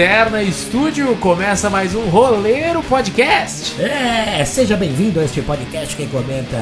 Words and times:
Lanterna 0.00 0.42
Estúdio 0.42 1.14
começa 1.16 1.68
mais 1.68 1.94
um 1.94 2.08
Roleiro 2.08 2.82
Podcast. 2.82 3.78
É, 3.78 4.42
seja 4.46 4.74
bem-vindo 4.74 5.20
a 5.20 5.24
este 5.24 5.42
podcast 5.42 5.94
que 5.94 6.06
comenta 6.06 6.56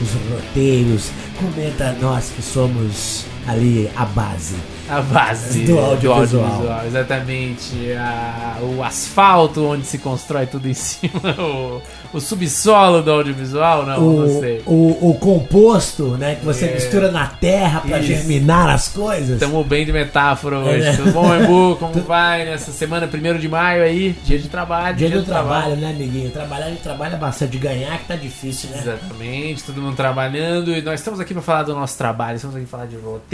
os 0.00 0.12
roteiros, 0.30 1.10
comenta 1.36 1.92
nós 2.00 2.30
que 2.30 2.40
somos 2.40 3.26
ali 3.46 3.90
a 3.96 4.04
base. 4.04 4.56
A 4.86 5.00
base 5.00 5.60
Do 5.64 5.78
audiovisual. 5.78 6.44
audiovisual, 6.44 6.86
exatamente. 6.86 7.92
A- 7.98 8.58
o 8.60 8.82
asfalto 8.82 9.64
onde 9.66 9.86
se 9.86 9.96
constrói 9.98 10.44
tudo 10.46 10.68
em 10.68 10.74
cima, 10.74 11.10
o, 11.38 11.80
o 12.12 12.20
subsolo 12.20 13.00
do 13.02 13.10
audiovisual, 13.10 13.86
não, 13.86 13.98
O, 14.06 14.20
não 14.20 14.40
sei. 14.40 14.62
o, 14.66 15.10
o 15.10 15.14
composto, 15.18 16.18
né, 16.18 16.34
que 16.34 16.44
você 16.44 16.66
É. 16.66 16.74
mistura 16.74 17.10
na 17.10 17.26
terra 17.26 17.80
pra 17.80 17.98
Isso. 17.98 18.08
germinar 18.08 18.68
as 18.68 18.88
coisas. 18.88 19.30
Estamos 19.30 19.66
bem 19.66 19.86
de 19.86 19.92
metáfora 19.92 20.58
hoje. 20.58 20.86
É. 20.86 20.96
Tudo 20.96 21.12
bom, 21.12 21.34
Embu? 21.34 21.76
Como 21.80 21.94
vai 22.02 22.44
nessa 22.44 22.70
semana, 22.70 23.08
1 23.12 23.38
de 23.38 23.48
maio 23.48 23.82
aí? 23.82 24.14
Dia 24.24 24.38
de 24.38 24.48
trabalho. 24.48 24.96
Dia 24.96 25.08
do 25.10 25.22
trabalho, 25.22 25.76
né, 25.76 25.90
amiguinho? 25.90 26.30
Trabalhar, 26.30 26.66
a 26.66 26.70
gente 26.70 26.82
trabalha 26.82 27.16
bastante. 27.16 27.56
Ganhar 27.56 27.98
que 27.98 28.04
tá 28.06 28.16
difícil, 28.16 28.68
né? 28.70 28.80
Exatamente, 28.82 29.62
todo 29.64 29.80
mundo 29.80 29.96
trabalhando 29.96 30.72
e 30.76 30.82
nós 30.82 31.00
estamos 31.00 31.20
aqui 31.20 31.32
para 31.32 31.42
falar 31.42 31.62
do 31.62 31.74
nosso 31.74 31.96
trabalho, 31.96 32.36
estamos 32.36 32.54
aqui 32.56 32.66
para 32.66 32.78
falar 32.80 32.90
de 32.90 32.96
roteiro. 32.96 33.33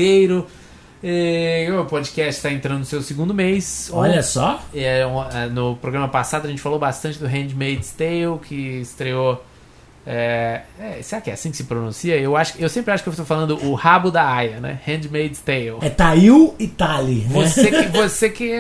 E, 1.03 1.71
o 1.71 1.85
podcast 1.87 2.37
está 2.37 2.51
entrando 2.51 2.81
no 2.81 2.85
seu 2.85 3.01
segundo 3.03 3.33
mês. 3.33 3.91
Olha 3.93 4.23
só. 4.23 4.63
É, 4.75 5.01
é, 5.01 5.47
no 5.47 5.77
programa 5.77 6.09
passado 6.09 6.47
a 6.47 6.49
gente 6.49 6.61
falou 6.61 6.79
bastante 6.79 7.19
do 7.19 7.27
Handmaid's 7.27 7.93
Tale, 7.93 8.39
que 8.43 8.81
estreou. 8.81 9.43
É, 10.07 10.63
é, 10.81 11.03
será 11.03 11.21
que 11.21 11.31
é 11.31 11.35
assim 11.35 11.51
que 11.51 11.57
se 11.59 11.65
pronuncia? 11.65 12.17
Eu, 12.17 12.37
acho, 12.37 12.55
eu 12.59 12.69
sempre 12.69 12.93
acho 12.93 13.03
que 13.03 13.09
eu 13.09 13.13
estou 13.13 13.27
falando 13.27 13.63
o 13.67 13.75
rabo 13.75 14.11
da 14.11 14.27
Aya, 14.27 14.59
né? 14.59 14.81
Handmaid's 14.87 15.41
Tale. 15.41 15.75
É 15.83 15.91
Tail 15.91 16.55
e 16.59 16.67
Tali, 16.67 17.27
né? 17.29 17.49
Você 17.49 17.71
que, 17.71 17.83
você 17.97 18.31
que. 18.31 18.53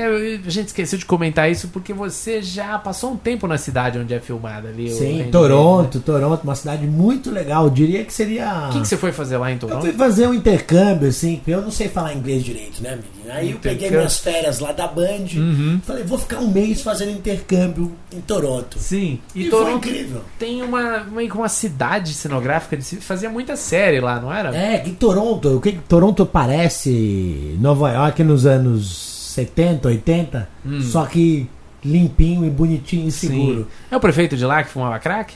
A 0.46 0.50
gente 0.50 0.68
esqueceu 0.68 0.98
de 0.98 1.06
comentar 1.06 1.50
isso 1.50 1.68
porque 1.68 1.92
você 1.92 2.42
já 2.42 2.78
passou 2.78 3.12
um 3.12 3.16
tempo 3.16 3.46
na 3.46 3.56
cidade 3.56 3.98
onde 3.98 4.12
é 4.12 4.20
filmada 4.20 4.68
ali. 4.68 4.90
Sim, 4.90 5.28
Toronto, 5.32 5.98
né? 5.98 6.04
Toronto, 6.04 6.44
uma 6.44 6.54
cidade 6.54 6.86
muito 6.86 7.30
legal. 7.30 7.64
Eu 7.64 7.70
diria 7.70 8.04
que 8.04 8.12
seria. 8.12 8.68
O 8.68 8.72
que, 8.72 8.80
que 8.82 8.88
você 8.88 8.96
foi 8.96 9.10
fazer 9.12 9.38
lá 9.38 9.50
em 9.50 9.54
Eu 9.54 9.60
Toronto? 9.60 9.80
fui 9.80 9.92
fazer 9.92 10.26
um 10.26 10.34
intercâmbio, 10.34 11.08
assim, 11.08 11.40
eu 11.46 11.62
não 11.62 11.70
sei 11.70 11.88
falar 11.88 12.14
inglês 12.14 12.44
direito, 12.44 12.82
né, 12.82 12.90
menino? 12.90 13.10
Aí 13.32 13.50
eu 13.52 13.58
peguei 13.58 13.90
minhas 13.90 14.18
férias 14.18 14.58
lá 14.58 14.72
da 14.72 14.86
Band, 14.88 15.26
Uhum. 15.36 15.80
falei, 15.84 16.02
vou 16.02 16.18
ficar 16.18 16.38
um 16.40 16.50
mês 16.50 16.82
fazendo 16.82 17.12
intercâmbio 17.12 17.92
em 18.12 18.20
Toronto. 18.20 18.78
Sim. 18.78 19.20
E, 19.34 19.46
E 19.46 19.50
foi 19.50 19.58
Toronto 19.60 19.88
incrível. 19.88 20.22
tem 20.38 20.62
uma, 20.62 21.06
meio 21.30 21.32
que 21.32 21.36
uma 21.38 21.48
cidade 21.48 22.12
cenográfica, 22.14 22.76
de, 22.76 22.82
se- 22.82 22.96
fazia 22.96 23.30
muita 23.30 23.56
série 23.56 24.00
lá, 24.00 24.20
não 24.20 24.32
era? 24.32 24.54
É, 24.56 24.78
que 24.78 24.90
Toronto, 24.90 25.56
o 25.56 25.60
que 25.60 25.72
que 25.72 25.78
Toronto 25.80 26.26
parece 26.26 27.56
Nova 27.60 27.90
York 27.92 28.22
nos 28.24 28.46
anos 28.46 29.08
70, 29.34 29.88
80, 29.88 30.48
Hum. 30.66 30.80
só 30.82 31.06
que 31.06 31.48
limpinho 31.84 32.44
e 32.44 32.50
bonitinho 32.50 33.08
e 33.08 33.12
seguro. 33.12 33.60
Sim. 33.62 33.66
É 33.90 33.96
o 33.96 34.00
prefeito 34.00 34.36
de 34.36 34.44
lá 34.44 34.62
que 34.62 34.68
fumava 34.70 34.98
crack? 34.98 35.34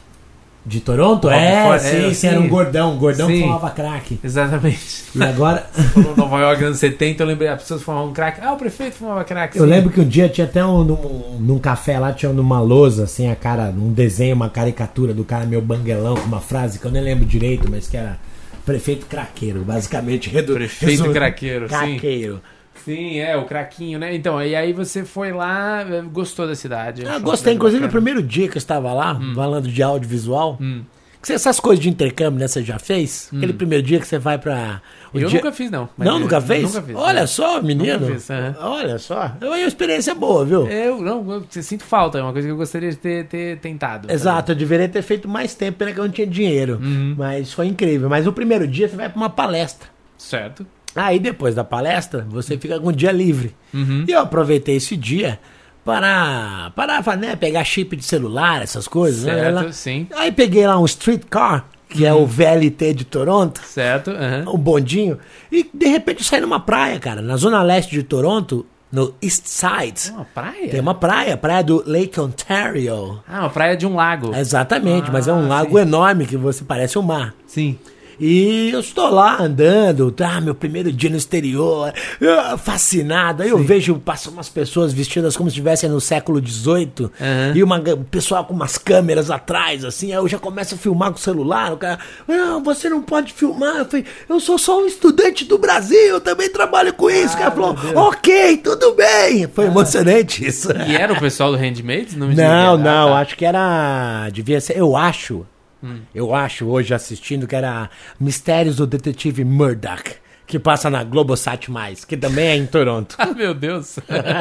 De 0.66 0.80
Toronto? 0.80 1.28
É, 1.28 1.62
Fora- 1.64 1.78
sim, 1.78 2.08
é, 2.10 2.14
sim, 2.14 2.26
era 2.26 2.40
um 2.40 2.48
gordão, 2.48 2.94
um 2.94 2.98
gordão 2.98 3.26
Sim. 3.26 3.34
que 3.34 3.40
fumava 3.42 3.70
crack. 3.70 4.18
Exatamente. 4.24 5.04
E 5.14 5.22
agora, 5.22 5.66
Falou 5.92 6.16
Nova 6.16 6.40
York 6.40 6.64
anos 6.64 6.78
70, 6.78 7.22
eu 7.22 7.26
lembrei, 7.26 7.48
as 7.48 7.60
pessoas 7.60 7.82
fumavam 7.82 8.12
crack. 8.14 8.40
Ah, 8.42 8.54
o 8.54 8.56
prefeito 8.56 8.94
fumava 8.96 9.22
crack. 9.24 9.56
eu 9.58 9.64
sim. 9.64 9.70
lembro 9.70 9.90
que 9.90 10.00
um 10.00 10.08
dia 10.08 10.26
tinha 10.28 10.46
até 10.46 10.64
um, 10.64 10.82
num, 10.82 11.36
num 11.38 11.58
café 11.58 11.98
lá, 11.98 12.12
tinha 12.14 12.32
numa 12.32 12.60
lousa, 12.60 13.04
assim, 13.04 13.30
a 13.30 13.36
cara, 13.36 13.64
um 13.76 13.92
desenho, 13.92 14.34
uma 14.34 14.48
caricatura 14.48 15.12
do 15.12 15.22
cara 15.22 15.44
meu 15.44 15.60
banguelão, 15.60 16.14
com 16.16 16.24
uma 16.26 16.40
frase 16.40 16.78
que 16.78 16.86
eu 16.86 16.90
nem 16.90 17.02
lembro 17.02 17.26
direito, 17.26 17.68
mas 17.70 17.86
que 17.86 17.96
era 17.98 18.18
prefeito 18.64 19.04
craqueiro, 19.04 19.60
basicamente. 19.64 20.30
redu- 20.32 20.54
Prefeito 20.54 21.02
resu- 21.02 21.12
craqueiro. 21.12 21.68
Craqueiro. 21.68 22.34
Sim, 22.36 22.40
é, 22.88 23.36
o 23.36 23.44
craquinho, 23.44 23.98
né? 23.98 24.14
Então, 24.14 24.42
e 24.42 24.54
aí 24.54 24.72
você 24.72 25.04
foi 25.04 25.32
lá, 25.32 25.82
eh, 25.82 26.02
gostou 26.12 26.46
da 26.46 26.54
cidade? 26.54 27.06
Ah, 27.06 27.18
gostei, 27.18 27.54
inclusive, 27.54 27.80
no 27.80 27.86
bacana? 27.88 28.02
primeiro 28.02 28.22
dia 28.26 28.48
que 28.48 28.56
eu 28.56 28.58
estava 28.58 28.92
lá, 28.92 29.18
falando 29.34 29.68
de 29.68 29.82
audiovisual. 29.82 30.58
Hum. 30.60 30.82
que 31.22 31.32
Essas 31.32 31.58
coisas 31.58 31.82
de 31.82 31.88
intercâmbio, 31.88 32.38
né? 32.38 32.46
Você 32.46 32.62
já 32.62 32.78
fez? 32.78 33.30
Aquele 33.34 33.54
primeiro 33.54 33.82
dia 33.82 33.98
que 33.98 34.06
você 34.06 34.18
vai 34.18 34.36
pra. 34.36 34.82
o 35.10 35.18
Eu 35.18 35.28
dia- 35.30 35.38
nunca 35.38 35.52
fiz, 35.52 35.70
não. 35.70 35.88
Não, 35.96 36.14
eu- 36.14 36.18
nunca 36.18 36.38
fez? 36.38 36.64
Nunca 36.64 36.82
fiz. 36.82 36.94
Olha 36.96 37.26
só, 37.26 37.62
menino. 37.62 37.98
Nunca 38.00 38.12
fiz, 38.12 38.30
aham. 38.30 38.54
Olha 38.60 38.98
só. 38.98 39.32
É 39.40 39.46
uma 39.46 39.58
experiência 39.60 40.14
boa, 40.14 40.44
viu? 40.44 40.68
Eu 40.68 41.00
não, 41.00 41.32
eu 41.32 41.62
sinto 41.62 41.82
falta, 41.82 42.18
é 42.18 42.22
uma 42.22 42.30
coisa 42.32 42.46
que 42.46 42.52
eu 42.52 42.56
gostaria 42.58 42.90
de 42.90 42.96
ter, 42.98 43.24
ter 43.26 43.58
tentado. 43.58 44.12
Exato, 44.12 44.52
eu 44.52 44.56
deveria 44.56 44.86
ter 44.86 45.00
feito 45.00 45.26
mais 45.26 45.54
tempo, 45.54 45.78
pena 45.78 45.92
que 45.94 45.98
eu 45.98 46.04
não 46.04 46.10
tinha 46.12 46.26
dinheiro. 46.26 46.78
Uhum. 46.82 47.14
Mas 47.16 47.54
foi 47.54 47.68
incrível. 47.68 48.10
Mas 48.10 48.26
o 48.26 48.32
primeiro 48.32 48.68
dia 48.68 48.86
você 48.86 48.94
vai 48.96 49.08
pra 49.08 49.16
uma 49.16 49.30
palestra. 49.30 49.88
Certo. 50.18 50.66
Aí 50.96 51.18
depois 51.18 51.54
da 51.54 51.64
palestra, 51.64 52.26
você 52.28 52.56
fica 52.56 52.78
com 52.80 52.88
o 52.88 52.92
dia 52.92 53.10
livre. 53.12 53.54
Uhum. 53.72 54.04
E 54.06 54.12
eu 54.12 54.20
aproveitei 54.20 54.76
esse 54.76 54.96
dia 54.96 55.38
para, 55.84 56.72
para 56.74 57.16
né, 57.16 57.36
pegar 57.36 57.62
chip 57.64 57.94
de 57.96 58.04
celular, 58.04 58.62
essas 58.62 58.88
coisas. 58.88 59.24
né, 59.24 59.34
Certo, 59.34 59.72
sim. 59.72 60.06
Aí 60.16 60.32
peguei 60.32 60.66
lá 60.66 60.78
um 60.78 60.84
streetcar, 60.84 61.66
que 61.88 62.06
é 62.06 62.12
Uhum. 62.12 62.22
o 62.22 62.26
VLT 62.26 62.94
de 62.94 63.04
Toronto, 63.04 63.60
Certo, 63.64 64.10
aham. 64.10 64.44
um 64.48 64.58
bondinho, 64.58 65.18
e 65.52 65.68
de 65.72 65.86
repente 65.86 66.20
eu 66.20 66.24
saí 66.24 66.40
numa 66.40 66.58
praia, 66.60 66.98
cara, 66.98 67.20
na 67.20 67.36
zona 67.36 67.62
leste 67.62 67.90
de 67.90 68.02
Toronto, 68.02 68.64
no 68.90 69.12
East 69.20 69.46
Side. 69.46 70.12
Uma 70.12 70.24
praia? 70.24 70.70
Tem 70.70 70.80
uma 70.80 70.94
praia, 70.94 71.36
praia 71.36 71.62
do 71.64 71.82
Lake 71.86 72.18
Ontario. 72.20 73.20
Ah, 73.28 73.40
uma 73.40 73.50
praia 73.50 73.76
de 73.76 73.84
um 73.86 73.96
lago. 73.96 74.34
Exatamente, 74.34 75.10
mas 75.10 75.26
é 75.28 75.32
um 75.32 75.44
Ah, 75.46 75.48
lago 75.48 75.76
sim. 75.76 75.82
enorme 75.82 76.26
que 76.26 76.36
você 76.36 76.62
parece 76.64 76.96
um 76.98 77.02
mar. 77.02 77.34
Sim. 77.46 77.76
E 78.20 78.70
eu 78.72 78.80
estou 78.80 79.08
lá 79.10 79.40
andando, 79.42 80.10
tá? 80.10 80.40
Meu 80.40 80.54
primeiro 80.54 80.92
dia 80.92 81.10
no 81.10 81.16
exterior, 81.16 81.92
ah, 82.22 82.56
fascinado. 82.56 83.42
Aí 83.42 83.48
eu 83.50 83.58
vejo, 83.58 83.94
passam 83.96 84.32
umas 84.32 84.48
pessoas 84.48 84.92
vestidas 84.92 85.36
como 85.36 85.48
se 85.50 85.54
estivessem 85.54 85.88
no 85.88 86.00
século 86.00 86.40
XVIII 86.44 87.10
Aham. 87.20 87.52
e 87.54 87.62
uma, 87.62 87.76
um 87.78 88.04
pessoal 88.04 88.44
com 88.44 88.54
umas 88.54 88.78
câmeras 88.78 89.30
atrás, 89.30 89.84
assim. 89.84 90.12
Aí 90.12 90.18
eu 90.18 90.28
já 90.28 90.38
começo 90.38 90.74
a 90.74 90.78
filmar 90.78 91.10
com 91.10 91.16
o 91.16 91.20
celular. 91.20 91.72
O 91.72 91.76
cara, 91.76 91.98
não, 92.26 92.62
você 92.62 92.88
não 92.88 93.02
pode 93.02 93.32
filmar. 93.32 93.76
Eu 93.78 93.84
falei, 93.84 94.04
eu 94.28 94.40
sou 94.40 94.58
só 94.58 94.80
um 94.82 94.86
estudante 94.86 95.44
do 95.44 95.58
Brasil, 95.58 95.98
eu 95.98 96.20
também 96.20 96.48
trabalho 96.50 96.92
com 96.94 97.10
isso. 97.10 97.34
o 97.34 97.38
cara 97.38 97.50
falou, 97.50 97.76
ok, 97.94 98.58
tudo 98.58 98.94
bem. 98.94 99.46
Foi 99.48 99.66
emocionante 99.66 100.46
isso. 100.46 100.68
E 100.88 100.94
era 100.96 101.12
o 101.12 101.18
pessoal 101.20 101.50
do 101.50 101.56
Handmaids? 101.58 102.14
Não, 102.14 102.28
Não, 102.28 102.76
não, 102.78 103.08
Ah, 103.08 103.10
tá. 103.16 103.18
acho 103.20 103.36
que 103.36 103.44
era. 103.44 104.28
Devia 104.32 104.60
ser. 104.60 104.76
Eu 104.76 104.96
acho. 104.96 105.46
Hum. 105.84 106.00
Eu 106.14 106.34
acho 106.34 106.66
hoje 106.66 106.94
assistindo 106.94 107.46
que 107.46 107.54
era 107.54 107.90
Mistérios 108.18 108.76
do 108.76 108.86
Detetive 108.86 109.44
Murdoch. 109.44 110.16
Que 110.46 110.58
passa 110.58 110.90
na 110.90 111.02
Globosat 111.02 111.70
Mais, 111.70 112.04
que 112.04 112.18
também 112.18 112.46
é 112.46 112.56
em 112.56 112.66
Toronto. 112.66 113.16
Ah, 113.20 113.32
meu 113.32 113.54
Deus. 113.54 113.98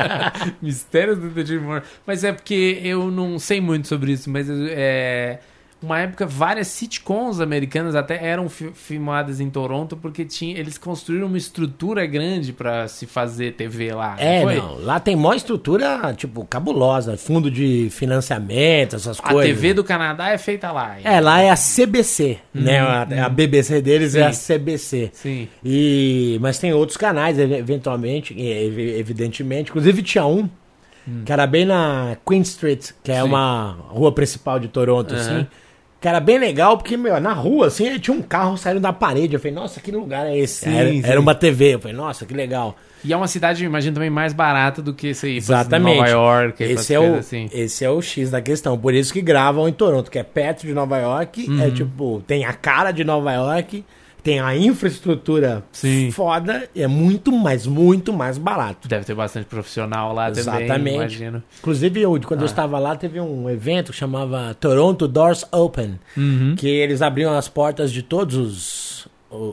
Mistérios 0.62 1.18
do 1.18 1.30
Detetive 1.30 1.64
Morgan. 1.64 1.86
Mas 2.06 2.24
é 2.26 2.34
porque 2.34 2.80
eu 2.84 3.10
não 3.10 3.40
sei 3.40 3.62
muito 3.62 3.88
sobre 3.88 4.12
isso, 4.12 4.30
mas 4.30 4.48
é. 4.50 5.40
Uma 5.84 6.00
época, 6.00 6.26
várias 6.26 6.68
sitcoms 6.70 7.42
americanas 7.42 7.94
até 7.94 8.24
eram 8.26 8.48
fi- 8.48 8.72
filmadas 8.74 9.42
em 9.42 9.50
Toronto 9.50 9.98
porque 9.98 10.24
tinha, 10.24 10.58
eles 10.58 10.78
construíram 10.78 11.28
uma 11.28 11.38
estrutura 11.38 12.06
grande 12.06 12.54
pra 12.54 12.88
se 12.88 13.06
fazer 13.06 13.54
TV 13.54 13.94
lá. 13.94 14.16
É, 14.18 14.42
foi? 14.42 14.56
não. 14.56 14.78
Lá 14.80 14.98
tem 15.00 15.14
maior 15.16 15.36
estrutura, 15.36 16.14
tipo, 16.16 16.46
cabulosa. 16.46 17.18
Fundo 17.18 17.52
de 17.52 17.90
financiamento, 17.92 18.96
essas 18.96 19.20
A 19.20 19.24
coisas. 19.24 19.54
TV 19.56 19.74
do 19.74 19.84
Canadá 19.84 20.30
é 20.30 20.38
feita 20.38 20.72
lá. 20.72 20.96
É, 21.04 21.20
lá 21.20 21.42
é 21.42 21.50
a 21.50 21.56
CBC, 21.58 22.38
né? 22.54 22.80
A, 22.80 23.02
a 23.26 23.30
BBC 23.30 23.82
deles 23.82 24.16
é 24.16 24.24
a 24.24 24.28
Uhum. 24.28 24.34
Sim. 24.34 24.54
CBC. 24.54 25.10
Sim. 25.14 25.48
E, 25.64 26.38
mas 26.42 26.58
tem 26.60 26.74
outros 26.74 26.96
canais, 26.98 27.38
ev- 27.38 27.52
eventualmente, 27.52 28.34
ev- 28.40 28.80
evidentemente. 29.00 29.70
Inclusive 29.70 30.02
tinha 30.02 30.26
um 30.26 30.50
que 31.26 31.34
era 31.34 31.46
bem 31.46 31.66
na 31.66 32.16
Queen 32.26 32.40
Street, 32.44 32.92
que 33.04 33.12
é 33.12 33.22
Hum. 33.22 33.26
Sim. 33.26 33.30
uma 33.32 33.78
rua 33.90 34.12
principal 34.14 34.58
de 34.60 34.70
Toronto, 34.70 35.14
Aham. 35.14 35.22
assim. 35.22 35.48
Que 36.04 36.10
era 36.10 36.20
bem 36.20 36.38
legal, 36.38 36.78
porque, 36.78 36.98
meu, 36.98 37.18
na 37.22 37.32
rua, 37.32 37.68
assim, 37.68 37.98
tinha 37.98 38.14
um 38.14 38.22
carro 38.22 38.58
saindo 38.58 38.82
da 38.82 38.92
parede. 38.92 39.36
Eu 39.36 39.40
falei, 39.40 39.56
nossa, 39.56 39.80
que 39.80 39.90
lugar 39.90 40.28
é 40.28 40.38
esse? 40.38 40.66
Sim, 40.66 40.76
era, 40.76 40.90
sim. 40.90 41.02
era 41.02 41.18
uma 41.18 41.34
TV. 41.34 41.76
Eu 41.76 41.80
falei, 41.80 41.96
nossa, 41.96 42.26
que 42.26 42.34
legal. 42.34 42.76
E 43.06 43.14
é 43.14 43.16
uma 43.16 43.26
cidade, 43.26 43.64
imagino, 43.64 43.94
também 43.94 44.10
mais 44.10 44.34
barata 44.34 44.82
do 44.82 44.94
que 44.94 45.12
isso 45.12 45.26
aí. 45.26 45.38
Exatamente. 45.38 45.96
Nova 45.96 46.10
York. 46.10 46.62
Esse 46.62 46.94
é, 46.94 47.00
o, 47.00 47.16
assim. 47.16 47.50
esse 47.54 47.86
é 47.86 47.90
o 47.90 48.02
X 48.02 48.30
da 48.30 48.42
questão. 48.42 48.78
Por 48.78 48.94
isso 48.94 49.14
que 49.14 49.22
gravam 49.22 49.66
em 49.66 49.72
Toronto, 49.72 50.12
que 50.12 50.20
é 50.20 50.24
perto 50.24 50.68
de 50.68 50.74
Nova 50.74 50.98
York. 50.98 51.50
Uhum. 51.50 51.64
É 51.64 51.72
tipo, 51.72 52.22
tem 52.28 52.44
a 52.44 52.52
cara 52.52 52.92
de 52.92 53.06
Nova 53.06 53.32
York, 53.32 53.86
tem 54.24 54.40
a 54.40 54.56
infraestrutura 54.56 55.64
Sim. 55.72 56.10
foda, 56.12 56.70
e 56.74 56.82
é 56.82 56.88
muito, 56.88 57.32
mas 57.32 57.68
muito 57.68 58.14
mais 58.14 58.38
barato. 58.38 58.88
Deve 58.88 59.04
ter 59.06 59.14
bastante 59.14 59.46
profissional 59.46 60.14
lá 60.14 60.28
também, 60.32 60.40
Exatamente. 60.64 60.96
imagino. 60.96 61.44
Inclusive, 61.60 62.02
eu, 62.02 62.20
quando 62.26 62.40
Ah. 62.40 62.44
eu 62.44 62.48
estava 62.48 62.80
lá, 62.80 62.96
teve 62.96 63.20
um 63.20 63.50
evento 63.50 63.92
que 63.92 63.98
chamava 63.98 64.56
Toronto 64.60 65.08
Doors 65.08 65.46
Open, 65.52 66.00
Uhum. 66.16 66.56
que 66.58 66.68
eles 66.68 67.02
abriam 67.02 67.38
as 67.38 67.48
portas 67.50 67.92
de 67.92 68.02
todos 68.02 68.36
os, 68.38 69.03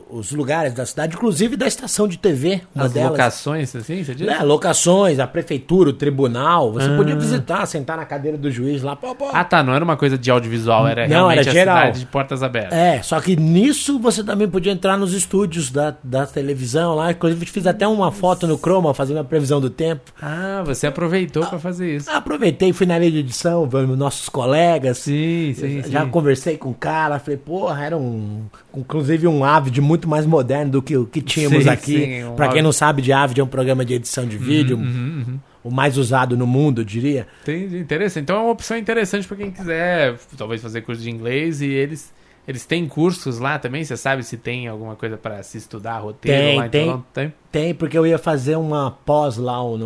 os 0.09 0.31
lugares 0.31 0.73
da 0.73 0.85
cidade, 0.85 1.15
inclusive 1.15 1.55
da 1.57 1.65
estação 1.67 2.07
de 2.07 2.17
TV, 2.17 2.61
uma 2.75 2.85
As 2.85 2.91
delas. 2.93 3.11
locações, 3.11 3.75
assim, 3.75 4.03
você 4.03 4.13
diz? 4.13 4.27
É, 4.27 4.43
locações, 4.43 5.19
a 5.19 5.25
prefeitura, 5.27 5.89
o 5.89 5.93
tribunal. 5.93 6.71
Você 6.73 6.87
Ah. 6.89 6.95
podia 6.95 7.15
visitar, 7.15 7.65
sentar 7.65 7.97
na 7.97 8.05
cadeira 8.05 8.37
do 8.37 8.51
juiz 8.51 8.81
lá. 8.83 8.95
Pô, 8.95 9.15
pô. 9.15 9.29
Ah, 9.33 9.43
tá, 9.43 9.63
não 9.63 9.73
era 9.73 9.83
uma 9.83 9.97
coisa 9.97 10.17
de 10.17 10.29
audiovisual, 10.29 10.87
era 10.87 11.03
Não, 11.07 11.09
realmente 11.27 11.39
era 11.41 11.51
geral. 11.51 11.77
cidade 11.77 11.99
de 12.01 12.05
portas 12.05 12.43
abertas. 12.43 12.77
É, 12.77 13.01
só 13.01 13.19
que 13.19 13.35
nisso 13.35 13.97
você 13.99 14.23
também 14.23 14.47
podia 14.47 14.71
entrar 14.71 14.97
nos 14.97 15.13
estúdios 15.13 15.71
da, 15.71 15.95
da 16.03 16.25
televisão 16.25 16.95
lá. 16.95 17.11
Inclusive, 17.11 17.45
fiz 17.45 17.65
até 17.65 17.87
uma 17.87 18.11
foto 18.11 18.45
no 18.47 18.57
Chroma 18.57 18.93
fazendo 18.93 19.19
a 19.19 19.23
previsão 19.23 19.59
do 19.59 19.69
tempo. 19.69 20.11
Ah, 20.21 20.61
você 20.65 20.87
aproveitou 20.87 21.45
pra 21.45 21.57
fazer 21.59 21.95
isso. 21.95 22.09
Aproveitei, 22.11 22.71
fui 22.73 22.85
na 22.85 22.97
linha 22.99 23.11
de 23.11 23.17
edição, 23.19 23.67
vendo 23.67 23.95
nossos 23.97 24.29
colegas. 24.29 24.99
Sim, 24.99 25.53
sim, 25.55 25.81
Já 25.89 26.03
sim. 26.03 26.09
conversei 26.09 26.57
com 26.57 26.69
o 26.69 26.73
cara, 26.73 27.17
falei, 27.19 27.37
porra, 27.37 27.83
era 27.83 27.97
um. 27.97 28.43
Inclusive 28.75 29.27
um 29.27 29.43
Avid 29.71 29.81
muito 29.81 30.07
mais 30.07 30.25
moderno 30.25 30.71
do 30.73 30.81
que 30.81 30.95
o 30.97 31.05
que 31.05 31.21
tínhamos 31.21 31.63
Sim, 31.63 31.69
aqui. 31.69 32.23
um 32.29 32.35
pra 32.35 32.49
quem 32.49 32.61
não 32.61 32.71
sabe, 32.71 33.01
de 33.01 33.13
Avid 33.13 33.39
é 33.39 33.43
um 33.43 33.47
programa 33.47 33.85
de 33.85 33.93
edição 33.93 34.25
de 34.25 34.37
vídeo, 34.37 34.77
Uhum, 34.77 35.39
o 35.63 35.71
mais 35.71 35.97
usado 35.97 36.35
no 36.35 36.45
mundo, 36.45 36.81
eu 36.81 36.85
diria. 36.85 37.27
Entendi, 37.43 37.77
interessante. 37.77 38.23
Então 38.23 38.35
é 38.37 38.39
uma 38.41 38.51
opção 38.51 38.77
interessante 38.77 39.27
pra 39.27 39.37
quem 39.37 39.51
quiser, 39.51 40.15
talvez 40.37 40.61
fazer 40.61 40.81
curso 40.81 41.01
de 41.01 41.09
inglês 41.09 41.61
e 41.61 41.67
eles 41.67 42.11
eles 42.47 42.65
têm 42.65 42.87
cursos 42.87 43.39
lá 43.39 43.57
também. 43.59 43.83
Você 43.83 43.95
sabe 43.95 44.23
se 44.23 44.35
tem 44.37 44.67
alguma 44.67 44.95
coisa 44.95 45.17
pra 45.17 45.41
se 45.43 45.57
estudar 45.57 45.99
roteiro 45.99 46.37
Tem, 46.41 46.57
lá 46.57 46.65
em 46.65 46.69
tem. 46.69 46.85
Toronto? 46.85 47.05
Tem. 47.13 47.33
Tem, 47.51 47.73
porque 47.73 47.97
eu 47.97 48.07
ia 48.07 48.17
fazer 48.17 48.55
uma 48.55 48.91
pós 49.05 49.35
lá 49.37 49.57
no 49.57 49.85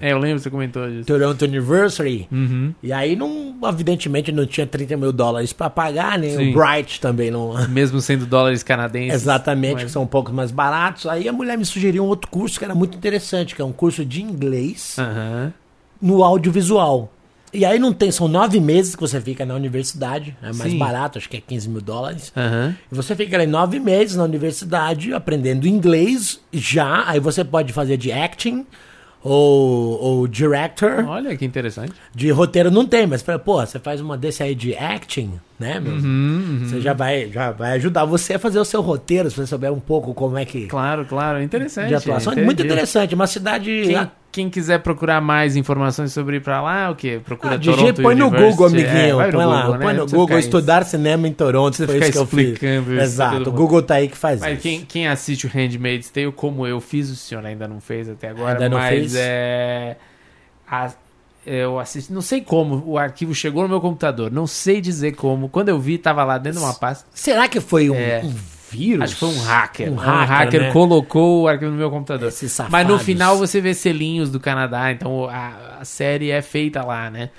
É, 0.00 0.12
eu 0.12 0.18
lembro 0.18 0.36
que 0.36 0.42
você 0.44 0.50
comentou 0.50 0.88
disso. 0.88 1.06
Toronto 1.06 1.44
University. 1.44 2.28
Uhum. 2.30 2.72
E 2.82 2.92
aí, 2.92 3.16
não, 3.16 3.54
evidentemente, 3.68 4.30
não 4.30 4.46
tinha 4.46 4.64
30 4.66 4.96
mil 4.96 5.12
dólares 5.12 5.52
pra 5.52 5.68
pagar, 5.68 6.16
nem 6.18 6.30
Sim. 6.36 6.50
o 6.50 6.54
Bright 6.54 7.00
também 7.00 7.30
não. 7.32 7.54
Mesmo 7.68 8.00
sendo 8.00 8.26
dólares 8.26 8.62
canadenses. 8.62 9.14
Exatamente, 9.22 9.74
mas- 9.74 9.84
que 9.84 9.90
são 9.90 10.02
um 10.04 10.06
pouco 10.06 10.32
mais 10.32 10.50
baratos. 10.52 11.06
Aí 11.06 11.28
a 11.28 11.32
mulher 11.32 11.58
me 11.58 11.64
sugeriu 11.64 12.04
um 12.04 12.06
outro 12.06 12.30
curso 12.30 12.58
que 12.58 12.64
era 12.64 12.74
muito 12.74 12.96
interessante, 12.96 13.54
que 13.56 13.60
é 13.60 13.64
um 13.64 13.72
curso 13.72 14.04
de 14.04 14.22
inglês 14.22 14.96
Aham. 14.98 15.52
no 16.00 16.22
audiovisual. 16.22 17.10
E 17.54 17.64
aí 17.64 17.78
não 17.78 17.92
tem, 17.92 18.10
são 18.10 18.26
nove 18.26 18.58
meses 18.60 18.96
que 18.96 19.00
você 19.00 19.20
fica 19.20 19.46
na 19.46 19.54
universidade, 19.54 20.36
é 20.42 20.52
mais 20.52 20.72
Sim. 20.72 20.78
barato, 20.78 21.18
acho 21.18 21.28
que 21.28 21.36
é 21.36 21.40
15 21.40 21.68
mil 21.68 21.80
dólares. 21.80 22.32
Aham. 22.36 22.76
E 22.90 22.94
você 22.94 23.14
fica 23.14 23.36
ali 23.36 23.46
nove 23.46 23.78
meses 23.78 24.16
na 24.16 24.24
universidade 24.24 25.14
aprendendo 25.14 25.66
inglês 25.66 26.40
já, 26.52 27.08
aí 27.08 27.20
você 27.20 27.44
pode 27.44 27.72
fazer 27.72 27.96
de 27.96 28.10
acting 28.10 28.66
ou, 29.22 30.00
ou 30.02 30.26
director. 30.26 31.06
Olha 31.08 31.34
que 31.36 31.44
interessante. 31.44 31.92
De 32.14 32.30
roteiro 32.30 32.70
não 32.70 32.84
tem, 32.84 33.06
mas 33.06 33.22
pô, 33.22 33.64
você 33.64 33.78
faz 33.78 34.00
uma 34.00 34.18
desse 34.18 34.42
aí 34.42 34.54
de 34.54 34.76
acting, 34.76 35.40
né, 35.58 35.78
meu? 35.80 35.92
Uhum, 35.94 36.62
Você 36.64 36.80
já 36.80 36.92
vai, 36.92 37.30
já 37.32 37.50
vai 37.52 37.72
ajudar 37.72 38.04
você 38.04 38.34
a 38.34 38.38
fazer 38.38 38.58
o 38.58 38.64
seu 38.64 38.80
roteiro, 38.80 39.30
se 39.30 39.36
você 39.36 39.46
souber 39.46 39.72
um 39.72 39.78
pouco 39.80 40.12
como 40.12 40.36
é 40.36 40.44
que. 40.44 40.66
Claro, 40.66 41.04
claro. 41.04 41.40
Interessante. 41.42 41.88
de 41.88 41.94
atuação. 41.94 42.32
É 42.32 42.36
muito 42.36 42.54
entendi. 42.60 42.68
interessante, 42.72 43.14
uma 43.14 43.26
cidade. 43.26 43.70
Quem, 43.86 44.10
quem 44.32 44.50
quiser 44.50 44.80
procurar 44.80 45.20
mais 45.20 45.54
informações 45.54 46.12
sobre 46.12 46.38
ir 46.38 46.40
pra 46.40 46.60
lá, 46.60 46.90
o 46.90 46.96
quê? 46.96 47.20
Procura 47.24 47.54
Ah, 47.54 47.58
Toronto 47.58 48.02
põe 48.02 48.16
no 48.16 48.26
University. 48.26 48.50
Google, 48.52 48.66
amiguinho. 48.66 48.96
É, 48.96 49.12
vai 49.14 49.26
no 49.26 49.32
põe 49.32 49.44
lá, 49.46 49.60
Google, 49.62 49.78
né? 49.78 49.84
põe 49.84 49.94
no 49.94 50.06
Google 50.06 50.38
estudar 50.40 50.84
cinema 50.84 51.28
em 51.28 51.32
Toronto. 51.32 51.76
Precisa 51.76 51.86
Foi 51.86 51.98
isso 52.00 52.12
que 52.12 52.18
eu 52.18 52.26
fiz. 52.26 52.62
isso 52.88 53.00
Exato, 53.00 53.48
o 53.48 53.52
Google 53.52 53.80
tá 53.82 53.94
aí 53.94 54.08
que 54.08 54.18
faz 54.18 54.40
Mas 54.40 54.54
isso. 54.54 54.62
quem, 54.62 54.80
quem 54.80 55.06
assiste 55.06 55.46
o 55.46 55.50
Handmaid's 55.50 56.10
Tale, 56.10 56.32
como 56.32 56.66
eu 56.66 56.80
fiz, 56.80 57.08
o 57.10 57.14
senhor 57.14 57.46
ainda 57.46 57.68
não 57.68 57.80
fez 57.80 58.08
até 58.08 58.28
agora, 58.30 58.54
Ainda 58.54 58.68
não 58.68 58.78
mas 58.78 58.88
fez? 58.90 59.14
é. 59.16 59.96
a- 60.68 60.90
eu 61.46 61.78
assisti, 61.78 62.12
não 62.12 62.20
sei 62.22 62.40
como 62.40 62.82
o 62.86 62.98
arquivo 62.98 63.34
chegou 63.34 63.62
no 63.62 63.68
meu 63.68 63.80
computador, 63.80 64.30
não 64.30 64.46
sei 64.46 64.80
dizer 64.80 65.12
como. 65.12 65.48
Quando 65.48 65.68
eu 65.68 65.78
vi, 65.78 65.98
tava 65.98 66.24
lá 66.24 66.38
dentro 66.38 66.58
de 66.60 66.64
uma 66.64 66.74
pasta. 66.74 67.06
Será 67.12 67.48
que 67.48 67.60
foi 67.60 67.90
um, 67.90 67.94
É. 67.94 68.22
um 68.24 68.34
vírus? 68.70 69.04
Acho 69.04 69.14
que 69.14 69.20
foi 69.20 69.28
um 69.28 69.40
hacker. 69.42 69.88
Um 69.90 69.94
Um 69.94 69.96
hacker, 69.96 70.28
hacker, 70.28 70.60
né? 70.62 70.72
colocou 70.72 71.42
o 71.42 71.48
arquivo 71.48 71.70
no 71.70 71.76
meu 71.76 71.90
computador. 71.90 72.32
Mas 72.70 72.86
no 72.86 72.98
final 72.98 73.36
você 73.38 73.60
vê 73.60 73.74
selinhos 73.74 74.30
do 74.30 74.40
Canadá, 74.40 74.90
então 74.90 75.28
a, 75.28 75.78
a 75.80 75.84
série 75.84 76.30
é 76.30 76.42
feita 76.42 76.82
lá, 76.84 77.10
né? 77.10 77.30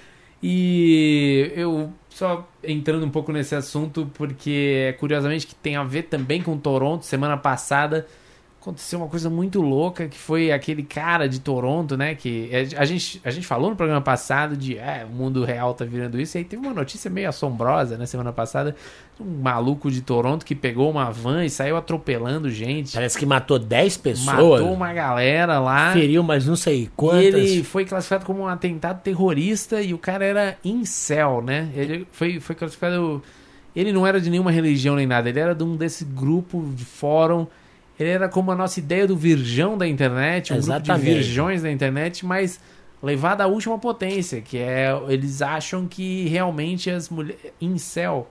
E 0.42 1.52
eu 1.56 1.92
só 2.10 2.48
entrando 2.64 3.06
um 3.06 3.10
pouco 3.10 3.32
nesse 3.32 3.56
assunto, 3.56 4.10
porque 4.14 4.96
curiosamente 5.00 5.48
que 5.48 5.56
tem 5.56 5.76
a 5.76 5.84
ver 5.84 6.04
também 6.04 6.42
com 6.42 6.56
Toronto. 6.58 7.06
Semana 7.06 7.36
passada 7.36 8.06
aconteceu 8.66 8.98
uma 8.98 9.08
coisa 9.08 9.30
muito 9.30 9.62
louca 9.62 10.08
que 10.08 10.18
foi 10.18 10.52
aquele 10.52 10.82
cara 10.82 11.30
de 11.30 11.40
Toronto, 11.40 11.96
né? 11.96 12.16
Que 12.16 12.50
a 12.76 12.84
gente, 12.84 13.22
a 13.24 13.30
gente 13.30 13.46
falou 13.46 13.70
no 13.70 13.76
programa 13.76 14.02
passado 14.02 14.58
de 14.58 14.76
é, 14.76 15.06
o 15.08 15.14
mundo 15.14 15.46
real 15.46 15.76
tá 15.76 15.86
virando 15.86 16.20
isso. 16.20 16.36
E 16.36 16.40
aí 16.40 16.44
teve 16.44 16.66
uma 16.66 16.74
notícia 16.74 17.10
meio 17.10 17.30
assombrosa, 17.30 17.96
né? 17.96 18.08
Semana 18.08 18.34
passada, 18.34 18.76
um 19.20 19.42
maluco 19.42 19.92
de 19.92 20.02
Toronto 20.02 20.44
que 20.44 20.56
pegou 20.56 20.90
uma 20.90 21.12
van 21.12 21.46
e 21.46 21.50
saiu 21.50 21.78
atropelando 21.78 22.50
gente. 22.50 22.94
Parece 22.94 23.20
que 23.20 23.26
matou 23.26 23.60
10 23.60 23.98
pessoas. 23.98 24.62
Matou 24.62 24.74
uma 24.74 24.92
galera 24.92 25.60
lá. 25.60 25.94
Feriu, 25.94 26.24
mas 26.24 26.48
não 26.48 26.56
sei 26.56 26.84
E 26.84 26.88
quantas. 26.88 27.24
ele 27.24 27.64
foi 27.64 27.86
classificado 27.86 28.26
como 28.26 28.42
um 28.42 28.48
atentado 28.48 29.00
terrorista 29.02 29.80
e 29.80 29.94
o 29.94 29.98
cara 30.00 30.26
era 30.26 30.58
incel, 30.66 31.44
né? 31.44 31.70
Ele 31.76 32.08
foi, 32.12 32.40
foi 32.40 32.56
classificado. 32.56 33.22
Ele 33.76 33.92
não 33.92 34.08
era 34.08 34.20
de 34.20 34.30
nenhuma 34.32 34.50
religião 34.50 34.96
nem 34.96 35.06
nada, 35.06 35.30
ele 35.30 35.40
era 35.40 35.54
de 35.54 35.64
um 35.64 35.76
desse 35.76 36.04
grupo 36.04 36.66
de 36.74 36.84
fórum. 36.84 37.46
Ele 38.00 38.10
era 38.10 38.28
como 38.28 38.52
a 38.52 38.56
nossa 38.56 38.80
ideia 38.80 39.08
do 39.08 39.16
virgão 39.16 39.78
da 39.78 39.88
internet, 39.88 40.52
um 40.52 40.58
grupo 40.58 40.72
Exatamente. 40.72 41.06
de 41.06 41.14
virgões 41.24 41.62
da 41.64 41.72
internet, 41.72 42.26
mas 42.26 42.60
levado 43.02 43.42
à 43.42 43.48
última 43.48 43.78
potência, 43.80 44.42
que 44.42 44.58
é 44.58 44.90
eles 45.08 45.42
acham 45.42 45.86
que 45.88 46.28
realmente 46.28 46.90
as 46.90 47.10
mulheres. 47.10 47.40
Incel 47.62 48.28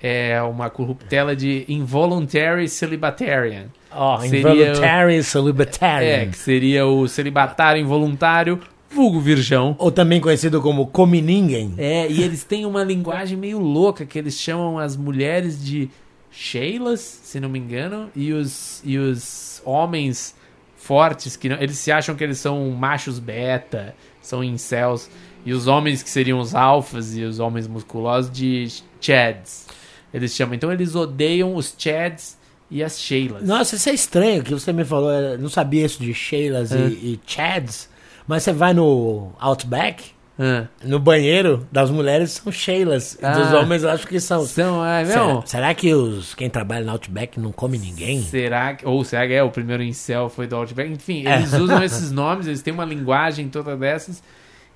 é 0.00 0.40
uma 0.42 0.68
corruptela 0.68 1.34
de 1.34 1.64
involuntary 1.68 2.68
celibatarian. 2.68 3.66
Ó, 3.90 4.18
Seria- 4.20 4.38
involuntary 4.40 5.16
É, 5.16 5.22
celibatarian. 5.22 6.26
que 6.30 6.38
seria 6.38 6.86
o 6.86 7.06
celibatário 7.08 7.80
involuntário, 7.80 8.58
vulgo 8.90 9.20
virgão. 9.20 9.74
Ou 9.78 9.90
também 9.92 10.20
conhecido 10.20 10.60
como 10.60 10.86
come 10.86 11.22
ninguém. 11.22 11.74
É, 11.78 12.10
e 12.10 12.22
eles 12.22 12.42
têm 12.44 12.66
uma 12.66 12.82
linguagem 12.84 13.38
meio 13.38 13.58
louca 13.58 14.04
que 14.04 14.18
eles 14.18 14.38
chamam 14.38 14.78
as 14.78 14.96
mulheres 14.96 15.64
de 15.64 15.88
Sheilas, 16.32 17.00
se 17.00 17.38
não 17.38 17.48
me 17.48 17.58
engano, 17.58 18.10
e 18.16 18.32
os, 18.32 18.80
e 18.84 18.96
os 18.98 19.60
homens 19.64 20.34
fortes, 20.76 21.36
que 21.36 21.48
não- 21.48 21.60
eles 21.60 21.78
se 21.78 21.92
acham 21.92 22.14
que 22.16 22.24
eles 22.24 22.38
são 22.38 22.68
machos 22.70 23.18
beta, 23.18 23.94
são 24.20 24.42
incels, 24.42 25.08
e 25.44 25.52
os 25.52 25.66
homens 25.66 26.02
que 26.02 26.08
seriam 26.10 26.38
os 26.40 26.54
alfas 26.54 27.16
e 27.16 27.22
os 27.22 27.38
homens 27.38 27.68
musculosos 27.68 28.32
de 28.32 28.68
Chads. 29.00 29.66
Eles 30.12 30.34
chamam. 30.34 30.54
Então 30.54 30.72
eles 30.72 30.94
odeiam 30.94 31.54
os 31.54 31.74
Chads 31.76 32.36
e 32.70 32.82
as 32.82 32.98
Sheilas. 33.00 33.42
Nossa, 33.46 33.76
isso 33.76 33.88
é 33.88 33.92
estranho 33.94 34.42
que 34.42 34.52
você 34.54 34.72
me 34.72 34.84
falou. 34.84 35.10
eu 35.10 35.38
Não 35.38 35.48
sabia 35.48 35.84
isso 35.84 36.00
de 36.02 36.14
Sheilas 36.14 36.72
É. 36.72 36.78
e, 36.86 37.14
e 37.14 37.20
Chads. 37.26 37.88
Mas 38.26 38.42
você 38.44 38.52
vai 38.52 38.72
no 38.72 39.32
Outback, 39.40 40.12
Ah, 40.38 40.66
no 40.82 40.98
banheiro 40.98 41.66
das 41.70 41.90
mulheres 41.90 42.32
são 42.32 42.50
Sheilas. 42.50 43.14
E 43.14 43.18
dos 43.18 43.52
Ah. 43.52 43.58
homens 43.60 43.82
eu 43.82 43.90
acho 43.90 44.06
que 44.06 44.18
são. 44.18 44.44
são, 44.46 44.84
é, 44.84 45.04
Será, 45.04 45.42
será 45.44 45.74
que 45.74 45.92
os, 45.94 46.34
quem 46.34 46.48
trabalha 46.48 46.84
no 46.84 46.92
Outback 46.92 47.38
não 47.38 47.52
come 47.52 47.78
ninguém? 47.78 48.22
Será 48.22 48.74
que. 48.74 48.86
Ou 48.86 49.04
será 49.04 49.26
que 49.26 49.34
é 49.34 49.42
o 49.42 49.50
primeiro 49.50 49.82
incel 49.82 50.28
foi 50.28 50.46
do 50.46 50.56
Outback? 50.56 50.90
Enfim, 50.90 51.26
É. 51.26 51.36
eles 51.36 51.52
usam 51.52 51.82
esses 51.84 52.10
nomes, 52.10 52.46
eles 52.46 52.62
têm 52.62 52.72
uma 52.72 52.84
linguagem 52.84 53.48
toda 53.48 53.76
dessas. 53.76 54.22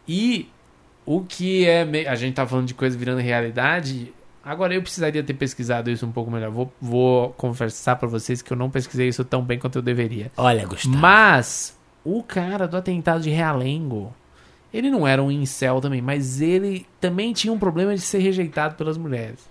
E 0.07 0.49
o 1.07 1.23
que 1.23 1.67
é. 1.67 1.85
me- 1.85 2.07
A 2.07 2.15
gente 2.15 2.35
tá 2.35 2.47
falando 2.47 2.67
de 2.67 2.75
coisa 2.75 2.97
virando 2.97 3.21
realidade. 3.21 4.13
Agora 4.45 4.73
eu 4.75 4.83
precisaria 4.83 5.23
ter 5.25 5.35
pesquisado 5.35 5.91
isso 5.91 6.07
um 6.07 6.13
pouco 6.13 6.31
melhor. 6.31 6.51
Vou, 6.53 6.73
vou 6.81 7.31
confessar 7.31 7.97
pra 7.97 8.07
vocês 8.07 8.41
que 8.43 8.53
eu 8.53 8.57
não 8.57 8.71
pesquisei 8.71 9.09
isso 9.09 9.25
tão 9.25 9.43
bem 9.43 9.59
quanto 9.59 9.79
eu 9.79 9.83
deveria. 9.83 10.31
Olha, 10.37 10.65
Gustavo. 10.65 10.97
Mas 10.97 11.77
o 12.05 12.23
cara 12.23 12.69
do 12.69 12.77
atentado 12.77 13.23
de 13.23 13.31
Realengo, 13.31 14.15
ele 14.77 14.91
não 14.91 15.07
era 15.07 15.23
um 15.23 15.31
incel 15.31 15.81
também, 15.81 16.01
mas 16.01 16.41
ele 16.41 16.87
também 17.01 17.33
tinha 17.33 17.53
um 17.53 17.59
problema 17.59 17.95
de 17.95 18.01
ser 18.01 18.19
rejeitado 18.19 18.75
pelas 18.75 18.99
mulheres. 18.99 19.49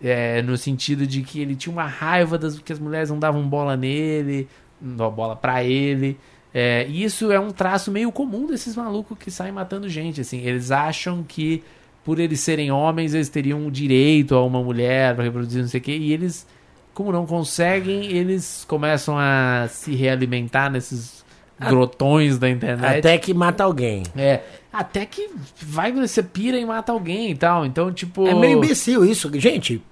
É, 0.00 0.40
no 0.42 0.56
sentido 0.56 1.06
de 1.06 1.22
que 1.22 1.40
ele 1.40 1.56
tinha 1.56 1.72
uma 1.72 1.86
raiva 1.86 2.38
das 2.38 2.58
que 2.58 2.72
as 2.72 2.78
mulheres 2.78 3.10
não 3.10 3.18
davam 3.18 3.42
bola 3.48 3.76
nele, 3.76 4.48
não 4.80 4.96
davam 4.96 5.14
bola 5.14 5.36
pra 5.36 5.64
ele. 5.64 6.18
É, 6.54 6.86
e 6.88 7.04
isso 7.04 7.30
é 7.30 7.38
um 7.38 7.50
traço 7.50 7.90
meio 7.90 8.10
comum 8.10 8.46
desses 8.46 8.76
malucos 8.76 9.18
que 9.18 9.30
saem 9.30 9.52
matando 9.52 9.88
gente. 9.88 10.20
Assim, 10.20 10.38
eles 10.40 10.70
acham 10.70 11.22
que 11.22 11.62
por 12.04 12.18
eles 12.18 12.40
serem 12.40 12.70
homens 12.70 13.12
eles 13.12 13.28
teriam 13.28 13.70
direito 13.70 14.34
a 14.34 14.44
uma 14.44 14.62
mulher 14.62 15.14
para 15.14 15.24
reproduzir 15.24 15.60
não 15.60 15.68
sei 15.68 15.80
o 15.80 15.82
quê, 15.82 15.96
e 15.96 16.12
eles 16.12 16.46
como 16.94 17.12
não 17.12 17.26
conseguem, 17.26 18.06
eles 18.06 18.64
começam 18.66 19.16
a 19.16 19.68
se 19.68 19.94
realimentar 19.94 20.68
nesses 20.68 21.17
grotões 21.58 22.38
da 22.38 22.48
internet. 22.48 22.98
Até 22.98 23.18
que 23.18 23.34
mata 23.34 23.64
alguém. 23.64 24.04
É, 24.16 24.40
até 24.72 25.04
que 25.04 25.30
vai 25.60 25.92
você 25.92 26.22
pira 26.22 26.58
e 26.58 26.64
mata 26.64 26.92
alguém 26.92 27.30
e 27.30 27.34
tal. 27.34 27.66
Então, 27.66 27.92
tipo. 27.92 28.26
É 28.26 28.34
meio 28.34 28.58
imbecil 28.58 29.04
isso. 29.04 29.30
Gente, 29.38 29.82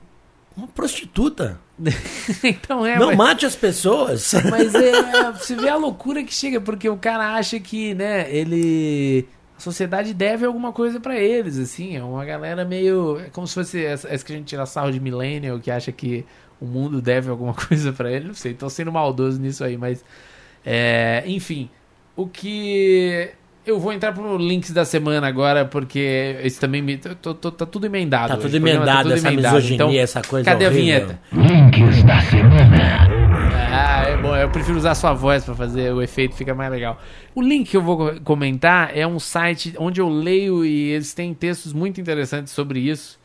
uma 0.56 0.68
prostituta. 0.68 1.60
então 2.42 2.86
é, 2.86 2.98
não 2.98 3.08
mas, 3.08 3.16
mate 3.16 3.46
as 3.46 3.54
pessoas. 3.54 4.32
mas 4.50 4.72
é, 4.74 5.32
você 5.32 5.54
vê 5.54 5.68
a 5.68 5.76
loucura 5.76 6.24
que 6.24 6.32
chega, 6.32 6.60
porque 6.60 6.88
o 6.88 6.96
cara 6.96 7.34
acha 7.34 7.60
que, 7.60 7.94
né, 7.94 8.30
ele. 8.34 9.28
a 9.56 9.60
sociedade 9.60 10.14
deve 10.14 10.46
alguma 10.46 10.72
coisa 10.72 10.98
pra 10.98 11.18
eles, 11.18 11.58
assim, 11.58 11.96
é 11.96 12.02
uma 12.02 12.24
galera 12.24 12.64
meio, 12.64 13.20
é 13.20 13.28
como 13.28 13.46
se 13.46 13.54
fosse 13.54 13.84
essa, 13.84 14.08
essa 14.08 14.24
que 14.24 14.32
a 14.32 14.36
gente 14.36 14.46
tira 14.46 14.64
sarro 14.64 14.90
de 14.90 14.98
millennial, 14.98 15.60
que 15.60 15.70
acha 15.70 15.92
que 15.92 16.24
o 16.58 16.64
mundo 16.64 17.02
deve 17.02 17.28
alguma 17.28 17.52
coisa 17.52 17.92
pra 17.92 18.10
ele, 18.10 18.28
não 18.28 18.34
sei, 18.34 18.54
tô 18.54 18.70
sendo 18.70 18.90
maldoso 18.90 19.38
nisso 19.38 19.62
aí, 19.62 19.76
mas 19.76 20.02
é, 20.66 21.22
enfim, 21.26 21.70
o 22.16 22.26
que 22.26 23.30
eu 23.64 23.78
vou 23.80 23.92
entrar 23.92 24.12
pro 24.12 24.36
links 24.36 24.70
da 24.72 24.84
semana 24.84 25.26
agora, 25.26 25.64
porque 25.64 26.36
esse 26.42 26.58
também 26.60 26.82
me. 26.82 26.96
Tô, 26.98 27.32
tô- 27.34 27.50
tá 27.52 27.64
tudo 27.64 27.86
emendado. 27.86 28.28
Tá 28.28 28.36
tudo 28.36 28.50
programa 28.50 28.68
emendado, 28.70 29.12
essa 29.12 29.30
misoginia, 29.30 29.74
Então, 29.74 29.92
essa 29.92 30.22
coisa 30.22 30.44
Cadê 30.50 30.66
horrível. 30.66 30.82
a 30.82 30.84
vinheta? 31.06 31.20
Ah, 33.78 34.04
é 34.08 34.16
bom, 34.16 34.34
eu 34.36 34.48
prefiro 34.48 34.78
usar 34.78 34.92
a 34.92 34.94
sua 34.94 35.12
voz 35.12 35.44
pra 35.44 35.54
fazer 35.54 35.92
o 35.92 36.00
efeito, 36.02 36.34
fica 36.34 36.54
mais 36.54 36.70
legal. 36.70 37.00
O 37.34 37.42
link 37.42 37.70
que 37.70 37.76
eu 37.76 37.82
vou 37.82 37.96
co- 37.96 38.20
comentar 38.24 38.96
é 38.96 39.06
um 39.06 39.18
site 39.18 39.74
onde 39.78 40.00
eu 40.00 40.08
leio 40.08 40.64
e 40.64 40.90
eles 40.92 41.12
têm 41.12 41.34
textos 41.34 41.72
muito 41.72 42.00
interessantes 42.00 42.52
sobre 42.52 42.78
isso. 42.80 43.18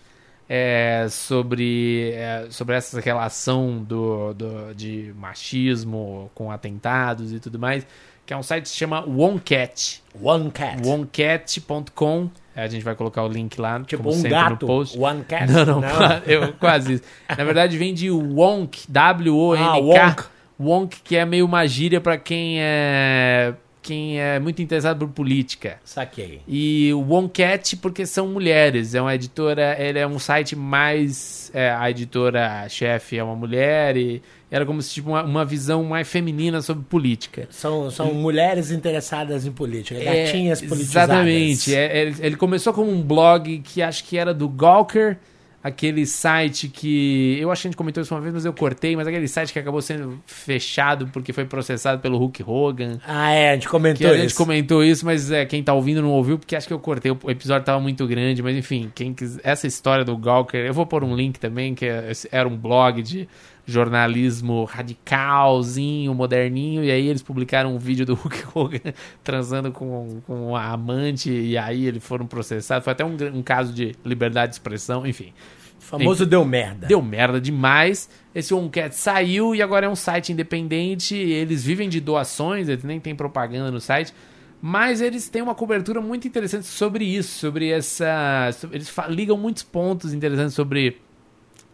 É, 0.53 1.07
sobre, 1.09 2.11
é, 2.13 2.47
sobre 2.49 2.75
essa 2.75 2.99
relação 2.99 3.81
do, 3.81 4.33
do- 4.33 4.75
de 4.75 5.13
machismo 5.17 6.29
com 6.35 6.51
atentados 6.51 7.31
e 7.31 7.39
tudo 7.39 7.57
mais, 7.57 7.87
que 8.25 8.33
é 8.33 8.37
um 8.37 8.43
site 8.43 8.63
que 8.63 8.69
se 8.69 8.75
chama 8.75 8.99
Woncat. 9.07 10.03
One 10.21 10.51
cat. 10.51 10.85
Woncat.com. 10.85 12.29
A 12.53 12.67
gente 12.67 12.83
vai 12.83 12.95
colocar 12.95 13.23
o 13.23 13.29
link 13.29 13.57
lá, 13.61 13.79
tipo 13.79 14.03
como 14.03 14.09
um 14.13 14.19
sempre 14.19 14.31
gato. 14.31 14.51
no 14.63 14.67
post. 14.67 14.99
One 14.99 15.23
cat. 15.23 15.49
Não, 15.49 15.65
não, 15.79 15.81
eu 16.27 16.51
quase 16.59 16.95
isso. 16.95 17.03
Na 17.29 17.43
verdade, 17.45 17.77
vem 17.77 17.93
de 17.93 18.11
Wonk, 18.11 18.83
W-O-N-K. 18.91 19.65
Ah, 19.69 19.77
Wonk. 19.77 20.23
Wonk, 20.59 20.97
que 21.01 21.15
é 21.15 21.23
meio 21.25 21.45
uma 21.45 21.65
gíria 21.65 22.01
pra 22.01 22.17
quem 22.17 22.57
é, 22.59 23.53
quem 23.81 24.19
é 24.19 24.39
muito 24.39 24.61
interessado 24.61 24.99
por 24.99 25.13
política. 25.13 25.79
Saquei. 25.83 26.41
E 26.47 26.91
o 26.93 26.99
Woncat, 27.01 27.77
porque 27.77 28.05
são 28.05 28.27
mulheres. 28.27 28.93
É 28.93 29.01
uma 29.01 29.15
editora, 29.15 29.75
ele 29.79 29.99
é 29.99 30.05
um 30.07 30.19
site 30.19 30.55
mais. 30.55 31.51
é, 31.53 31.71
a 31.71 31.89
editora-chefe 31.89 33.17
é 33.17 33.23
uma 33.23 33.35
mulher 33.35 33.97
e 33.97 34.21
era 34.49 34.65
como 34.65 34.81
se 34.81 34.93
tipo 34.93 35.09
uma, 35.09 35.23
uma 35.23 35.45
visão 35.45 35.83
mais 35.83 36.07
feminina 36.07 36.61
sobre 36.61 36.83
política. 36.83 37.47
São, 37.49 37.89
são 37.89 38.13
mulheres 38.13 38.69
interessadas 38.69 39.45
em 39.45 39.51
política, 39.51 39.99
É, 39.99 40.25
gatinhas 40.25 40.61
politizadas. 40.61 41.15
Exatamente. 41.15 41.75
É, 41.75 42.01
ele, 42.01 42.15
ele 42.19 42.35
começou 42.35 42.73
como 42.73 42.91
um 42.91 43.01
blog 43.01 43.59
que 43.59 43.81
acho 43.81 44.03
que 44.03 44.17
era 44.17 44.33
do 44.33 44.49
Gawker, 44.49 45.17
aquele 45.63 46.05
site 46.05 46.67
que. 46.67 47.37
Eu 47.39 47.51
acho 47.51 47.61
que 47.61 47.67
a 47.67 47.69
gente 47.71 47.77
comentou 47.77 48.01
isso 48.01 48.13
uma 48.13 48.21
vez, 48.21 48.33
mas 48.33 48.45
eu 48.45 48.53
cortei, 48.53 48.95
mas 48.95 49.07
aquele 49.07 49.27
site 49.27 49.53
que 49.53 49.59
acabou 49.59 49.81
sendo 49.81 50.19
fechado 50.25 51.07
porque 51.07 51.31
foi 51.33 51.45
processado 51.45 52.01
pelo 52.01 52.17
Hulk 52.17 52.43
Hogan. 52.45 52.99
Ah, 53.07 53.31
é, 53.31 53.51
a 53.51 53.53
gente 53.53 53.69
comentou 53.69 54.09
a 54.09 54.15
gente 54.17 54.27
isso. 54.27 54.37
comentou 54.37 54.83
isso, 54.83 55.05
mas 55.05 55.31
é, 55.31 55.45
quem 55.45 55.63
tá 55.63 55.73
ouvindo 55.73 56.01
não 56.01 56.11
ouviu, 56.11 56.37
porque 56.39 56.55
acho 56.55 56.67
que 56.67 56.73
eu 56.73 56.79
cortei. 56.79 57.11
O 57.11 57.31
episódio 57.31 57.65
tava 57.65 57.79
muito 57.79 58.05
grande, 58.07 58.41
mas 58.41 58.55
enfim, 58.55 58.91
quem 58.93 59.13
quiser. 59.13 59.41
Essa 59.43 59.67
história 59.67 60.03
do 60.03 60.17
Gawker, 60.17 60.65
eu 60.65 60.73
vou 60.73 60.85
pôr 60.85 61.03
um 61.03 61.15
link 61.15 61.39
também, 61.39 61.75
que 61.75 61.85
é- 61.85 62.11
era 62.31 62.47
um 62.47 62.57
blog 62.57 63.01
de 63.01 63.27
jornalismo 63.65 64.63
radicalzinho, 64.65 66.13
moderninho, 66.13 66.83
e 66.83 66.91
aí 66.91 67.07
eles 67.07 67.21
publicaram 67.21 67.75
um 67.75 67.77
vídeo 67.77 68.05
do 68.05 68.13
Hulk 68.15 68.43
Hogan 68.53 68.93
transando 69.23 69.71
com, 69.71 70.21
com 70.25 70.55
a 70.55 70.71
amante, 70.71 71.31
e 71.31 71.57
aí 71.57 71.85
eles 71.85 72.03
foram 72.03 72.25
processados. 72.25 72.83
Foi 72.83 72.93
até 72.93 73.05
um, 73.05 73.15
um 73.33 73.43
caso 73.43 73.73
de 73.73 73.95
liberdade 74.03 74.51
de 74.51 74.55
expressão, 74.55 75.05
enfim. 75.05 75.33
O 75.79 75.83
famoso 75.83 76.25
deu 76.25 76.45
merda. 76.45 76.87
Deu 76.87 77.01
merda 77.01 77.41
demais. 77.41 78.09
Esse 78.33 78.53
Oncat 78.53 78.95
saiu 78.95 79.55
e 79.55 79.61
agora 79.61 79.87
é 79.87 79.89
um 79.89 79.95
site 79.95 80.31
independente. 80.31 81.15
Eles 81.15 81.63
vivem 81.63 81.89
de 81.89 81.99
doações, 81.99 82.69
eles 82.69 82.83
nem 82.83 82.99
tem 82.99 83.15
propaganda 83.15 83.71
no 83.71 83.81
site. 83.81 84.13
Mas 84.61 85.01
eles 85.01 85.27
têm 85.27 85.41
uma 85.41 85.55
cobertura 85.55 85.99
muito 85.99 86.27
interessante 86.27 86.67
sobre 86.67 87.03
isso, 87.03 87.39
sobre 87.39 87.69
essa. 87.69 88.51
eles 88.71 88.93
ligam 89.09 89.35
muitos 89.35 89.63
pontos 89.63 90.13
interessantes 90.13 90.53
sobre. 90.53 91.01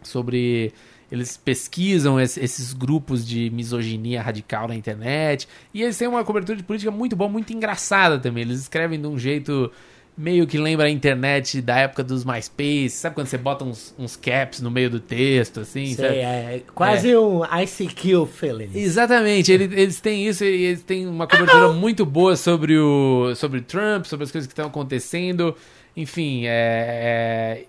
sobre 0.02 0.72
eles 1.10 1.36
pesquisam 1.36 2.20
es- 2.20 2.36
esses 2.36 2.72
grupos 2.72 3.26
de 3.26 3.50
misoginia 3.50 4.20
radical 4.22 4.68
na 4.68 4.74
internet. 4.74 5.48
E 5.72 5.82
eles 5.82 5.96
têm 5.96 6.06
uma 6.08 6.24
cobertura 6.24 6.56
de 6.56 6.62
política 6.62 6.90
muito 6.90 7.16
boa, 7.16 7.30
muito 7.30 7.52
engraçada 7.52 8.18
também. 8.18 8.42
Eles 8.42 8.60
escrevem 8.60 9.00
de 9.00 9.06
um 9.06 9.18
jeito 9.18 9.70
meio 10.20 10.48
que 10.48 10.58
lembra 10.58 10.86
a 10.86 10.90
internet 10.90 11.62
da 11.62 11.76
época 11.78 12.02
dos 12.02 12.24
MySpace. 12.24 12.90
Sabe 12.90 13.14
quando 13.14 13.28
você 13.28 13.38
bota 13.38 13.64
uns, 13.64 13.94
uns 13.96 14.16
caps 14.16 14.60
no 14.60 14.68
meio 14.68 14.90
do 14.90 14.98
texto, 14.98 15.60
assim? 15.60 15.86
Sei, 15.86 15.94
sabe? 15.94 16.16
é, 16.18 16.62
quase 16.74 17.16
um 17.16 17.42
ICQ 17.44 18.26
feeling. 18.26 18.70
Exatamente, 18.74 19.52
ele- 19.52 19.80
eles 19.80 20.00
têm 20.00 20.26
isso 20.26 20.44
e 20.44 20.64
eles 20.64 20.82
têm 20.82 21.06
uma 21.06 21.26
cobertura 21.28 21.72
muito 21.72 22.04
boa 22.04 22.34
sobre 22.34 22.76
o 22.76 23.32
sobre 23.36 23.60
Trump, 23.60 24.06
sobre 24.06 24.24
as 24.24 24.32
coisas 24.32 24.46
que 24.48 24.52
estão 24.52 24.66
acontecendo. 24.66 25.54
Enfim, 25.96 26.46
é, 26.46 26.48
é, 26.50 27.64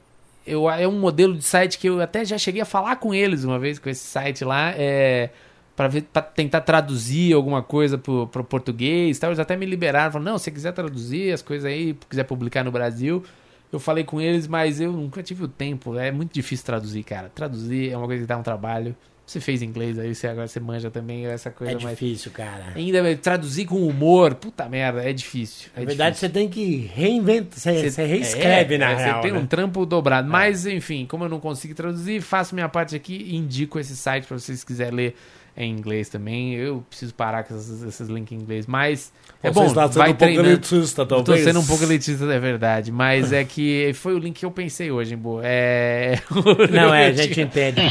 eu, 0.49 0.69
é 0.69 0.87
um 0.87 0.99
modelo 0.99 1.35
de 1.35 1.43
site 1.43 1.77
que 1.77 1.87
eu 1.87 2.01
até 2.01 2.25
já 2.25 2.37
cheguei 2.37 2.61
a 2.61 2.65
falar 2.65 2.95
com 2.97 3.13
eles 3.13 3.43
uma 3.43 3.59
vez, 3.59 3.79
com 3.79 3.89
esse 3.89 4.05
site 4.05 4.43
lá, 4.43 4.71
é, 4.75 5.29
para 5.75 5.89
tentar 6.21 6.61
traduzir 6.61 7.33
alguma 7.33 7.61
coisa 7.61 7.97
pro, 7.97 8.27
pro 8.27 8.43
português. 8.43 9.17
Tal. 9.19 9.29
Eles 9.29 9.39
até 9.39 9.55
me 9.55 9.65
liberaram, 9.65 10.11
falaram, 10.11 10.33
não, 10.33 10.37
se 10.37 10.51
quiser 10.51 10.73
traduzir 10.73 11.31
as 11.31 11.41
coisas 11.41 11.65
aí, 11.65 11.97
quiser 12.09 12.23
publicar 12.23 12.63
no 12.63 12.71
Brasil. 12.71 13.23
Eu 13.71 13.79
falei 13.79 14.03
com 14.03 14.19
eles, 14.19 14.47
mas 14.47 14.81
eu 14.81 14.91
nunca 14.91 15.21
tive 15.21 15.43
o 15.43 15.47
tempo. 15.47 15.97
É 15.97 16.11
muito 16.11 16.33
difícil 16.33 16.65
traduzir, 16.65 17.03
cara. 17.03 17.29
Traduzir 17.29 17.91
é 17.91 17.97
uma 17.97 18.07
coisa 18.07 18.23
que 18.23 18.27
dá 18.27 18.37
um 18.37 18.43
trabalho. 18.43 18.95
Você 19.29 19.39
fez 19.39 19.61
inglês 19.61 19.99
aí, 19.99 20.15
você 20.15 20.27
agora 20.27 20.47
você 20.47 20.59
manja 20.59 20.89
também 20.89 21.27
essa 21.27 21.51
coisa 21.51 21.73
É 21.73 21.75
mais. 21.75 21.99
difícil, 21.99 22.31
cara. 22.31 22.73
Ainda 22.75 23.15
traduzir 23.15 23.65
com 23.65 23.75
humor, 23.87 24.33
puta 24.33 24.67
merda, 24.67 25.07
é 25.07 25.13
difícil. 25.13 25.69
É 25.75 25.81
Na 25.81 25.85
verdade, 25.85 26.15
difícil. 26.15 26.29
você 26.29 26.33
tem 26.33 26.49
que 26.49 26.77
reinventar. 26.95 27.59
Você, 27.59 27.91
você 27.91 28.05
reescreve, 28.05 28.73
é, 28.73 28.77
na 28.79 28.89
é, 28.89 28.95
real. 28.95 29.15
Você 29.17 29.21
tem 29.21 29.31
né? 29.31 29.37
um 29.37 29.45
trampo 29.45 29.85
dobrado. 29.85 30.27
Mas, 30.27 30.65
enfim, 30.65 31.05
como 31.05 31.25
eu 31.25 31.29
não 31.29 31.39
consigo 31.39 31.75
traduzir, 31.75 32.21
faço 32.21 32.55
minha 32.55 32.67
parte 32.67 32.95
aqui 32.95 33.13
e 33.13 33.35
indico 33.35 33.77
esse 33.77 33.95
site 33.95 34.25
pra 34.25 34.39
vocês 34.39 34.63
quiserem 34.63 34.95
ler 34.95 35.15
em 35.59 35.71
inglês 35.73 36.07
também. 36.07 36.55
Eu 36.55 36.83
preciso 36.89 37.13
parar 37.13 37.43
com 37.43 37.53
esses, 37.53 37.83
esses 37.83 38.07
links 38.07 38.31
em 38.31 38.41
inglês. 38.41 38.65
Mas 38.65 39.11
é 39.43 39.49
Você 39.51 39.59
bom, 39.59 39.65
está 39.65 39.87
sendo 39.87 39.97
vai 39.97 40.11
um 40.11 40.15
pouco 40.15 40.33
elitista, 40.33 41.05
talvez. 41.05 41.43
sendo 41.43 41.59
um 41.59 41.65
pouco 41.65 41.83
elitista, 41.83 42.23
é 42.25 42.39
verdade. 42.39 42.91
Mas 42.91 43.31
é 43.33 43.43
que 43.43 43.91
foi 43.93 44.15
o 44.15 44.17
link 44.17 44.39
que 44.39 44.45
eu 44.45 44.51
pensei 44.51 44.89
hoje, 44.89 45.17
Bo. 45.17 45.41
É. 45.43 46.19
Não, 46.71 46.93
é, 46.93 47.07
a 47.07 47.11
gente 47.11 47.41
entende. 47.41 47.81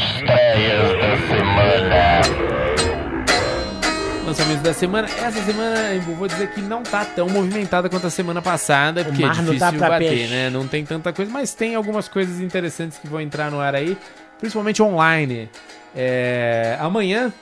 Lançamento 4.25 4.61
da 4.61 4.73
semana. 4.73 5.07
Essa 5.07 5.43
semana, 5.43 5.93
eu 5.93 6.01
vou 6.01 6.27
dizer 6.27 6.51
que 6.51 6.61
não 6.61 6.83
tá 6.83 7.03
tão 7.03 7.27
movimentada 7.29 7.89
quanto 7.89 8.05
a 8.07 8.09
semana 8.11 8.41
passada, 8.41 9.03
porque 9.03 9.23
é 9.23 9.25
mar 9.25 9.37
não 9.37 9.53
difícil 9.53 9.79
bater, 9.79 10.09
peixe. 10.09 10.27
né? 10.27 10.49
Não 10.51 10.67
tem 10.67 10.85
tanta 10.85 11.11
coisa, 11.11 11.31
mas 11.31 11.53
tem 11.55 11.73
algumas 11.73 12.07
coisas 12.07 12.39
interessantes 12.39 12.97
que 12.99 13.07
vão 13.07 13.19
entrar 13.21 13.49
no 13.49 13.59
ar 13.59 13.73
aí, 13.73 13.97
principalmente 14.39 14.83
online. 14.83 15.49
É, 15.95 16.77
amanhã, 16.79 17.33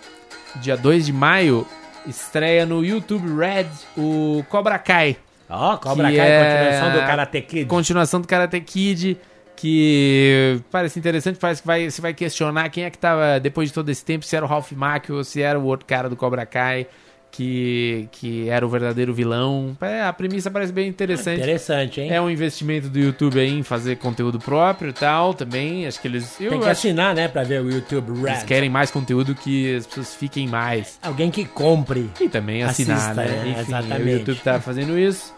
dia 0.58 0.78
2 0.78 1.06
de 1.06 1.14
maio, 1.14 1.66
estreia 2.06 2.66
no 2.66 2.84
YouTube 2.84 3.28
Red 3.36 3.68
o 3.98 4.44
Cobra 4.50 4.78
Kai. 4.80 5.18
Ó, 5.50 5.78
Cobra 5.78 6.10
Que 6.10 6.18
Kai, 6.18 6.28
é- 6.30 6.44
continuação 6.44 6.92
do 7.02 7.08
Karate 7.08 7.42
Kid. 7.42 7.66
Continuação 7.66 8.22
do 8.22 8.28
Karate 8.28 8.60
Kid, 8.62 9.18
que 9.56 10.62
parece 10.72 11.00
interessante, 11.00 11.38
parece 11.40 11.62
que 11.62 11.68
vai, 11.68 11.90
você 11.90 12.02
vai 12.02 12.14
questionar 12.14 12.70
quem 12.70 12.84
é 12.84 12.90
que 12.90 12.98
tava, 12.98 13.40
depois 13.40 13.70
de 13.70 13.74
todo 13.74 13.90
esse 13.90 14.04
tempo, 14.04 14.26
se 14.26 14.36
era 14.36 14.46
o 14.46 14.48
Ralph 14.48 14.72
Macchio 14.74 15.16
ou 15.16 15.24
se 15.24 15.42
era 15.42 15.58
o 15.58 15.64
outro 15.66 15.86
cara 15.86 16.10
do 16.10 16.16
Cobra 16.16 16.46
Kai, 16.46 16.88
que, 17.32 18.08
que 18.12 18.50
era 18.50 18.66
o 18.66 18.70
verdadeiro 18.70 19.14
vilão. 19.14 19.78
É, 19.82 20.02
a 20.04 20.12
premissa 20.14 20.50
parece 20.50 20.72
bem 20.72 20.88
interessante. 20.88 21.38
Interessante, 21.40 22.02
hein? 22.02 22.12
É 22.12 22.22
um 22.22 22.30
investimento 22.30 22.90
do 22.90 23.00
YouTube 23.00 23.40
aí 23.40 23.50
em 23.60 23.64
fazer 23.64 23.98
conteúdo 23.98 24.40
próprio 24.40 24.90
e 24.90 24.94
tal, 24.94 25.34
também. 25.34 25.86
Acho 25.86 26.02
que 26.02 26.08
eles. 26.08 26.36
Tem 26.38 26.50
que 26.50 26.56
acho 26.56 26.70
assinar, 26.70 27.14
né, 27.16 27.28
pra 27.28 27.44
ver 27.44 27.62
o 27.62 27.70
YouTube 27.70 28.14
que 28.14 28.20
eles 28.28 28.40
Red. 28.40 28.46
querem 28.46 28.70
mais 28.70 28.90
conteúdo 28.92 29.36
que 29.36 29.76
as 29.76 29.86
pessoas 29.86 30.16
fiquem 30.16 30.48
mais. 30.48 31.00
Alguém 31.04 31.30
que 31.30 31.46
compre. 31.46 32.10
E 32.20 32.28
também 32.30 32.64
assinar, 32.64 32.98
Assista, 32.98 33.14
né? 33.24 33.44
é, 33.46 33.50
Enfim, 33.50 33.60
exatamente. 33.62 34.04
o 34.04 34.10
YouTube 34.10 34.40
tá 34.44 34.60
fazendo 34.60 34.98
isso. 34.98 35.36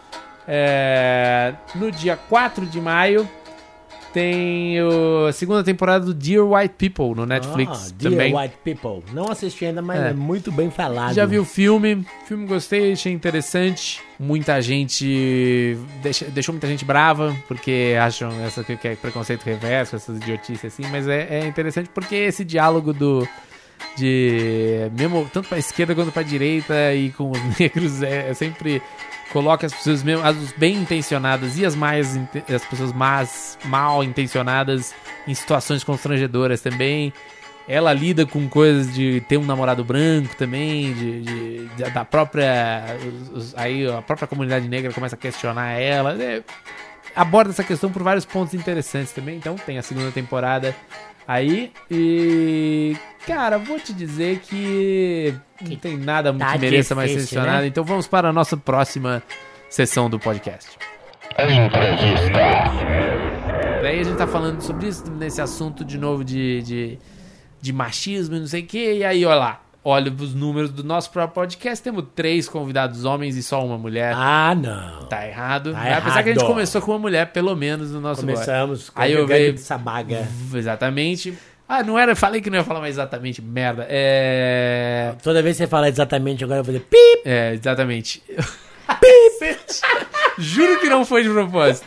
É, 0.48 1.54
no 1.74 1.92
dia 1.92 2.16
4 2.16 2.66
de 2.66 2.80
maio 2.80 3.28
tem 4.12 4.82
o- 4.82 5.26
a 5.28 5.32
segunda 5.32 5.62
temporada 5.64 6.04
do 6.06 6.14
Dear 6.14 6.44
White 6.44 6.74
People 6.78 7.14
no 7.14 7.26
Netflix 7.26 7.88
Ah, 7.90 7.94
Dear 7.96 8.12
também. 8.12 8.36
White 8.36 8.54
People. 8.64 9.02
Não 9.12 9.30
assisti 9.30 9.64
ainda, 9.66 9.80
mas 9.82 10.00
É. 10.00 10.08
é, 10.10 10.12
muito 10.12 10.50
bem 10.52 10.70
falado. 10.70 11.14
Já 11.14 11.24
vi 11.26 11.38
o 11.38 11.44
filme, 11.44 12.04
filme 12.26 12.46
gostei, 12.46 12.92
achei 12.92 13.12
interessante. 13.12 14.00
Muita 14.18 14.60
gente 14.60 15.78
deixa- 16.02 16.26
deixou 16.26 16.52
muita 16.52 16.66
gente 16.66 16.84
brava 16.84 17.34
porque 17.48 17.96
acham 18.00 18.30
essa 18.44 18.62
que 18.62 18.86
é 18.86 18.94
preconceito 18.94 19.42
reverso, 19.44 19.96
essas 19.96 20.16
idiotices 20.18 20.66
assim, 20.66 20.82
mas 20.90 21.08
é, 21.08 21.26
é 21.40 21.46
interessante 21.46 21.88
porque 21.94 22.14
esse 22.14 22.44
diálogo 22.44 22.92
do 22.92 23.26
de 23.96 24.90
mesmo 24.96 25.28
tanto 25.32 25.48
para 25.48 25.58
esquerda 25.58 25.94
quanto 25.94 26.12
para 26.12 26.22
direita 26.22 26.94
e 26.94 27.10
com 27.10 27.30
os 27.30 27.38
negros 27.58 28.02
é, 28.02 28.30
é 28.30 28.34
sempre 28.34 28.82
coloca 29.32 29.66
as 29.66 29.72
pessoas 29.72 30.02
mesmo 30.02 30.24
as 30.26 30.36
bem 30.52 30.76
intencionadas 30.76 31.58
e 31.58 31.64
as 31.64 31.74
mais 31.76 32.18
as 32.52 32.64
pessoas 32.64 32.92
mais 32.92 33.58
mal 33.64 34.02
intencionadas 34.02 34.94
em 35.26 35.34
situações 35.34 35.84
constrangedoras 35.84 36.60
também 36.60 37.12
ela 37.68 37.92
lida 37.92 38.26
com 38.26 38.48
coisas 38.48 38.92
de 38.92 39.20
ter 39.28 39.36
um 39.36 39.44
namorado 39.44 39.84
branco 39.84 40.34
também, 40.34 40.92
de, 40.92 41.20
de- 41.22 41.66
de- 41.68 41.90
da 41.92 42.04
própria. 42.04 42.82
os- 43.32 43.54
aí 43.56 43.86
a 43.88 44.02
própria 44.02 44.26
comunidade 44.26 44.66
negra 44.68 44.92
começa 44.92 45.14
a 45.14 45.18
questionar 45.18 45.72
ela. 45.78 46.20
É, 46.20 46.42
aborda 47.14 47.50
essa 47.50 47.62
questão 47.62 47.88
por 47.92 48.02
vários 48.02 48.24
pontos 48.24 48.54
interessantes 48.54 49.12
também. 49.12 49.36
Então 49.36 49.54
tem 49.54 49.78
a 49.78 49.82
segunda 49.82 50.10
temporada 50.10 50.74
aí. 51.26 51.72
E. 51.90 52.96
Cara, 53.26 53.58
vou 53.58 53.78
te 53.78 53.92
dizer 53.92 54.38
que 54.40 55.34
não 55.60 55.76
tem 55.76 55.96
nada 55.98 56.32
muito 56.32 56.44
Tá 56.44 56.52
que 56.54 56.58
mereça 56.58 56.94
mais 56.94 57.10
ser 57.10 57.16
difícil, 57.18 57.38
mencionado. 57.38 57.62
né? 57.62 57.68
Então 57.68 57.84
vamos 57.84 58.06
para 58.06 58.28
a 58.30 58.32
nossa 58.32 58.56
próxima 58.56 59.22
sessão 59.68 60.08
do 60.08 60.18
podcast. 60.18 60.78
Daí 63.82 64.00
a 64.00 64.04
gente 64.04 64.16
tá 64.16 64.26
falando 64.26 64.60
sobre 64.60 64.88
isso, 64.88 65.10
nesse 65.12 65.40
assunto 65.40 65.84
de 65.84 65.96
novo 65.98 66.24
de, 66.24 66.62
de, 66.62 66.98
de 67.60 67.72
machismo 67.72 68.36
e 68.36 68.40
não 68.40 68.46
sei 68.46 68.62
o 68.62 68.66
que. 68.66 68.94
E 68.94 69.04
aí, 69.04 69.24
olha 69.24 69.36
lá, 69.36 69.60
olha 69.84 70.12
os 70.12 70.34
números 70.34 70.70
do 70.70 70.82
nosso 70.84 71.10
próprio 71.10 71.34
podcast. 71.34 71.82
Temos 71.82 72.04
três 72.14 72.48
convidados 72.48 73.04
homens 73.04 73.36
e 73.36 73.42
só 73.42 73.64
uma 73.64 73.78
mulher. 73.78 74.12
Ah, 74.16 74.54
não. 74.54 75.06
Tá 75.06 75.26
errado. 75.26 75.72
Tá 75.72 75.96
Apesar 75.98 76.22
que 76.22 76.28
a 76.30 76.32
gente 76.32 76.38
errado. 76.40 76.46
começou 76.52 76.82
com 76.82 76.92
uma 76.92 76.98
mulher, 76.98 77.32
pelo 77.32 77.54
menos, 77.56 77.90
no 77.92 78.00
nosso 78.00 78.20
Começamos 78.20 78.90
com 78.90 79.00
Aí 79.00 79.12
eu 79.12 79.26
veio- 79.26 79.52
de 79.54 79.60
Sabaga. 79.60 80.26
Exatamente. 80.54 81.36
Ah, 81.68 81.82
não 81.84 81.98
era. 81.98 82.16
Falei 82.16 82.40
que 82.40 82.50
não 82.50 82.58
ia 82.58 82.64
falar 82.64 82.80
mais 82.80 82.96
exatamente, 82.96 83.40
merda. 83.40 83.86
É. 83.88 85.14
Toda 85.22 85.40
vez 85.42 85.56
que 85.56 85.62
você 85.62 85.68
fala 85.68 85.88
exatamente, 85.88 86.42
agora 86.42 86.60
eu 86.60 86.64
vou 86.64 86.74
fazer 86.74 86.84
pip. 86.84 87.22
É, 87.24 87.54
exatamente. 87.54 88.22
Pip! 89.00 89.56
Juro 90.36 90.80
que 90.80 90.88
não 90.88 91.04
foi 91.04 91.22
de 91.22 91.28
propósito. 91.30 91.86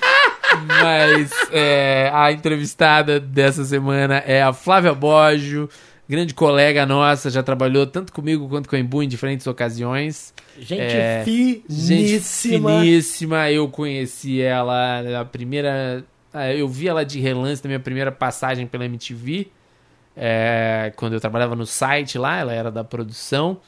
Mas 0.81 1.29
é, 1.51 2.09
a 2.13 2.31
entrevistada 2.31 3.19
dessa 3.19 3.65
semana 3.65 4.23
é 4.25 4.41
a 4.41 4.53
Flávia 4.53 4.93
Boggio, 4.93 5.69
grande 6.07 6.33
colega 6.33 6.85
nossa, 6.85 7.29
já 7.29 7.41
trabalhou 7.41 7.85
tanto 7.87 8.11
comigo 8.11 8.47
quanto 8.49 8.69
com 8.69 8.75
a 8.75 8.79
Embu 8.79 9.01
em 9.03 9.07
diferentes 9.07 9.47
ocasiões. 9.47 10.33
Gente 10.59 10.81
É, 10.81 11.23
finíssima. 11.23 11.69
Gente 11.69 12.19
finíssima, 12.19 13.51
eu 13.51 13.67
conheci 13.69 14.41
ela 14.41 15.01
na 15.01 15.25
primeira. 15.25 16.03
ah, 16.33 16.53
Eu 16.53 16.67
vi 16.67 16.87
ela 16.87 17.03
de 17.03 17.19
relance 17.19 17.63
na 17.63 17.67
minha 17.69 17.79
primeira 17.79 18.11
passagem 18.11 18.67
pela 18.67 18.85
MTV. 18.85 19.47
é, 20.15 20.91
quando 20.95 21.13
eu 21.13 21.19
trabalhava 21.19 21.55
no 21.55 21.65
site 21.65 22.17
lá, 22.19 22.37
ela 22.39 22.53
era 22.53 22.69
da 22.71 22.83
produção. 22.83 23.59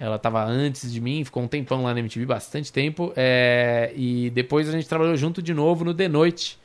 Ela 0.00 0.14
estava 0.14 0.44
antes 0.44 0.92
de 0.92 1.00
mim, 1.00 1.24
ficou 1.24 1.42
um 1.42 1.48
tempão 1.48 1.82
lá 1.82 1.92
na 1.92 1.98
MTV, 1.98 2.24
bastante 2.24 2.72
tempo. 2.72 3.12
é, 3.16 3.92
e 3.96 4.30
depois 4.30 4.68
a 4.68 4.72
gente 4.72 4.86
trabalhou 4.88 5.16
junto 5.16 5.42
de 5.42 5.52
novo 5.52 5.84
no 5.84 5.92
The 5.92 6.06
Noite, 6.06 6.56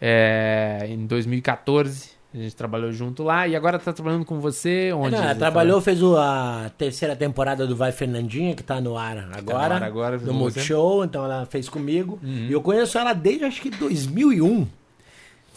é, 0.00 0.84
em 0.88 1.06
2014. 1.06 2.10
A 2.34 2.38
gente 2.38 2.56
trabalhou 2.56 2.90
junto 2.92 3.22
lá 3.22 3.46
e 3.46 3.54
agora 3.54 3.78
tá 3.78 3.92
trabalhando 3.92 4.24
com 4.24 4.40
você. 4.40 4.90
Onde? 4.92 5.14
Não, 5.14 5.34
trabalhou, 5.34 5.80
fez 5.82 6.02
a 6.02 6.70
terceira 6.78 7.14
temporada 7.14 7.66
do 7.66 7.76
Vai 7.76 7.92
Fernandinha, 7.92 8.54
que 8.54 8.62
tá 8.62 8.80
no 8.80 8.96
ar 8.96 9.18
agora. 9.32 9.74
ar 9.74 9.82
agora, 9.82 10.18
no. 10.18 10.32
Multishow, 10.32 11.04
então 11.04 11.24
ela 11.24 11.44
fez 11.44 11.68
comigo. 11.68 12.18
Uhum. 12.22 12.46
E 12.48 12.52
eu 12.52 12.62
conheço 12.62 12.98
ela 12.98 13.12
desde 13.12 13.44
acho 13.44 13.60
que 13.60 13.68
2001. 13.68 14.66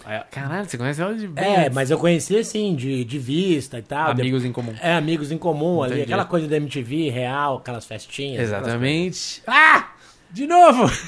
É, 0.07 0.23
Caralho, 0.29 0.69
você 0.69 0.77
conhece 0.77 1.01
ela 1.01 1.15
de 1.15 1.27
bem 1.27 1.43
É, 1.43 1.69
mas 1.69 1.89
eu 1.89 1.97
conheci 1.97 2.37
assim, 2.37 2.75
de, 2.75 3.03
de 3.03 3.17
vista 3.17 3.79
e 3.79 3.81
tal. 3.81 4.11
Amigos 4.11 4.45
em 4.45 4.51
comum. 4.51 4.73
É, 4.81 4.93
amigos 4.93 5.31
em 5.31 5.37
comum 5.37 5.81
ali, 5.81 5.93
Entendi. 5.93 6.13
aquela 6.13 6.25
coisa 6.25 6.47
da 6.47 6.57
MTV 6.57 7.09
real, 7.09 7.57
aquelas 7.57 7.85
festinhas. 7.85 8.43
Exatamente. 8.43 9.41
Ah! 9.47 9.91
De 10.29 10.45
novo! 10.45 10.91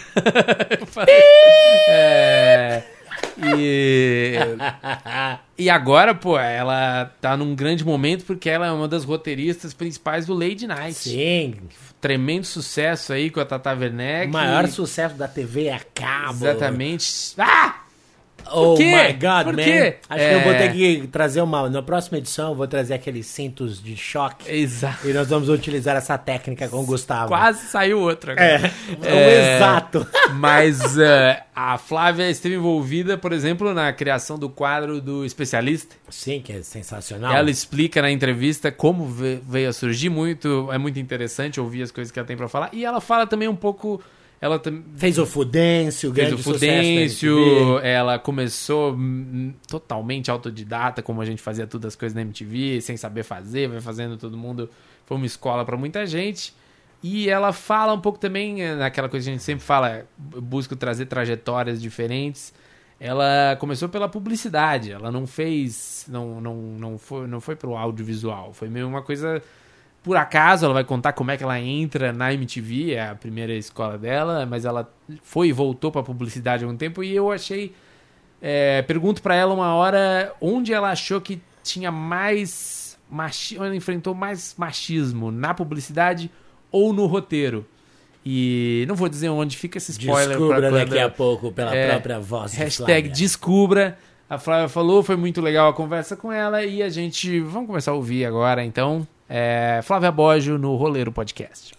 É, 1.90 2.84
e, 3.38 4.36
e 5.58 5.70
agora, 5.70 6.14
pô, 6.14 6.38
ela 6.38 7.06
tá 7.22 7.38
num 7.38 7.56
grande 7.56 7.86
momento 7.86 8.26
porque 8.26 8.50
ela 8.50 8.68
é 8.68 8.72
uma 8.72 8.88
das 8.88 9.04
roteiristas 9.04 9.74
principais 9.74 10.26
do 10.26 10.34
Lady 10.34 10.68
Night. 10.68 10.94
Sim, 10.96 11.56
Tremendo 12.00 12.46
sucesso 12.46 13.12
aí 13.12 13.30
com 13.30 13.40
a 13.40 13.46
Tata 13.46 13.74
Werneck. 13.74 14.30
o 14.30 14.34
maior 14.34 14.68
sucesso 14.68 15.16
da 15.16 15.28
TV 15.28 15.70
a 15.70 15.80
cabo. 15.80 16.46
Exatamente. 16.46 17.34
Ah! 17.38 17.87
Oh 18.52 18.76
quê? 18.76 18.84
my 18.86 19.14
God, 19.14 19.44
Por 19.46 19.56
man. 19.58 19.64
quê? 19.64 19.96
Acho 20.10 20.28
que 20.28 20.34
eu 20.34 20.40
vou 20.42 20.52
É. 20.54 20.58
ter 20.58 20.72
que 20.74 21.08
trazer 21.08 21.42
uma. 21.42 21.70
Na 21.70 21.82
próxima 21.82 22.18
edição, 22.18 22.50
eu 22.50 22.56
vou 22.56 22.68
trazer 22.68 22.94
aqueles 22.94 23.26
cintos 23.28 23.82
de 23.82 23.96
choque. 23.96 24.50
Exato. 24.52 25.08
E 25.08 25.14
nós 25.14 25.28
vamos 25.30 25.50
utilizar 25.50 25.96
essa 25.96 26.18
técnica 26.18 26.68
com 26.68 26.78
o 26.78 26.86
Gustavo. 26.86 27.28
Quase 27.30 27.68
saiu 27.68 28.00
outra. 28.00 28.34
agora. 28.34 28.72
É, 29.04 29.08
é 29.08 29.18
É. 29.18 29.56
exato. 29.58 30.08
Mas 30.34 30.98
eh, 30.98 31.44
a 31.56 31.78
Flávia 31.78 32.30
esteve 32.30 32.56
envolvida, 32.56 33.18
por 33.18 33.32
exemplo, 33.32 33.74
na 33.74 33.92
criação 33.94 34.38
do 34.38 34.50
quadro 34.50 35.00
do 35.02 35.26
especialista. 35.26 35.96
Sim, 36.10 36.42
que 36.42 36.54
é 36.54 36.62
sensacional. 36.62 37.34
Ela 37.34 37.50
explica 37.50 38.02
na 38.02 38.12
entrevista 38.12 38.72
como 38.72 39.06
ve- 39.06 39.40
veio 39.48 39.70
a 39.70 39.74
surgir 39.74 40.10
muito, 40.10 40.70
é 40.72 40.78
muito 40.78 41.00
interessante 41.00 41.60
ouvir 41.60 41.82
as 41.84 41.92
coisas 41.92 42.12
que 42.12 42.20
ela 42.20 42.28
tem 42.28 42.38
pra 42.38 42.48
falar. 42.48 42.70
E 42.74 42.86
ela 42.86 43.02
fala 43.02 43.26
também 43.26 43.48
um 43.48 43.56
pouco, 43.56 44.02
ela 44.40 44.62
Fez 44.96 45.18
o 45.18 45.26
Fudêncio, 45.26 46.14
fez 46.14 46.34
o. 46.34 46.38
Fudêncio, 46.38 47.80
ela 47.80 48.20
começou 48.20 48.94
hum, 48.94 49.54
totalmente 49.68 50.30
autodidata, 50.30 51.02
como 51.02 51.22
a 51.22 51.26
gente 51.26 51.42
fazia 51.42 51.66
todas 51.66 51.94
as 51.94 51.96
coisas 51.96 52.16
na 52.16 52.22
MTV, 52.22 52.82
sem 52.82 52.96
saber 52.98 53.24
fazer, 53.24 53.68
vai 53.68 53.82
fazendo 53.82 54.16
todo 54.16 54.38
mundo, 54.38 54.70
foi 55.06 55.18
uma 55.18 55.26
escola 55.26 55.66
pra 55.66 55.76
muita 55.76 56.06
gente. 56.06 56.54
E 57.02 57.30
ela 57.30 57.52
fala 57.52 57.94
um 57.94 58.02
pouco 58.02 58.20
também, 58.20 58.62
eh, 58.62 58.76
naquela 58.76 59.10
coisa 59.10 59.26
que 59.26 59.30
a 59.30 59.34
gente 59.34 59.44
sempre 59.44 59.64
fala, 59.64 60.06
busco 60.18 60.76
trazer 60.76 61.06
trajetórias 61.08 61.82
diferentes. 61.82 62.54
Ela 63.00 63.56
começou 63.60 63.88
pela 63.88 64.10
publicidade, 64.10 64.92
ela 64.92 65.12
não 65.12 65.28
fez, 65.28 66.06
não, 66.10 66.42
não, 66.42 66.56
não 66.56 66.98
foi, 66.98 67.28
não 67.28 67.40
foi 67.40 67.56
pro 67.56 67.76
audiovisual, 67.76 68.54
foi 68.54 68.70
meio 68.70 68.88
uma 68.88 69.04
coisa 69.04 69.42
por 70.08 70.16
acaso, 70.16 70.64
ela 70.64 70.74
vai 70.74 70.86
contar 70.86 71.12
como 71.12 71.30
é 71.32 71.36
que 71.36 71.44
ela 71.44 71.60
entra 71.60 72.14
na 72.14 72.34
MTV, 72.34 72.94
é 72.94 73.10
a 73.10 73.14
primeira 73.16 73.54
escola 73.54 73.98
dela, 73.98 74.46
mas 74.46 74.64
ela 74.64 74.90
foi 75.22 75.50
e 75.50 75.52
voltou 75.52 75.92
pra 75.92 76.02
publicidade 76.02 76.64
há 76.64 76.68
um 76.68 76.78
tempo 76.78 77.04
e 77.04 77.14
eu 77.14 77.30
achei. 77.30 77.74
é, 78.42 78.82
pergunto 78.84 79.22
pra 79.22 79.36
ela 79.36 79.54
uma 79.54 79.76
hora 79.76 80.32
onde 80.40 80.72
ela 80.72 80.92
achou 80.92 81.20
que 81.20 81.42
tinha 81.62 81.92
mais. 81.92 82.98
Machi 83.10 83.58
ela 83.58 83.76
enfrentou 83.76 84.14
mais 84.16 84.56
machismo 84.58 85.30
na 85.30 85.54
publicidade 85.54 86.32
ou 86.72 86.94
no 86.94 87.06
roteiro. 87.06 87.66
E 88.26 88.86
não 88.88 88.96
vou 88.96 89.10
dizer 89.10 89.28
onde 89.30 89.58
fica 89.58 89.78
esse 89.78 89.92
spoiler. 89.92 90.30
Descubra 90.30 90.58
pra 90.60 90.70
quando- 90.70 90.90
daqui 90.90 91.00
a 91.00 91.10
pouco 91.10 91.52
pela 91.52 91.76
É, 91.76 91.90
própria 91.90 92.20
voz 92.20 92.54
Hashtag 92.54 93.10
descubra. 93.10 93.98
A 94.30 94.38
Flávia 94.38 94.68
falou, 94.70 95.02
foi 95.04 95.16
muito 95.18 95.40
legal 95.42 95.70
a 95.70 95.74
conversa 95.74 96.16
com 96.16 96.32
ela 96.32 96.64
e 96.64 96.82
a 96.84 96.90
gente. 96.90 97.40
Vamos 97.42 97.68
começar 97.68 97.92
a 97.92 97.94
ouvir 97.96 98.24
agora 98.26 98.64
então. 98.64 99.06
É, 99.30 99.82
Flávia 99.84 100.12
Boggio 100.12 100.58
no 100.58 100.76
Roleiro 100.76 101.12
Podcast. 101.12 101.74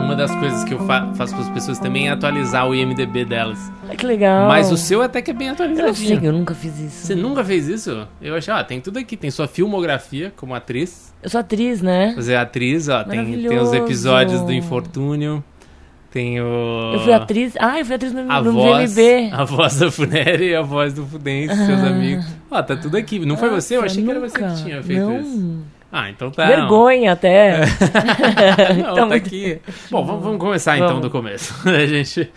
Uma 0.00 0.16
das 0.16 0.34
coisas 0.34 0.64
que 0.64 0.74
eu 0.74 0.80
fa 0.80 1.12
faço 1.14 1.34
para 1.34 1.44
as 1.44 1.50
pessoas 1.50 1.78
também 1.78 2.08
é 2.08 2.10
atualizar 2.10 2.68
o 2.68 2.74
IMDB 2.74 3.24
delas. 3.24 3.70
Ai, 3.88 3.96
que 3.96 4.04
legal. 4.04 4.48
Mas 4.48 4.72
o 4.72 4.76
seu 4.76 5.02
até 5.02 5.22
que 5.22 5.30
é 5.30 5.34
bem 5.34 5.48
Eu 5.48 5.94
sei 5.94 6.18
eu 6.20 6.32
nunca 6.32 6.54
fiz 6.54 6.78
isso. 6.80 7.06
Você 7.06 7.14
nunca 7.14 7.44
fez 7.44 7.68
isso? 7.68 8.06
Eu 8.20 8.34
achei, 8.34 8.52
ó, 8.52 8.62
tem 8.64 8.80
tudo 8.80 8.98
aqui. 8.98 9.16
Tem 9.16 9.30
sua 9.30 9.46
filmografia 9.46 10.32
como 10.36 10.52
atriz. 10.52 11.14
Eu 11.22 11.30
sou 11.30 11.40
atriz, 11.40 11.80
né? 11.80 12.12
Você 12.16 12.32
é 12.32 12.36
atriz, 12.36 12.88
ó. 12.88 13.04
Tem, 13.04 13.24
tem 13.40 13.58
os 13.58 13.72
episódios 13.72 14.42
do 14.42 14.52
Infortúnio. 14.52 15.44
Tem 16.12 16.40
o. 16.40 16.92
Eu 16.94 17.00
fui 17.00 17.12
atriz. 17.12 17.54
Ah, 17.58 17.78
eu 17.78 17.86
fui 17.86 17.94
atriz 17.94 18.12
no, 18.12 18.30
A 18.30 18.42
no 18.42 18.52
voz, 18.52 18.94
VMB. 18.94 19.30
a 19.32 19.44
voz 19.44 19.78
da 19.78 19.90
Funéria 19.90 20.44
e 20.44 20.54
a 20.54 20.60
voz 20.60 20.92
do 20.92 21.06
Fudêncio, 21.06 21.56
seus 21.64 21.80
amigos. 21.82 22.26
Ó, 22.50 22.62
tá 22.62 22.76
tudo 22.76 22.96
aqui. 22.98 23.18
Não 23.24 23.36
foi 23.36 23.48
você? 23.48 23.76
Eu 23.78 23.82
achei 23.82 24.04
que 24.04 24.10
era 24.10 24.20
você 24.20 24.38
nunca. 24.38 24.54
que 24.54 24.62
tinha 24.62 24.82
feito 24.82 25.00
não. 25.02 25.20
isso. 25.20 25.58
Ah, 25.90 26.10
então 26.10 26.30
tá. 26.30 26.46
Vergonha 26.46 27.12
até. 27.12 27.60
Não, 28.76 28.84
Tá 28.84 28.94
tá 28.94 29.06
muito- 29.06 29.26
aqui. 29.26 29.58
Bom, 29.90 30.04
vamos, 30.04 30.22
vamos 30.24 30.38
começar 30.38 30.76
então 30.76 30.88
Vamos. 30.88 31.02
do 31.02 31.10
começo. 31.10 31.54
A 31.68 31.86
gente. 31.86 32.30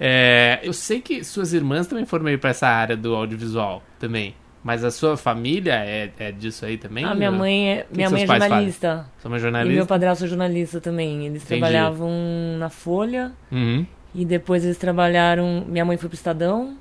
é, 0.00 0.58
eu 0.62 0.72
sei 0.72 1.00
que 1.00 1.22
suas 1.22 1.52
irmãs 1.52 1.86
também 1.86 2.04
foram 2.04 2.24
meio 2.24 2.38
pra 2.38 2.50
essa 2.50 2.66
área 2.66 2.96
do 2.96 3.14
audiovisual 3.14 3.80
também. 4.00 4.34
Mas 4.66 4.82
a 4.82 4.90
sua 4.90 5.16
família 5.16 5.74
é, 5.74 6.10
é 6.18 6.32
disso 6.32 6.66
aí 6.66 6.76
também? 6.76 7.04
Ah, 7.04 7.14
minha 7.14 7.30
mãe 7.30 7.70
é, 7.70 7.86
minha 7.88 8.10
mãe 8.10 8.24
é 8.24 8.26
jornalista. 8.26 9.06
Sua 9.22 9.30
mãe 9.30 9.36
é 9.36 9.40
E 9.40 9.42
meu 9.44 9.52
jornalista? 9.52 9.86
padrasto 9.86 10.24
é 10.24 10.26
jornalista 10.26 10.80
também. 10.80 11.24
Eles 11.26 11.44
Entendi. 11.44 11.60
trabalhavam 11.60 12.10
na 12.58 12.68
Folha 12.68 13.30
Uhum. 13.52 13.86
e 14.12 14.24
depois 14.24 14.64
eles 14.64 14.76
trabalharam. 14.76 15.64
Minha 15.68 15.84
mãe 15.84 15.96
foi 15.96 16.08
pro 16.08 16.16
Estadão 16.16 16.76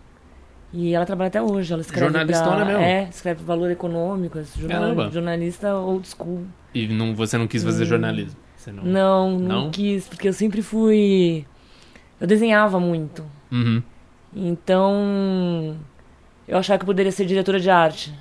e 0.73 0.95
ela 0.95 1.05
trabalha 1.05 1.27
até 1.27 1.39
hoje. 1.39 1.71
Ela 1.73 1.83
escreve 1.83 2.05
Jornalistona 2.07 2.55
pra, 2.55 2.65
mesmo? 2.65 2.81
É, 2.81 3.03
escreve 3.07 3.43
valor 3.43 3.69
econômico, 3.69 4.39
jornal- 4.57 5.11
jornalista 5.11 5.75
old 5.75 6.07
school. 6.07 6.43
E 6.73 6.87
não, 6.87 7.13
você 7.13 7.37
não 7.37 7.45
quis 7.45 7.63
fazer 7.63 7.85
jornalismo? 7.85 8.35
Não, 8.81 9.29
não, 9.37 9.39
Não? 9.39 9.69
quis, 9.69 10.07
porque 10.07 10.27
eu 10.27 10.33
sempre 10.33 10.63
fui. 10.63 11.45
Eu 12.19 12.25
desenhava 12.25 12.79
muito. 12.79 13.23
Uhum. 13.51 13.83
Então. 14.35 15.75
Eu 16.47 16.57
achava 16.57 16.77
que 16.77 16.83
eu 16.83 16.87
poderia 16.87 17.11
ser 17.11 17.25
diretora 17.25 17.59
de 17.59 17.69
arte. 17.69 18.13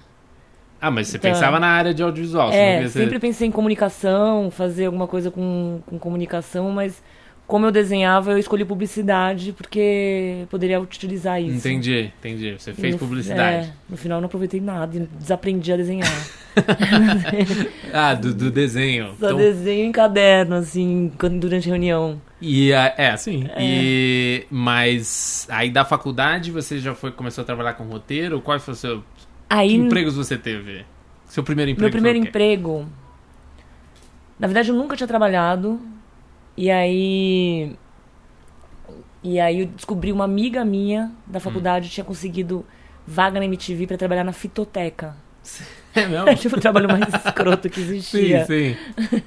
Ah, 0.80 0.90
mas 0.90 1.08
você 1.08 1.16
Então- 1.16 1.30
pensava 1.30 1.58
na 1.60 1.68
área 1.68 1.94
de 1.94 2.02
audiovisual. 2.02 2.50
é, 2.52 2.82
ser- 2.82 3.00
sempre 3.00 3.18
pensei 3.18 3.48
em 3.48 3.50
comunicação, 3.50 4.50
fazer 4.50 4.86
alguma 4.86 5.06
coisa 5.06 5.30
com, 5.30 5.80
com 5.86 5.98
comunicação, 5.98 6.70
mas 6.70 7.02
como 7.46 7.66
eu 7.66 7.70
desenhava, 7.72 8.32
eu 8.32 8.38
escolhi 8.38 8.64
publicidade 8.64 9.52
porque 9.52 10.44
poderia 10.50 10.80
utilizar 10.80 11.40
isso. 11.42 11.56
Entendi, 11.56 12.10
entendi. 12.18 12.54
Você 12.58 12.72
fez 12.72 12.94
No- 12.94 12.98
publicidade. 12.98 13.66
é, 13.66 13.70
no 13.88 13.96
final 13.96 14.18
eu 14.18 14.22
não 14.22 14.26
aproveitei 14.26 14.60
nada, 14.60 14.96
e 14.96 15.00
desaprendi 15.18 15.72
a 15.72 15.76
desenhar. 15.76 16.08
Ah, 17.92 18.14
do, 18.14 18.34
do 18.34 18.50
desenho. 18.50 19.14
Só 19.18 19.26
Então- 19.26 19.36
desenho 19.36 19.86
em 19.86 19.92
caderno, 19.92 20.56
assim, 20.56 21.10
durante 21.40 21.68
reunião. 21.68 22.20
E 22.44 22.72
é, 22.72 23.16
sim. 23.16 23.48
E 23.58 24.46
mas 24.50 25.46
aí 25.50 25.70
da 25.70 25.84
faculdade 25.84 26.50
você 26.50 26.78
já 26.78 26.94
foi 26.94 27.10
começou 27.10 27.42
a 27.42 27.44
trabalhar 27.44 27.72
com 27.74 27.84
roteiro? 27.84 28.40
Quais 28.40 28.62
foram 28.62 28.74
os 28.74 28.80
seus 28.80 29.00
que 29.00 29.26
Aí, 29.48 29.74
empregos 29.74 30.14
você 30.14 30.36
teve? 30.36 30.84
Seu 31.26 31.42
primeiro 31.42 31.70
emprego 31.70 31.84
meu 31.84 31.92
primeiro 31.92 32.18
emprego. 32.18 32.86
Na 34.38 34.46
verdade, 34.46 34.70
eu 34.70 34.74
nunca 34.74 34.96
tinha 34.96 35.06
trabalhado. 35.06 35.80
E 36.56 36.70
aí. 36.70 37.74
E 39.22 39.40
aí 39.40 39.60
eu 39.60 39.66
descobri 39.66 40.12
uma 40.12 40.24
amiga 40.24 40.64
minha 40.64 41.10
da 41.26 41.40
faculdade 41.40 41.88
tinha 41.88 42.04
conseguido 42.04 42.64
vaga 43.06 43.38
na 43.38 43.46
MTV 43.46 43.86
pra 43.86 43.96
trabalhar 43.96 44.22
na 44.22 44.32
fitoteca. 44.32 45.16
É 45.94 46.06
mesmo? 46.06 46.34
tipo 46.36 46.56
o 46.56 46.60
trabalho 46.60 46.88
mais 46.88 47.06
escroto 47.24 47.68
que 47.70 47.80
Sim, 47.80 47.94
existia. 47.94 48.44
sim. 48.44 48.76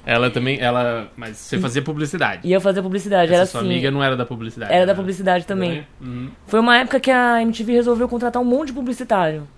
Ela 0.04 0.30
também, 0.30 0.60
ela, 0.60 1.10
mas 1.16 1.36
você 1.36 1.58
fazia 1.58 1.80
publicidade. 1.80 2.46
E 2.46 2.52
eu 2.52 2.60
fazia 2.60 2.82
publicidade. 2.82 3.32
Essa 3.32 3.40
era 3.40 3.46
sua 3.46 3.60
assim. 3.60 3.70
amiga 3.70 3.90
não 3.90 4.02
era 4.02 4.16
da 4.16 4.26
publicidade. 4.26 4.72
Era 4.72 4.84
da 4.84 4.92
né? 4.92 4.96
publicidade 4.96 5.46
também. 5.46 5.86
Uhum. 6.00 6.30
Foi 6.46 6.60
uma 6.60 6.76
época 6.76 7.00
que 7.00 7.10
a 7.10 7.40
MTV 7.42 7.72
resolveu 7.72 8.08
contratar 8.08 8.42
um 8.42 8.44
monte 8.44 8.68
de 8.68 8.74
publicitário. 8.74 9.48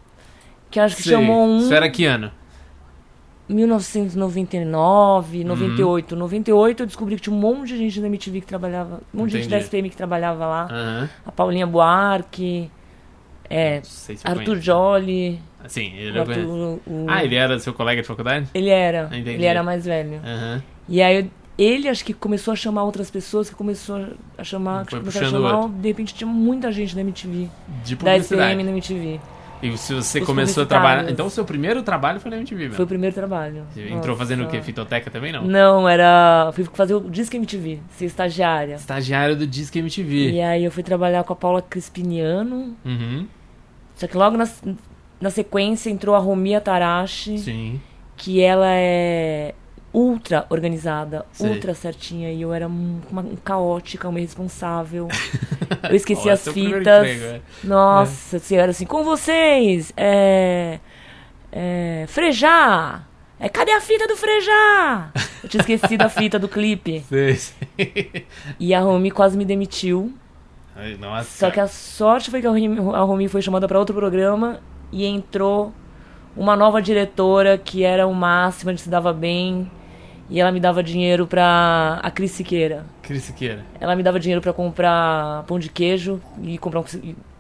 Que 0.70 0.78
acho 0.78 0.96
que 0.96 1.02
Sei. 1.02 1.12
chamou 1.12 1.46
um. 1.46 1.58
Isso 1.58 1.74
era 1.74 1.90
que 1.90 2.04
ano? 2.04 2.30
1999, 3.48 5.42
98. 5.42 6.14
98 6.14 6.82
eu 6.82 6.86
descobri 6.86 7.16
que 7.16 7.22
tinha 7.22 7.34
um 7.34 7.38
monte 7.38 7.70
de 7.70 7.78
gente 7.78 8.00
da 8.00 8.06
MTV 8.06 8.42
que 8.42 8.46
trabalhava. 8.46 9.00
Um 9.12 9.18
monte 9.18 9.32
de 9.32 9.38
gente 9.38 9.48
da 9.50 9.56
Entendi. 9.56 9.64
SPM 9.64 9.90
que 9.90 9.96
trabalhava 9.96 10.46
lá. 10.46 10.68
Aham. 10.70 11.10
A 11.26 11.32
Paulinha 11.32 11.66
Buarque, 11.66 12.70
é, 13.48 13.80
se 13.82 14.16
Arthur 14.22 14.44
conheço. 14.44 14.62
Jolly. 14.62 15.40
Sim, 15.68 15.92
ele 15.96 16.18
o 16.18 16.22
Arthur, 16.22 16.46
o- 16.46 17.06
Ah, 17.08 17.24
ele 17.24 17.34
era 17.36 17.58
seu 17.58 17.72
colega 17.74 18.00
de 18.02 18.08
faculdade? 18.08 18.48
ele 18.54 18.68
era. 18.70 19.06
Entendi. 19.12 19.30
Ele 19.30 19.44
era 19.46 19.62
mais 19.62 19.84
velho. 19.84 20.20
Aham. 20.24 20.62
E 20.88 21.00
aí 21.02 21.30
ele 21.58 21.88
acho 21.88 22.04
que 22.04 22.14
começou 22.14 22.52
a 22.52 22.56
chamar 22.56 22.84
outras 22.84 23.10
pessoas, 23.10 23.50
que 23.50 23.54
começou 23.54 24.06
a 24.38 24.42
chamar, 24.44 24.86
Foi 24.86 24.98
começaram 25.00 25.26
a 25.26 25.30
chamar, 25.30 25.54
outro. 25.58 25.72
de 25.78 25.88
repente 25.88 26.14
tinha 26.14 26.26
muita 26.28 26.72
gente 26.72 26.94
da 26.94 27.02
MTV, 27.02 27.48
De 27.84 27.94
da 27.94 27.98
publicidade. 28.00 28.20
SPM 28.24 28.62
na 28.64 28.70
MTV. 28.70 29.20
E 29.62 29.76
se 29.76 29.92
você 29.92 30.20
Os 30.20 30.26
começou 30.26 30.62
a 30.62 30.66
trabalhar. 30.66 31.10
Então 31.10 31.26
o 31.26 31.30
seu 31.30 31.44
primeiro 31.44 31.82
trabalho 31.82 32.18
foi 32.18 32.30
na 32.30 32.38
MTV 32.38 32.62
mesmo. 32.62 32.76
Foi 32.76 32.84
o 32.86 32.88
primeiro 32.88 33.14
trabalho. 33.14 33.64
Você 33.74 33.90
entrou 33.90 34.16
fazendo 34.16 34.44
o 34.44 34.46
quê? 34.46 34.56
Nossa. 34.56 34.64
Fitoteca 34.66 35.10
também 35.10 35.32
não? 35.32 35.42
Não, 35.44 35.86
era. 35.86 36.50
Fui 36.54 36.64
fazer 36.72 36.94
o 36.94 37.00
Disque 37.10 37.36
MTV, 37.36 37.78
ser 37.90 38.06
estagiária. 38.06 38.76
Estagiário 38.76 39.36
do 39.36 39.46
Disque 39.46 39.78
MTV. 39.78 40.30
E 40.30 40.40
aí 40.40 40.64
eu 40.64 40.70
fui 40.72 40.82
trabalhar 40.82 41.24
com 41.24 41.34
a 41.34 41.36
Paula 41.36 41.60
Crispiniano. 41.60 42.74
Uhum. 42.86 43.26
Só 43.96 44.06
que 44.06 44.16
logo 44.16 44.34
na, 44.38 44.48
na 45.20 45.30
sequência 45.30 45.90
entrou 45.90 46.14
a 46.14 46.18
Romia 46.18 46.60
Tarashi, 46.60 47.38
Sim. 47.38 47.80
que 48.16 48.40
ela 48.40 48.66
é 48.68 49.54
ultra 49.92 50.46
organizada, 50.50 51.26
Sei. 51.32 51.50
ultra 51.50 51.74
certinha. 51.74 52.32
E 52.32 52.40
eu 52.42 52.52
era 52.52 52.68
um- 52.68 53.00
uma, 53.10 53.22
um 53.22 53.36
caótica, 53.36 54.08
uma 54.08 54.18
irresponsável. 54.20 55.08
Eu 55.88 55.96
esqueci 55.96 56.28
as 56.30 56.46
fitas. 56.46 57.06
emprego, 57.08 57.24
é. 57.24 57.40
Nossa 57.64 58.38
senhora, 58.38 58.70
assim, 58.70 58.84
com 58.86 59.02
vocês, 59.04 59.92
é. 59.96 60.78
É. 61.52 62.04
Frejar! 62.08 63.08
É, 63.38 63.48
cadê 63.48 63.72
a 63.72 63.80
fita 63.80 64.06
do 64.06 64.14
Frejar? 64.16 65.12
Eu 65.42 65.48
tinha 65.48 65.60
esquecido 65.62 66.02
a 66.02 66.08
fita 66.08 66.38
do 66.38 66.46
clipe. 66.48 67.00
Sei, 67.08 67.34
sei. 67.36 68.26
E 68.58 68.74
a 68.74 68.80
Romi 68.80 69.10
quase 69.10 69.36
me 69.38 69.44
demitiu. 69.44 70.12
Ai, 70.76 70.96
Nossa. 71.00 71.38
Só 71.46 71.50
que 71.50 71.58
a 71.58 71.66
sorte 71.66 72.30
foi 72.30 72.40
que 72.40 72.46
a 72.46 72.50
Romi, 72.50 72.78
a 72.94 73.00
Romi 73.00 73.26
foi 73.28 73.40
chamada 73.42 73.66
para 73.66 73.78
outro 73.78 73.94
programa 73.96 74.60
e 74.92 75.04
entrou 75.06 75.72
uma 76.36 76.54
nova 76.56 76.80
diretora 76.80 77.58
que 77.58 77.82
era 77.84 78.06
o 78.06 78.14
máximo, 78.14 78.70
a 78.70 78.72
gente 78.72 78.82
se 78.82 78.88
dava 78.90 79.12
bem. 79.12 79.70
E 80.32 80.38
ela 80.40 80.52
me 80.52 80.60
dava 80.60 80.80
dinheiro 80.80 81.26
pra. 81.26 81.98
A 82.02 82.10
Cris 82.10 82.30
Siqueira. 82.30 82.86
Cris 83.02 83.24
Siqueira. 83.24 83.64
Ela 83.80 83.96
me 83.96 84.02
dava 84.04 84.20
dinheiro 84.20 84.40
pra 84.40 84.52
comprar 84.52 85.42
pão 85.48 85.58
de 85.58 85.68
queijo 85.68 86.20
e 86.40 86.56
comprar 86.56 86.80
um. 86.80 86.84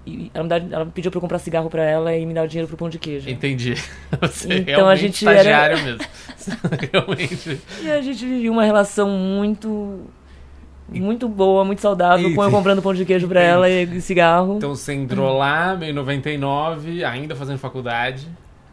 e- 0.06 0.28
ela, 0.34 0.42
me 0.42 0.48
dava- 0.48 0.66
ela 0.74 0.86
pediu 0.86 1.08
pra 1.08 1.18
eu 1.18 1.20
comprar 1.20 1.38
cigarro 1.38 1.70
pra 1.70 1.84
ela 1.84 2.16
e 2.16 2.26
me 2.26 2.34
dava 2.34 2.48
dinheiro 2.48 2.66
pro 2.66 2.76
pão 2.76 2.88
de 2.88 2.98
queijo. 2.98 3.30
Entendi. 3.30 3.74
Você 4.20 4.54
Então, 4.58 4.88
a 4.88 4.96
gente 4.96 5.24
era- 5.28 5.76
mesmo. 5.76 6.00
realmente. 6.92 7.60
E 7.80 7.90
a 7.92 8.00
gente 8.00 8.24
vivia 8.26 8.50
uma 8.50 8.64
relação 8.64 9.08
muito. 9.08 10.00
Muito 10.92 11.28
boa, 11.28 11.64
muito 11.64 11.80
saudável, 11.80 12.34
com 12.34 12.42
eu 12.42 12.50
comprando 12.50 12.82
pão 12.82 12.92
de 12.94 13.04
queijo 13.04 13.28
pra 13.28 13.40
ela 13.40 13.68
e 13.68 14.00
cigarro. 14.00 14.56
Então 14.56 14.74
você 14.74 14.92
entrou 14.94 15.36
lá, 15.36 15.76
meio 15.76 15.94
99, 15.94 17.04
ainda 17.04 17.36
fazendo 17.36 17.58
faculdade, 17.58 18.26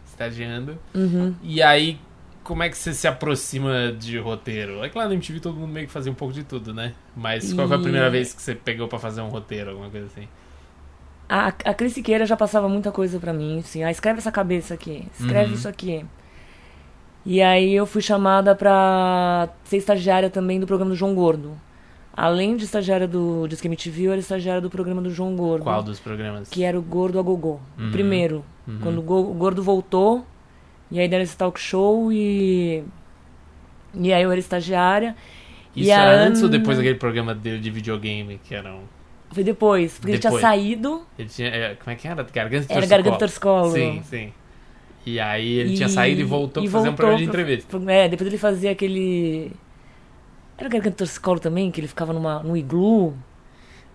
estagiando. 0.07 0.77
Uhum. 0.95 1.35
E 1.43 1.61
aí, 1.61 1.99
como 2.43 2.63
é 2.63 2.69
que 2.69 2.77
você 2.77 2.93
se 2.93 3.07
aproxima 3.07 3.91
de 3.91 4.17
roteiro? 4.17 4.83
É 4.83 4.89
lá 4.95 5.05
na 5.07 5.13
MTV 5.13 5.39
todo 5.39 5.55
mundo 5.57 5.71
meio 5.71 5.85
que 5.87 5.91
fazia 5.93 6.11
um 6.11 6.15
pouco 6.15 6.33
de 6.33 6.43
tudo, 6.43 6.73
né? 6.73 6.93
Mas 7.15 7.53
qual 7.53 7.67
foi 7.67 7.77
a 7.77 7.79
E- 7.79 7.83
primeira 7.83 8.09
vez 8.09 8.33
que 8.33 8.41
você 8.41 8.55
pegou 8.55 8.87
pra 8.87 8.97
fazer 8.97 9.21
um 9.21 9.27
roteiro, 9.29 9.69
alguma 9.71 9.89
coisa 9.89 10.07
assim? 10.07 10.27
A, 11.29 11.47
a 11.47 11.73
Cris 11.73 11.91
Siqueira 11.93 12.25
já 12.25 12.37
passava 12.37 12.69
muita 12.69 12.89
coisa 12.91 13.19
pra 13.19 13.33
mim, 13.33 13.59
assim, 13.59 13.83
ah, 13.83 13.91
escreve 13.91 14.19
essa 14.19 14.31
cabeça 14.31 14.73
aqui, 14.73 15.05
escreve 15.19 15.49
Uhum. 15.49 15.55
isso 15.55 15.67
aqui. 15.67 16.05
E 17.25 17.41
aí 17.41 17.73
eu 17.73 17.85
fui 17.85 18.01
chamada 18.01 18.55
pra 18.55 19.49
ser 19.65 19.77
estagiária 19.77 20.29
também 20.29 20.59
do 20.59 20.65
programa 20.65 20.91
do 20.91 20.95
João 20.95 21.13
Gordo. 21.13 21.51
Além 22.17 22.57
de 22.57 22.65
estagiária 22.65 23.07
do 23.07 23.45
Disque 23.47 23.67
MTV, 23.67 24.03
eu 24.07 24.11
era 24.11 24.19
estagiária 24.19 24.59
do 24.59 24.71
programa 24.71 25.03
do 25.03 25.11
João 25.11 25.35
Gordo. 25.35 25.61
Qual 25.63 25.83
dos 25.83 25.99
programas? 25.99 26.49
Que 26.49 26.63
era 26.63 26.77
o 26.77 26.81
Gordo 26.81 27.19
a 27.19 27.21
Gogô. 27.21 27.59
Uhum. 27.77 27.89
O 27.89 27.91
primeiro. 27.91 28.43
Uhum. 28.67 28.79
Quando 28.81 28.97
o 28.97 29.01
Go- 29.03 29.29
o 29.29 29.33
Gordo 29.35 29.61
voltou, 29.61 30.25
e 30.89 30.99
aí 30.99 31.07
deram 31.07 31.23
esse 31.23 31.37
talk 31.37 31.59
show 31.59 32.11
e... 32.11 32.83
E 33.93 34.11
aí 34.11 34.23
eu 34.23 34.31
era 34.31 34.39
estagiária. 34.39 35.15
Isso 35.75 35.91
era 35.91 36.23
antes 36.23 36.41
ou 36.41 36.49
depois 36.49 36.77
daquele 36.77 36.95
programa 36.97 37.35
dele 37.35 37.59
de 37.59 37.69
videogame, 37.69 38.39
que 38.43 38.55
era 38.55 38.73
um... 38.73 38.81
Foi 39.31 39.43
depois, 39.43 39.99
porque 39.99 40.13
ele 40.13 40.19
tinha 40.19 40.31
Depois. 40.31 40.41
saído, 40.41 41.01
Ele 41.19 41.29
tinha, 41.29 41.49
é, 41.49 41.75
como 41.75 41.91
é 41.91 41.95
que 41.95 42.07
era? 42.07 42.23
Garganta 42.23 42.73
era. 42.73 42.85
Garganta 42.87 43.17
Torcicolo. 43.17 43.71
Sim, 43.73 44.01
sim. 44.03 44.33
E 45.05 45.19
aí 45.19 45.51
ele 45.59 45.75
tinha 45.75 45.87
E- 45.87 45.91
saído 45.91 46.21
e 46.21 46.23
voltou 46.23 46.63
e 46.63 46.67
pra 46.69 46.79
fazer 46.79 46.89
um 46.89 46.95
programa 46.95 47.19
de 47.19 47.25
entrevista. 47.25 47.77
É, 47.91 48.07
depois 48.09 48.27
ele 48.27 48.37
fazia 48.39 48.71
aquele. 48.71 49.51
Era 50.57 50.67
o 50.67 50.71
Garganta 50.71 50.97
Torcicolo 50.97 51.39
também, 51.39 51.69
que 51.71 51.79
ele 51.79 51.87
ficava 51.87 52.11
numa, 52.13 52.41
num 52.41 52.57
iglu. 52.57 53.13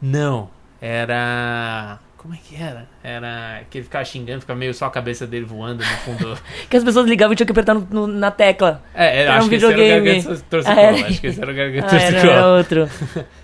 Não, 0.00 0.48
era... 0.80 1.98
Como 2.16 2.34
é 2.34 2.38
que 2.38 2.54
era? 2.54 2.88
Era 3.02 3.64
que 3.68 3.78
ele 3.78 3.84
ficava 3.84 4.04
xingando, 4.04 4.42
ficava 4.42 4.56
meio 4.56 4.72
só 4.72 4.86
a 4.86 4.90
cabeça 4.90 5.26
dele 5.26 5.44
voando 5.44 5.82
no 5.82 5.90
fundo. 5.98 6.38
Que 6.70 6.76
as 6.76 6.84
pessoas 6.84 7.08
ligavam 7.08 7.32
e 7.32 7.36
tinha 7.36 7.44
que 7.44 7.50
apertar 7.50 7.74
no- 7.74 7.86
no- 7.90 8.06
na 8.06 8.30
tecla. 8.30 8.80
É, 8.94 9.06
é 9.06 9.22
Era 9.22 9.30
um 9.32 9.34
era 9.34 9.44
o 9.44 9.48
videogame. 9.48 10.24
Ah, 10.64 10.80
era? 10.80 11.06
Acho 11.08 11.20
que 11.20 11.26
esse 11.26 11.42
era 11.42 11.50
o 11.50 11.54
Garganta 11.54 11.96
Ah, 11.96 12.00
era, 12.00 12.18
era 12.18 12.46
outro. 12.46 12.88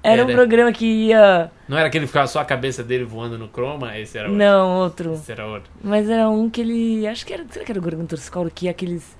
Era 0.00 0.22
um 0.22 0.26
Era. 0.28 0.34
programa 0.36 0.72
que 0.72 0.86
ia. 0.86 1.50
Não 1.68 1.76
era 1.76 1.90
que 1.90 1.98
ele 1.98 2.06
ficava 2.06 2.28
só 2.28 2.38
a 2.40 2.44
cabeça 2.44 2.84
dele 2.84 3.04
voando 3.04 3.36
no 3.36 3.48
croma? 3.48 3.98
Esse 3.98 4.16
era 4.16 4.28
outro. 4.28 4.38
Não, 4.38 4.76
outro. 4.78 5.12
Esse 5.14 5.32
era 5.32 5.44
outro. 5.44 5.68
Mas 5.82 6.08
era 6.08 6.30
um 6.30 6.48
que 6.48 6.60
ele. 6.60 7.06
Acho 7.06 7.26
que 7.26 7.32
era. 7.34 7.44
Será 7.50 7.64
que 7.64 7.72
era 7.72 7.80
o 7.80 7.82
Garganta 7.82 8.06
Torcicolo? 8.10 8.48
Que 8.48 8.66
ia 8.66 8.70
aqueles. 8.70 9.16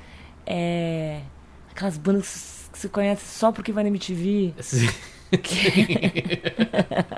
É. 0.47 1.21
Aquelas 1.73 1.99
bandas 1.99 2.58
que 2.79 2.83
você 2.83 2.89
conhece 2.89 3.27
só 3.39 3.51
porque 3.51 3.73
vai 3.73 3.83
na 3.83 3.89
MTV. 3.91 4.55
Sim. 4.61 4.89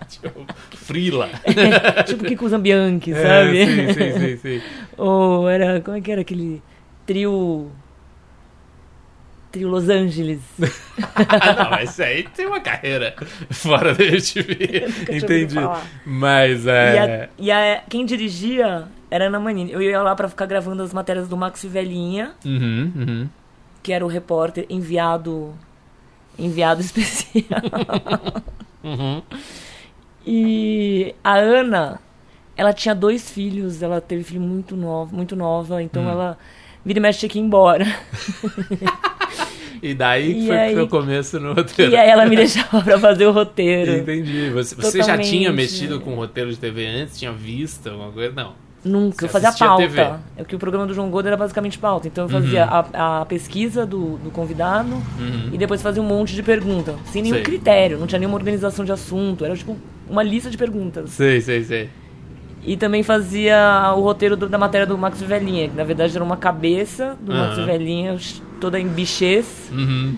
tipo, 0.08 0.46
Frila. 0.76 1.28
tipo 2.06 2.24
Kiko 2.24 2.48
Zambianchi, 2.48 3.12
É, 3.12 3.22
sabe? 3.22 3.66
sim, 3.66 3.92
sim, 3.92 4.18
sim, 4.18 4.36
sim. 4.36 4.62
Ou 4.96 5.48
era. 5.48 5.80
Como 5.80 5.96
é 5.96 6.00
que 6.00 6.10
era 6.10 6.20
aquele 6.22 6.62
trio. 7.06 7.70
Trio 9.52 9.68
Los 9.68 9.88
Angeles. 9.88 10.40
Ah, 11.16 11.64
não, 11.64 11.70
mas 11.70 11.90
isso 11.90 12.02
aí 12.04 12.22
tem 12.36 12.46
uma 12.46 12.60
carreira 12.60 13.16
fora 13.50 13.92
da 13.94 14.04
MTV. 14.04 14.86
Entendi. 15.10 15.56
Mas 16.06 16.66
E, 16.66 16.70
é. 16.70 17.24
a, 17.24 17.28
e 17.36 17.50
a- 17.50 17.82
quem 17.90 18.06
dirigia 18.06 18.86
era 19.10 19.26
Ana 19.26 19.40
Manini. 19.40 19.72
Eu 19.72 19.82
ia 19.82 20.00
lá 20.02 20.14
pra 20.14 20.28
ficar 20.28 20.46
gravando 20.46 20.84
as 20.84 20.92
matérias 20.94 21.28
do 21.28 21.36
Max 21.36 21.64
Velhinha, 21.64 22.30
Uhum, 22.44 22.92
uhum. 22.94 23.28
Que 23.82 23.92
era 23.92 24.04
o 24.04 24.08
repórter 24.08 24.66
enviado. 24.68 25.54
Enviado 26.38 26.80
especial. 26.82 27.44
Uhum. 28.82 29.22
E 30.26 31.14
a 31.24 31.34
Ana, 31.36 32.00
ela 32.56 32.72
tinha 32.72 32.94
dois 32.94 33.30
filhos, 33.30 33.82
ela 33.82 34.00
teve 34.00 34.22
filho 34.22 34.40
muito 34.40 34.76
novo, 34.76 35.14
muito 35.14 35.34
nova, 35.36 35.82
então 35.82 36.02
Hum. 36.04 36.10
ela 36.10 36.38
vira 36.84 36.98
e 36.98 37.02
mexe 37.02 37.20
tinha 37.20 37.28
que 37.30 37.38
ir 37.38 37.42
embora. 37.42 37.86
E 39.82 39.94
daí 39.94 40.44
E 40.44 40.46
foi 40.46 40.58
aí- 40.58 40.78
o 40.78 40.86
começo 40.86 41.40
no 41.40 41.54
roteiro. 41.54 41.90
E 41.92 41.96
aí 41.96 42.10
ela 42.10 42.26
me 42.26 42.36
deixava 42.36 42.82
pra 42.82 42.98
fazer 42.98 43.24
o 43.26 43.32
roteiro. 43.32 43.92
Entendi. 43.96 44.50
Você, 44.50 44.74
você 44.74 45.02
já 45.02 45.16
tinha 45.16 45.50
mexido 45.50 45.98
com 46.00 46.14
roteiro 46.16 46.50
de 46.50 46.58
TV 46.58 46.84
antes? 46.86 47.18
Tinha 47.18 47.32
visto 47.32 47.88
alguma 47.88 48.12
coisa? 48.12 48.30
Não. 48.34 48.52
Nunca, 48.84 49.18
Você 49.20 49.24
eu 49.26 49.28
fazia 49.28 49.52
pauta. 49.52 50.20
É 50.36 50.42
porque 50.42 50.56
o 50.56 50.58
programa 50.58 50.86
do 50.86 50.94
João 50.94 51.10
Gordo 51.10 51.26
era 51.26 51.36
basicamente 51.36 51.78
pauta. 51.78 52.08
Então 52.08 52.24
eu 52.24 52.28
fazia 52.30 52.64
Uhum. 52.64 52.84
a, 52.94 53.20
a 53.20 53.26
pesquisa 53.26 53.84
do, 53.84 54.16
do 54.16 54.30
convidado 54.30 54.90
e 55.52 55.58
depois 55.58 55.82
fazia 55.82 56.02
um 56.02 56.06
monte 56.06 56.34
de 56.34 56.42
perguntas. 56.42 56.94
Sem 57.06 57.20
nenhum 57.22 57.34
Sei. 57.36 57.42
critério, 57.44 57.98
não 57.98 58.06
tinha 58.06 58.18
nenhuma 58.18 58.36
organização 58.36 58.82
de 58.84 58.90
assunto. 58.92 59.44
Era 59.44 59.54
tipo 59.54 59.76
uma 60.08 60.22
lista 60.22 60.48
de 60.50 60.56
perguntas. 60.56 61.10
Sei, 61.10 61.40
sei, 61.42 61.62
sei. 61.62 61.90
E 62.64 62.76
também 62.76 63.02
fazia 63.02 63.92
o 63.96 64.00
roteiro 64.00 64.36
do- 64.36 64.48
da 64.48 64.58
matéria 64.58 64.86
do 64.86 64.96
Max 64.96 65.20
Velhinha, 65.22 65.68
que 65.68 65.76
na 65.76 65.84
verdade 65.84 66.14
era 66.14 66.24
uma 66.24 66.36
cabeça 66.36 67.16
do 67.20 67.32
Max 67.32 67.56
Aham. 67.58 67.66
Velhinha, 67.66 68.16
toda 68.60 68.78
em 68.80 68.86
bichês, 68.86 69.70
Uhum. 69.72 70.14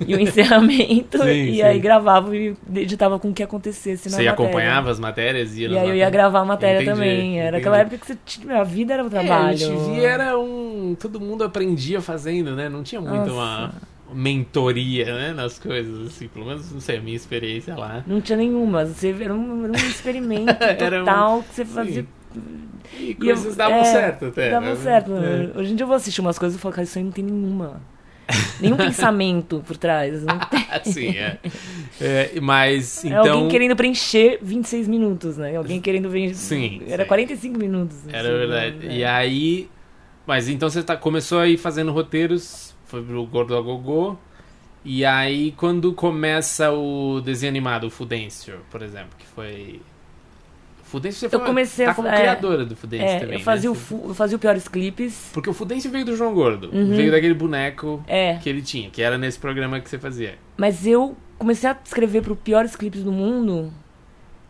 e 0.06 0.14
o 0.14 0.20
encerramento. 0.20 1.18
Sim, 1.18 1.30
e 1.30 1.54
sim. 1.56 1.62
aí 1.62 1.78
gravava 1.78 2.36
e 2.36 2.54
editava 2.74 3.18
com 3.18 3.30
o 3.30 3.34
que 3.34 3.42
acontecesse 3.42 4.08
na 4.10 4.16
Você 4.16 4.24
matéria. 4.24 4.30
acompanhava 4.32 4.90
as 4.90 4.98
matérias? 4.98 5.56
Ia 5.56 5.68
E 5.68 5.78
aí 5.78 5.88
eu 5.88 5.94
ia 5.94 6.10
gravar 6.10 6.40
a 6.40 6.44
matéria 6.44 6.82
Entendi, 6.82 6.90
também. 6.90 7.38
Era 7.40 7.48
entendi. 7.48 7.60
aquela 7.60 7.78
época 7.78 7.98
que 7.98 8.06
você 8.06 8.18
tinha, 8.24 8.60
a 8.60 8.64
vida 8.64 8.94
era 8.94 9.04
o 9.04 9.10
trabalho. 9.10 9.58
É, 9.60 9.64
a 9.64 9.68
MTV 9.68 10.00
era 10.04 10.38
um. 10.38 10.96
Todo 10.98 11.20
mundo 11.20 11.44
aprendia 11.44 12.00
fazendo, 12.00 12.54
né? 12.56 12.68
Não 12.68 12.82
tinha 12.82 13.00
muito 13.00 13.32
uma 13.32 13.72
mentoria, 14.12 15.06
né? 15.14 15.32
Nas 15.32 15.58
coisas, 15.58 16.06
assim. 16.08 16.28
Pelo 16.28 16.46
menos, 16.46 16.70
não 16.72 16.80
sei, 16.80 16.98
a 16.98 17.00
minha 17.00 17.16
experiência 17.16 17.74
lá. 17.76 18.02
Não 18.06 18.20
tinha 18.20 18.36
nenhuma. 18.36 18.84
Você, 18.86 19.14
era, 19.20 19.34
um, 19.34 19.64
era 19.64 19.72
um 19.72 19.76
experimento 19.76 20.56
Era 20.62 21.02
um- 21.02 21.04
total 21.04 21.42
que 21.42 21.54
você 21.54 21.64
fazia. 21.64 22.06
E 22.98 23.10
E 23.10 23.14
coisas 23.14 23.46
eu- 23.46 23.54
davam 23.56 23.78
é, 23.78 23.84
certo 23.84 24.26
até. 24.26 24.50
Davam 24.50 24.70
né? 24.70 24.76
certo. 24.76 25.12
É. 25.14 25.58
Hoje 25.58 25.72
em 25.72 25.76
dia 25.76 25.84
eu 25.84 25.88
vou 25.88 25.96
assistir 25.96 26.20
umas 26.20 26.38
coisas 26.38 26.58
e 26.58 26.60
falo, 26.60 26.74
cara, 26.74 26.84
isso 26.84 26.98
aí 26.98 27.04
não 27.04 27.10
tem 27.12 27.24
nenhuma. 27.24 27.80
Nenhum 28.60 28.76
pensamento 28.76 29.62
por 29.66 29.76
trás. 29.76 30.22
Não 30.24 30.38
tem. 30.48 30.92
Sim, 30.92 31.08
é. 31.10 31.38
É, 32.00 32.40
Mas, 32.40 33.04
É 33.04 33.08
então. 33.08 33.18
alguém 33.34 33.48
querendo 33.48 33.76
preencher 33.76 34.38
26 34.42 34.88
minutos, 34.88 35.36
né? 35.36 35.56
Alguém 35.56 35.80
querendo 35.80 36.08
ver. 36.08 36.34
Sim, 36.34 36.82
Era 36.88 37.02
sim. 37.04 37.08
45 37.08 37.58
minutos. 37.58 37.96
Era 38.08 38.28
assim, 38.28 38.38
verdade. 38.38 38.86
né? 38.86 38.94
E 38.96 39.04
aí. 39.04 39.68
Mas 40.26 40.48
então 40.48 40.70
você 40.70 40.82
tá, 40.82 40.96
começou 40.96 41.38
aí 41.38 41.56
fazendo 41.58 41.92
roteiros, 41.92 42.74
foi 42.86 43.02
pro 43.02 43.24
Gordo 43.26 43.56
a 43.56 43.60
Gogô. 43.60 44.16
E 44.82 45.04
aí, 45.04 45.52
quando 45.52 45.92
começa 45.92 46.70
o 46.70 47.20
desenho 47.20 47.50
animado, 47.50 47.86
o 47.86 47.90
Fudêncio, 47.90 48.58
por 48.70 48.82
exemplo, 48.82 49.10
que 49.18 49.26
foi. 49.26 49.80
Fudêncio 50.84 51.20
você 51.20 51.26
Eu 51.34 51.40
foi, 51.40 51.46
comecei 51.48 51.84
tá 51.86 51.92
a- 51.92 51.94
como 51.94 52.08
é, 52.08 52.16
criadora 52.16 52.64
do 52.64 52.76
Fudêncio 52.76 53.06
É, 53.08 53.18
também. 53.20 53.38
eu 53.38 53.44
fazia, 53.44 53.70
né? 53.70 53.76
o, 53.90 54.08
eu 54.08 54.14
fazia 54.14 54.36
o 54.36 54.40
Piores 54.40 54.68
Clipes. 54.68 55.30
Porque 55.32 55.50
o 55.50 55.52
Fudêncio 55.52 55.90
veio 55.90 56.04
do 56.04 56.16
João 56.16 56.32
Gordo. 56.34 56.70
Uhum. 56.72 56.90
Veio 56.94 57.10
daquele 57.10 57.34
boneco 57.34 58.02
É. 58.06 58.36
que 58.36 58.48
ele 58.48 58.62
tinha, 58.62 58.90
que 58.90 59.02
era 59.02 59.18
nesse 59.18 59.38
programa 59.38 59.80
que 59.80 59.88
você 59.90 59.98
fazia. 59.98 60.34
Mas 60.56 60.86
eu 60.86 61.16
comecei 61.38 61.68
a 61.68 61.76
escrever 61.84 62.22
pro 62.22 62.36
Piores 62.36 62.76
Clipes 62.76 63.02
do 63.02 63.10
Mundo. 63.10 63.72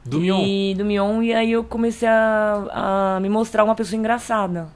Do 0.04 0.18
e, 0.18 0.20
Mion. 0.20 0.76
Do 0.76 0.84
Mion. 0.84 1.22
E 1.22 1.32
aí 1.32 1.52
eu 1.52 1.64
comecei 1.64 2.06
a, 2.06 3.14
a 3.16 3.20
me 3.20 3.28
mostrar 3.30 3.64
uma 3.64 3.74
pessoa 3.74 3.98
engraçada. 3.98 4.68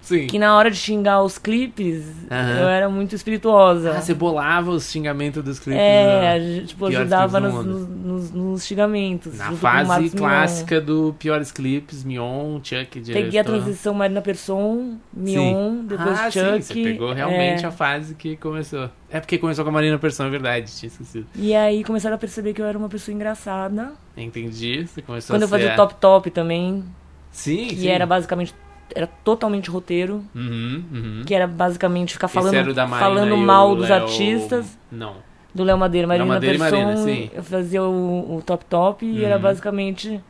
Sim. 0.00 0.26
Que 0.26 0.38
na 0.38 0.56
hora 0.56 0.70
de 0.70 0.76
xingar 0.76 1.22
os 1.22 1.36
clipes, 1.36 2.04
Aham. 2.30 2.60
eu 2.60 2.68
era 2.68 2.88
muito 2.88 3.14
espirituosa. 3.14 3.92
Ah, 3.96 4.00
você 4.00 4.14
bolava 4.14 4.70
os 4.70 4.90
xingamentos 4.90 5.42
dos 5.44 5.58
clipes. 5.58 5.80
É, 5.80 6.38
né? 6.38 6.40
gente, 6.40 6.66
tipo, 6.68 6.86
ajudava 6.86 7.38
nos, 7.38 7.64
nos, 7.64 8.30
nos- 8.30 8.64
xingamentos. 8.64 9.36
Na 9.36 9.52
fase 9.52 9.88
Marcos 9.88 10.14
Mion. 10.14 10.18
clássica 10.22 10.80
do 10.80 11.14
Piores 11.18 11.52
Clipes, 11.52 12.02
Mion, 12.02 12.60
Chuck, 12.62 13.00
diretor. 13.00 13.24
Peguei 13.24 13.40
a 13.40 13.44
transição 13.44 13.92
Marina 13.92 14.22
Persson, 14.22 14.96
Mion, 15.12 15.84
depois 15.84 16.18
ah, 16.18 16.30
Chuck. 16.30 16.62
sim, 16.62 16.74
você 16.74 16.74
pegou 16.74 17.12
realmente 17.12 17.64
é. 17.64 17.68
a 17.68 17.70
fase 17.70 18.14
que 18.14 18.36
começou. 18.36 18.88
É 19.10 19.20
porque 19.20 19.38
começou 19.38 19.64
com 19.64 19.70
a 19.70 19.72
Marina 19.74 19.98
Persson, 19.98 20.24
é 20.24 20.30
verdade, 20.30 20.72
tinha 20.74 20.88
esquecido. 20.88 21.26
E 21.36 21.54
aí 21.54 21.84
começaram 21.84 22.16
a 22.16 22.18
perceber 22.18 22.54
que 22.54 22.62
eu 22.62 22.66
era 22.66 22.76
uma 22.76 22.88
pessoa 22.88 23.14
engraçada. 23.14 23.92
Entendi, 24.16 24.86
você 24.86 25.02
começou 25.02 25.34
Quando 25.34 25.42
a 25.42 25.44
eu 25.44 25.48
fazia 25.48 25.68
ser... 25.68 25.72
o 25.74 25.76
Top 25.76 25.94
Top 25.96 26.30
também, 26.30 26.84
Sim, 27.30 27.66
que 27.66 27.76
sim. 27.76 27.88
era 27.88 28.06
basicamente. 28.06 28.54
Era 28.94 29.06
totalmente 29.06 29.70
roteiro. 29.70 30.24
Uhum, 30.34 30.84
uhum. 30.92 31.22
Que 31.24 31.34
era 31.34 31.46
basicamente 31.46 32.12
ficar 32.14 32.26
era 32.26 32.32
falando, 32.32 32.74
falando 32.98 33.34
e 33.34 33.36
mal 33.38 33.74
dos 33.76 33.88
Léo- 33.88 34.02
artistas. 34.02 34.78
Não. 34.90 35.16
Do 35.54 35.62
Léo 35.62 35.78
Madeira, 35.78 36.06
Marina 36.06 36.26
Madeira 36.26 36.56
e 36.56 36.58
Persson. 36.58 36.76
Marina, 36.84 36.96
sim. 37.04 37.30
Eu 37.32 37.42
fazia 37.42 37.82
o, 37.82 38.36
o 38.36 38.42
Top 38.42 38.64
Top 38.64 39.06
e 39.06 39.24
era 39.24 39.36
Uhum. 39.36 39.42
basicamente 39.42 40.20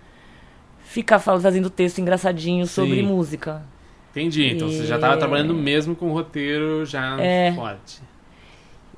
ficar 0.84 1.18
fazendo 1.18 1.70
texto 1.70 1.98
engraçadinho 1.98 2.66
sobre 2.66 2.96
Sim. 2.96 3.02
música. 3.02 3.62
Entendi, 4.10 4.46
então 4.46 4.68
você 4.68 4.84
já 4.84 4.96
E- 4.96 5.00
tava 5.00 5.16
trabalhando 5.16 5.52
mesmo 5.54 5.96
com 5.96 6.12
roteiro 6.12 6.84
já 6.86 7.18
É. 7.20 7.52
forte. 7.52 8.00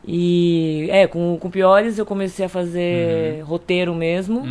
E 0.06 0.86
é, 0.90 1.06
com, 1.06 1.36
com 1.40 1.50
Piores 1.50 1.98
eu 1.98 2.06
comecei 2.06 2.46
a 2.46 2.48
fazer 2.48 3.42
roteiro 3.44 3.94
mesmo. 3.94 4.42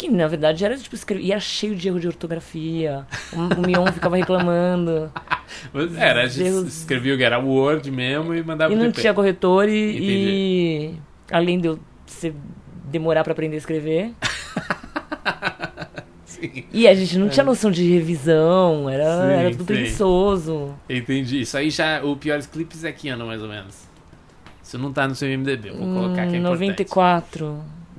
Que 0.00 0.08
na 0.08 0.26
verdade 0.26 0.64
era 0.64 0.78
tipo 0.78 0.94
escrever. 0.94 1.22
E 1.24 1.30
era 1.30 1.40
cheio 1.40 1.76
de 1.76 1.86
erro 1.88 2.00
de 2.00 2.06
ortografia. 2.06 3.06
O, 3.34 3.60
o 3.60 3.66
Mion 3.66 3.84
ficava 3.92 4.16
reclamando. 4.16 5.12
Mas 5.74 5.94
Era, 5.94 6.22
a 6.22 6.26
gente 6.26 6.44
Deus. 6.44 6.68
escrevia 6.78 7.14
o 7.14 7.18
que 7.18 7.22
era 7.24 7.38
Word 7.38 7.90
mesmo 7.90 8.34
e 8.34 8.42
mandava 8.42 8.72
e 8.72 8.76
não 8.76 8.90
tinha 8.90 9.12
corretor 9.12 9.68
e, 9.68 9.98
e 10.00 10.94
além 11.30 11.60
de 11.60 11.66
eu 11.68 11.78
ser- 12.06 12.34
demorar 12.84 13.24
pra 13.24 13.32
aprender 13.34 13.56
a 13.56 13.58
escrever. 13.58 14.12
Sim. 16.24 16.64
E 16.72 16.88
a 16.88 16.94
gente 16.94 17.18
não 17.18 17.28
tinha 17.28 17.44
noção 17.44 17.70
de 17.70 17.86
revisão, 17.92 18.88
era, 18.88 19.02
É. 19.02 19.06
Sim, 19.06 19.32
era 19.40 19.50
tudo 19.50 19.58
sim. 19.60 19.64
preguiçoso. 19.66 20.74
Entendi. 20.88 21.42
Isso 21.42 21.58
aí 21.58 21.68
já, 21.68 22.02
o 22.02 22.16
Piores 22.16 22.46
Clipes 22.46 22.84
é 22.84 22.92
que 22.92 23.08
ano 23.10 23.26
mais 23.26 23.42
ou 23.42 23.48
menos? 23.48 23.84
Isso 24.62 24.78
não 24.78 24.92
tá 24.92 25.06
no 25.06 25.14
seu 25.14 25.28
MDB, 25.28 25.68
eu 25.70 25.76
vou 25.76 25.92
colocar 25.92 26.26
que 26.28 26.36
é 26.36 26.38
Hum, 26.38 26.42
importante. 26.42 26.56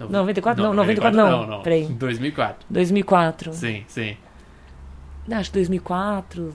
94. 0.09 0.63
Não, 0.63 0.73
94 0.73 1.15
não, 1.17 1.23
94 1.23 1.47
não. 1.47 1.57
não. 1.57 1.63
Peraí. 1.63 1.85
2004. 1.85 2.65
2004. 2.69 3.53
Sim, 3.53 3.83
sim. 3.87 4.15
Acho 5.31 5.51
2004. 5.53 6.53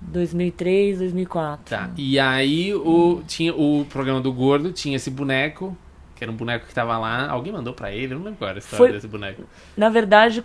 2003, 0.00 0.98
2004. 0.98 1.76
Tá. 1.76 1.90
E 1.96 2.18
aí 2.18 2.74
o, 2.74 3.22
tinha 3.26 3.54
o 3.54 3.84
programa 3.88 4.20
do 4.20 4.32
Gordo, 4.32 4.72
tinha 4.72 4.96
esse 4.96 5.10
boneco, 5.10 5.76
que 6.16 6.24
era 6.24 6.32
um 6.32 6.36
boneco 6.36 6.66
que 6.66 6.74
tava 6.74 6.98
lá. 6.98 7.28
Alguém 7.30 7.52
mandou 7.52 7.72
pra 7.72 7.92
ele, 7.92 8.12
eu 8.14 8.18
não 8.18 8.24
lembro 8.24 8.38
qual 8.38 8.50
era 8.50 8.58
a 8.58 8.60
história 8.60 8.78
Foi- 8.86 8.92
desse 8.92 9.06
boneco. 9.06 9.42
Na 9.76 9.88
verdade, 9.88 10.44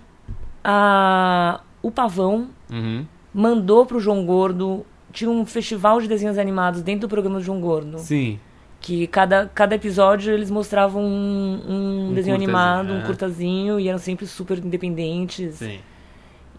a... 0.64 1.62
o 1.82 1.90
Pavão 1.90 2.50
Uhum. 2.72 3.06
mandou 3.34 3.86
pro 3.86 4.00
João 4.00 4.26
Gordo. 4.26 4.86
Tinha 5.12 5.32
um 5.32 5.46
festival 5.46 6.00
de 6.00 6.08
desenhos 6.08 6.38
animados 6.38 6.82
dentro 6.84 7.08
do 7.08 7.10
programa 7.10 7.40
do 7.40 7.44
João 7.44 7.60
Gordo. 7.60 7.98
Sim. 7.98 8.40
Que 8.80 9.08
cada, 9.08 9.50
cada 9.54 9.76
episódio 9.76 10.34
eles 10.34 10.50
mostravam 10.52 11.04
um, 11.04 11.62
um 11.68 12.10
Um 12.10 12.14
desenho 12.14 12.36
animado, 12.36 12.94
um 12.94 13.00
é. 13.02 13.06
curtazinho, 13.06 13.80
e 13.80 13.90
eram 13.90 13.98
sempre 14.00 14.26
super 14.28 14.58
independentes. 14.60 15.56
Sim. 15.56 15.80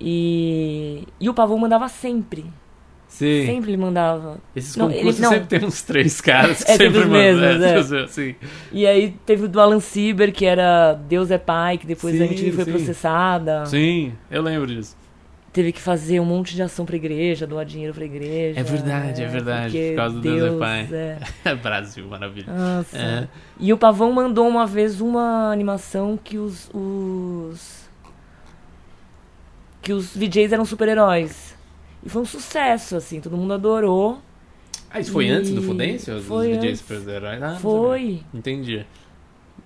E, 0.00 1.04
e 1.20 1.28
o 1.28 1.34
Pavão 1.34 1.58
mandava 1.58 1.88
sempre. 1.88 2.44
Sim. 3.08 3.46
Sempre 3.46 3.70
ele 3.70 3.78
mandava. 3.78 4.38
Esses 4.54 4.76
Não, 4.76 4.88
concursos 4.88 5.14
ele- 5.16 5.22
não. 5.22 5.30
sempre 5.32 5.46
tem 5.58 5.66
uns 5.66 5.80
três 5.82 6.20
caras 6.20 6.62
que 6.62 6.70
É, 6.70 6.76
sempre 6.76 7.04
mandam. 7.06 7.10
mesmos, 7.12 7.92
é, 7.92 8.02
é. 8.02 8.06
Sim. 8.08 8.34
E 8.70 8.86
aí 8.86 9.14
teve 9.24 9.44
o 9.44 9.48
do 9.48 9.60
Alan 9.60 9.80
Sieber, 9.80 10.30
que 10.32 10.44
era 10.44 10.92
Deus 10.92 11.30
é 11.30 11.38
Pai, 11.38 11.78
que 11.78 11.86
depois 11.86 12.14
Sim, 12.14 12.22
a 12.22 12.26
MTV 12.26 12.52
foi 12.52 12.64
sim. 12.64 12.70
processada. 12.72 13.64
Sim, 13.64 14.12
eu 14.30 14.42
lembro 14.42 14.66
disso. 14.66 14.94
Teve 15.58 15.72
que 15.72 15.80
fazer 15.80 16.20
um 16.20 16.24
monte 16.24 16.54
de 16.54 16.62
ação 16.62 16.86
pra 16.86 16.94
igreja, 16.94 17.44
doar 17.44 17.64
dinheiro 17.64 17.92
pra 17.92 18.04
igreja. 18.04 18.60
É 18.60 18.62
verdade, 18.62 19.22
é 19.24 19.26
verdade, 19.26 19.72
porque 19.72 19.88
por 19.90 19.96
causa 19.96 20.14
do 20.14 20.20
Deus 20.20 20.54
é 20.54 20.56
Pai. 20.56 20.88
é. 21.44 21.54
Brasil, 21.60 22.06
maravilha. 22.06 22.46
Nossa. 22.52 22.96
É. 22.96 23.28
E 23.58 23.72
o 23.72 23.76
Pavão 23.76 24.12
mandou 24.12 24.46
uma 24.46 24.64
vez 24.68 25.00
uma 25.00 25.50
animação 25.50 26.16
que 26.16 26.38
os. 26.38 26.70
os 26.72 27.88
que 29.82 29.92
os 29.92 30.14
VJs 30.16 30.52
eram 30.52 30.64
super-heróis. 30.64 31.56
E 32.04 32.08
foi 32.08 32.22
um 32.22 32.24
sucesso, 32.24 32.94
assim, 32.94 33.20
todo 33.20 33.36
mundo 33.36 33.52
adorou. 33.54 34.18
Ah, 34.88 35.00
isso 35.00 35.10
foi 35.10 35.26
E- 35.26 35.30
antes 35.30 35.50
do 35.50 35.60
Fudêncio? 35.60 36.14
Os 36.18 36.24
foi 36.24 36.52
DJs 36.52 36.64
antes. 36.66 36.80
super-heróis? 36.82 37.42
Ah, 37.42 37.56
foi. 37.60 38.20
Entendi. 38.32 38.86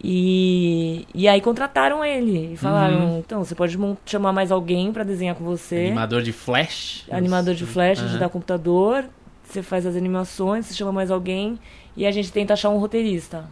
E, 0.05 1.07
e 1.15 1.29
aí 1.29 1.41
contrataram 1.41 2.05
ele. 2.05 2.55
E 2.55 2.57
falaram: 2.57 3.13
Uhum. 3.13 3.19
então, 3.19 3.45
você 3.45 3.55
pode 3.55 3.79
chamar 4.05 4.33
mais 4.33 4.51
alguém 4.51 4.93
pra 4.93 5.05
desenhar 5.05 5.35
com 5.37 5.45
você. 5.45 5.87
Animador 5.87 6.23
de 6.23 6.33
Flash? 6.33 7.05
Animador 7.11 7.55
de 7.55 7.65
flash, 7.65 8.01
a 8.01 8.03
gente 8.03 8.11
Aham. 8.13 8.19
dá 8.19 8.29
computador, 8.29 9.05
você 9.45 9.63
faz 9.63 9.87
as 9.87 9.95
animações, 9.95 10.67
você 10.67 10.75
chama 10.75 10.91
mais 10.93 11.11
alguém 11.11 11.59
e 11.97 12.05
a 12.07 12.11
gente 12.11 12.33
tenta 12.33 12.55
achar 12.55 12.71
um 12.71 12.79
roteirista. 12.79 13.45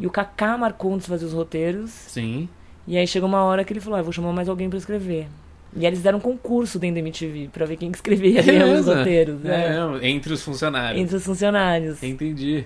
E 0.00 0.06
o 0.06 0.10
Kaká 0.10 0.56
marcou 0.58 0.92
um 0.92 0.98
de 0.98 1.04
fazer 1.06 1.26
os 1.26 1.32
roteiros. 1.32 1.90
Sim. 1.90 2.48
E 2.86 2.96
aí 2.96 3.06
chegou 3.06 3.28
uma 3.28 3.42
hora 3.44 3.64
que 3.64 3.72
ele 3.72 3.80
falou: 3.80 3.98
ah, 3.98 4.02
vou 4.02 4.12
chamar 4.12 4.32
mais 4.32 4.48
alguém 4.48 4.68
pra 4.68 4.78
escrever. 4.78 5.28
E 5.76 5.84
eles 5.84 6.00
deram 6.00 6.18
um 6.18 6.20
concurso 6.20 6.78
dentro 6.78 6.94
da 6.94 7.00
MTV 7.00 7.50
pra 7.52 7.66
ver 7.66 7.76
quem 7.76 7.90
que 7.92 7.98
escrevia 7.98 8.42
mesmo 8.44 8.72
os 8.74 8.86
roteiros. 8.86 9.44
É, 9.44 9.48
né? 9.48 9.76
não, 9.76 10.02
entre 10.02 10.32
os 10.32 10.42
funcionários. 10.42 11.00
Entre 11.00 11.14
os 11.14 11.24
funcionários. 11.24 12.02
Entendi. 12.02 12.64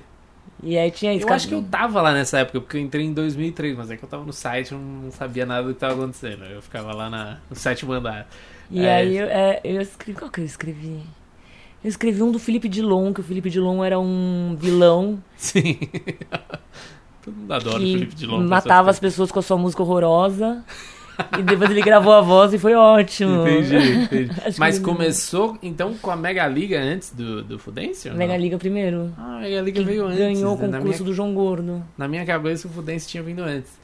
E 0.63 0.79
aí 0.79 0.91
tinha 0.93 1.13
isso. 1.13 1.27
Eu 1.27 1.33
acho 1.33 1.49
que 1.49 1.55
eu 1.55 1.63
tava 1.63 2.01
lá 2.01 2.13
nessa 2.13 2.39
época, 2.39 2.61
porque 2.61 2.77
eu 2.77 2.81
entrei 2.81 3.05
em 3.05 3.13
2003, 3.13 3.77
mas 3.77 3.91
é 3.91 3.97
que 3.97 4.05
eu 4.05 4.09
tava 4.09 4.25
no 4.25 4.33
site, 4.33 4.73
eu 4.73 4.79
não 4.79 5.11
sabia 5.11 5.45
nada 5.45 5.67
do 5.67 5.75
que 5.75 5.81
tava 5.81 5.95
acontecendo. 5.95 6.45
Eu 6.45 6.63
ficava 6.63 6.93
lá 6.95 7.11
na, 7.11 7.39
no 7.51 7.57
sétimo 7.57 7.93
andar. 7.93 8.29
E 8.71 8.85
É. 8.85 8.95
aí 8.95 9.17
eu, 9.19 9.27
é, 9.27 9.61
eu 9.65 9.81
escrevi. 9.81 10.19
Qual 10.19 10.31
que 10.31 10.41
eu 10.41 10.45
escrevi? 10.45 11.01
Eu 11.83 11.89
escrevi 11.89 12.23
um 12.23 12.31
do 12.31 12.39
Felipe 12.39 12.69
Dilon, 12.69 13.13
que 13.13 13.21
o 13.21 13.25
Felipe 13.25 13.51
Dilon 13.51 13.83
era 13.83 13.99
um 13.99 14.57
vilão 14.57 15.21
Sim. 15.37 15.79
Todo 17.25 17.35
mundo 17.37 17.53
adora 17.53 17.77
o 17.77 17.81
Felipe 17.81 18.15
Dilon. 18.15 18.47
matava 18.47 18.89
as 18.91 19.01
pessoas 19.01 19.33
com 19.33 19.41
a 19.41 19.43
sua 19.43 19.57
música 19.59 19.83
horrorosa. 19.83 20.65
e 21.39 21.43
depois 21.43 21.71
ele 21.71 21.83
gravou 21.83 22.13
a 22.13 22.21
voz 22.21 22.53
e 22.53 22.59
foi 22.59 22.75
ótimo. 22.75 23.47
Entendi, 23.47 23.77
entendi. 24.05 24.31
Mas 24.59 24.79
começou, 24.79 25.57
então, 25.63 25.95
com 25.95 26.11
a 26.11 26.17
Mega 26.17 26.47
Liga 26.47 26.81
antes 26.81 27.11
do, 27.11 27.43
do 27.43 27.59
Fudêncio? 27.59 28.15
Mega 28.15 28.37
Liga 28.37 28.59
primeiro. 28.59 29.13
Ah, 29.19 29.37
a 29.37 29.41
Mega 29.41 29.61
Liga 29.61 29.81
Que 29.81 29.87
veio 29.87 30.07
antes. 30.07 30.19
ganhou 30.19 30.55
o 30.55 30.59
né? 30.59 30.79
Concurso 30.79 31.03
minha, 31.03 31.05
do 31.05 31.15
João 31.15 31.35
Gordo. 31.35 31.83
na 31.97 32.07
minha 32.09 32.25
cabeça, 32.25 32.67
o 32.67 32.71
Fudêncio 32.71 33.09
tinha 33.09 33.23
vindo 33.23 33.43
antes. 33.43 33.82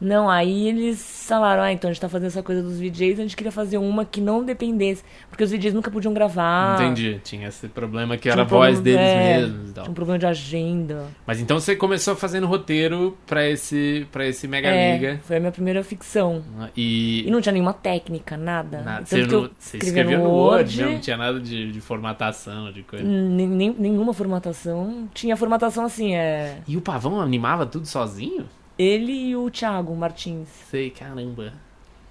Não, 0.00 0.28
aí 0.28 0.68
eles 0.68 1.24
falaram, 1.26 1.62
ah, 1.62 1.72
então 1.72 1.88
a 1.88 1.92
gente 1.92 2.00
tá 2.00 2.08
fazendo 2.08 2.28
essa 2.28 2.42
coisa 2.42 2.62
dos 2.62 2.78
VJs, 2.78 3.18
a 3.18 3.22
gente 3.22 3.36
queria 3.36 3.50
fazer 3.52 3.78
uma 3.78 4.04
que 4.04 4.20
não 4.20 4.44
dependesse, 4.44 5.02
porque 5.30 5.42
os 5.42 5.50
VJs 5.50 5.72
nunca 5.72 5.90
podiam 5.90 6.12
gravar. 6.12 6.74
Entendi. 6.80 7.20
Tinha 7.24 7.48
esse 7.48 7.66
problema 7.68 8.16
que 8.16 8.22
Tinha 8.22 8.32
era 8.32 8.42
um 8.42 8.44
a 8.44 8.48
voz 8.48 8.80
deles 8.80 9.00
é, 9.00 9.38
mesmos 9.38 9.70
e 9.70 9.72
tal. 9.72 9.84
Tinha 9.84 9.90
um 9.90 9.94
problema 9.94 10.18
de 10.18 10.26
agenda. 10.26 11.06
Mas 11.26 11.40
então 11.40 11.58
você 11.58 11.74
começou 11.74 12.14
fazendo 12.14 12.46
roteiro 12.46 13.16
pra 13.26 13.48
esse, 13.48 14.06
pra 14.12 14.26
esse 14.26 14.46
Mega 14.46 14.68
é, 14.68 14.92
Liga. 14.92 15.20
foi 15.24 15.36
a 15.36 15.40
minha 15.40 15.52
primeira 15.52 15.82
ficção. 15.82 16.42
E. 16.76 17.26
E 17.26 17.30
não 17.30 17.40
tinha 17.40 17.52
nenhuma 17.52 17.72
técnica, 17.72 18.36
nada. 18.36 18.82
Nada. 18.82 19.06
Você, 19.06 19.26
não, 19.26 19.50
você 19.58 20.04
no 20.04 20.30
Word, 20.30 20.80
Word, 20.80 20.82
não 20.82 21.00
tinha 21.00 21.16
nada 21.16 21.40
de, 21.40 21.72
de 21.72 21.80
formatação, 21.80 22.70
de 22.70 22.82
coisa. 22.82 23.04
nem- 23.04 23.74
nenhuma 23.78 24.12
formatação. 24.12 25.08
Tinha 25.14 25.36
formatação 25.36 25.84
assim, 25.84 26.14
é. 26.14 26.58
E 26.66 26.76
o 26.76 26.80
Pavão 26.80 27.20
animava 27.20 27.64
tudo 27.64 27.86
sozinho? 27.86 28.46
Ele 28.78 29.12
e 29.12 29.36
o 29.36 29.50
Thiago 29.50 29.94
Martins. 29.96 30.48
Sei, 30.70 30.90
caramba. 30.90 31.52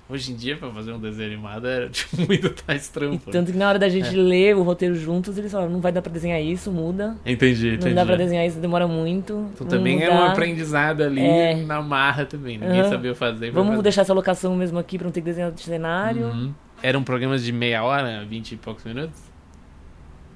Hoje 0.07 0.31
em 0.31 0.35
dia, 0.35 0.55
pra 0.55 0.69
fazer 0.69 0.91
um 0.93 0.99
desenho 0.99 1.33
animado, 1.33 1.67
era 1.67 1.89
tipo, 1.93 2.17
muito 2.27 2.53
mais 2.67 2.87
E 2.87 2.91
trampo. 2.91 3.31
tanto 3.31 3.51
que 3.51 3.57
na 3.57 3.67
hora 3.69 3.79
da 3.79 3.89
gente 3.89 4.09
É. 4.09 4.11
ler 4.21 4.55
o 4.55 4.61
roteiro 4.61 4.93
juntos, 4.95 5.35
eles 5.35 5.51
falaram, 5.51 5.71
não 5.71 5.81
vai 5.81 5.91
dar 5.91 6.01
pra 6.03 6.11
desenhar 6.13 6.39
isso, 6.39 6.71
muda. 6.71 7.15
Entendi, 7.25 7.69
entendi. 7.69 7.87
Não 7.87 7.95
dá 7.95 8.05
pra 8.05 8.15
desenhar 8.15 8.45
isso, 8.45 8.59
demora 8.59 8.87
muito. 8.87 9.49
Então 9.55 9.65
também 9.65 10.03
é 10.03 10.09
um 10.11 10.13
mudar. 10.13 10.31
aprendizado 10.31 11.01
ali 11.01 11.21
É. 11.21 11.55
na 11.55 11.81
marra 11.81 12.23
também. 12.25 12.57
Ninguém 12.59 12.81
Aham. 12.81 12.89
sabia 12.91 13.15
fazer. 13.15 13.49
Vamos 13.49 13.71
fazer. 13.71 13.81
deixar 13.81 14.01
essa 14.03 14.13
locação 14.13 14.55
mesmo 14.55 14.77
aqui 14.77 14.97
pra 14.99 15.05
não 15.05 15.11
ter 15.11 15.21
que 15.21 15.25
desenhar 15.25 15.51
de 15.51 15.61
cenário. 15.61 16.27
Uhum. 16.27 16.53
Eram 16.83 17.01
programas 17.03 17.43
de 17.43 17.51
meia 17.51 17.83
hora, 17.83 18.23
vinte 18.25 18.51
e 18.51 18.57
poucos 18.57 18.83
minutos? 18.83 19.19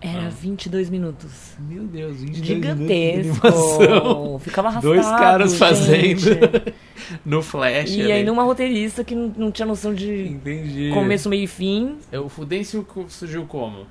Era 0.02 0.28
Ah. 0.28 0.30
22 0.30 0.90
minutos. 0.90 1.56
Meu 1.60 1.84
Deus, 1.84 2.22
22 2.22 2.46
Gigantesco. 2.48 4.40
Ficava 4.40 4.70
arrastado, 4.70 4.94
Dois 4.94 5.06
caras 5.06 5.52
gente. 5.52 5.60
fazendo 5.60 6.74
no 7.26 7.42
flash. 7.42 7.92
E 7.96 8.02
ali. 8.04 8.12
aí 8.14 8.24
numa 8.24 8.44
roteirista 8.44 9.04
que 9.04 9.14
não, 9.14 9.34
não 9.36 9.52
tinha 9.52 9.66
noção 9.66 9.94
de 9.94 10.28
Entendi. 10.30 10.92
começo, 10.94 11.28
meio 11.30 11.44
e 11.44 11.48
fim. 11.48 11.98
O 12.14 12.30
Fudêncio 12.30 12.88
surgiu 13.10 13.46
como? 13.46 13.86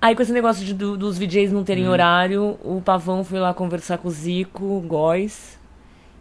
Aí 0.00 0.14
com 0.14 0.22
esse 0.22 0.32
negócio 0.32 0.64
de, 0.64 0.72
do- 0.72 0.96
dos 0.96 1.18
VJs 1.18 1.50
não 1.52 1.64
terem 1.64 1.88
Hum. 1.88 1.90
horário, 1.90 2.56
o 2.62 2.80
Pavão 2.80 3.24
foi 3.24 3.40
lá 3.40 3.52
conversar 3.52 3.98
com 3.98 4.06
o 4.06 4.10
Zico, 4.10 4.80
Góis, 4.86 5.58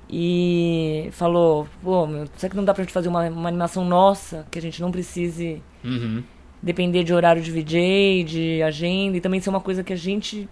e 0.10 1.10
falou, 1.12 1.68
pô, 1.84 2.08
meu, 2.08 2.26
será 2.38 2.50
que 2.50 2.56
não 2.56 2.64
dá 2.64 2.74
pra 2.74 2.84
gente 2.84 2.94
fazer 2.94 3.10
uma, 3.10 3.28
uma 3.30 3.50
animação 3.50 3.86
nossa, 3.86 4.46
que 4.50 4.58
a 4.58 4.62
gente 4.62 4.82
não 4.82 4.92
precise 4.92 5.62
Uhum. 5.84 6.24
Depender 6.66 7.04
de 7.04 7.14
horário 7.14 7.42
de 7.44 7.52
VJ, 7.52 8.24
de 8.24 8.64
agenda, 8.64 9.16
e 9.18 9.22
também 9.22 9.40
ser 9.40 9.52
uma 9.52 9.62
coisa 9.62 9.84
que 9.84 9.94
a 9.94 9.96
gente 9.96 10.50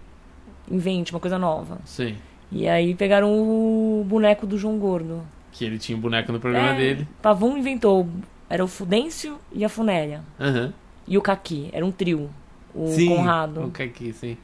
invente, 0.70 1.12
uma 1.12 1.20
coisa 1.20 1.40
nova. 1.40 1.80
Sim. 1.84 2.16
E 2.52 2.68
aí 2.70 2.94
pegaram 2.94 3.32
o 3.34 4.06
boneco 4.08 4.46
do 4.46 4.56
João 4.58 4.78
Gordo. 4.78 5.24
Que 5.52 5.66
ele 5.66 5.80
tinha 5.80 5.98
um 5.98 6.02
boneco 6.02 6.32
no 6.32 6.40
programa 6.40 6.70
É, 6.70 6.78
dele. 6.78 7.08
Pavão 7.22 7.58
inventou, 7.58 8.08
era 8.48 8.64
o 8.64 8.68
Fudêncio 8.68 9.40
e 9.52 9.66
a 9.66 9.70
Funéria. 9.70 10.22
Aham. 10.40 10.72
E 11.08 11.18
o 11.18 11.22
Kaki, 11.22 11.70
era 11.74 11.84
um 11.86 11.92
trio. 11.92 12.30
O 12.76 12.88
Sim. 12.90 13.10
Conrado. 13.10 13.66
O 13.66 13.72
Kaki, 13.72 14.14
sim. 14.14 14.38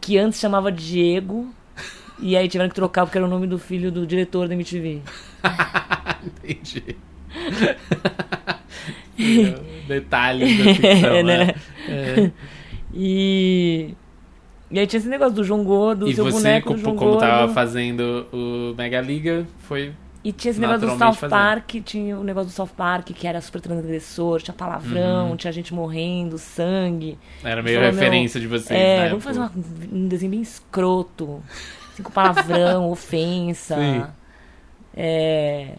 que 0.00 0.18
antes 0.18 0.40
chamava 0.40 0.70
Diego. 0.72 1.48
E 2.20 2.36
aí 2.36 2.48
tiveram 2.48 2.68
que 2.68 2.74
trocar 2.74 3.04
porque 3.06 3.18
era 3.18 3.26
o 3.26 3.30
nome 3.30 3.46
do 3.46 3.58
filho 3.58 3.90
do 3.90 4.06
diretor 4.06 4.46
da 4.48 4.54
MTV. 4.54 5.00
Entendi. 6.44 6.96
Detalhes 9.86 10.58
da 10.58 10.64
ficção, 10.74 11.22
né? 11.22 11.44
né? 11.46 11.54
É. 11.88 12.30
E. 12.92 13.94
E 14.70 14.78
aí 14.78 14.86
tinha 14.86 14.98
esse 14.98 15.08
negócio 15.08 15.34
do 15.34 15.44
João 15.44 15.62
Gordo, 15.62 16.06
do 16.06 16.10
E 16.10 16.14
seu 16.14 16.24
você, 16.24 16.36
boneco 16.38 16.66
como, 16.68 16.78
do 16.78 16.82
João 16.82 16.96
como 16.96 17.16
tava 17.18 17.52
fazendo 17.52 18.26
o 18.32 18.74
Mega 18.76 19.00
Liga, 19.00 19.46
foi... 19.60 19.92
E 20.24 20.32
tinha 20.32 20.50
esse 20.50 20.58
negócio 20.58 20.80
do 20.88 20.98
South 20.98 21.12
fazendo. 21.14 21.30
Park, 21.30 21.70
tinha 21.84 22.18
o 22.18 22.24
negócio 22.24 22.48
do 22.50 22.52
South 22.54 22.70
Park, 22.74 23.10
que 23.10 23.26
era 23.26 23.40
super 23.42 23.60
transgressor, 23.60 24.40
tinha 24.40 24.54
palavrão, 24.54 25.28
Uhum. 25.30 25.36
tinha 25.36 25.52
gente 25.52 25.72
morrendo, 25.74 26.38
sangue. 26.38 27.18
Era 27.44 27.62
meio 27.62 27.78
Falou, 27.78 27.92
referência 27.92 28.40
de 28.40 28.46
vocês, 28.48 28.70
É, 28.80 29.00
né? 29.02 29.08
vamos 29.10 29.22
fazer 29.22 29.38
uma- 29.38 29.52
um 29.92 30.08
desenho 30.08 30.30
bem 30.30 30.40
escroto. 30.40 31.40
Assim, 31.92 32.02
com 32.02 32.10
palavrão, 32.10 32.90
ofensa. 32.90 33.76
Sim. 33.76 34.02
É. 34.96 35.74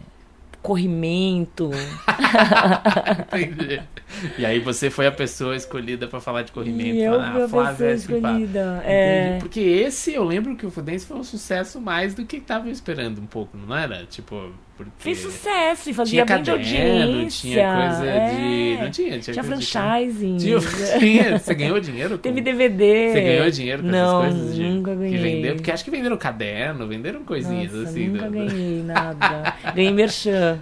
Corrimento. 0.62 1.70
Entendi. 3.34 3.82
E 4.38 4.46
aí 4.46 4.58
você 4.60 4.88
foi 4.90 5.06
a 5.06 5.12
pessoa 5.12 5.56
escolhida 5.56 6.06
pra 6.06 6.20
falar 6.20 6.42
de 6.42 6.52
corrimento. 6.52 6.94
E 6.94 7.02
eu 7.02 7.20
ah, 7.20 7.44
a 7.44 7.48
Flávia 7.48 7.86
é 7.86 7.94
escolhida. 7.94 8.82
É. 8.84 9.38
Porque 9.40 9.60
esse, 9.60 10.14
eu 10.14 10.24
lembro 10.24 10.56
que 10.56 10.64
o 10.64 10.70
Fudêncio 10.70 11.08
foi 11.08 11.16
um 11.16 11.24
sucesso 11.24 11.80
mais 11.80 12.14
do 12.14 12.24
que 12.24 12.40
tava 12.40 12.70
esperando 12.70 13.20
um 13.20 13.26
pouco, 13.26 13.56
não 13.56 13.76
era? 13.76 14.04
Tipo, 14.06 14.52
porque... 14.76 14.90
Fez 14.98 15.18
sucesso 15.20 15.82
e 15.90 15.92
Tinha 15.92 15.94
fazia 15.94 16.22
de 16.22 16.28
caderno, 16.28 16.52
audiência. 16.60 17.50
tinha 17.50 17.74
coisa 17.74 18.04
é. 18.06 18.30
de... 18.30 18.82
Não 18.84 18.90
tinha? 18.90 19.18
Tinha, 19.18 19.32
Tinha 19.32 19.44
franchising. 19.44 20.36
Tinha, 20.36 20.58
tinha. 21.00 21.38
Você 21.38 21.54
ganhou 21.54 21.80
dinheiro? 21.80 22.10
com- 22.10 22.22
Teve 22.22 22.40
DVD. 22.40 23.12
Você 23.12 23.20
ganhou 23.20 23.50
dinheiro 23.50 23.82
com 23.82 23.88
Não, 23.88 24.24
essas 24.24 24.34
coisas 24.38 24.54
de 24.56 24.62
nunca 24.62 24.94
ganhei. 24.94 25.16
que 25.16 25.22
vendeu? 25.22 25.54
Porque 25.56 25.70
acho 25.72 25.84
que 25.84 25.90
venderam 25.90 26.16
caderno, 26.16 26.86
venderam 26.86 27.24
coisinhas 27.24 27.72
Nossa, 27.72 27.88
assim. 27.90 28.08
nunca 28.08 28.26
do- 28.26 28.32
ganhei 28.32 28.82
nada. 28.82 29.54
Ganhei 29.74 29.92
merchan. 29.92 30.58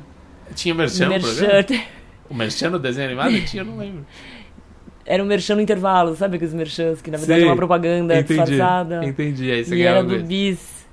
Tinha 0.55 0.75
merchan, 0.75 1.09
merchan. 1.09 1.65
O 2.29 2.35
merchan 2.35 2.71
no 2.71 2.79
desenho 2.79 3.07
animado 3.09 3.39
tinha, 3.47 3.63
eu 3.63 3.67
não 3.67 3.77
lembro. 3.79 4.05
Era 5.07 5.23
um 5.23 5.27
merchan 5.27 5.57
no 5.57 5.61
intervalo, 5.61 6.17
sabe 6.17 6.37
aqueles 6.37 6.55
merchans 6.55 7.03
que 7.03 7.11
na 7.11 7.19
verdade 7.19 7.41
Sei. 7.41 7.47
é 7.49 7.51
uma 7.51 7.57
propaganda 7.57 8.23
disfarçada. 8.23 9.05
Entendi. 9.05 9.51
Aí 9.51 9.65
você 9.65 9.77
E 9.77 9.83
era 9.83 10.03
do. 10.03 10.19
Bis. 10.25 10.85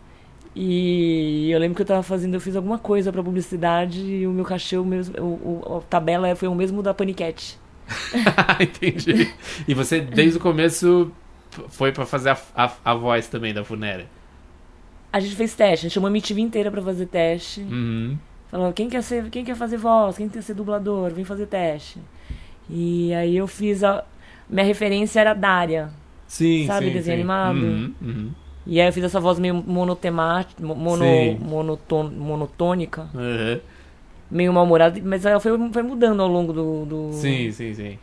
E 0.53 1.49
eu 1.49 1.57
lembro 1.59 1.75
que 1.77 1.81
eu 1.81 1.85
tava 1.85 2.03
fazendo, 2.03 2.33
eu 2.33 2.41
fiz 2.41 2.55
alguma 2.57 2.77
coisa 2.77 3.09
pra 3.11 3.23
publicidade 3.23 4.01
e 4.01 4.27
o 4.27 4.31
meu 4.31 4.43
cachê, 4.43 4.75
o 4.77 4.83
mesmo, 4.83 5.15
o, 5.17 5.63
o- 5.65 5.77
a 5.77 5.81
tabela 5.81 6.35
foi 6.35 6.49
o 6.49 6.55
mesmo 6.55 6.83
da 6.83 6.93
Paniquete. 6.93 7.57
Entendi. 8.59 9.33
E 9.65 9.73
você, 9.73 10.01
desde 10.01 10.37
o 10.37 10.41
começo, 10.41 11.09
foi 11.69 11.93
pra 11.93 12.05
fazer 12.05 12.31
a, 12.31 12.37
a, 12.53 12.71
a 12.83 12.93
voz 12.93 13.27
também 13.27 13.53
da 13.53 13.63
Funéria. 13.63 14.07
A 15.13 15.19
gente 15.21 15.35
fez 15.37 15.53
teste, 15.55 15.85
a 15.85 15.89
gente 15.89 15.93
chamou 15.93 16.07
a 16.07 16.11
MTV 16.11 16.41
inteira 16.41 16.69
pra 16.69 16.81
fazer 16.81 17.05
teste. 17.05 17.61
Uhum. 17.61 18.17
Falou, 18.51 18.73
quem 18.73 18.89
quer 18.89 19.01
ser, 19.01 19.29
quem 19.29 19.45
quer 19.45 19.55
fazer 19.55 19.77
voz, 19.77 20.17
quem 20.17 20.27
quer 20.27 20.43
ser 20.43 20.53
dublador, 20.53 21.09
vem 21.11 21.23
fazer 21.23 21.45
teste. 21.47 21.99
E 22.69 23.13
aí 23.13 23.37
eu 23.37 23.47
fiz 23.47 23.83
a. 23.83 24.03
Minha 24.49 24.65
referência 24.65 25.21
era 25.21 25.31
a 25.31 25.33
Dária. 25.33 25.89
Sim, 26.27 26.67
Sabe, 26.67 26.87
sim, 26.87 26.91
desenho 26.93 27.03
sim. 27.17 27.21
animado? 27.21 27.57
Uhum, 27.57 27.93
uhum. 28.01 28.31
E 28.67 28.79
aí 28.79 28.87
eu 28.87 28.93
fiz 28.93 29.03
essa 29.05 29.19
voz 29.19 29.39
meio 29.39 29.55
monotemática, 29.55 30.61
mono, 30.63 31.05
monoton, 31.39 32.03
monotônica, 32.09 33.09
Uhum. 33.13 33.59
meio 34.29 34.53
mal-humorada, 34.53 34.99
mas 35.03 35.25
ela 35.25 35.39
foi, 35.39 35.51
foi 35.71 35.81
mudando 35.83 36.21
ao 36.21 36.27
longo 36.27 36.51
do, 36.53 36.85
do. 36.85 37.09
Sim, 37.13 37.51
sim, 37.51 37.73
sim. 37.73 37.97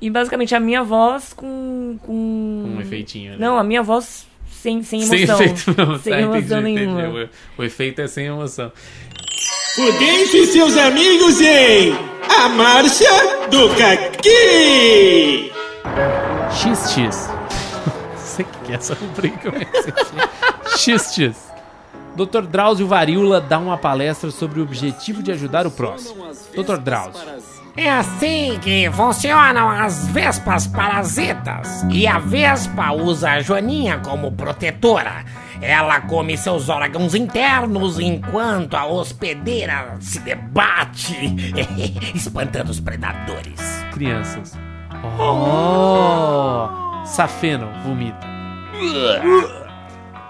E 0.00 0.10
basicamente 0.10 0.54
a 0.54 0.60
minha 0.60 0.82
voz 0.82 1.32
com. 1.32 1.98
com... 2.02 2.12
Um 2.76 2.80
efeitinho. 2.80 3.32
né? 3.32 3.38
Não, 3.38 3.56
a 3.56 3.64
minha 3.64 3.82
voz 3.82 4.26
sem, 4.62 4.82
sem 4.84 5.02
sem 5.02 5.22
emoção. 5.22 5.40
efeito 5.44 5.74
não. 5.76 5.98
Sem 5.98 6.12
tá, 6.12 6.20
emoção 6.20 6.60
entendi, 6.60 6.74
nenhuma. 6.74 7.00
entendi. 7.02 7.30
O, 7.58 7.62
o 7.62 7.64
efeito 7.64 8.00
é 8.00 8.06
sem 8.06 8.26
emoção. 8.26 8.70
Fudêncio 9.74 10.42
e 10.42 10.46
seus 10.46 10.76
amigos 10.76 11.40
em 11.40 11.96
A 12.28 12.48
Marcha 12.50 13.48
do 13.50 13.68
Caqui! 13.74 15.50
XX. 16.52 17.28
Não 18.12 18.18
sei 18.18 18.44
o 18.44 18.64
que 18.64 18.72
é 18.72 18.76
essa 18.76 18.94
rubrica, 18.94 19.52
mas 19.52 20.78
XX. 20.80 21.51
Dr. 22.16 22.42
Drauzio 22.42 22.86
Varíola 22.86 23.40
dá 23.40 23.58
uma 23.58 23.78
palestra 23.78 24.30
sobre 24.30 24.60
o 24.60 24.62
objetivo 24.62 25.22
de 25.22 25.32
ajudar 25.32 25.66
o 25.66 25.70
próximo. 25.70 26.26
Dr. 26.54 26.78
Drauzio. 26.78 27.22
É 27.74 27.90
assim 27.90 28.58
que 28.60 28.90
funcionam 28.92 29.70
as 29.70 30.06
vespas 30.08 30.66
parasitas. 30.66 31.86
E 31.90 32.06
a 32.06 32.18
vespa 32.18 32.92
usa 32.92 33.32
a 33.32 33.40
joaninha 33.40 33.98
como 34.00 34.30
protetora. 34.32 35.24
Ela 35.60 36.00
come 36.02 36.36
seus 36.36 36.68
órgãos 36.68 37.14
internos 37.14 37.98
enquanto 37.98 38.74
a 38.74 38.84
hospedeira 38.84 39.96
se 40.00 40.18
debate, 40.18 41.14
espantando 42.14 42.70
os 42.70 42.80
predadores. 42.80 43.60
Crianças. 43.92 44.58
Oh! 45.18 46.68
Safeno 47.06 47.68
vomita. 47.84 48.26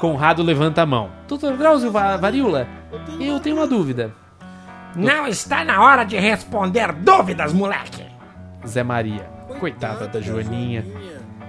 Conrado 0.02 0.42
levanta 0.42 0.82
a 0.82 0.86
mão. 0.86 1.10
Dr. 1.28 1.52
Drauzio 1.56 1.92
Va- 1.92 2.16
Varíola, 2.16 2.66
eu 3.20 3.38
tenho 3.38 3.54
uma 3.54 3.68
dúvida. 3.68 4.12
Não 4.96 5.28
está 5.28 5.64
na 5.64 5.80
hora 5.80 6.02
de 6.02 6.16
responder 6.18 6.90
dúvidas, 6.92 7.52
moleque. 7.52 8.04
Zé 8.66 8.82
Maria. 8.82 9.30
Coitada 9.60 10.08
da 10.08 10.20
Joaninha. 10.20 10.84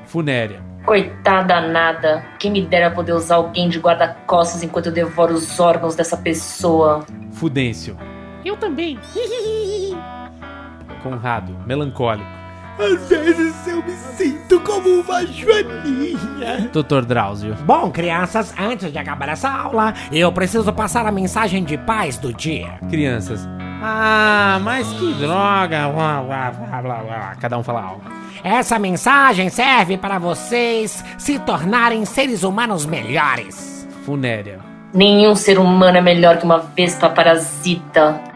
Funéria. 0.06 0.62
Coitada 0.86 1.62
nada. 1.62 2.24
Quem 2.38 2.52
me 2.52 2.62
dera 2.62 2.92
poder 2.92 3.14
usar 3.14 3.38
alguém 3.38 3.70
de 3.70 3.80
guarda-costas 3.80 4.62
enquanto 4.62 4.86
eu 4.86 4.92
devoro 4.92 5.34
os 5.34 5.60
órgãos 5.60 5.96
dessa 5.96 6.16
pessoa. 6.16 7.04
Fudêncio. 7.32 7.98
Eu 8.46 8.56
também. 8.56 9.00
Conrado, 11.02 11.58
melancólico. 11.66 12.43
Às 12.80 13.08
vezes 13.08 13.68
eu 13.68 13.84
me 13.84 13.94
sinto 14.18 14.60
como 14.62 15.02
uma 15.02 15.26
joaninha. 15.28 16.70
Doutor 16.74 17.06
Drauzio. 17.06 17.56
Bom, 17.66 17.92
crianças, 17.92 18.54
antes 18.58 18.92
de 18.92 18.98
acabar 18.98 19.30
essa 19.30 19.50
aula, 19.50 19.94
eu 20.12 20.32
preciso 20.32 20.74
passar 20.74 21.06
a 21.06 21.12
mensagem 21.12 21.64
de 21.64 21.78
paz 21.78 22.18
do 22.18 22.34
dia. 22.34 22.80
Crianças. 22.90 23.48
Ah, 23.82 24.60
mas 24.64 24.88
que 24.94 25.14
droga. 25.16 25.90
Blá, 25.90 26.22
blá, 26.22 26.52
blá, 26.52 26.82
blá, 26.82 26.96
blá. 27.04 27.36
Cada 27.40 27.58
um 27.58 27.64
fala 27.64 27.82
algo. 27.84 28.02
Essa 28.44 28.80
mensagem 28.80 29.50
serve 29.50 29.98
para 29.98 30.18
vocês 30.18 31.04
se 31.18 31.38
tornarem 31.40 32.04
seres 32.06 32.44
humanos 32.44 32.86
melhores. 32.86 33.88
Funéria. 34.06 34.60
Nenhum 34.94 35.36
ser 35.36 35.60
humano 35.60 35.98
é 35.98 36.02
melhor 36.02 36.38
que 36.38 36.46
uma 36.46 36.60
vespa 36.60 37.10
parasita. 37.10 38.33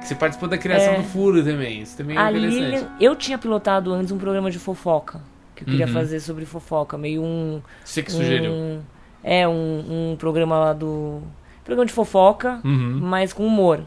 Você 0.00 0.14
participou 0.14 0.48
da 0.48 0.56
criação 0.56 0.94
É. 0.94 0.96
do 0.98 1.04
furo 1.04 1.44
também. 1.44 1.82
Isso 1.82 1.96
também 1.96 2.16
é 2.16 2.20
A 2.20 2.30
interessante. 2.32 2.86
Eu 3.00 3.14
tinha 3.14 3.36
pilotado 3.36 3.92
antes 3.92 4.10
um 4.10 4.18
programa 4.18 4.50
de 4.50 4.58
fofoca. 4.58 5.20
Que 5.54 5.64
eu 5.64 5.66
queria 5.68 5.86
Uhum. 5.86 5.92
fazer 5.92 6.20
sobre 6.20 6.46
fofoca. 6.46 6.96
Meio 6.96 7.22
um. 7.22 7.60
Você 7.84 8.02
que 8.02 8.12
sugeriu. 8.12 8.52
um- 8.52 8.80
é, 9.22 9.46
um, 9.46 10.12
um 10.12 10.16
programa 10.16 10.58
lá 10.58 10.72
do. 10.72 11.20
Programa 11.64 11.84
de 11.84 11.92
fofoca, 11.92 12.60
Uhum. 12.64 12.98
mas 13.02 13.32
com 13.32 13.44
humor. 13.46 13.80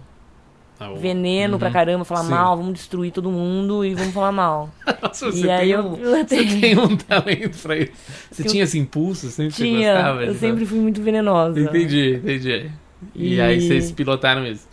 Ah, 0.80 0.91
Veneno 0.95 1.57
pra 1.59 1.70
caramba, 1.72 2.03
falar 2.03 2.24
Sim. 2.24 2.32
mal, 2.32 2.57
vamos 2.57 2.74
destruir 2.74 3.12
todo 3.12 3.30
mundo 3.32 3.86
e 3.86 3.93
vamos 3.95 4.14
falar 4.14 4.32
mal. 4.32 4.70
Nossa, 5.01 5.28
E 5.28 5.32
você, 5.32 5.49
aí 5.49 5.59
tem 5.68 5.70
eu 5.70 5.80
um, 5.86 5.93
pilotei. 5.95 6.47
você 6.49 6.59
tem 6.59 6.78
um 6.80 6.97
talento 6.97 7.57
pra 7.59 7.78
isso. 7.78 7.91
Você 8.32 8.41
Eu- 8.41 8.47
tinha 8.47 8.64
esse 8.64 8.78
impulso? 8.80 9.30
Sempre 9.30 9.53
Tinha, 9.53 9.93
gostava? 9.93 10.24
eu 10.26 10.34
de- 10.34 10.39
sempre 10.39 10.66
fui 10.66 10.80
muito 10.80 11.01
venenosa. 11.01 11.59
Entendi, 11.59 12.16
entendi. 12.16 12.72
E, 13.16 13.36
E- 13.36 13.41
aí 13.41 13.62
vocês 13.62 13.91
pilotaram 13.91 14.43
isso. 14.45 14.68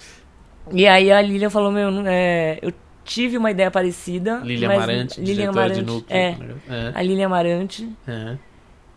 E 0.72 0.86
aí 0.86 1.10
a 1.10 1.20
Lilian 1.22 1.50
falou, 1.50 1.70
meu, 1.72 1.88
é, 2.06 2.58
eu 2.62 2.72
tive 3.04 3.36
uma 3.38 3.50
ideia 3.50 3.70
parecida. 3.70 4.40
Lilian 4.44 4.70
Amarante, 4.72 5.20
Lilian 5.20 5.34
diretora 5.52 5.66
de 5.74 5.80
Amarante, 5.80 5.92
núcleo. 5.92 6.62
É, 6.68 6.84
É, 6.88 6.92
a 6.94 7.02
Lilian 7.02 7.26
Amarante 7.26 7.88
é. 8.06 8.36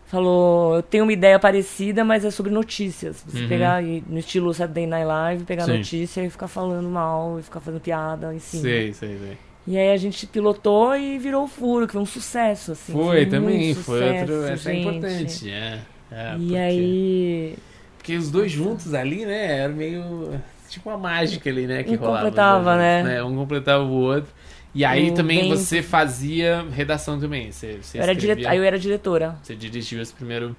falou, 0.06 0.76
eu 0.76 0.84
tenho 0.84 1.04
uma 1.06 1.14
ideia 1.14 1.40
parecida, 1.40 2.04
mas 2.04 2.26
é 2.26 2.32
sobre 2.32 2.52
notícias. 2.52 3.24
Você 3.26 3.44
Uhum. 3.44 3.48
pegar 3.48 3.82
e- 3.84 4.04
no 4.08 4.20
estilo 4.20 4.54
Saturday 4.54 4.86
Night 4.86 5.06
Live, 5.06 5.44
pegar 5.46 5.64
Sim. 5.66 5.78
notícia 5.78 6.22
e 6.24 6.30
ficar 6.30 6.48
falando 6.50 6.90
mal, 6.90 7.40
e 7.40 7.44
ficar 7.44 7.60
fazendo 7.62 7.82
piada 7.82 8.34
em 8.36 8.40
cima. 8.40 8.64
Sei, 8.64 8.94
sei, 8.94 9.18
sei. 9.18 9.38
E 9.68 9.78
aí 9.78 9.92
a 9.92 9.98
gente 9.98 10.26
pilotou 10.28 10.96
e 10.96 11.18
virou 11.20 11.44
o 11.44 11.48
furo, 11.48 11.86
que 11.86 11.94
foi 11.94 12.02
um 12.02 12.06
sucesso, 12.06 12.72
assim. 12.74 12.92
Foi, 12.94 13.26
também, 13.28 13.68
muito 13.68 13.82
foi 13.84 14.00
sucesso, 14.00 14.32
outro. 14.34 14.48
Essa 14.54 14.72
é 14.72 14.80
importante. 14.80 15.52
É, 15.52 15.80
é, 16.12 16.34
E 16.36 16.40
porque, 16.40 16.56
aí. 16.58 17.56
Porque 17.98 18.16
os 18.18 18.32
dois 18.32 18.52
juntos 18.52 18.94
ali, 18.96 19.24
né? 19.26 19.60
Era 19.60 19.70
meio. 19.72 20.42
Tipo 20.72 20.90
uma 20.90 20.98
mágica 20.98 21.50
ali, 21.50 21.68
né? 21.68 21.84
Que 21.84 21.92
Um 21.96 21.98
rolava. 21.98 22.18
completava, 22.26 22.72
os 22.72 22.78
né? 22.78 23.04
juntos, 23.20 23.32
Um 23.32 23.36
completava 23.36 23.84
o 23.84 23.92
outro. 23.92 24.32
E 24.74 24.86
aí 24.86 25.10
O 25.12 25.14
também 25.14 25.42
bem- 25.42 25.50
você 25.50 25.82
fazia 25.84 26.64
redação 26.72 27.20
também. 27.20 27.52
Você, 27.52 27.80
você 27.82 27.98
Eu 27.98 28.04
era, 28.04 28.16
dire... 28.16 28.48
aí 28.48 28.58
eu 28.58 28.64
era 28.64 28.80
diretora. 28.80 29.36
Você 29.44 29.54
dirigiu 29.56 30.02
esse 30.02 30.14
primeiro. 30.14 30.56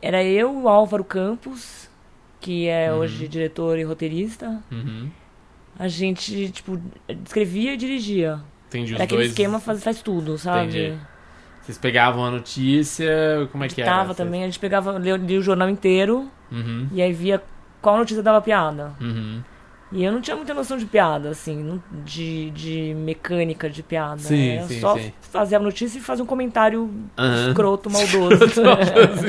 Era 0.00 0.24
eu, 0.24 0.62
o 0.62 0.68
Álvaro 0.68 1.04
Campos, 1.04 1.88
que 2.40 2.66
é 2.66 2.90
Uhum. 2.92 3.00
hoje 3.00 3.28
diretor 3.28 3.78
e 3.78 3.82
roteirista. 3.84 4.60
Uhum. 4.70 5.08
A 5.78 5.86
gente, 5.86 6.50
tipo, 6.50 6.80
escrevia 7.24 7.74
e 7.74 7.76
dirigia. 7.76 8.40
Entendi 8.68 8.92
os 8.92 8.96
Era 8.96 9.04
aquele 9.04 9.18
dois. 9.20 9.30
esquema 9.30 9.60
faz, 9.60 9.84
faz 9.84 10.00
tudo, 10.02 10.38
sabe? 10.38 10.68
Entendi. 10.78 10.98
Vocês 11.60 11.78
pegavam 11.78 12.24
a 12.24 12.30
notícia, 12.30 13.06
como 13.52 13.62
é 13.64 13.68
que 13.68 13.80
era? 13.82 13.90
Tava 13.90 14.14
também, 14.14 14.42
a 14.42 14.46
gente 14.46 14.58
pegava, 14.58 14.98
lia, 14.98 15.16
lia 15.16 15.38
o 15.38 15.42
jornal 15.42 15.68
inteiro 15.70 16.28
Uhum, 16.50 16.88
e 16.92 17.00
aí 17.00 17.12
via 17.12 17.40
qual 17.82 17.98
notícia 17.98 18.22
dava 18.22 18.40
piada. 18.40 18.92
uhum. 19.00 19.42
E 19.94 20.02
eu 20.04 20.10
não 20.10 20.22
tinha 20.22 20.34
muita 20.34 20.54
noção 20.54 20.78
de 20.78 20.86
piada, 20.86 21.28
assim, 21.28 21.78
de, 22.06 22.50
de 22.52 22.94
mecânica 22.96 23.68
de 23.68 23.82
piada. 23.82 24.16
Sim, 24.20 24.52
Era 24.56 24.66
sim, 24.66 24.80
só 24.80 24.96
sim. 24.96 25.12
fazer 25.20 25.56
a 25.56 25.58
notícia 25.58 25.98
e 25.98 26.00
fazer 26.00 26.22
um 26.22 26.26
comentário 26.26 26.90
Aham. 27.18 27.48
escroto, 27.50 27.90
maldoso. 27.92 28.42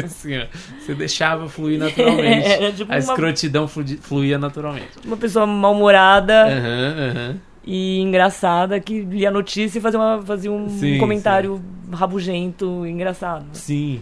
Assim, 0.06 0.38
ó. 0.38 0.46
Você 0.80 0.96
deixava 0.96 1.50
fluir 1.50 1.78
naturalmente. 1.84 2.48
Era 2.48 2.72
tipo 2.72 2.90
a 2.90 2.96
uma- 2.96 3.00
escrotidão 3.00 3.68
fluía 3.68 4.38
naturalmente. 4.38 4.88
Uma 5.06 5.18
pessoa 5.18 5.46
mal-humorada 5.46 6.46
Aham, 6.46 6.96
aham. 7.12 7.36
e 7.66 8.00
engraçada 8.00 8.80
que 8.80 9.02
lia 9.02 9.28
a 9.28 9.32
notícia 9.34 9.80
e 9.80 9.82
fazia, 9.82 10.00
uma, 10.00 10.22
fazia 10.22 10.50
um 10.50 10.70
Sim, 10.70 10.98
comentário 10.98 11.62
rabugento 11.92 12.86
e 12.86 12.90
engraçado. 12.90 13.48
Sim. 13.52 14.02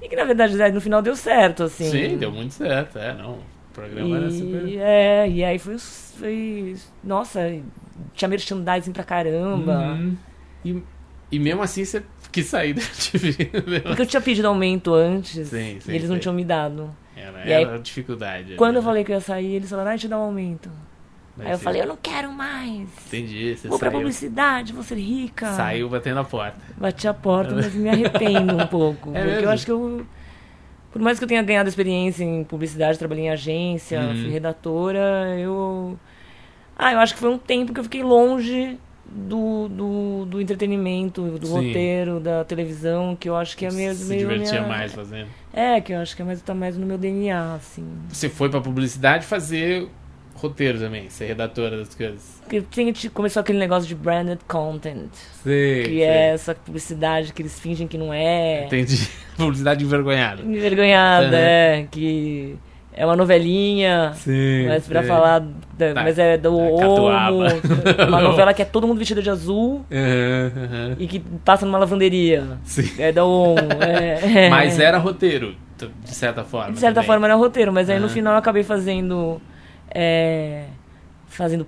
E 0.00 0.08
que 0.08 0.14
na 0.14 0.24
verdade 0.24 0.54
no 0.72 0.80
final 0.80 1.02
deu 1.02 1.16
certo, 1.16 1.64
assim. 1.64 1.90
Sim, 1.90 2.16
deu 2.16 2.30
muito 2.30 2.54
certo. 2.54 2.96
É, 2.96 3.12
não. 3.12 3.38
Programa 3.80 4.16
era 4.16 4.26
E, 4.26 4.30
super. 4.38 4.78
é, 4.78 5.28
e 5.28 5.44
aí 5.44 5.58
foi, 5.58 5.78
foi. 5.78 6.76
Nossa, 7.02 7.40
tinha 8.14 8.28
merchandising 8.28 8.92
pra 8.92 9.04
caramba. 9.04 9.92
Uhum. 9.94 10.16
E, 10.64 10.82
e 11.32 11.38
mesmo 11.38 11.62
assim 11.62 11.84
você 11.84 12.02
quis 12.32 12.46
sair 12.46 12.74
da 12.74 12.82
TV. 12.82 13.80
Porque 13.82 14.02
eu 14.02 14.06
tinha 14.06 14.20
pedido 14.20 14.48
aumento 14.48 14.94
antes 14.94 15.48
Sim, 15.48 15.78
sim, 15.80 15.92
e 15.92 15.94
eles 15.94 16.08
não 16.08 16.16
sim. 16.16 16.20
tinham 16.22 16.34
me 16.34 16.44
dado. 16.44 16.90
Era, 17.16 17.46
E 17.46 17.52
aí, 17.52 17.64
era 17.64 17.78
dificuldade. 17.78 18.54
Quando 18.54 18.76
eu 18.76 18.82
né? 18.82 18.86
falei 18.86 19.04
que 19.04 19.12
eu 19.12 19.16
ia 19.16 19.20
sair, 19.20 19.54
eles 19.56 19.68
falaram, 19.68 19.90
ah, 19.92 19.98
te 19.98 20.08
dá 20.08 20.18
um 20.18 20.22
aumento. 20.22 20.70
Mas 21.36 21.46
aí 21.46 21.52
eu 21.52 21.58
falei, 21.58 21.82
eu 21.82 21.86
não 21.86 21.96
quero 21.96 22.30
mais. 22.32 22.88
Entendi, 23.06 23.56
você 23.56 23.68
Vou 23.68 23.78
pra 23.78 23.88
saiu. 23.90 23.98
publicidade, 24.00 24.72
vou 24.72 24.82
ser 24.82 24.96
rica. 24.96 25.46
Saiu 25.52 25.88
batendo 25.88 26.20
a 26.20 26.24
porta. 26.24 26.58
Bati 26.76 27.08
a 27.08 27.14
porta, 27.14 27.54
mas 27.54 27.72
me 27.74 27.88
arrependo 27.88 28.56
um 28.56 28.66
pouco. 28.66 29.10
É 29.14 29.20
porque 29.20 29.30
mesmo? 29.32 29.44
eu 29.46 29.50
acho 29.50 29.64
que 29.64 29.70
eu. 29.72 30.06
Por 30.92 31.00
mais 31.00 31.18
que 31.18 31.24
eu 31.24 31.28
tenha 31.28 31.42
ganhado 31.42 31.68
experiência 31.68 32.24
em 32.24 32.42
publicidade, 32.44 32.98
trabalhei 32.98 33.24
em 33.26 33.30
agência, 33.30 34.00
Uhum. 34.00 34.16
fui 34.16 34.30
redatora, 34.30 35.36
eu. 35.38 35.98
Ah, 36.76 36.92
eu 36.92 36.98
acho 36.98 37.14
que 37.14 37.20
foi 37.20 37.30
um 37.30 37.38
tempo 37.38 37.72
que 37.72 37.78
eu 37.80 37.84
fiquei 37.84 38.02
longe 38.02 38.78
do, 39.06 39.68
do, 39.68 40.24
do 40.26 40.40
entretenimento, 40.40 41.22
do 41.38 41.46
Sim. 41.46 41.52
roteiro, 41.52 42.18
da 42.20 42.44
televisão, 42.44 43.14
que 43.18 43.28
eu 43.28 43.36
acho 43.36 43.56
que 43.56 43.66
é 43.66 43.70
meio. 43.70 43.94
Se 43.94 44.04
meio 44.04 44.20
divertia 44.20 44.60
minha- 44.62 44.68
mais 44.68 44.92
fazendo. 44.92 45.28
É, 45.52 45.80
que 45.80 45.92
eu 45.92 45.98
acho 45.98 46.14
que 46.16 46.22
é 46.22 46.24
mais, 46.24 46.40
tá 46.42 46.54
mais 46.54 46.76
no 46.76 46.86
meu 46.86 46.96
DNA, 46.98 47.54
assim. 47.54 47.86
Você 48.08 48.28
foi 48.28 48.48
pra 48.48 48.60
publicidade 48.60 49.26
fazer 49.26 49.88
roteiro 50.40 50.78
também, 50.78 51.08
ser 51.10 51.26
redatora 51.26 51.76
das 51.78 51.94
coisas. 51.94 52.40
Porque 52.42 52.62
tinha, 52.70 52.92
tipo, 52.92 53.14
começou 53.14 53.40
aquele 53.40 53.58
negócio 53.58 53.88
de 53.88 53.94
branded 53.94 54.38
content, 54.48 55.10
Sei, 55.44 55.82
que 55.84 56.02
é 56.02 56.30
essa 56.34 56.54
publicidade 56.54 57.32
que 57.32 57.42
eles 57.42 57.58
fingem 57.60 57.86
que 57.86 57.96
não 57.98 58.12
é. 58.12 58.64
Entendi. 58.66 59.08
Publicidade 59.36 59.84
envergonhada. 59.84 60.42
Envergonhada, 60.42 61.26
Uhum. 61.28 61.34
é. 61.34 61.86
Que 61.90 62.56
é 62.92 63.06
uma 63.06 63.14
novelinha. 63.16 64.12
Sim. 64.16 64.66
Mas 64.68 64.86
pra 64.86 65.00
sei. 65.00 65.08
falar. 65.08 65.38
da- 65.40 65.94
Tá, 65.94 66.02
mas 66.02 66.18
é 66.18 66.36
do 66.36 66.58
catuaba. 66.76 67.46
Uma 68.06 68.20
novela 68.22 68.52
que 68.52 68.60
é 68.60 68.66
todo 68.66 68.86
mundo 68.86 68.98
vestido 68.98 69.22
de 69.22 69.30
azul 69.30 69.82
aham. 69.90 70.94
e 70.98 71.06
que 71.06 71.20
passa 71.42 71.64
numa 71.64 71.78
lavanderia. 71.78 72.58
Sim. 72.64 72.90
É 72.98 73.10
da 73.12 73.24
Homo. 73.24 73.56
é. 73.80 74.50
Mas 74.50 74.78
era 74.78 74.98
roteiro, 74.98 75.54
de 76.04 76.14
certa 76.14 76.44
forma. 76.44 76.72
De 76.72 76.78
certa 76.80 76.96
também. 76.96 77.06
forma 77.06 77.26
era 77.26 77.34
roteiro, 77.34 77.72
mas 77.72 77.88
aí 77.88 77.98
no 77.98 78.04
Aham. 78.06 78.14
final 78.14 78.32
eu 78.34 78.38
acabei 78.38 78.62
fazendo. 78.62 79.40
É, 79.94 80.66
fazendo 81.26 81.66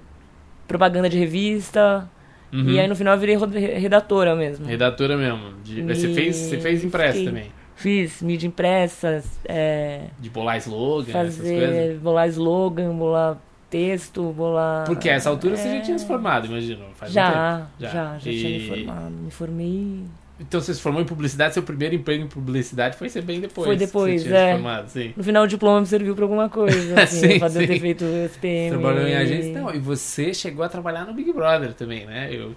propaganda 0.68 1.08
de 1.08 1.18
revista. 1.18 2.08
Uhum. 2.52 2.68
E 2.70 2.78
aí 2.80 2.86
no 2.86 2.94
final 2.96 3.14
eu 3.14 3.20
virei 3.20 3.36
redatora 3.78 4.34
mesmo. 4.36 4.66
Redatora 4.66 5.16
mesmo. 5.16 5.54
De- 5.64 5.82
Você, 5.82 6.08
E 6.10 6.14
fez, 6.14 6.36
você 6.36 6.58
fez 6.60 6.84
impresso 6.84 7.18
fiquei- 7.18 7.26
também. 7.28 7.52
Fiz 7.74 8.20
mídia 8.22 8.46
impressa, 8.46 9.24
é, 9.46 10.02
De 10.20 10.28
bolar 10.30 10.58
slogan, 10.58 11.08
essas 11.18 11.36
coisas. 11.38 11.66
fazer, 11.68 11.98
bolar 11.98 12.28
slogan, 12.28 12.94
bolar 12.94 13.38
texto, 13.70 14.22
bolar. 14.32 14.84
Porque 14.84 15.08
a 15.08 15.14
essa 15.14 15.30
altura 15.30 15.56
você 15.56 15.76
já 15.78 15.80
tinha 15.80 15.98
se 15.98 16.06
formado, 16.06 16.46
imagino. 16.46 16.84
Faz 16.94 17.10
um 17.10 17.14
Já, 17.14 17.66
já, 17.80 17.88
já, 17.88 18.18
tinha 18.20 18.32
me 18.50 18.56
E- 18.58 18.68
formado. 18.68 19.10
Me 19.14 19.30
formei. 19.30 20.04
Então 20.42 20.60
você 20.60 20.74
se 20.74 20.80
formou 20.80 21.00
em 21.00 21.04
publicidade, 21.04 21.54
seu 21.54 21.62
primeiro 21.62 21.94
emprego 21.94 22.24
em 22.24 22.28
publicidade 22.28 22.96
foi 22.96 23.08
ser 23.08 23.22
bem 23.22 23.40
depois. 23.40 23.66
Foi 23.66 23.76
depois, 23.76 24.26
é. 24.26 24.52
formado. 24.54 24.90
No 25.16 25.24
final 25.24 25.44
o 25.44 25.46
diploma 25.46 25.80
me 25.80 25.86
serviu 25.86 26.14
pra 26.16 26.24
alguma 26.24 26.48
coisa, 26.48 27.00
assim, 27.02 27.20
Sim, 27.32 27.38
pra 27.38 27.46
eu 27.48 27.52
sim. 27.52 27.66
ter 27.66 27.80
feito 27.80 28.04
SPM. 28.04 28.70
Trabalhou 28.70 29.06
em 29.06 29.14
agência. 29.14 29.52
Não, 29.52 29.74
e 29.74 29.78
você 29.78 30.34
chegou 30.34 30.64
a 30.64 30.68
trabalhar 30.68 31.04
no 31.04 31.14
Big 31.14 31.32
Brother 31.32 31.72
também, 31.74 32.04
né? 32.06 32.28
Eu, 32.32 32.54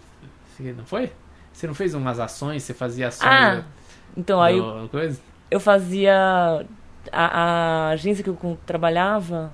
não 0.60 0.86
foi? 0.86 1.12
Você 1.54 1.68
não 1.68 1.74
fez 1.74 1.94
umas 1.94 2.20
ações? 2.20 2.64
Você 2.64 2.74
fazia 2.74 3.08
ações 3.08 3.30
Ah, 3.30 3.64
então 4.18 4.42
aí 4.42 4.60
coisa? 4.90 5.20
eu 5.52 5.60
fazia. 5.60 6.66
A, 7.12 7.88
a 7.88 7.90
agência 7.90 8.24
que 8.24 8.30
eu 8.30 8.58
trabalhava 8.66 9.54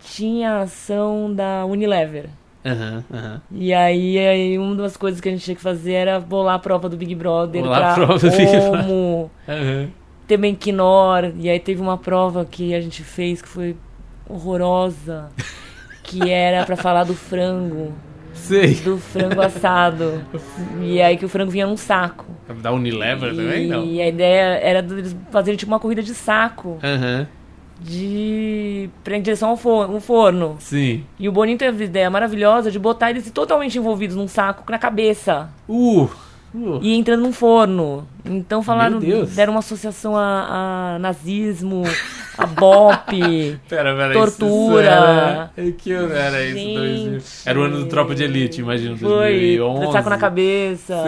tinha 0.00 0.60
ação 0.62 1.32
da 1.32 1.66
Unilever. 1.66 2.30
Aham, 2.64 3.04
aham. 3.12 3.42
E 3.50 3.72
aí, 3.72 4.18
aí, 4.18 4.58
uma 4.58 4.74
das 4.74 4.96
coisas 4.96 5.20
que 5.20 5.28
a 5.28 5.32
gente 5.32 5.44
tinha 5.44 5.56
que 5.56 5.62
fazer 5.62 5.92
era 5.92 6.20
bolar 6.20 6.56
a 6.56 6.58
prova 6.58 6.88
do 6.88 6.96
Big 6.96 7.14
Brother 7.14 7.62
Bolar 7.62 7.78
a 7.78 7.82
pra 7.82 7.94
prova 7.94 8.18
do 8.18 8.30
Big 8.30 8.46
Brother. 8.46 8.80
Homo, 8.84 9.30
Aham. 9.48 9.88
Temenquinor. 10.26 11.32
E 11.38 11.48
aí 11.48 11.58
teve 11.58 11.80
uma 11.80 11.96
prova 11.98 12.44
que 12.44 12.74
a 12.74 12.80
gente 12.80 13.02
fez 13.02 13.40
que 13.42 13.48
foi 13.48 13.76
horrorosa. 14.28 15.28
Que 16.02 16.30
era 16.30 16.64
pra 16.64 16.76
falar 16.76 17.04
do 17.04 17.14
frango. 17.14 17.92
Sei. 18.32 18.74
Do 18.76 18.98
frango 18.98 19.40
assado. 19.40 20.24
E 20.80 21.00
aí 21.00 21.16
que 21.16 21.24
o 21.24 21.28
frango 21.28 21.50
vinha 21.50 21.66
num 21.66 21.76
saco. 21.76 22.26
Da 22.62 22.72
Unilever 22.72 23.34
também? 23.34 23.66
Não. 23.68 23.84
E 23.84 24.00
a 24.00 24.08
ideia 24.08 24.58
era 24.62 24.82
deles 24.82 25.16
fazerem 25.30 25.56
tipo 25.56 25.70
uma 25.70 25.80
corrida 25.80 26.02
de 26.02 26.14
saco. 26.14 26.78
Aham. 26.82 27.26
De. 27.80 28.90
em 29.08 29.22
direção 29.22 29.50
ao 29.50 29.56
forno, 29.56 29.96
um 29.96 30.00
forno. 30.00 30.56
Sim. 30.60 31.04
E 31.18 31.28
o 31.28 31.32
Boninho 31.32 31.58
teve 31.58 31.84
a 31.84 31.86
ideia 31.86 32.10
maravilhosa 32.10 32.70
de 32.70 32.78
botar 32.78 33.10
eles 33.10 33.30
totalmente 33.30 33.78
envolvidos 33.78 34.16
num 34.16 34.28
saco 34.28 34.70
na 34.70 34.78
cabeça. 34.78 35.48
Uh! 35.68 36.08
uh. 36.54 36.80
E 36.82 36.94
entrando 36.94 37.22
num 37.22 37.32
forno. 37.32 38.06
Então 38.24 38.62
falaram, 38.62 39.00
deram 39.34 39.54
uma 39.54 39.60
associação 39.60 40.14
a, 40.14 40.94
a 40.94 40.98
nazismo, 40.98 41.82
a 42.36 42.46
BOP. 42.46 43.58
Pera, 43.68 43.96
pera, 43.96 44.12
Tortura. 44.12 44.82
Isso 44.82 44.88
era... 44.88 45.50
É 45.56 45.70
que 45.70 45.92
ano 45.92 46.14
era 46.14 46.44
isso? 46.44 46.58
Gente. 46.58 46.74
2000. 46.74 47.22
Era 47.46 47.58
o 47.58 47.62
ano 47.62 47.78
do 47.78 47.86
Tropa 47.86 48.14
de 48.14 48.24
Elite, 48.24 48.60
imagina. 48.60 48.96
Foi, 48.96 49.58
2011. 49.58 49.92
saco 49.92 50.10
na 50.10 50.18
cabeça. 50.18 51.04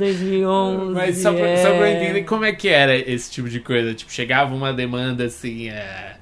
2011. 0.00 0.92
Mas 0.94 1.18
só 1.18 1.32
pra, 1.32 1.46
é. 1.48 1.56
só 1.56 1.68
pra 1.76 1.90
eu 1.90 1.96
entender 1.96 2.22
como 2.24 2.44
é 2.44 2.52
que 2.52 2.68
era 2.68 2.96
esse 2.96 3.30
tipo 3.30 3.48
de 3.48 3.60
coisa. 3.60 3.94
Tipo, 3.94 4.10
chegava 4.12 4.54
uma 4.54 4.72
demanda 4.72 5.24
assim, 5.24 5.68
é... 5.68 6.16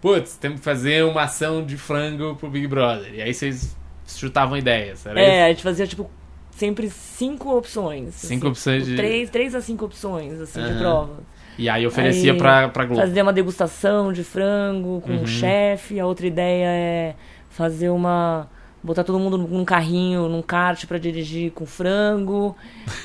Putz, 0.00 0.36
temos 0.36 0.58
que 0.60 0.64
fazer 0.64 1.04
uma 1.04 1.22
ação 1.22 1.64
de 1.64 1.76
frango 1.76 2.36
pro 2.36 2.48
Big 2.50 2.66
Brother. 2.66 3.14
E 3.14 3.22
aí 3.22 3.34
vocês 3.34 3.76
chutavam 4.06 4.56
ideias, 4.56 5.04
era 5.06 5.18
É, 5.20 5.24
isso? 5.24 5.44
a 5.44 5.48
gente 5.48 5.62
fazia, 5.62 5.86
tipo, 5.86 6.10
sempre 6.50 6.88
cinco 6.90 7.56
opções. 7.56 8.14
Cinco 8.14 8.46
assim, 8.46 8.50
opções 8.52 8.82
tipo, 8.84 8.90
de- 8.90 8.96
Três, 8.96 9.30
três 9.30 9.54
a 9.54 9.60
cinco 9.60 9.84
opções, 9.86 10.40
assim, 10.40 10.60
de 10.62 10.68
Aham. 10.68 10.78
prova. 10.78 11.18
E 11.58 11.68
aí 11.70 11.86
oferecia 11.86 12.32
Aí, 12.32 12.38
pra, 12.38 12.68
pra 12.68 12.84
Globo. 12.84 13.00
Fazer 13.00 13.22
uma 13.22 13.32
degustação 13.32 14.12
de 14.12 14.22
frango 14.22 15.00
com 15.00 15.12
Uhum. 15.12 15.22
o 15.22 15.26
chefe. 15.26 15.98
A 15.98 16.06
outra 16.06 16.26
ideia 16.26 16.66
é 16.68 17.14
fazer 17.48 17.88
uma. 17.88 18.48
Botar 18.86 19.04
todo 19.04 19.18
mundo 19.18 19.36
num 19.36 19.64
carrinho, 19.64 20.28
num 20.28 20.40
kart 20.42 20.86
pra 20.86 20.96
dirigir 20.98 21.50
com 21.52 21.66
frango. 21.66 22.56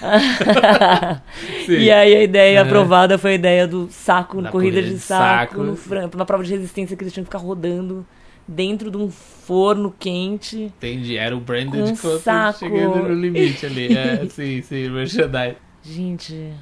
E 1.67 1.91
aí 1.91 2.15
a 2.15 2.23
ideia 2.23 2.59
Aham. 2.61 2.67
aprovada 2.69 3.17
foi 3.17 3.31
a 3.31 3.35
ideia 3.35 3.67
do 3.67 3.89
saco, 3.89 4.41
Da 4.41 4.49
corrida, 4.51 4.75
corrida 4.77 4.81
de 4.89 4.95
de 4.95 4.99
saco, 5.01 5.53
saco. 5.55 5.63
no 5.63 5.75
frango. 5.75 6.15
Uma 6.15 6.25
prova 6.25 6.43
de 6.43 6.51
resistência 6.51 6.95
que 6.95 7.03
eles 7.03 7.13
tinham 7.13 7.23
que 7.25 7.29
ficar 7.31 7.43
rodando 7.43 8.05
dentro 8.47 8.89
de 8.91 8.97
um 8.97 9.09
forno 9.09 9.93
quente. 9.97 10.63
Entendi, 10.63 11.17
era 11.17 11.35
o 11.35 11.39
branded 11.39 11.97
Com 11.99 12.17
saco. 12.19 12.59
chegando 12.59 13.07
no 13.07 13.13
limite 13.13 13.65
ali. 13.65 13.95
É, 13.95 14.25
sim, 14.29 14.61
sim, 14.61 14.89
merchandise. 14.89 15.55
Gente. 15.83 16.53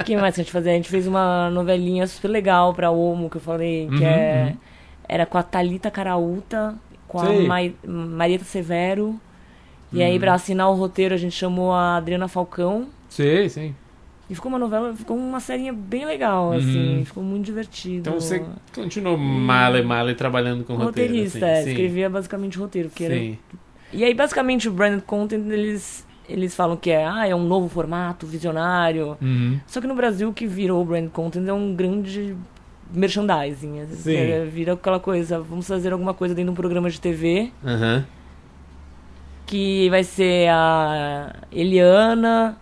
O 0.00 0.04
que 0.04 0.16
mais 0.16 0.34
que 0.34 0.40
a 0.40 0.44
gente 0.44 0.52
fazia? 0.52 0.72
A 0.72 0.76
gente 0.76 0.88
fez 0.88 1.06
uma 1.06 1.50
novelinha 1.50 2.06
super 2.06 2.28
legal 2.28 2.72
pra 2.74 2.90
Omo, 2.90 3.28
que 3.30 3.36
eu 3.36 3.40
falei, 3.40 3.88
que 3.88 3.94
Uhum, 4.04 4.04
é, 4.04 4.48
uhum. 4.50 4.56
era 5.08 5.26
com 5.26 5.38
a 5.38 5.42
Thalita 5.42 5.90
Caraúta, 5.90 6.74
com 7.14 7.20
a 7.20 7.26
Sei. 7.28 7.46
Mai- 7.46 7.74
Marieta 7.86 8.44
Severo. 8.44 9.18
E 9.92 9.98
Uhum. 9.98 10.04
aí, 10.06 10.18
pra 10.18 10.34
assinar 10.34 10.68
o 10.70 10.74
roteiro, 10.74 11.14
a 11.14 11.16
gente 11.16 11.34
chamou 11.36 11.72
a 11.72 11.96
Adriana 11.96 12.26
Falcão. 12.26 12.86
Sim, 13.08 13.48
sim. 13.48 13.74
E 14.28 14.34
ficou 14.34 14.50
uma 14.50 14.58
novela, 14.58 14.92
ficou 14.94 15.16
uma 15.16 15.38
serinha 15.38 15.72
bem 15.72 16.04
legal, 16.04 16.46
Uhum. 16.50 16.56
assim, 16.56 17.02
ficou 17.04 17.22
muito 17.22 17.44
divertido. 17.44 17.96
Então 18.10 18.14
você 18.14 18.42
continuou 18.74 19.16
male, 19.16 19.82
male 19.82 20.14
trabalhando 20.14 20.64
com 20.64 20.74
roteiro. 20.74 21.08
Roteirista, 21.12 21.38
assim. 21.38 21.46
é, 21.46 21.62
sim. 21.62 21.70
escrevia 21.70 22.10
basicamente 22.10 22.58
roteiro. 22.58 22.88
Que 22.90 23.04
era... 23.04 23.14
Sim. 23.14 23.38
E 23.92 24.02
aí, 24.02 24.12
basicamente, 24.14 24.68
o 24.68 24.72
branded 24.72 25.02
content, 25.02 25.46
eles, 25.48 26.04
eles 26.28 26.56
falam 26.56 26.76
que 26.76 26.90
é, 26.90 27.06
ah, 27.06 27.28
é 27.28 27.34
um 27.34 27.44
novo 27.46 27.68
formato, 27.68 28.26
visionário. 28.26 29.16
Uhum. 29.22 29.60
Só 29.66 29.80
que 29.80 29.86
no 29.86 29.94
Brasil 29.94 30.28
o 30.30 30.32
que 30.32 30.46
virou 30.48 30.82
o 30.82 30.84
brand 30.84 31.08
content 31.10 31.46
é 31.46 31.52
um 31.52 31.72
grande 31.74 32.34
merchandising. 32.92 33.86
Sim. 33.92 34.16
é, 34.16 34.44
vira 34.44 34.72
aquela 34.74 35.00
coisa, 35.00 35.40
vamos 35.40 35.66
fazer 35.66 35.92
alguma 35.92 36.14
coisa 36.14 36.34
dentro 36.34 36.46
de 36.48 36.52
um 36.52 36.56
programa 36.56 36.90
de 36.90 37.00
TV 37.00 37.50
Aham. 37.64 38.04
que 39.46 39.88
vai 39.90 40.04
ser 40.04 40.48
a 40.50 41.34
Eliana 41.52 42.56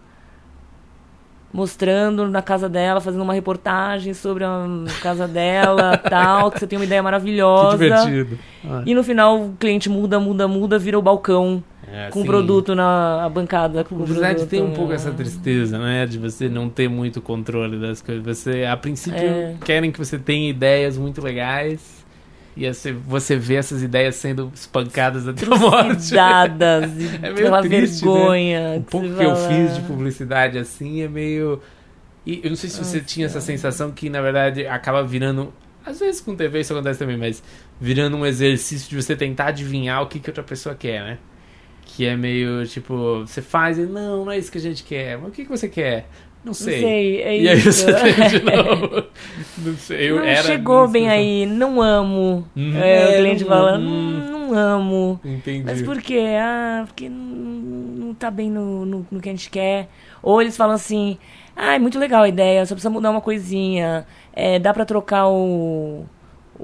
mostrando 1.52 2.26
na 2.28 2.40
casa 2.40 2.66
dela, 2.68 2.98
fazendo 3.00 3.20
uma 3.22 3.34
reportagem 3.34 4.14
sobre 4.14 4.42
a 4.42 4.66
casa 5.02 5.28
dela, 5.28 5.98
tal, 6.08 6.50
que 6.50 6.58
você 6.58 6.66
tem 6.66 6.78
uma 6.78 6.84
ideia 6.84 7.00
Que 7.00 7.04
maravilhosa. 7.04 7.76
divertido. 7.76 8.38
Ah. 8.64 8.82
E 8.86 8.94
no 8.94 9.04
final 9.04 9.38
o 9.38 9.56
cliente 9.58 9.90
muda, 9.90 10.18
muda, 10.18 10.48
muda, 10.48 10.78
vira 10.78 10.98
o 10.98 11.02
balcão 11.02 11.62
É, 11.90 12.10
com 12.10 12.20
o 12.20 12.22
sim. 12.22 12.28
produto 12.28 12.74
na 12.74 13.24
a 13.24 13.28
bancada. 13.28 13.84
Com 13.84 13.96
o 13.96 14.04
produto, 14.04 14.46
tem 14.46 14.62
um 14.62 14.72
pouco 14.72 14.90
né? 14.90 14.94
essa 14.94 15.10
tristeza, 15.10 15.78
né? 15.78 16.06
De 16.06 16.18
você 16.18 16.48
não 16.48 16.68
ter 16.68 16.88
muito 16.88 17.20
controle 17.20 17.78
das 17.78 18.00
coisas. 18.00 18.24
Você, 18.24 18.64
a 18.64 18.76
princípio, 18.76 19.18
É. 19.18 19.56
querem 19.64 19.90
que 19.90 19.98
você 19.98 20.18
tenha 20.18 20.48
ideias 20.48 20.96
muito 20.96 21.20
legais. 21.20 22.02
E 22.54 22.70
você, 23.06 23.34
vê 23.34 23.54
essas 23.54 23.82
ideias 23.82 24.14
sendo 24.16 24.52
espancadas 24.54 25.26
até 25.26 25.46
a 25.46 25.56
morte. 25.56 26.12
É 27.22 27.30
meio 27.30 27.34
pela 27.34 27.62
triste, 27.62 28.04
né? 28.04 28.12
vergonha. 28.12 28.74
O 28.78 28.82
pouco 28.82 29.08
você 29.08 29.16
que 29.16 29.24
eu 29.24 29.36
fiz 29.36 29.74
de 29.76 29.80
publicidade 29.82 30.58
assim 30.58 31.00
é 31.00 31.08
meio. 31.08 31.60
E 32.26 32.40
eu 32.44 32.50
não 32.50 32.56
sei 32.56 32.68
se 32.68 32.78
você 32.78 33.00
tinha 33.00 33.26
essa 33.26 33.40
sensação 33.40 33.90
que, 33.90 34.10
na 34.10 34.20
verdade, 34.20 34.66
acaba 34.66 35.02
virando. 35.02 35.52
Às 35.84 35.98
vezes 35.98 36.20
com 36.20 36.36
TV 36.36 36.60
isso 36.60 36.72
acontece 36.72 36.98
também, 36.98 37.16
mas 37.16 37.42
virando 37.80 38.16
um 38.16 38.24
exercício 38.24 38.88
de 38.88 38.94
você 38.94 39.16
tentar 39.16 39.46
adivinhar 39.46 40.02
o 40.02 40.06
que, 40.06 40.20
que 40.20 40.30
outra 40.30 40.44
pessoa 40.44 40.74
quer, 40.74 41.02
né? 41.02 41.18
Que 41.94 42.06
é 42.06 42.16
meio 42.16 42.66
tipo, 42.66 43.20
você 43.20 43.42
faz 43.42 43.78
e 43.78 43.82
não, 43.82 44.24
não 44.24 44.32
é 44.32 44.38
isso 44.38 44.50
que 44.50 44.58
a 44.58 44.60
gente 44.60 44.82
quer. 44.82 45.18
Mas 45.18 45.28
o 45.28 45.30
que, 45.30 45.44
que 45.44 45.50
você 45.50 45.68
quer? 45.68 46.06
Não 46.44 46.46
Não 46.50 46.54
sei. 46.54 46.80
sei, 46.80 47.22
é 47.22 47.38
e 47.40 47.48
aí 47.48 47.58
isso. 47.58 47.84
você 47.84 47.92
tem 47.92 48.28
de 48.28 48.42
novo. 48.56 49.04
Não 49.58 49.76
sei, 49.76 50.10
eu 50.10 50.16
não 50.16 50.24
era 50.24 50.42
chegou 50.42 50.88
bem 50.88 51.04
então. 51.04 51.14
aí, 51.14 51.46
não 51.46 51.80
amo. 51.82 52.48
Uhum. 52.56 52.76
É, 52.76 53.10
o 53.10 53.16
cliente 53.18 53.42
não 53.44 53.48
fala. 53.48 53.78
"Hum, 53.78 54.28
não 54.30 54.54
amo. 54.58 55.20
Entendi. 55.24 55.64
Mas 55.64 55.82
por 55.82 56.00
quê? 56.02 56.24
Ah, 56.40 56.82
porque 56.86 57.08
não, 57.08 57.16
não 58.06 58.14
tá 58.14 58.30
bem 58.30 58.50
no, 58.50 58.84
no, 58.84 59.06
no 59.10 59.20
que 59.20 59.28
a 59.28 59.32
gente 59.32 59.50
quer. 59.50 59.88
Ou 60.22 60.40
eles 60.42 60.56
falam 60.56 60.74
assim, 60.74 61.16
ah, 61.54 61.74
é 61.74 61.78
muito 61.78 61.98
legal 61.98 62.22
a 62.22 62.28
ideia, 62.28 62.64
só 62.66 62.74
precisa 62.74 62.90
mudar 62.90 63.10
uma 63.10 63.20
coisinha. 63.20 64.06
É, 64.32 64.58
dá 64.58 64.72
pra 64.74 64.84
trocar 64.84 65.28
o, 65.28 66.04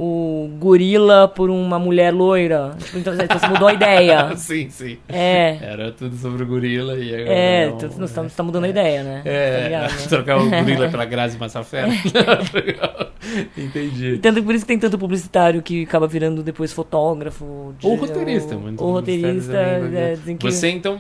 o 0.01 0.49
gorila 0.61 1.27
por 1.27 1.51
uma 1.51 1.77
mulher 1.77 2.13
loira. 2.15 2.71
Tipo, 2.79 2.99
então, 2.99 3.13
então 3.15 3.37
você 3.37 3.49
mudou 3.49 3.67
a 3.67 3.75
ideia. 3.75 4.35
sim, 4.39 4.71
sim. 4.71 4.97
É. 5.09 5.59
Era 5.61 5.91
tudo 5.91 6.15
sobre 6.17 6.45
o 6.45 6.47
gorila 6.47 6.97
e 6.97 7.13
agora. 7.13 7.33
É, 7.35 7.67
não, 7.69 7.79
tu, 7.79 7.87
né? 7.87 7.93
você, 7.99 8.15
tá, 8.15 8.23
você 8.23 8.37
tá 8.37 8.43
mudando 8.45 8.65
a 8.65 8.69
ideia, 8.69 9.03
né? 9.03 9.21
Tá 9.25 9.31
É, 9.31 9.65
ligado? 9.65 9.99
trocar 10.09 10.39
o 10.39 10.49
gorila 10.49 10.89
pela 10.89 11.05
Grazi 11.09 11.37
Massafera. 11.37 11.89
Entendi. 13.57 14.19
Tanto 14.19 14.43
por 14.43 14.55
isso 14.55 14.65
que 14.65 14.69
tem 14.69 14.79
tanto 14.79 14.97
publicitário 14.99 15.63
que 15.63 15.83
acaba 15.83 16.07
virando 16.07 16.43
depois 16.43 16.73
fotógrafo. 16.73 17.75
de- 17.79 17.87
Ou 17.87 17.97
roteirista, 17.97 18.55
Ou 18.55 18.61
publicitários 18.61 18.93
roteirista. 18.93 19.53
também, 19.53 19.91
né? 19.91 20.13
é, 20.13 20.35
que... 20.35 20.45
Você 20.45 20.69
então. 20.71 20.99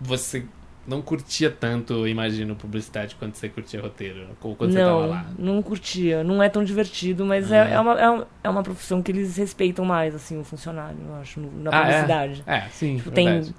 Você 0.00 0.44
não 0.86 1.00
curtia 1.02 1.50
tanto, 1.50 2.06
imagino, 2.06 2.54
publicidade 2.54 3.14
quando 3.18 3.34
você 3.34 3.48
curtia 3.48 3.80
roteiro, 3.80 4.26
ou 4.42 4.54
quando 4.54 4.72
você 4.72 4.78
tava 4.78 4.90
não, 5.02 5.06
lá. 5.08 5.26
não 5.38 5.62
curtia. 5.62 6.22
Não 6.24 6.42
é 6.42 6.48
tão 6.48 6.62
divertido, 6.64 7.24
mas 7.24 7.50
Ah. 7.52 7.56
é, 7.56 7.72
é, 7.74 7.80
uma, 7.80 8.00
é, 8.00 8.10
uma, 8.10 8.26
é 8.44 8.48
uma 8.50 8.62
profissão 8.62 9.02
que 9.02 9.10
eles 9.12 9.36
respeitam 9.36 9.84
mais, 9.84 10.14
assim, 10.14 10.38
o 10.38 10.44
funcionário, 10.44 10.96
eu 11.08 11.14
acho, 11.16 11.40
na 11.40 11.70
Ah, 11.72 11.78
é? 11.78 11.82
publicidade. 11.84 12.42
É, 12.46 12.60
sim, 12.70 12.96
Tipo, 12.98 13.10
verdade. 13.10 13.46
tem. 13.46 13.54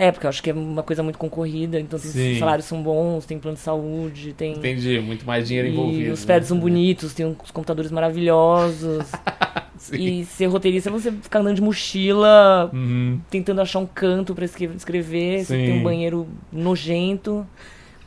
É, 0.00 0.10
porque 0.10 0.26
eu 0.26 0.28
acho 0.30 0.42
que 0.42 0.50
é 0.50 0.52
uma 0.52 0.82
coisa 0.82 1.00
muito 1.00 1.16
concorrida, 1.16 1.78
então 1.78 1.96
Sim. 1.96 2.32
os 2.32 2.38
salários 2.40 2.66
são 2.66 2.82
bons, 2.82 3.24
tem 3.24 3.38
plano 3.38 3.56
de 3.56 3.62
saúde, 3.62 4.32
tem. 4.32 4.54
Entendi, 4.54 4.98
muito 4.98 5.24
mais 5.24 5.46
dinheiro 5.46 5.68
e 5.68 5.72
envolvido. 5.72 6.12
os 6.12 6.24
prédios 6.24 6.50
né? 6.50 6.54
são 6.56 6.58
bonitos, 6.60 7.14
tem 7.14 7.24
uns 7.26 7.52
computadores 7.52 7.90
maravilhosos. 7.92 9.06
Sim. 9.80 9.96
e 10.20 10.24
ser 10.26 10.46
roteirista 10.46 10.90
é 10.90 10.92
você 10.92 11.10
ficar 11.10 11.38
andando 11.40 11.56
de 11.56 11.62
mochila, 11.62 12.70
Uhum. 12.72 13.18
tentando 13.30 13.60
achar 13.62 13.78
um 13.78 13.86
canto 13.86 14.34
pra 14.34 14.44
escrever, 14.44 15.44
Sim. 15.44 15.54
tem 15.54 15.72
um 15.80 15.82
banheiro 15.82 16.28
nojento, 16.52 17.46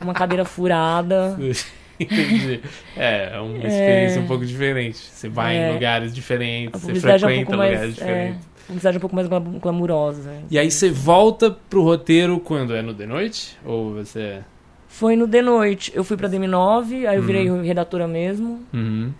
uma 0.00 0.14
cadeira 0.14 0.44
furada. 0.44 1.36
Entendi. 1.98 2.60
É, 2.96 3.30
é 3.36 3.40
uma 3.40 3.56
experiência 3.58 4.20
um 4.20 4.26
pouco 4.26 4.44
diferente. 4.46 4.98
Você 4.98 5.28
vai 5.28 5.56
É. 5.56 5.70
em 5.70 5.74
lugares 5.74 6.14
diferentes, 6.14 6.80
você 6.80 6.86
publicidade 6.86 7.22
é 7.24 7.26
um 7.26 7.28
frequenta 7.30 7.46
pouco 7.46 7.58
mais. 7.58 7.72
lugares 7.72 7.98
É, 7.98 8.00
diferentes. 8.00 8.46
a 8.46 8.66
publicidade 8.66 8.96
é 8.96 8.98
um 8.98 9.00
pouco 9.00 9.16
mais 9.16 9.28
glam- 9.28 9.58
glamurosa. 9.60 10.32
E 10.50 10.58
aí 10.58 10.70
você 10.70 10.90
volta 10.90 11.50
pro 11.50 11.82
roteiro 11.82 12.38
quando? 12.40 12.74
É 12.74 12.82
no 12.82 12.94
de 12.94 13.06
noite? 13.06 13.56
Ou 13.64 13.94
você. 13.94 14.40
Foi 14.88 15.16
no 15.16 15.26
de 15.26 15.42
noite. 15.42 15.90
Eu 15.94 16.02
fui 16.04 16.16
pra 16.16 16.28
DM9, 16.28 17.06
aí 17.06 17.16
eu 17.16 17.22
virei 17.22 17.50
Uhum. 17.50 17.62
redatora 17.62 18.06
mesmo. 18.08 18.60
Uhum. 18.72 19.12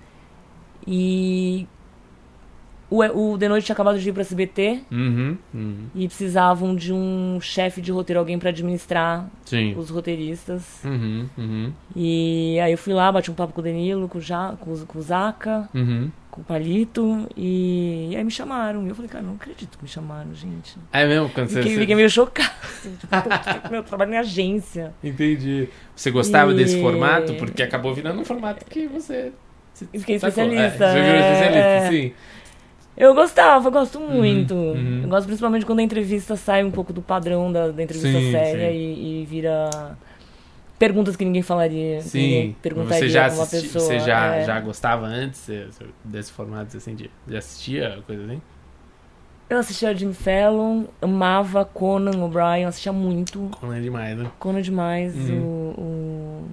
E 0.86 1.66
o, 3.02 3.32
o 3.32 3.38
de 3.38 3.48
noite 3.48 3.64
tinha 3.66 3.74
acabado 3.74 3.98
de 3.98 4.08
ir 4.08 4.12
pra 4.12 4.20
SBT 4.22 4.80
Uhum. 4.90 5.36
Uhum. 5.52 5.86
e 5.94 6.06
precisavam 6.06 6.74
de 6.74 6.92
um 6.92 7.38
chefe 7.40 7.80
de 7.80 7.90
roteiro, 7.92 8.20
alguém 8.20 8.38
pra 8.38 8.50
administrar 8.50 9.28
Sim. 9.44 9.74
os 9.76 9.90
roteiristas. 9.90 10.82
Uhum. 10.84 11.28
Uhum. 11.36 11.72
E 11.96 12.58
aí 12.60 12.72
eu 12.72 12.78
fui 12.78 12.92
lá, 12.92 13.10
bati 13.10 13.30
um 13.30 13.34
papo 13.34 13.52
com 13.52 13.60
o 13.60 13.64
Danilo, 13.64 14.08
com 14.08 14.18
o, 14.18 14.20
ja, 14.20 14.54
com, 14.60 14.72
o- 14.72 14.86
com 14.86 14.98
o 14.98 15.02
Zaca, 15.02 15.68
Uhum. 15.74 16.10
com 16.30 16.40
o 16.40 16.44
Palito, 16.44 17.26
e, 17.36 18.08
e 18.12 18.16
aí 18.16 18.24
me 18.24 18.30
chamaram. 18.30 18.84
E 18.84 18.88
eu 18.88 18.94
falei, 18.94 19.08
cara, 19.10 19.24
não 19.24 19.34
acredito 19.34 19.76
que 19.78 19.84
me 19.84 19.88
chamaram, 19.90 20.34
gente. 20.34 20.76
É 20.92 21.06
mesmo 21.06 21.28
quando 21.30 21.48
você. 21.48 21.62
Fiquei, 21.62 21.78
fiquei 21.78 21.94
meio 21.94 22.10
chocada. 22.10 22.50
Assim, 23.10 23.52
tipo, 23.54 23.70
meu 23.70 23.82
trabalho 23.82 24.12
em 24.14 24.18
agência. 24.18 24.92
Entendi. 25.02 25.68
Você 25.94 26.10
gostava 26.10 26.52
E- 26.52 26.56
desse 26.56 26.80
formato? 26.80 27.34
Porque 27.34 27.62
acabou 27.62 27.94
virando 27.94 28.20
um 28.20 28.24
formato 28.24 28.64
que 28.66 28.86
você. 28.86 29.32
fiquei 29.92 30.16
especialista, 30.16 30.84
É, 30.84 30.92
você 30.92 31.00
virou 31.02 31.16
é, 31.16 31.32
especialista, 31.32 31.58
é. 31.58 31.90
sim. 31.90 32.12
Eu 32.96 33.12
gostava, 33.14 33.66
eu 33.68 33.72
gosto 33.72 33.98
muito. 34.00 34.54
uhum. 34.54 35.00
Eu 35.02 35.08
gosto 35.08 35.26
principalmente 35.26 35.66
quando 35.66 35.80
a 35.80 35.82
entrevista 35.82 36.36
sai 36.36 36.62
um 36.62 36.70
pouco 36.70 36.92
do 36.92 37.02
padrão 37.02 37.50
da, 37.52 37.68
da 37.68 37.82
entrevista 37.82 38.18
Sim, 38.18 38.30
séria 38.30 38.70
sim. 38.70 38.76
E, 38.76 39.22
e 39.22 39.26
vira 39.26 39.98
perguntas 40.78 41.16
que 41.16 41.24
ninguém 41.24 41.42
falaria. 41.42 41.98
que 42.02 42.16
ninguém 42.18 42.46
Sim. 42.50 42.56
perguntaria 42.62 42.98
Você 43.00 43.08
já, 43.08 43.28
uma 43.30 43.42
assisti- 43.42 43.68
pessoa. 43.68 43.84
você 43.84 43.98
já, 44.00 44.36
é. 44.36 44.44
já 44.44 44.60
gostava 44.60 45.06
antes 45.06 45.40
você- 45.40 45.66
desse 46.04 46.30
formato? 46.32 46.70
Você 46.72 46.78
sentia? 46.80 47.10
Já 47.28 47.38
assistia 47.38 47.98
coisa 48.06 48.24
assim? 48.24 48.40
Eu 49.50 49.58
assistia 49.58 49.90
a 49.90 49.94
Jim 49.94 50.12
Fallon, 50.12 50.84
amava 51.02 51.64
Conan 51.64 52.24
O'Brien, 52.24 52.64
assistia 52.64 52.92
muito. 52.92 53.48
Conan 53.60 53.76
é 53.76 53.80
demais, 53.80 54.16
né? 54.16 54.30
Conan 54.38 54.62
demais. 54.62 55.14
Uhum. 55.14 55.42
O, 55.42 55.80
o- 55.80 56.48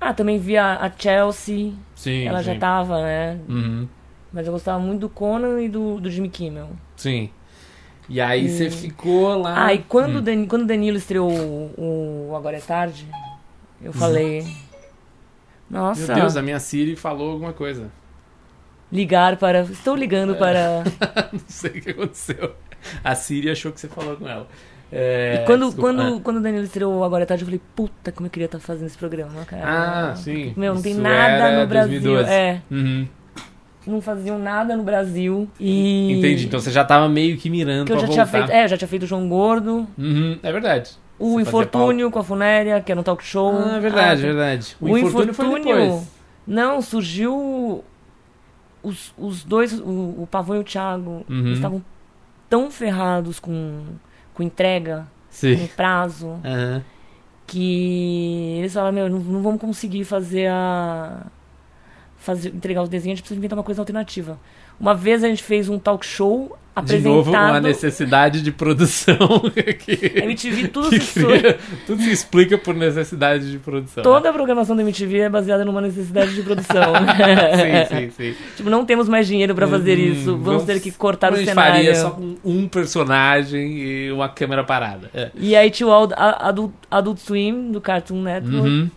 Ah, 0.00 0.14
também 0.14 0.38
via 0.38 0.74
a 0.80 0.90
Chelsea. 0.96 1.72
Sim. 1.96 2.26
ela 2.26 2.42
já 2.42 2.52
sim. 2.54 2.58
tava, 2.60 3.02
né? 3.02 3.38
Uhum. 3.48 3.88
Mas 4.32 4.46
eu 4.46 4.52
gostava 4.52 4.78
muito 4.78 5.00
do 5.00 5.08
Conan 5.08 5.60
e 5.62 5.68
do, 5.68 6.00
do 6.00 6.10
Jimmy 6.10 6.28
Kimmel. 6.28 6.70
Sim. 6.96 7.30
E 8.08 8.20
aí 8.20 8.46
E- 8.46 8.48
você 8.48 8.70
ficou 8.70 9.36
lá. 9.38 9.66
Ah, 9.66 9.74
e 9.74 9.78
quando, 9.78 10.16
Hum. 10.16 10.18
o 10.18 10.22
Dan- 10.22 10.46
quando 10.46 10.62
o 10.62 10.66
Danilo 10.66 10.96
estreou 10.96 11.30
o, 11.30 12.28
o 12.30 12.36
Agora 12.36 12.56
é 12.56 12.60
Tarde, 12.60 13.06
eu 13.82 13.92
falei. 13.92 14.46
Nossa, 15.70 16.00
Uhum. 16.00 16.06
Meu 16.08 16.16
Deus, 16.16 16.36
a 16.36 16.42
minha 16.42 16.58
Siri 16.60 16.96
falou 16.96 17.32
alguma 17.32 17.52
coisa. 17.52 17.90
ligar 18.90 19.36
para. 19.36 19.60
Estou 19.62 19.94
ligando 19.94 20.34
É. 20.34 20.38
para. 20.38 20.84
Não 21.32 21.40
sei 21.46 21.70
o 21.70 21.82
que 21.82 21.90
aconteceu. 21.90 22.54
A 23.04 23.14
Siri 23.14 23.50
achou 23.50 23.70
que 23.72 23.80
você 23.80 23.88
falou 23.88 24.16
com 24.16 24.26
ela. 24.26 24.46
É, 24.90 25.40
E 25.42 25.46
quando, 25.46 25.66
desculpa. 25.66 25.80
quando, 25.92 26.20
quando 26.22 26.36
o 26.38 26.40
Danilo 26.40 26.64
estreou 26.64 27.04
Agora 27.04 27.24
é 27.24 27.26
Tarde, 27.26 27.42
eu 27.42 27.46
falei, 27.46 27.60
puta, 27.76 28.10
como 28.10 28.26
eu 28.26 28.30
queria 28.30 28.46
estar 28.46 28.58
fazendo 28.58 28.86
esse 28.86 28.96
programa, 28.96 29.44
cara. 29.44 30.10
Ah, 30.12 30.16
sim. 30.16 30.54
Meu, 30.56 30.74
não 30.74 30.80
tem 30.80 30.92
Isso 30.92 31.02
nada 31.02 31.60
no 31.60 31.66
Brasil. 31.66 32.00
2012. 32.00 32.30
É, 32.30 32.62
Uhum. 32.70 33.06
Não 33.88 34.00
faziam 34.00 34.38
nada 34.38 34.76
no 34.76 34.82
Brasil. 34.82 35.48
E. 35.58 36.12
Entendi. 36.12 36.46
Então 36.46 36.60
você 36.60 36.70
já 36.70 36.84
tava 36.84 37.08
meio 37.08 37.36
que 37.38 37.48
mirando 37.50 37.86
Que 37.86 37.92
eu 37.92 37.98
já 38.00 38.06
tinha 38.08 38.24
voltar. 38.24 38.38
feito. 38.46 38.50
É, 38.56 38.64
eu 38.64 38.68
já 38.68 38.76
tinha 38.76 38.88
feito 38.88 39.02
o 39.02 39.06
João 39.06 39.28
Gordo, 39.28 39.86
Uhum, 39.96 40.38
é 40.42 40.52
verdade. 40.52 40.90
o 41.18 41.32
Você 41.34 41.42
Infortúnio 41.42 42.10
com 42.10 42.18
a 42.18 42.24
Funéria, 42.24 42.80
que 42.80 42.92
era 42.92 43.00
um 43.00 43.04
talk 43.04 43.24
show. 43.24 43.52
Ah, 43.56 43.76
é 43.76 43.80
verdade, 43.80 44.22
Ah, 44.22 44.26
verdade. 44.26 44.76
O, 44.80 44.96
infortúnio, 44.96 45.34
foi 45.34 45.54
depois. 45.60 46.08
Não, 46.46 46.80
surgiu. 46.82 47.82
Os, 48.82 49.12
os 49.18 49.42
dois, 49.42 49.78
o, 49.80 50.22
o 50.22 50.28
Pavão 50.30 50.56
e 50.56 50.60
o 50.60 50.64
Thiago, 50.64 51.24
Uhum. 51.28 51.52
estavam 51.52 51.84
tão 52.48 52.70
ferrados 52.70 53.40
com, 53.40 53.80
com 54.32 54.42
entrega, 54.42 55.00
com 55.00 55.06
Sim. 55.30 55.68
prazo, 55.76 56.38
Aham. 56.44 56.82
que 57.46 58.54
eles 58.58 58.72
falaram: 58.72 58.94
Meu, 58.94 59.08
não, 59.10 59.18
não 59.18 59.42
vamos 59.42 59.60
conseguir 59.60 60.04
fazer 60.04 60.46
a. 60.48 61.26
Fazer, 62.28 62.48
entregar 62.54 62.82
os 62.82 62.90
desenhos, 62.90 63.14
a 63.14 63.16
gente 63.16 63.22
precisa 63.22 63.38
inventar 63.38 63.56
uma 63.58 63.64
coisa 63.64 63.80
alternativa. 63.80 64.38
Uma 64.78 64.94
vez 64.94 65.24
a 65.24 65.28
gente 65.28 65.42
fez 65.42 65.66
um 65.68 65.78
talk 65.78 66.04
show 66.04 66.48
De 66.48 66.54
apresentado. 66.76 67.10
novo, 67.14 67.30
uma 67.32 67.58
necessidade 67.58 68.42
de 68.42 68.52
produção. 68.52 69.16
que, 69.80 70.12
A 70.20 70.24
MTV, 70.26 70.68
tudo 70.68 70.90
se 71.00 71.20
cria- 71.24 71.58
tudo 71.86 72.02
se 72.02 72.10
explica 72.12 72.58
por 72.58 72.74
necessidade 72.74 73.50
de 73.50 73.58
produção. 73.58 74.02
Toda 74.02 74.28
a 74.28 74.32
programação 74.32 74.76
da 74.76 74.82
MTV 74.82 75.20
é 75.20 75.28
baseada 75.30 75.64
numa 75.64 75.80
necessidade 75.80 76.34
de 76.34 76.42
produção. 76.42 76.92
sim, 77.88 78.10
sim, 78.10 78.10
sim. 78.34 78.34
tipo, 78.56 78.68
não 78.68 78.84
temos 78.84 79.08
mais 79.08 79.26
dinheiro 79.26 79.54
pra 79.54 79.66
fazer 79.66 79.98
Hum, 79.98 80.12
isso. 80.12 80.36
Vamos, 80.36 80.64
ter 80.64 80.78
que 80.80 80.90
cortar 80.92 81.30
a 81.30 81.32
o 81.32 81.36
gente 81.38 81.48
cenário. 81.48 81.72
faria 81.76 81.94
só 81.94 82.10
com 82.10 82.36
um 82.44 82.68
personagem 82.68 83.78
e 83.78 84.12
uma 84.12 84.28
câmera 84.28 84.62
parada. 84.62 85.10
É. 85.14 85.30
E 85.34 85.56
aí 85.56 85.70
tinha 85.70 85.86
o 85.88 85.92
Adult, 85.92 86.72
Adult 86.90 87.18
Swim, 87.20 87.72
do 87.72 87.80
Cartoon 87.80 88.20
Network, 88.22 88.68
Uhum. 88.68 88.90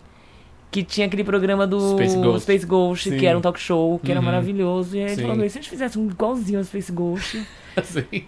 Que 0.71 0.83
tinha 0.83 1.05
aquele 1.05 1.23
programa 1.23 1.67
do 1.67 1.79
Space 1.91 2.15
Ghost. 2.17 2.41
Space 2.43 2.65
Ghost, 2.65 3.09
Sim. 3.09 3.17
que 3.17 3.25
era 3.27 3.37
um 3.37 3.41
talk 3.41 3.59
show, 3.59 3.99
que 3.99 4.09
era 4.09 4.19
Uhum. 4.21 4.25
maravilhoso. 4.25 4.95
E 4.95 5.03
aí 5.03 5.15
Sim. 5.15 5.21
falou, 5.23 5.35
"Meu, 5.35 5.45
e 5.45 5.49
se 5.49 5.57
a 5.59 5.61
gente 5.61 5.69
fizesse 5.69 5.99
um 5.99 6.07
igualzinho 6.07 6.59
ao 6.59 6.63
Space 6.63 6.91
Ghost, 6.91 7.45
Assim. 7.75 8.23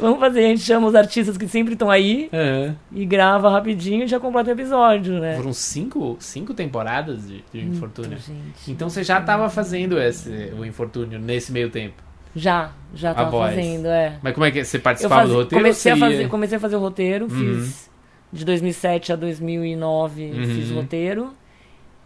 vamos 0.00 0.18
fazer, 0.18 0.44
a 0.44 0.48
gente 0.48 0.60
chama 0.62 0.86
os 0.86 0.94
artistas 0.94 1.36
que 1.36 1.46
sempre 1.46 1.74
estão 1.74 1.90
aí 1.90 2.28
É. 2.32 2.72
e 2.90 3.04
grava 3.04 3.50
rapidinho 3.50 4.04
e 4.04 4.06
já 4.06 4.18
completa 4.18 4.48
o 4.48 4.52
episódio, 4.54 5.20
né? 5.20 5.36
Foram 5.36 5.52
cinco, 5.52 6.16
cinco 6.18 6.54
temporadas 6.54 7.28
de, 7.28 7.44
de 7.52 7.60
Infortúnio. 7.60 8.16
Gente. 8.18 8.70
Então 8.70 8.88
você 8.88 9.04
já 9.04 9.20
tava 9.20 9.50
fazendo 9.50 10.00
esse, 10.00 10.30
o 10.58 10.64
Infortúnio 10.64 11.18
nesse 11.18 11.52
meio 11.52 11.68
tempo. 11.68 12.02
Já, 12.34 12.72
já 12.94 13.12
tava 13.12 13.30
voz. 13.30 13.54
fazendo, 13.54 13.86
é. 13.88 14.14
Mas 14.22 14.32
como 14.32 14.46
é 14.46 14.50
que 14.50 14.64
você 14.64 14.78
Eu 14.78 14.80
participava 14.80 15.20
fazia- 15.22 15.34
do 15.34 15.40
roteiro? 15.42 15.62
comecei, 15.62 15.92
a 15.92 15.94
você 15.94 16.00
fazer, 16.00 16.28
comecei 16.28 16.56
a 16.56 16.60
fazer 16.60 16.76
o 16.76 16.80
roteiro, 16.80 17.24
Uhum. 17.26 17.60
fiz 17.60 17.90
de 18.32 18.44
2007 18.46 19.12
a 19.12 19.16
2009, 19.16 20.24
Uhum. 20.32 20.44
fiz 20.46 20.70
o 20.70 20.74
roteiro. 20.76 21.30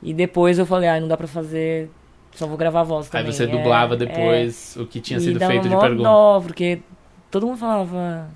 E 0.02 0.12
depois 0.14 0.58
eu 0.58 0.66
falei, 0.66 0.88
ah, 0.88 1.00
não 1.00 1.08
dá 1.08 1.16
pra 1.16 1.26
fazer, 1.26 1.90
só 2.34 2.46
vou 2.46 2.56
gravar 2.56 2.80
a 2.80 2.84
voz 2.84 3.06
Aí 3.06 3.10
também. 3.20 3.32
você 3.32 3.44
É, 3.44 3.46
dublava 3.46 3.94
é. 3.94 3.96
depois 3.96 4.76
o 4.76 4.86
que 4.86 5.00
tinha 5.00 5.18
sido 5.18 5.38
feito 5.40 5.68
de 5.68 5.76
pergunta. 5.76 6.02
dó, 6.02 6.40
porque 6.40 6.80
todo 7.30 7.46
mundo 7.46 7.58
falava... 7.58 8.28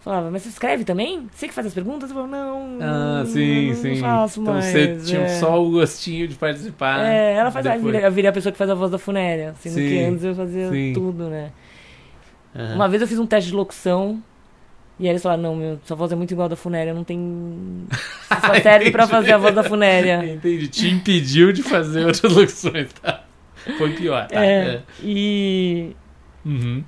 Falava, 0.00 0.30
mas 0.30 0.42
você 0.42 0.50
escreve 0.50 0.84
também? 0.84 1.26
Você 1.32 1.48
que 1.48 1.54
faz 1.54 1.66
as 1.66 1.72
perguntas? 1.72 2.10
Eu 2.10 2.14
falava, 2.16 2.30
não, 2.36 2.76
Ah, 2.78 3.24
sim, 3.24 3.68
não, 3.68 3.74
sim. 3.76 3.96
faço 3.96 4.42
então 4.42 4.52
mais. 4.52 4.66
você 4.66 4.98
tinha 5.02 5.22
é. 5.22 5.28
só 5.28 5.58
o 5.64 5.70
gostinho 5.70 6.28
de 6.28 6.34
participar. 6.34 7.06
É, 7.06 7.32
ela 7.32 7.50
faz, 7.50 7.64
depois. 7.64 7.82
eu 7.82 7.90
virei- 7.90 8.06
eu 8.06 8.12
virei 8.12 8.28
a 8.28 8.32
pessoa 8.34 8.52
que 8.52 8.58
faz 8.58 8.68
a 8.68 8.74
voz 8.74 8.90
da 8.90 8.98
funéria, 8.98 9.54
sendo 9.60 9.76
Sim, 9.76 9.88
que 9.88 10.04
antes 10.04 10.22
eu 10.22 10.34
fazia 10.34 10.68
sim. 10.68 10.92
tudo, 10.92 11.30
né? 11.30 11.52
Aham. 12.54 12.74
Uma 12.74 12.86
vez 12.86 13.00
eu 13.00 13.08
fiz 13.08 13.18
um 13.18 13.24
teste 13.26 13.48
de 13.48 13.56
locução 13.56 14.22
e 14.98 15.04
aí 15.04 15.10
eles 15.10 15.22
falaram, 15.22 15.42
não, 15.42 15.56
meu, 15.56 15.80
sua 15.84 15.96
voz 15.96 16.12
é 16.12 16.14
muito 16.16 16.30
igual 16.32 16.46
a 16.46 16.48
da 16.48 16.56
funéria, 16.56 16.94
não 16.94 17.04
tem. 17.04 17.18
Só 18.46 18.54
serve 18.62 18.90
pra 18.90 19.06
fazer 19.06 19.32
a 19.32 19.38
voz 19.38 19.54
da 19.54 19.62
funéria. 19.64 20.24
Entendi. 20.34 20.68
Te 20.68 20.88
impediu 20.88 21.52
de 21.52 21.62
fazer 21.62 22.06
outras 22.06 22.30
locuções, 22.34 22.92
tá? 22.94 23.24
Foi 23.78 23.92
pior, 23.94 24.26
tá? 24.28 24.44
É, 24.44 24.82
e. 25.02 25.94
Uhum. 26.44 26.84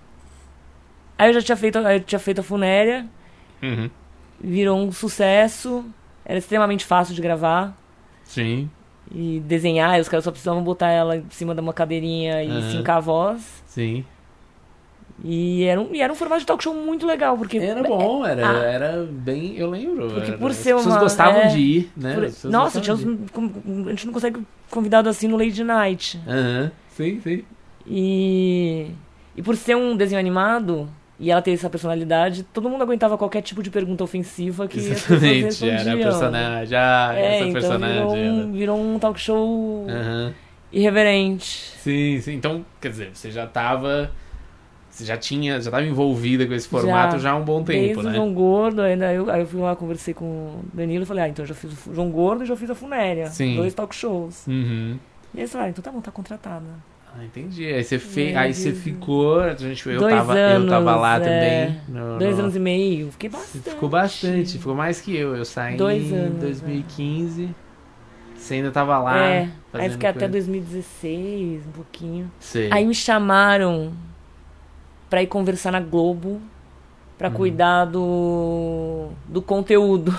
Aí 1.19 1.31
eu 1.31 1.35
já 1.35 1.41
tinha 1.43 1.57
feito, 1.57 1.79
eu 1.79 2.01
tinha 2.01 2.19
feito 2.19 2.41
a 2.41 2.45
funéria, 2.45 3.07
Uhum. 3.63 3.89
virou 4.39 4.79
um 4.79 4.93
sucesso, 4.93 5.83
era 6.25 6.39
extremamente 6.39 6.85
fácil 6.85 7.15
de 7.15 7.23
gravar 7.23 7.75
Sim, 8.23 8.69
e 9.11 9.41
desenhar, 9.41 9.97
e 9.97 10.01
os 10.03 10.09
caras 10.11 10.25
só 10.25 10.31
precisavam 10.31 10.63
botar 10.63 10.91
ela 10.91 11.17
em 11.17 11.25
cima 11.31 11.55
de 11.55 11.61
uma 11.63 11.73
cadeirinha 11.73 12.43
e 12.45 12.51
Aham. 12.51 12.71
fincar 12.71 12.97
a 12.99 13.01
voz. 13.01 13.63
sim. 13.67 14.05
E 15.25 15.65
era, 15.65 15.81
um, 15.81 15.95
e 15.95 16.01
era 16.03 16.13
um 16.13 16.17
formato 16.17 16.41
de 16.41 16.47
talk 16.47 16.63
show 16.63 16.75
muito 16.75 17.07
legal, 17.07 17.39
porque. 17.39 17.57
Era 17.59 17.83
bom, 17.83 18.25
era, 18.25 18.49
Ah. 18.51 18.63
era 18.65 19.09
bem. 19.11 19.57
Eu 19.57 19.71
lembro. 19.71 20.09
Porque 20.09 20.29
era- 20.31 20.39
por 20.39 20.51
as 20.51 20.57
ser 20.59 20.75
pessoas 20.75 20.87
uma- 20.95 21.01
gostavam 21.01 21.41
é, 21.41 21.47
de 21.49 21.59
ir, 21.59 21.91
né? 21.97 22.15
por- 22.15 22.25
As 22.25 22.45
Nossa, 22.45 22.81
tinha 22.81 22.95
a 22.95 22.99
gente 23.91 24.07
não 24.07 24.13
consegue 24.13 24.41
convidado 24.71 25.09
assim 25.09 25.27
no 25.27 25.37
Lady 25.39 25.65
Night. 25.65 26.21
Aham, 26.29 26.71
Sim, 26.91 27.21
sim. 27.23 27.45
E, 27.87 28.89
e 29.37 29.43
por 29.43 29.57
ser 29.57 29.75
um 29.77 29.97
desenho 29.97 30.19
animado 30.21 30.89
e 31.19 31.31
ela 31.31 31.41
ter 31.41 31.53
essa 31.53 31.71
personalidade, 31.71 32.43
todo 32.53 32.69
mundo 32.69 32.83
aguentava 32.83 33.17
qualquer 33.17 33.41
tipo 33.41 33.63
de 33.63 33.71
pergunta 33.71 34.05
ofensiva 34.05 34.69
que 34.69 34.79
as 34.79 34.87
Exatamente, 34.87 35.69
era 35.71 35.93
a 35.95 35.97
personagem. 35.97 36.79
Ah, 36.79 37.13
É, 37.17 37.37
essa 37.37 37.45
então 37.49 37.53
personagem. 37.53 37.97
virou 37.97 38.17
um, 38.47 38.53
virou 38.53 38.79
um 38.81 38.99
talk 38.99 39.19
show 39.19 39.87
irreverente. 40.73 41.73
Sim, 41.79 42.21
sim. 42.21 42.35
Então, 42.35 42.65
quer 42.81 42.91
dizer, 42.91 43.11
você 43.15 43.31
já 43.31 43.47
tava. 43.47 44.11
Você 44.97 45.05
já 45.05 45.17
tinha. 45.19 45.61
Já 45.61 45.71
tava 45.71 45.85
envolvida 45.85 46.47
com 46.47 46.55
esse 46.55 46.67
formato 46.67 47.19
já, 47.19 47.33
há 47.33 47.37
um 47.37 47.45
bom 47.45 47.63
tempo, 47.63 47.81
Desde 47.81 47.99
o 48.01 48.03
né? 48.03 48.15
João 48.15 48.33
Gordo, 48.33 48.81
ainda 48.81 49.13
eu, 49.13 49.31
aí 49.31 49.43
eu 49.43 49.47
fui 49.47 49.61
lá, 49.61 49.77
conversei 49.77 50.15
com 50.15 50.25
o 50.25 50.65
Danilo 50.73 51.03
e 51.03 51.07
falei, 51.07 51.25
ah, 51.25 51.29
então 51.29 51.43
eu 51.43 51.49
já 51.49 51.55
fiz 51.55 51.71
o 51.87 51.95
João 51.95 52.11
Gordo 52.11 52.45
e 52.45 52.47
já 52.47 52.57
fiz 52.57 52.71
a 52.71 52.75
Funéria. 52.75 53.27
Sim. 53.27 53.57
Dois 53.57 53.75
talk 53.75 53.95
shows. 53.95 54.47
Uhum. 54.47 54.97
E 55.35 55.39
aí 55.39 55.41
eles 55.43 55.53
falaram, 55.53 55.69
ah, 55.69 55.71
então 55.71 55.83
tá 55.83 55.93
bom, 55.93 56.01
tá 56.01 56.11
contratada. 56.11 56.65
Ah, 57.15 57.23
entendi. 57.25 57.67
Aí 57.67 57.85
você, 57.85 57.99
fe... 57.99 58.31
E 58.31 58.37
aí 58.37 58.55
você 58.55 58.73
ficou. 58.73 59.41
A 59.41 59.55
gente, 59.55 59.87
eu, 59.87 59.99
dois 60.01 60.15
tava, 60.15 60.33
anos, 60.33 60.65
eu 60.65 60.71
tava 60.71 60.97
lá 60.97 61.17
é, 61.17 61.21
também. 61.21 61.81
no- 61.89 62.19
Dois 62.19 62.37
no- 62.37 62.43
anos 62.45 62.57
e 62.57 62.59
meio. 62.59 63.11
Fiquei 63.13 63.29
bastante. 63.29 63.71
Ficou 63.71 63.89
bastante, 63.91 64.59
ficou 64.59 64.75
mais 64.75 65.01
que 65.01 65.15
eu. 65.15 65.37
Eu 65.37 65.45
saí 65.45 65.77
Dois 65.77 66.11
em 66.11 66.15
anos, 66.17 66.41
2015. 66.41 67.49
Você 68.35 68.55
ainda 68.55 68.71
tava 68.71 68.99
lá. 68.99 69.19
É, 69.27 69.49
aí 69.75 69.91
fiquei 69.91 70.09
até 70.09 70.21
coisa. 70.21 70.33
2016, 70.33 71.67
um 71.67 71.73
pouquinho. 71.73 72.31
Sei. 72.39 72.69
Aí 72.71 72.87
me 72.87 72.95
chamaram 72.95 73.93
pra 75.11 75.23
ir 75.23 75.27
conversar 75.27 75.71
na 75.73 75.81
Globo 75.81 76.41
pra 77.19 77.29
Uhum. 77.29 77.35
cuidar 77.35 77.85
do, 77.87 79.09
do 79.29 79.41
conteúdo, 79.41 80.17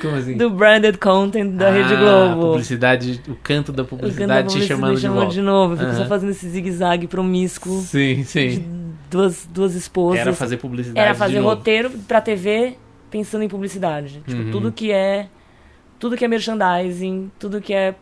Como 0.00 0.14
assim? 0.16 0.36
do 0.36 0.48
branded 0.50 0.98
content 0.98 1.52
da 1.56 1.68
Ah, 1.68 1.70
Rede 1.72 1.96
Globo. 1.96 2.40
Publicidade, 2.48 3.20
o 3.28 3.34
canto 3.36 3.72
da 3.72 3.82
O 3.82 3.86
canto 3.86 3.96
da 3.96 4.02
publicidade 4.06 4.48
te 4.60 4.66
chamando 4.66 4.94
de 4.96 5.00
chamando 5.02 5.18
volta. 5.20 5.32
de 5.34 5.42
novo. 5.42 5.74
Eu 5.74 5.78
fico 5.78 5.92
só 5.94 6.06
fazendo 6.06 6.30
esse 6.30 6.48
zigue-zague 6.48 7.06
promíscuo 7.06 7.80
Sim, 7.80 8.16
de 8.16 8.24
sim. 8.24 8.64
duas, 9.10 9.48
duas 9.52 9.74
esposas. 9.74 10.20
Era 10.20 10.32
fazer 10.32 10.56
publicidade 10.58 10.98
Era 10.98 11.12
de 11.12 11.18
fazer 11.18 11.40
novo. 11.40 11.48
roteiro 11.56 11.90
pra 12.06 12.20
TV 12.20 12.76
pensando 13.10 13.42
em 13.44 13.48
publicidade. 13.48 14.22
Tipo, 14.26 14.42
Uhum. 14.42 14.50
tudo 14.50 14.72
que 14.72 14.92
é. 14.92 15.26
Tudo 15.98 16.16
que 16.16 16.24
é 16.24 16.28
merchandising, 16.28 17.30
tudo 17.38 17.60
que 17.60 17.72
é. 17.72 17.94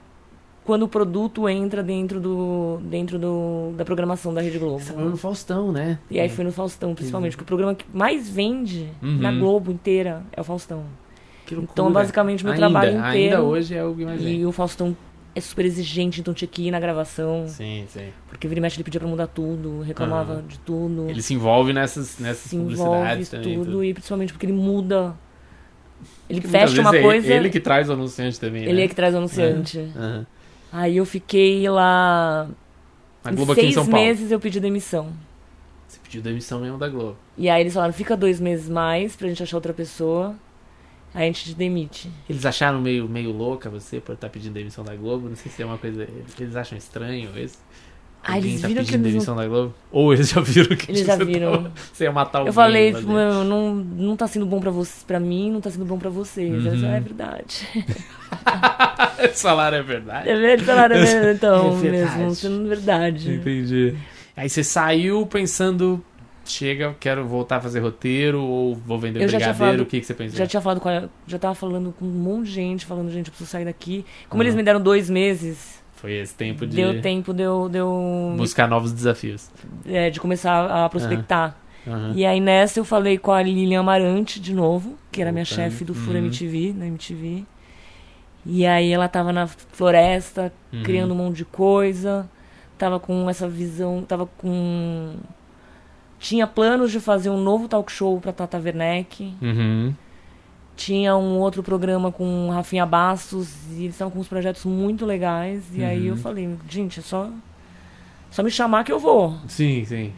Quando 0.65 0.85
o 0.85 0.89
produto 0.89 1.49
entra 1.49 1.83
dentro 1.83 2.21
do. 2.21 2.79
dentro 2.85 3.19
do, 3.19 3.73
da 3.77 3.85
programação 3.85 4.33
da 4.33 4.41
Rede 4.41 4.59
Globo. 4.59 4.79
Você 4.79 4.93
foi 4.93 5.03
no 5.05 5.17
Faustão, 5.17 5.73
né? 5.73 5.99
E 6.09 6.21
aí 6.21 6.29
foi 6.29 6.45
no 6.45 6.53
Faustão, 6.53 6.95
principalmente, 6.95 7.33
porque 7.33 7.43
o 7.43 7.47
programa 7.47 7.75
que 7.75 7.85
mais 7.93 8.29
vende 8.29 8.89
Uhum. 9.03 9.19
na 9.19 9.33
Globo 9.33 9.73
inteira 9.73 10.23
é 10.33 10.41
o 10.41 10.45
Faustão. 10.45 10.85
Que 11.45 11.57
loucura. 11.57 11.73
Então, 11.73 11.93
basicamente, 11.93 12.45
meu 12.45 12.53
ainda, 12.53 12.65
trabalho 12.69 12.91
inteiro. 12.99 13.35
Ainda 13.37 13.43
hoje 13.43 13.75
é 13.75 13.85
o 13.85 13.93
que 13.93 14.05
mais 14.05 14.21
E 14.21 14.25
vem. 14.25 14.47
o 14.47 14.53
Faustão 14.53 14.97
é 15.35 15.41
super 15.41 15.65
exigente, 15.65 16.21
então 16.21 16.33
tinha 16.33 16.47
que 16.47 16.69
ir 16.69 16.71
na 16.71 16.79
gravação. 16.79 17.47
Sim, 17.49 17.85
sim. 17.89 18.11
Porque 18.29 18.47
vira 18.47 18.61
e 18.61 18.63
mexe 18.63 18.77
ele 18.77 18.85
pedia 18.85 19.01
pra 19.01 19.09
mudar 19.09 19.27
tudo, 19.27 19.81
reclamava 19.81 20.35
Aham. 20.35 20.45
de 20.47 20.59
tudo. 20.61 21.09
Ele 21.11 21.23
se 21.23 21.35
envolve 21.35 21.73
nessas, 21.73 22.21
nessas 22.21 22.51
se 22.51 22.55
envolve 22.57 22.77
publicidades 22.77 23.29
também. 23.31 23.55
tudo, 23.59 23.65
tudo. 23.65 23.85
e 23.85 23.93
principalmente 23.95 24.33
porque 24.33 24.47
ele 24.47 24.53
muda 24.53 25.17
Ele 26.31 26.41
fecha 26.41 26.81
uma 26.81 26.91
vezes 26.93 27.05
é 27.05 27.09
coisa, 27.09 27.33
Ele 27.35 27.51
que 27.51 27.59
traz 27.59 27.89
o 27.89 27.95
anunciante 27.95 28.39
também. 28.39 28.63
ele 28.63 28.75
né? 28.75 28.83
é 28.85 28.89
que 28.89 28.95
traz 28.95 29.13
o 29.15 29.19
anunciante. 29.19 29.79
Aham. 29.97 30.27
Aí 30.73 30.97
eu 30.97 31.05
fiquei 31.05 31.69
lá. 31.69 32.49
A 33.23 33.31
Globo 33.31 33.53
aqui 33.53 33.61
em 33.61 33.65
seis 33.65 33.75
São 33.75 33.87
Paulo. 33.87 34.05
meses 34.05 34.31
eu 34.31 34.41
pedi 34.41 34.59
demissão. 34.59 35.13
Você 35.87 36.01
pediu 36.03 36.23
demissão 36.23 36.61
mesmo 36.61 36.79
da 36.79 36.89
Globo. 36.89 37.17
E 37.37 37.49
aí 37.51 37.61
eles 37.61 37.75
falaram, 37.75 37.93
fica 37.93 38.17
dois 38.17 38.41
meses 38.41 38.69
mais 38.69 39.15
pra 39.15 39.29
gente 39.29 39.43
achar 39.43 39.57
outra 39.57 39.75
pessoa. 39.75 40.35
Aí 41.15 41.25
a 41.25 41.27
gente 41.27 41.45
te 41.45 41.55
demite. 41.55 42.11
Eles 42.29 42.47
acharam 42.47 42.81
meio, 42.81 43.07
meio 43.07 43.31
louca 43.31 43.69
você 43.69 44.01
por 44.01 44.15
estar 44.15 44.31
pedindo 44.31 44.55
demissão 44.55 44.83
da 44.83 44.97
Globo? 44.97 45.29
Não 45.29 45.37
sei 45.37 45.53
se 45.53 45.63
é 45.63 45.67
uma 45.67 45.77
coisa. 45.77 46.09
Eles 46.41 46.57
acham 46.57 46.79
estranho 46.79 47.39
isso. 47.39 47.59
Ah, 48.25 48.35
Alguém 48.35 48.51
eles 48.51 48.61
tá 48.63 48.69
viram 48.69 48.85
que 48.85 48.91
pedindo 48.93 49.05
demissão 49.09 49.35
da 49.35 49.47
Globo? 49.49 49.75
Ou 49.91 50.15
eles 50.15 50.29
já 50.31 50.41
viram 50.41 50.77
que 50.77 50.93
Eles 50.93 51.05
já 51.05 51.17
viram. 51.17 51.53
tava- 51.53 51.73
você 51.93 52.05
ia 52.05 52.13
matar 52.13 52.39
alguém. 52.39 52.49
Eu 52.51 52.53
falei, 52.53 52.93
tipo, 52.95 53.11
não, 53.13 53.75
não 53.75 54.17
tá 54.17 54.29
sendo 54.29 54.47
bom 54.47 54.61
pra, 54.61 54.71
você, 54.71 55.05
pra 55.05 55.19
mim, 55.19 55.51
não 55.51 55.61
tá 55.61 55.71
sendo 55.71 55.85
bom 55.85 55.99
pra 55.99 56.09
vocês. 56.09 56.49
Uhum. 56.65 56.71
Eles, 56.73 56.85
"Ah, 56.85 56.97
é 56.97 57.01
verdade. 57.01 57.67
Esse 59.19 59.41
salário 59.41 59.77
é 59.79 59.83
verdade. 59.83 60.29
É 60.29 60.37
verdade, 60.37 60.65
falaram, 60.65 60.97
é 60.97 61.05
verdade, 61.05 61.37
então, 61.37 61.77
É 61.77 61.81
verdade. 61.81 62.19
mesmo, 62.19 62.35
sendo 62.35 62.69
verdade. 62.69 63.35
Entendi. 63.35 63.95
Aí 64.37 64.49
você 64.49 64.65
saiu 64.65 65.27
pensando, 65.27 66.03
chega, 66.45 66.95
quero 66.99 67.27
voltar 67.27 67.57
a 67.57 67.61
fazer 67.61 67.81
roteiro 67.81 68.41
ou 68.43 68.75
vou 68.75 68.99
vender 68.99 69.21
Eu 69.23 69.27
brigadeiro, 69.27 69.55
falado- 69.55 69.81
o 69.81 69.87
que, 69.87 70.01
que 70.01 70.07
você 70.07 70.15
pensou? 70.15 70.39
Já 70.39 70.47
tinha 70.47 70.61
falado 70.61 70.81
com 70.81 70.89
a, 70.89 71.05
já 71.27 71.39
tava 71.39 71.55
falando 71.55 71.93
com 71.99 72.05
um 72.05 72.09
monte 72.09 72.47
de 72.47 72.53
gente, 72.53 72.87
falando, 72.87 73.11
gente, 73.11 73.27
eu 73.27 73.33
preciso 73.33 73.51
sair 73.51 73.65
daqui. 73.65 74.05
Como 74.29 74.41
Uhum. 74.41 74.45
eles 74.47 74.55
me 74.55 74.63
deram 74.63 74.81
dois 74.81 75.11
meses, 75.11 75.82
Foi 76.03 76.13
esse 76.15 76.35
tempo 76.35 76.67
de 76.67 76.75
deu 76.77 77.01
tempo 77.01 77.33
de 77.33 77.43
eu, 77.45 77.69
de 77.71 77.79
eu 77.79 78.35
buscar 78.37 78.69
novos 78.69 78.93
desafios. 78.93 79.49
é, 79.87 80.11
de 80.11 80.19
começar 80.21 80.85
a 80.85 80.89
prospectar. 80.91 81.57
Aham. 81.87 82.13
E 82.15 82.27
aí 82.27 82.41
nessa 82.41 82.79
eu 82.81 82.85
falei 82.85 83.17
com 83.19 83.31
a 83.33 83.41
Lilian 83.43 83.81
Amarante 83.81 84.39
de 84.41 84.53
novo, 84.53 84.99
que 85.11 85.23
era 85.23 85.33
minha 85.33 85.45
chefe 85.45 85.85
do 85.85 85.95
Fura 85.95 86.19
Uhum. 86.19 86.27
MTV, 86.27 86.75
na 86.77 86.87
MTV. 86.89 87.45
E 88.45 88.67
aí 88.67 88.93
ela 88.93 89.09
tava 89.09 89.33
na 89.33 89.47
floresta, 89.47 90.53
Uhum. 90.73 90.83
criando 90.83 91.13
um 91.15 91.17
monte 91.17 91.37
de 91.39 91.45
coisa. 91.45 92.29
Tava 92.77 92.99
com 92.99 93.31
essa 93.31 93.49
visão, 93.49 94.03
tava 94.03 94.27
com 94.27 95.15
tinha 96.19 96.47
planos 96.47 96.91
de 96.93 96.99
fazer 97.01 97.31
um 97.31 97.41
novo 97.41 97.69
talk 97.69 97.91
show 97.91 98.21
pra 98.21 98.33
Tata 98.33 98.59
Werneck. 98.59 99.35
Uhum. 99.41 99.95
Tinha 100.75 101.17
um 101.17 101.39
outro 101.39 101.63
programa 101.63 102.11
com 102.11 102.51
Rafinha 102.51 102.85
Bastos 102.87 103.49
e 103.73 103.83
eles 103.85 103.95
estavam 103.95 104.11
com 104.13 104.19
uns 104.19 104.29
projetos 104.29 104.65
muito 104.65 105.05
legais. 105.05 105.63
E 105.75 105.85
aí 105.85 106.07
eu 106.07 106.15
Uhum. 106.15 106.21
falei, 106.21 106.59
gente, 106.69 107.01
é 107.01 107.03
só 107.03 107.29
só 108.31 108.43
me 108.43 108.51
chamar 108.51 108.83
que 108.85 108.91
eu 108.91 108.99
vou. 108.99 109.37
Sim, 109.47 109.85
sim. 109.85 110.13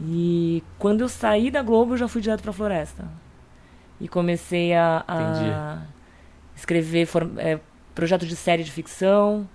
E 0.00 0.62
quando 0.78 1.02
eu 1.02 1.08
saí 1.08 1.50
da 1.50 1.62
Globo, 1.62 1.92
eu 1.94 1.98
já 1.98 2.08
fui 2.08 2.20
direto 2.20 2.42
pra 2.42 2.52
Floresta. 2.52 3.04
E 4.00 4.08
comecei 4.08 4.74
a, 4.74 5.04
a 5.06 5.78
escrever 6.56 7.06
for- 7.06 7.30
é, 7.36 7.60
projeto 7.94 8.26
de 8.26 8.34
série 8.34 8.64
de 8.64 8.72
ficção, 8.72 9.48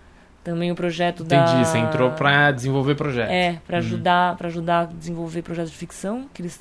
também 0.44 0.72
o 0.72 0.76
projeto 0.76 1.24
da... 1.24 1.36
Entendi. 1.38 1.66
Você 1.66 1.78
entrou 1.78 2.12
pra 2.12 2.52
desenvolver 2.52 2.96
projetos. 2.96 3.34
É, 3.34 3.60
pra 3.68 3.78
Uhum. 3.78 3.84
ajudar, 3.84 4.36
para 4.38 4.48
ajudar 4.48 4.80
a 4.82 4.86
desenvolver 4.86 5.42
projetos 5.42 5.72
de 5.72 5.78
ficção, 5.78 6.28
que 6.34 6.42
eles, 6.42 6.60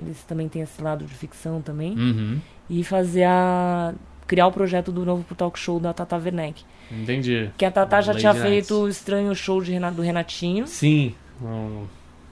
eles 0.00 0.22
também 0.24 0.48
têm 0.48 0.62
esse 0.62 0.80
lado 0.82 1.04
de 1.04 1.14
ficção 1.14 1.60
também. 1.60 1.92
Uhum. 1.92 2.38
E 2.68 2.82
fazer 2.84 3.24
a... 3.24 3.92
criar 4.26 4.46
o 4.46 4.52
projeto 4.52 4.90
do 4.92 5.04
novo 5.04 5.24
talk 5.34 5.58
show 5.58 5.78
da 5.80 5.92
Tata 5.92 6.16
Werneck. 6.16 6.62
Entendi. 6.90 7.50
Que 7.56 7.64
a 7.64 7.70
Tata 7.70 8.00
já 8.00 8.14
tinha 8.14 8.32
Nights. 8.32 8.48
feito 8.50 8.74
o 8.82 8.88
estranho 8.88 9.34
show 9.34 9.62
de 9.62 9.72
Renato, 9.72 9.96
do 9.96 10.02
Renatinho. 10.02 10.66
Sim. 10.66 11.14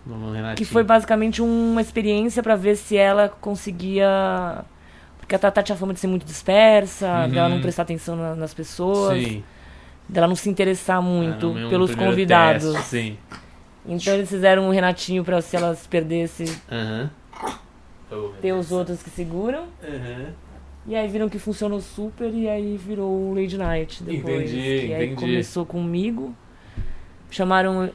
Renatinho. 0.07 0.55
Que 0.57 0.65
foi 0.65 0.83
basicamente 0.83 1.43
uma 1.43 1.81
experiência 1.81 2.43
pra 2.43 2.57
ver 2.57 2.77
se 2.77 2.97
ela 2.97 3.29
conseguia. 3.29 4.65
Porque 5.19 5.35
a 5.35 5.39
Tata 5.39 5.63
tinha 5.63 5.77
fama 5.77 5.93
de 5.93 6.01
ser 6.01 6.07
muito 6.07 6.25
dispersa, 6.25 7.07
Uhum. 7.25 7.31
dela 7.31 7.49
não 7.51 7.61
prestar 7.61 7.83
atenção 7.83 8.17
na- 8.17 8.35
nas 8.35 8.55
pessoas, 8.55 9.23
Sim. 9.23 9.45
dela 10.09 10.27
não 10.27 10.35
se 10.35 10.49
interessar 10.49 11.03
muito 11.03 11.55
Ah, 11.57 11.69
pelos 11.69 11.95
convidados. 11.95 12.73
teste, 12.73 12.89
sim. 12.89 13.19
Então 13.87 14.15
eles 14.15 14.29
fizeram 14.29 14.67
um 14.67 14.71
Renatinho 14.71 15.23
pra 15.25 15.43
se 15.43 15.55
ela 15.57 15.75
se 15.75 15.87
perdesse, 15.87 16.45
Aham. 16.73 17.11
Deus. 18.41 18.67
os 18.67 18.73
outros 18.73 19.03
que 19.03 19.11
seguram. 19.11 19.65
Aham. 19.83 20.33
E 20.87 20.97
aí 20.97 21.07
viram 21.09 21.29
que 21.29 21.39
funcionou 21.39 21.81
super 21.83 22.33
e 22.33 22.49
aí 22.49 22.77
virou 22.79 23.11
o 23.11 23.35
Lady 23.35 23.59
Night 23.59 24.03
depois. 24.03 24.51
Entendi, 24.51 24.87
e 24.87 24.95
aí 24.95 25.07
entendi. 25.07 25.21
começou 25.21 25.67
comigo. 25.67 26.35
Chamaram 27.31 27.91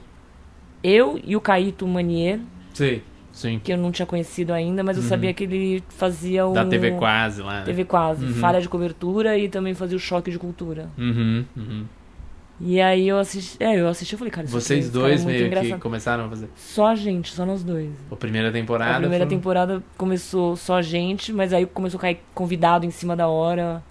eu 0.83 1.19
e 1.23 1.35
o 1.35 1.41
Caíto 1.41 1.87
Manier, 1.87 2.39
Sim, 2.73 3.01
sim. 3.31 3.59
que 3.63 3.73
eu 3.73 3.77
não 3.77 3.91
tinha 3.91 4.05
conhecido 4.05 4.53
ainda, 4.53 4.83
mas 4.83 4.97
eu 4.97 5.01
Uhum. 5.03 5.09
sabia 5.09 5.33
que 5.33 5.43
ele 5.43 5.83
fazia 5.89 6.45
o. 6.45 6.53
Da 6.53 6.65
TV 6.65 6.91
quase 6.91 7.41
lá. 7.41 7.59
né? 7.61 7.65
TV 7.65 7.83
quase, 7.85 8.25
Uhum. 8.25 8.33
falha 8.35 8.61
de 8.61 8.69
cobertura 8.69 9.35
e 9.39 9.49
também 9.49 9.73
fazia 9.73 9.97
o 9.97 9.99
choque 9.99 10.29
de 10.29 10.37
cultura. 10.37 10.87
Uhum, 10.95 11.43
uhum. 11.57 11.85
E 12.61 12.79
aí 12.79 13.07
eu 13.07 13.17
assisti, 13.19 13.57
é, 13.61 13.79
eu 13.79 13.87
assisti 13.87 14.15
e 14.15 14.17
falei, 14.17 14.31
cara, 14.31 14.45
isso 14.45 14.55
aqui- 14.55 14.65
Vocês 14.65 14.87
é 14.87 14.91
dois 14.91 15.23
muito 15.23 15.27
meio 15.35 15.49
que 15.49 15.57
engraçado. 15.57 15.79
começaram 15.81 16.25
a 16.25 16.29
fazer. 16.29 16.49
Só 16.55 16.87
a 16.87 16.95
gente, 16.95 17.33
só 17.33 17.45
nós 17.45 17.63
dois. 17.63 17.89
A 18.11 18.15
primeira 18.15 18.51
temporada. 18.51 18.91
a 18.95 18.99
primeira 18.99 19.25
foi- 19.25 19.35
temporada 19.35 19.83
começou 19.97 20.55
só 20.55 20.77
a 20.77 20.81
gente, 20.81 21.33
mas 21.33 21.51
aí 21.51 21.65
começou 21.65 21.97
a 21.97 22.01
cair 22.01 22.19
convidado 22.33 22.85
em 22.85 22.91
cima 22.91 23.15
da 23.15 23.27
hora. 23.27 23.83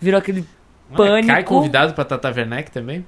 Virou 0.00 0.18
aquele 0.18 0.44
Ah, 0.92 0.96
pânico. 0.96 1.28
Cai 1.28 1.44
convidado 1.44 1.94
pra 1.94 2.04
Tata 2.04 2.28
Werneck 2.34 2.70
também? 2.70 3.04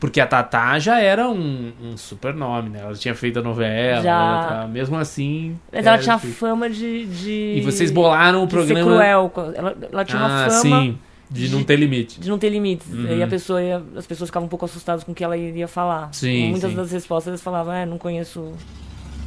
Porque 0.00 0.20
a 0.20 0.26
Tata 0.26 0.78
já 0.78 1.00
era 1.00 1.28
um, 1.28 1.72
um 1.82 1.96
super 1.96 2.32
nome, 2.32 2.68
né? 2.70 2.80
Ela 2.82 2.94
tinha 2.94 3.14
feito 3.16 3.40
a 3.40 3.42
novela, 3.42 4.00
Já. 4.02 4.68
mesmo 4.70 4.96
assim. 4.96 5.58
Mas 5.72 5.84
ela 5.84 5.94
era 5.96 6.02
tinha 6.02 6.14
difícil. 6.16 6.36
fama 6.36 6.70
de, 6.70 7.06
de. 7.06 7.54
E 7.56 7.60
vocês 7.62 7.90
bolaram 7.90 8.44
o 8.44 8.46
de 8.46 8.52
ser 8.52 8.56
programa. 8.74 8.82
cruel. 8.92 9.32
Ela, 9.56 9.76
ela 9.92 10.04
tinha 10.04 10.20
ah, 10.22 10.26
uma 10.26 10.50
fama 10.50 10.60
sim. 10.82 10.98
De 11.30 11.48
não 11.50 11.62
ter 11.62 11.76
limite. 11.76 12.18
de 12.20 12.28
não 12.28 12.38
ter 12.38 12.48
limites. 12.48 12.86
Uhum. 12.92 13.16
E 13.18 13.22
a 13.22 13.26
pessoa 13.26 13.62
ia- 13.62 13.82
as 13.96 14.06
pessoas 14.06 14.28
ficavam 14.30 14.46
um 14.46 14.48
pouco 14.48 14.64
assustadas 14.64 15.04
com 15.04 15.12
o 15.12 15.14
que 15.14 15.22
ela 15.22 15.36
iria 15.36 15.68
falar. 15.68 16.08
Sim, 16.14 16.50
Muitas 16.50 16.70
sim. 16.70 16.76
das 16.76 16.90
respostas 16.90 17.30
eles 17.32 17.42
falavam, 17.42 17.72
é, 17.72 17.84
não 17.84 17.98
conheço. 17.98 18.52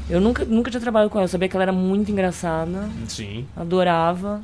Eu 0.09 0.19
nunca, 0.19 0.43
nunca 0.43 0.69
tinha 0.71 0.81
trabalhado 0.81 1.09
com 1.11 1.17
ela, 1.19 1.25
eu 1.25 1.29
sabia 1.29 1.47
que 1.47 1.55
ela 1.55 1.63
era 1.63 1.71
muito 1.71 2.11
engraçada, 2.11 2.89
Sim. 3.07 3.45
adorava. 3.55 4.41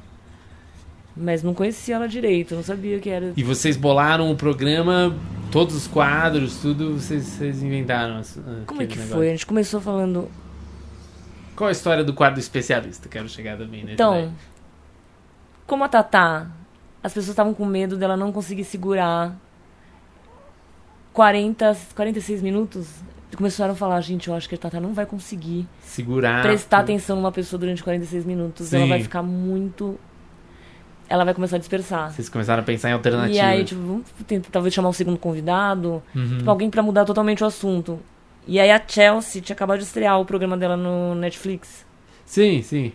Mas 1.19 1.41
não 1.41 1.51
conhecia 1.53 1.95
ela 1.95 2.07
direito, 2.07 2.53
não 2.53 2.61
sabia 2.61 2.99
que 2.99 3.09
era. 3.09 3.33
E 3.35 3.41
vocês 3.43 3.75
bolaram 3.75 4.29
o 4.31 4.35
programa, 4.35 5.15
todos 5.51 5.75
os 5.75 5.87
quadros, 5.87 6.57
tudo, 6.61 6.93
vocês, 6.93 7.23
vocês 7.23 7.63
inventaram. 7.63 8.17
as- 8.17 8.39
Como 8.67 8.83
é 8.83 8.85
que 8.85 8.95
negócio. 8.95 9.15
foi? 9.15 9.27
A 9.29 9.31
gente 9.31 9.45
começou 9.47 9.81
falando. 9.81 10.29
Qual 11.55 11.67
a 11.67 11.71
história 11.71 12.03
do 12.03 12.13
quadro 12.13 12.39
especialista? 12.39 13.09
Quero 13.09 13.27
chegar 13.27 13.57
também 13.57 13.81
nesse 13.81 13.93
Então, 13.93 14.31
como 15.65 15.83
a 15.83 15.89
Tatá, 15.89 16.51
as 17.07 17.13
pessoas 17.13 17.29
estavam 17.29 17.53
com 17.53 17.65
medo 17.65 17.97
dela 17.97 18.15
não 18.15 18.31
conseguir 18.31 18.63
segurar 18.63 19.35
40, 21.13 21.75
46 21.95 22.41
minutos. 22.41 22.87
Começaram 23.35 23.73
a 23.73 23.75
falar, 23.75 23.99
gente, 24.01 24.29
eu 24.29 24.35
acho 24.35 24.47
que 24.47 24.55
a 24.55 24.57
Tatá 24.57 24.79
não 24.79 24.93
vai 24.93 25.05
conseguir 25.05 25.67
Segurar. 25.81 26.41
prestar 26.41 26.79
atenção 26.79 27.15
numa 27.17 27.31
pessoa 27.31 27.59
durante 27.59 27.83
46 27.83 28.25
minutos. 28.25 28.73
Ela 28.73 28.83
Sim. 28.83 28.89
vai 28.89 29.01
ficar 29.03 29.21
muito. 29.21 29.99
Ela 31.09 31.23
vai 31.23 31.33
começar 31.33 31.55
a 31.57 31.59
dispersar. 31.59 32.11
Vocês 32.11 32.29
começaram 32.29 32.61
a 32.61 32.65
pensar 32.65 32.89
em 32.89 32.93
alternativas. 32.93 33.37
E 33.37 33.39
aí, 33.39 33.63
tipo, 33.63 33.81
vamos 33.81 34.05
tentar 34.25 34.49
talvez 34.51 34.73
chamar 34.73 34.89
um 34.89 34.93
segundo 34.93 35.17
convidado, 35.17 36.01
Uhum. 36.15 36.37
tipo, 36.39 36.49
alguém 36.49 36.69
pra 36.69 36.81
mudar 36.81 37.05
totalmente 37.05 37.43
o 37.43 37.47
assunto. 37.47 37.99
E 38.45 38.59
aí 38.59 38.71
a 38.71 38.81
Chelsea 38.85 39.41
tinha 39.41 39.53
acabado 39.55 39.79
de 39.79 39.85
estrear 39.85 40.19
o 40.19 40.25
programa 40.25 40.55
dela 40.57 40.75
no 40.77 41.13
Netflix. 41.15 41.85
Sim, 42.25 42.61
sim. 42.61 42.91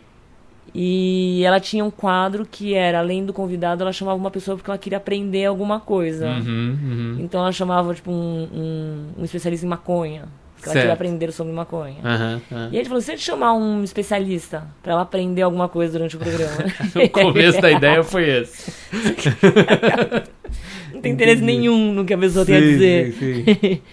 E 0.74 1.42
ela 1.44 1.60
tinha 1.60 1.84
um 1.84 1.90
quadro 1.90 2.46
que 2.50 2.74
era, 2.74 2.98
além 2.98 3.26
do 3.26 3.32
convidado, 3.32 3.82
ela 3.82 3.92
chamava 3.92 4.16
uma 4.16 4.30
pessoa 4.30 4.56
porque 4.56 4.70
ela 4.70 4.78
queria 4.78 4.96
aprender 4.96 5.44
alguma 5.44 5.78
coisa. 5.78 6.30
Uhum, 6.30 6.78
uhum. 6.82 7.16
Então 7.20 7.40
ela 7.40 7.52
chamava, 7.52 7.94
tipo, 7.94 8.10
um, 8.10 8.48
um, 8.52 9.06
um 9.18 9.24
especialista 9.24 9.66
em 9.66 9.68
maconha. 9.68 10.24
Porque 10.56 10.68
ela 10.70 10.78
queria 10.78 10.94
aprender 10.94 11.32
sobre 11.32 11.52
maconha. 11.52 11.96
Aham. 12.04 12.40
E 12.70 12.76
a 12.76 12.78
gente 12.78 12.86
falou, 12.86 13.02
se 13.02 13.10
a 13.10 13.16
gente 13.16 13.24
chamar 13.24 13.52
um 13.54 13.82
especialista 13.82 14.64
pra 14.80 14.92
ela 14.92 15.02
aprender 15.02 15.42
alguma 15.42 15.68
coisa 15.68 15.92
durante 15.94 16.16
o 16.16 16.20
programa. 16.20 16.64
O 17.04 17.08
começo 17.10 17.60
da 17.60 17.70
ideia 17.70 18.02
foi 18.04 18.30
esse. 18.30 18.72
Não 20.94 21.00
tem 21.00 21.12
interesse 21.12 21.42
nenhum 21.42 21.92
no 21.92 22.04
que 22.04 22.14
a 22.14 22.18
pessoa 22.18 22.46
tem 22.46 22.56
a 22.56 22.60
Sim, 22.60 22.66
dizer. 22.68 23.12
sim, 23.12 23.44
sim. 23.44 23.80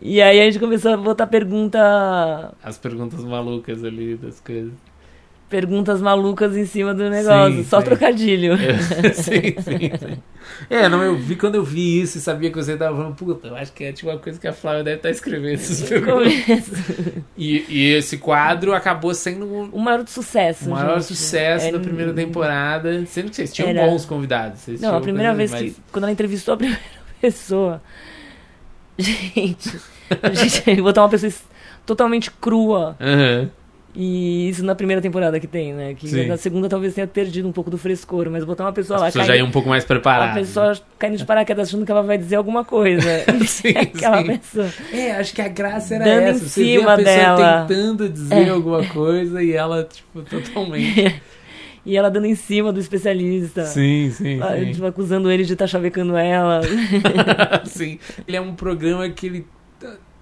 E 0.00 0.22
aí 0.22 0.40
a 0.40 0.44
gente 0.44 0.60
começou 0.60 0.92
a 0.92 0.96
botar 0.96 1.26
pergunta, 1.26 2.54
As 2.62 2.78
perguntas 2.78 3.24
malucas 3.24 3.82
ali 3.82 4.14
das 4.14 4.38
coisas. 4.38 4.70
Perguntas 5.48 6.00
malucas 6.02 6.56
em 6.56 6.66
cima 6.66 6.92
do 6.94 7.08
negócio. 7.08 7.56
Sim, 7.56 7.64
só 7.64 7.78
sim. 7.80 7.84
trocadilho. 7.86 8.56
sim, 9.14 9.54
sim, 9.62 9.90
sim. 9.98 10.18
É, 10.68 10.88
não, 10.88 11.02
eu 11.02 11.16
vi 11.16 11.36
quando 11.36 11.54
eu 11.54 11.62
vi 11.64 12.00
isso 12.00 12.18
e 12.18 12.20
sabia 12.20 12.50
que 12.50 12.56
você 12.56 12.76
tava 12.76 12.96
falando, 12.96 13.14
puta, 13.14 13.48
eu 13.48 13.56
acho 13.56 13.72
que 13.72 13.84
é 13.84 13.92
tipo 13.92 14.10
uma 14.10 14.18
coisa 14.18 14.38
que 14.40 14.46
a 14.48 14.52
Flávia 14.52 14.82
deve 14.84 14.96
estar 14.96 15.10
escrevendo 15.10 15.54
esses 15.54 15.88
perguntas. 15.88 16.32
E, 17.36 17.64
e 17.68 17.92
esse 17.94 18.18
quadro 18.18 18.74
acabou 18.74 19.14
sendo 19.14 19.46
um 19.46 19.68
O 19.72 19.78
maior 19.78 20.06
sucesso. 20.08 20.66
o 20.66 20.70
maior 20.72 20.94
gente. 21.00 21.04
sucesso 21.08 21.66
É, 21.66 21.72
da 21.72 21.78
primeira 21.78 22.12
temporada. 22.12 23.04
Sendo 23.06 23.30
que 23.30 23.36
vocês 23.36 23.52
tinham 23.52 23.68
Era- 23.70 23.86
bons 23.86 24.04
convidados. 24.04 24.66
Não, 24.80 24.96
a 24.96 25.00
primeira 25.00 25.34
vez 25.34 25.50
coisas 25.50 25.74
que. 25.74 25.82
Quando 25.92 26.04
ela 26.04 26.12
entrevistou 26.12 26.54
a 26.54 26.56
primeira 26.56 26.80
pessoa. 27.20 27.80
Gente. 28.98 29.78
Gente 30.32 30.82
botar 30.82 31.02
uma 31.02 31.08
pessoa 31.08 31.28
es- 31.28 31.44
totalmente 31.86 32.30
crua. 32.30 32.96
mais- 32.98 33.12
Aham. 33.12 33.50
E 33.94 34.48
isso 34.50 34.64
na 34.64 34.74
primeira 34.74 35.00
temporada 35.02 35.40
que 35.40 35.46
tem, 35.46 35.72
né? 35.72 35.94
Que 35.94 36.06
Sim. 36.06 36.26
na 36.26 36.36
segunda 36.36 36.68
talvez 36.68 36.94
tenha 36.94 37.06
perdido 37.06 37.48
um 37.48 37.52
pouco 37.52 37.70
do 37.70 37.78
frescor, 37.78 38.28
mas 38.30 38.44
botar 38.44 38.64
uma 38.64 38.72
pessoa 38.72 38.96
As 38.96 39.00
lá 39.00 39.06
pessoas 39.08 39.26
já 39.26 39.34
iam 39.36 39.46
um 39.46 39.50
pouco 39.50 39.68
mais 39.68 39.82
a 39.82 39.86
preparadas. 39.86 40.34
pessoa 40.46 40.78
caindo 40.98 41.16
de 41.16 41.24
paraquedas 41.24 41.68
achando 41.68 41.84
que 41.86 41.90
ela 41.90 42.02
vai 42.02 42.18
dizer 42.18 42.36
alguma 42.36 42.64
coisa. 42.64 43.08
Sim, 43.46 43.70
Aquela 43.76 44.18
sim. 44.22 44.26
pessoa. 44.38 44.68
É, 44.92 45.12
acho 45.12 45.34
que 45.34 45.42
a 45.42 45.48
graça 45.48 45.94
era 45.96 46.04
Dando 46.04 46.20
em 46.20 46.24
essa. 46.26 46.48
Você 46.48 46.64
vê 46.64 46.78
cima 46.78 46.92
a 46.92 46.96
pessoa 46.96 47.14
dela. 47.36 47.64
tentando 47.66 48.08
dizer 48.08 48.34
É. 48.46 48.50
alguma 48.50 48.84
coisa 48.84 49.42
e 49.42 49.52
ela, 49.52 49.84
tipo, 49.84 50.22
totalmente. 50.22 51.20
E 51.86 51.96
ela 51.96 52.10
dando 52.10 52.26
em 52.26 52.34
cima 52.34 52.70
do 52.70 52.78
especialista. 52.80 53.64
sim, 53.64 54.10
sim, 54.10 54.38
sim. 54.42 54.72
tipo, 54.72 54.84
acusando 54.84 55.30
ele 55.30 55.42
de 55.44 55.54
estar 55.54 55.66
chavecando 55.66 56.14
ela. 56.18 56.60
Sim. 57.64 57.98
Ele 58.26 58.36
é 58.36 58.40
um 58.40 58.54
programa 58.54 59.08
que 59.08 59.24
ele 59.26 59.46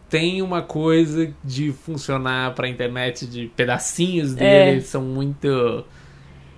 tem 0.08 0.40
uma 0.42 0.62
coisa 0.62 1.32
de 1.42 1.72
funcionar 1.72 2.54
pra 2.54 2.68
internet, 2.68 3.26
de 3.26 3.50
pedacinhos 3.56 4.34
dele, 4.34 4.78
É. 4.78 4.80
são 4.80 5.02
muito. 5.02 5.84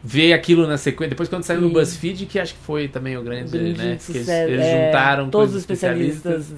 Ver 0.02 0.32
aquilo 0.32 0.66
na 0.66 0.76
sequência. 0.78 1.10
Depois, 1.10 1.28
quando 1.28 1.42
saiu 1.42 1.60
no. 1.60 1.70
BuzzFeed, 1.70 2.26
que 2.26 2.38
acho 2.38 2.54
que 2.54 2.60
foi 2.60 2.86
também 2.86 3.16
o 3.16 3.22
grande, 3.22 3.50
Grande 3.50 3.70
né? 3.72 3.74
Que 3.76 3.88
eles, 3.90 4.02
sucesso. 4.02 4.50
eles 4.52 4.64
É, 4.64 4.86
juntaram 4.86 5.28
todos 5.28 5.50
os 5.50 5.54
os 5.56 5.60
especialistas. 5.62 6.52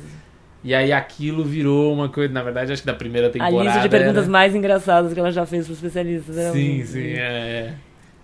E 0.63 0.75
aí 0.75 0.93
aquilo 0.93 1.43
virou 1.43 1.95
uma 1.95 2.11
coisa, 2.11 2.33
na 2.35 2.43
verdade, 2.43 2.71
acho 2.71 2.83
que 2.83 2.87
da 2.87 2.93
primeira 2.93 3.29
A 3.29 3.31
temporada. 3.31 3.63
lista 3.65 3.81
de 3.81 3.89
perguntas 3.89 4.25
era- 4.25 4.31
mais 4.31 4.55
engraçadas 4.55 5.15
que 5.15 5.19
ela 5.19 5.33
já 5.33 5.47
fez 5.47 5.65
para 5.65 5.73
os 5.73 5.79
especialistas. 5.79 6.37
Era 6.37 6.53
Sim, 6.53 6.75
muito- 6.75 6.87
sim, 6.89 7.13
é, 7.15 7.19
é. 7.19 7.75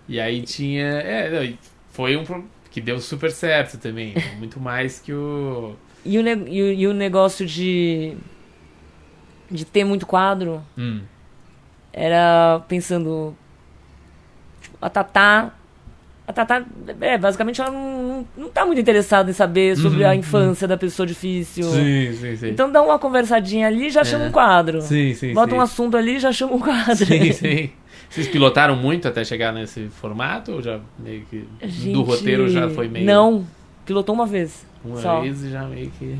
E 0.06 0.20
aí 0.20 0.42
tinha. 0.42 0.84
É, 0.86 1.54
foi 1.92 2.14
um 2.14 2.24
que 2.70 2.78
deu 2.82 3.00
super 3.00 3.30
certo 3.30 3.78
também. 3.78 4.12
Muito 4.38 4.60
mais 4.60 5.00
que 5.00 5.14
o. 5.14 5.74
E 6.04 6.18
o, 6.18 6.22
ne- 6.22 6.44
e, 6.50 6.62
o, 6.62 6.72
e 6.74 6.86
o 6.86 6.92
negócio 6.92 7.46
de, 7.46 8.12
de 9.51 9.64
ter 9.64 9.84
muito 9.84 10.07
quadro 10.07 10.62
Hum. 10.76 11.01
era 11.92 12.61
pensando. 12.68 13.34
tipo, 14.61 14.76
a 14.80 14.90
Tatá. 14.90 15.53
A 16.28 16.32
Tatá, 16.32 16.64
é, 17.01 17.16
basicamente, 17.16 17.61
ela 17.61 17.70
não, 17.70 18.03
não, 18.03 18.26
não 18.36 18.49
tá 18.49 18.66
muito 18.66 18.80
interessada 18.80 19.30
em 19.30 19.32
saber 19.32 19.76
sobre 19.76 20.03
Uhum, 20.03 20.11
a 20.11 20.16
infância 20.16 20.66
da 20.66 20.76
pessoa 20.76 21.07
difícil. 21.07 21.62
Sim, 21.70 22.12
sim, 22.14 22.36
sim. 22.36 22.49
Então 22.49 22.70
dá 22.70 22.82
uma 22.82 22.99
conversadinha 22.99 23.68
ali 23.68 23.86
e 23.86 23.90
já 23.90 24.03
chama 24.03 24.24
É. 24.24 24.28
um 24.28 24.32
quadro. 24.32 24.82
sim, 24.82 25.14
sim. 25.14 25.32
Bota 25.32 25.53
sim. 25.53 25.57
um 25.57 25.61
assunto 25.61 25.97
ali 25.97 26.16
e 26.16 26.18
já 26.18 26.32
chama 26.32 26.55
um 26.55 26.59
quadro. 26.61 26.97
Sim, 27.07 27.32
sim. 27.32 27.70
Vocês 28.11 28.26
pilotaram 28.28 28.74
muito 28.74 29.07
até 29.07 29.24
chegar 29.24 29.53
nesse 29.53 29.86
formato? 29.88 30.51
Ou 30.53 30.62
já 30.62 30.80
meio 30.99 31.24
que. 31.26 31.47
Gente, 31.62 31.92
Do 31.92 32.03
roteiro 32.03 32.49
já 32.49 32.68
foi 32.70 32.88
meio. 32.88 33.07
Não, 33.07 33.47
pilotou 33.84 34.12
uma 34.14 34.26
vez. 34.26 34.64
Uma 34.84 35.01
só. 35.01 35.20
vez 35.20 35.42
e 35.44 35.51
já 35.51 35.62
meio 35.64 35.90
que. 35.97 36.16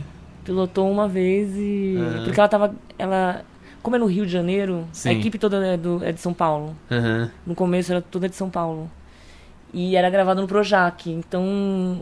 Pilotou 0.47 0.91
uma 0.91 1.07
vez 1.09 1.55
e. 1.57 1.97
Aham. 1.99 2.25
Porque 2.25 2.41
ela 2.41 2.49
tava. 2.49 2.75
Ela. 2.99 3.43
Como 3.83 3.95
é 3.95 3.99
no 3.99 4.07
Rio 4.07 4.25
de 4.25 4.33
Janeiro, 4.33 4.85
Sim. 4.93 5.11
a 5.11 5.13
equipe 5.13 5.39
toda 5.39 5.65
é, 5.65 5.77
do, 5.77 6.03
é 6.05 6.11
de 6.11 6.21
São 6.21 6.33
Paulo. 6.33 6.75
Aham. 6.91 7.31
No 7.47 7.55
começo 7.55 7.93
era 7.93 8.01
toda 8.01 8.29
de 8.29 8.35
São 8.35 8.49
Paulo. 8.49 8.91
E 9.75 9.95
era 9.97 10.09
gravado 10.09 10.41
no 10.41 10.47
Projac. 10.49 11.11
Então. 11.11 12.01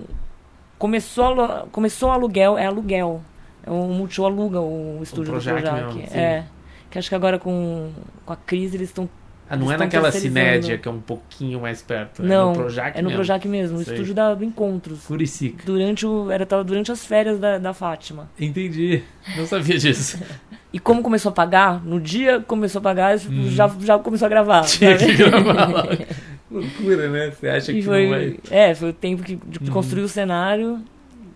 Começou, 0.79 1.35
começou 1.73 2.11
o 2.11 2.13
aluguel, 2.13 2.59
é 2.59 2.67
aluguel. 2.67 3.23
É 3.67 3.71
o 3.71 3.89
Multishow 3.89 4.27
aluga 4.27 4.61
o 4.61 5.01
estúdio 5.03 5.33
Projac 5.33 5.63
do 5.63 5.69
Projac. 5.69 5.95
mesmo, 5.95 6.17
é. 6.17 6.45
Que 6.91 6.99
acho 6.99 7.09
que 7.09 7.15
agora 7.15 7.39
com, 7.39 7.91
com 8.27 8.33
a 8.33 8.37
crise 8.37 8.77
eles 8.77 8.91
estão. 8.91 9.09
Ah, 9.55 9.57
não 9.57 9.73
é 9.73 9.77
naquela. 9.77 10.11
Cinédia 10.13 10.77
que 10.79 10.87
é 10.87 10.91
um 10.91 11.01
pouquinho 11.01 11.61
mais 11.61 11.83
perto. 11.83 12.23
Não, 12.23 12.51
é 12.51 12.53
no 12.53 12.61
Projac 12.61 12.99
é 12.99 13.03
no 13.03 13.09
mesmo. 13.09 13.19
Projac 13.19 13.49
mesmo, 13.49 13.79
o 13.79 13.85
Sei. 13.85 13.95
estúdio 13.95 14.15
da, 14.15 14.37
Encontros. 14.41 15.05
Curicica. 15.05 15.63
Durante, 15.65 16.07
o, 16.07 16.31
era, 16.31 16.45
tava 16.47 16.63
durante 16.65 16.93
as 16.93 17.05
férias 17.05 17.39
da, 17.39 17.59
da 17.59 17.73
Fátima. 17.75 18.29
Entendi. 18.39 19.03
Não 19.37 19.47
sabia 19.47 19.79
disso. 19.79 20.19
E 20.75 20.79
como 20.81 21.03
começou 21.03 21.31
a 21.31 21.33
pagar, 21.33 21.81
no 21.85 22.01
dia 22.01 22.41
que 22.41 22.47
começou 22.47 22.81
a 22.81 22.83
pagar, 22.83 23.15
Hum. 23.31 23.49
já, 23.49 23.69
já 23.81 23.97
começou 23.97 24.27
a 24.27 24.29
gravar. 24.29 24.63
Tinha 24.63 24.99
sabe? 24.99 25.13
que 25.15 25.19
gravar 25.19 25.69
lá. 25.73 25.85
Loucura, 26.51 27.09
né? 27.11 27.31
Você 27.31 27.49
acha 27.49 27.71
E 27.71 27.77
que 27.77 27.83
foi, 27.83 28.03
não 28.03 28.11
vai. 28.11 28.37
é, 28.51 28.75
foi 28.75 28.91
o 28.91 28.93
tempo 28.93 29.23
que, 29.23 29.37
de 29.37 29.61
Uhum. 29.61 29.67
construir 29.73 30.03
o 30.03 30.09
cenário. 30.09 30.81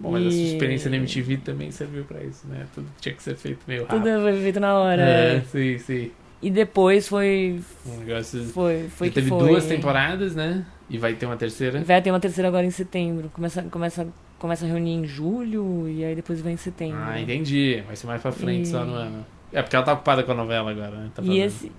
Bom, 0.01 0.11
mas 0.11 0.27
a 0.27 0.31
sua 0.33 0.41
e- 0.41 0.53
experiência 0.55 0.91
na 0.91 0.97
MTV 0.97 1.37
também 1.39 1.71
serviu 1.71 2.03
pra 2.03 2.21
isso, 2.25 2.49
né? 2.49 2.67
Tudo 2.75 2.89
tinha 3.01 3.15
que 3.15 3.23
ser 3.23 3.37
feito 3.37 3.61
meio 3.69 3.83
rápido. 3.85 4.03
Tudo 4.03 4.23
foi 4.23 4.41
feito 4.43 4.59
na 4.59 4.75
hora. 4.75 5.03
É, 5.03 5.37
é. 5.37 5.41
sim, 5.53 5.79
sim. 5.79 6.11
E 6.41 6.51
depois 6.51 7.09
foi. 7.09 7.61
Um 7.87 7.99
negócio. 7.99 8.45
Foi, 8.47 8.89
foi 8.89 9.09
Já 9.09 9.15
teve 9.15 9.29
foi. 9.29 9.39
duas 9.49 9.67
temporadas, 9.67 10.35
né? 10.35 10.65
E 10.89 10.97
vai 10.97 11.15
ter 11.15 11.27
uma 11.27 11.37
terceira. 11.37 11.83
Vai 11.83 12.01
ter 12.01 12.11
uma 12.11 12.21
terceira 12.21 12.49
agora 12.49 12.65
em 12.65 12.71
setembro. 12.71 13.29
Começa, 13.35 13.63
começa, 13.65 14.07
começa 14.39 14.65
a 14.65 14.69
reunir 14.69 14.93
em 14.93 15.05
julho 15.05 15.89
e 15.89 16.05
aí 16.05 16.15
depois 16.15 16.41
vai 16.41 16.53
em 16.53 16.57
setembro. 16.57 16.99
Ah, 17.03 17.21
entendi. 17.21 17.83
Vai 17.87 17.97
ser 17.97 18.07
mais 18.07 18.23
pra 18.23 18.31
frente 18.33 18.63
E- 18.63 18.71
só 18.71 18.85
no 18.85 18.95
ano. 18.95 19.27
É 19.53 19.63
porque 19.63 19.75
ela 19.75 19.85
tá 19.85 19.93
ocupada 19.95 20.23
com 20.23 20.33
a 20.33 20.35
novela 20.35 20.71
agora, 20.71 20.91
né? 20.97 21.11
Tá 21.15 21.23
e 21.23 21.39
esse. 21.41 21.73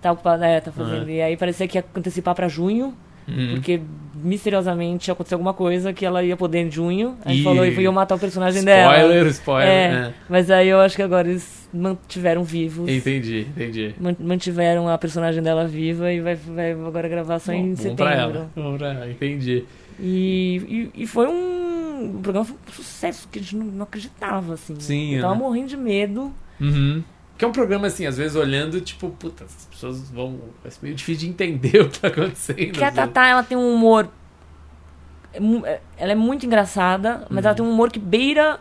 Tá 0.00 0.12
ocupado, 0.12 0.44
é, 0.44 0.60
tá 0.60 0.70
fazendo. 0.70 1.02
Aham. 1.02 1.10
E 1.10 1.20
aí 1.20 1.36
parecia 1.36 1.66
que 1.66 1.76
ia 1.76 1.84
antecipar 1.94 2.34
pra 2.34 2.46
junho. 2.48 2.94
Uhum. 3.26 3.54
Porque 3.54 3.80
misteriosamente 4.22 5.10
aconteceu 5.10 5.36
alguma 5.36 5.54
coisa 5.54 5.92
que 5.92 6.04
ela 6.04 6.22
ia 6.22 6.36
poder 6.36 6.60
em 6.66 6.70
junho. 6.70 7.16
Aí 7.24 7.40
Ih. 7.40 7.44
falou 7.44 7.64
e 7.66 7.70
ia 7.80 7.92
matar 7.92 8.14
o 8.14 8.18
personagem 8.18 8.62
dela. 8.64 8.94
Spoiler, 8.98 9.26
spoiler. 9.28 9.68
É, 9.68 9.84
É. 10.08 10.12
mas 10.28 10.50
aí 10.50 10.68
eu 10.68 10.80
acho 10.80 10.96
que 10.96 11.02
agora 11.02 11.28
eles 11.28 11.68
mantiveram 11.72 12.42
vivos. 12.44 12.88
Entendi, 12.88 13.40
entendi. 13.50 13.94
man- 14.00 14.16
Mantiveram 14.18 14.88
a 14.88 14.96
personagem 14.98 15.42
dela 15.42 15.66
viva 15.66 16.12
e 16.12 16.20
vai, 16.20 16.34
vai 16.34 16.72
agora 16.72 17.08
gravar 17.08 17.38
só 17.38 17.52
em 17.52 17.62
Bom, 17.62 17.68
bom 17.70 17.76
setembro. 17.76 17.96
pra 18.04 18.14
ela. 18.14 18.50
Bom 18.56 18.76
pra 18.78 18.92
ela, 18.94 19.10
entendi. 19.10 19.64
E, 20.00 20.90
e, 20.94 21.02
e 21.02 21.06
foi 21.06 21.26
um. 21.26 22.16
O 22.16 22.20
programa 22.22 22.44
foi 22.44 22.54
um 22.56 22.72
sucesso 22.72 23.28
que 23.30 23.38
a 23.40 23.42
gente 23.42 23.56
não, 23.56 23.66
não 23.66 23.82
acreditava, 23.82 24.54
assim. 24.54 24.76
Sim, 24.78 25.14
Eu 25.16 25.22
tava 25.22 25.34
né? 25.34 25.40
morrendo 25.40 25.66
de 25.68 25.76
medo. 25.76 26.32
Uhum. 26.60 27.02
Que 27.38 27.44
é 27.44 27.48
um 27.48 27.52
programa 27.52 27.86
assim, 27.86 28.04
às 28.04 28.16
vezes 28.18 28.36
olhando, 28.36 28.80
tipo, 28.80 29.08
puta, 29.10 29.44
as 29.44 29.64
pessoas 29.70 30.10
vão. 30.10 30.40
Vai 30.62 30.70
ser 30.72 30.80
meio 30.82 30.94
difícil 30.96 31.20
de 31.20 31.28
entender 31.30 31.80
o 31.82 31.88
que 31.88 32.00
tá 32.00 32.08
acontecendo. 32.08 32.56
Porque 32.72 32.82
a. 32.84 32.90
Tatá, 32.92 33.28
ela 33.28 33.42
tem 33.44 33.56
um 33.56 33.72
humor. 33.74 34.08
é 35.32 35.38
é- 35.68 35.80
Ela 35.96 36.12
é 36.12 36.16
muito 36.16 36.44
engraçada, 36.46 37.26
mas 37.30 37.44
Uhum. 37.44 37.48
ela 37.48 37.54
tem 37.54 37.64
um 37.64 37.70
humor 37.70 37.90
que 37.92 37.98
beira 37.98 38.58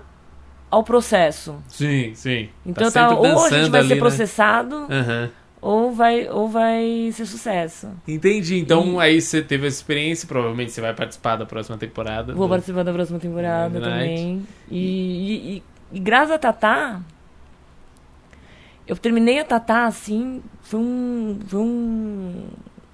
ao 0.70 0.84
processo. 0.84 1.56
Sim, 1.68 2.12
sim. 2.14 2.50
Então 2.66 2.92
tá 2.92 3.08
tá, 3.10 3.16
ou 3.16 3.46
a 3.46 3.50
gente 3.50 3.70
vai 3.70 3.80
ali, 3.80 3.90
ser 3.90 3.96
né? 3.96 4.00
processado, 4.02 4.76
Aham. 4.90 5.30
ou, 5.62 5.92
vai, 5.94 6.28
ou 6.30 6.48
vai 6.50 7.10
ser 7.14 7.26
sucesso. 7.26 7.90
Entendi. 8.08 8.58
Então 8.60 9.00
aí 9.00 9.20
você 9.22 9.42
teve 9.42 9.66
essa 9.66 9.78
experiência, 9.78 10.28
provavelmente 10.28 10.72
você 10.72 10.82
vai 10.82 10.94
participar 10.94 11.36
da 11.38 11.46
próxima 11.46 11.78
temporada. 11.78 12.34
Vou 12.34 12.48
do- 12.48 12.50
participar 12.52 12.84
da 12.84 12.92
próxima 12.94 13.18
temporada 13.18 13.80
Night. 13.80 13.90
também. 13.90 14.48
E, 14.70 14.78
e, 14.78 15.58
e, 15.58 15.64
e 15.94 16.00
graças 16.00 16.32
a 16.32 16.38
Tatá, 16.38 17.00
eu 18.88 18.96
terminei 18.96 19.40
a 19.40 19.44
Tatá 19.44 19.86
assim, 19.86 20.42
foi 20.62 20.80
um. 20.80 21.40
Foi 21.48 21.60
um. 21.60 22.46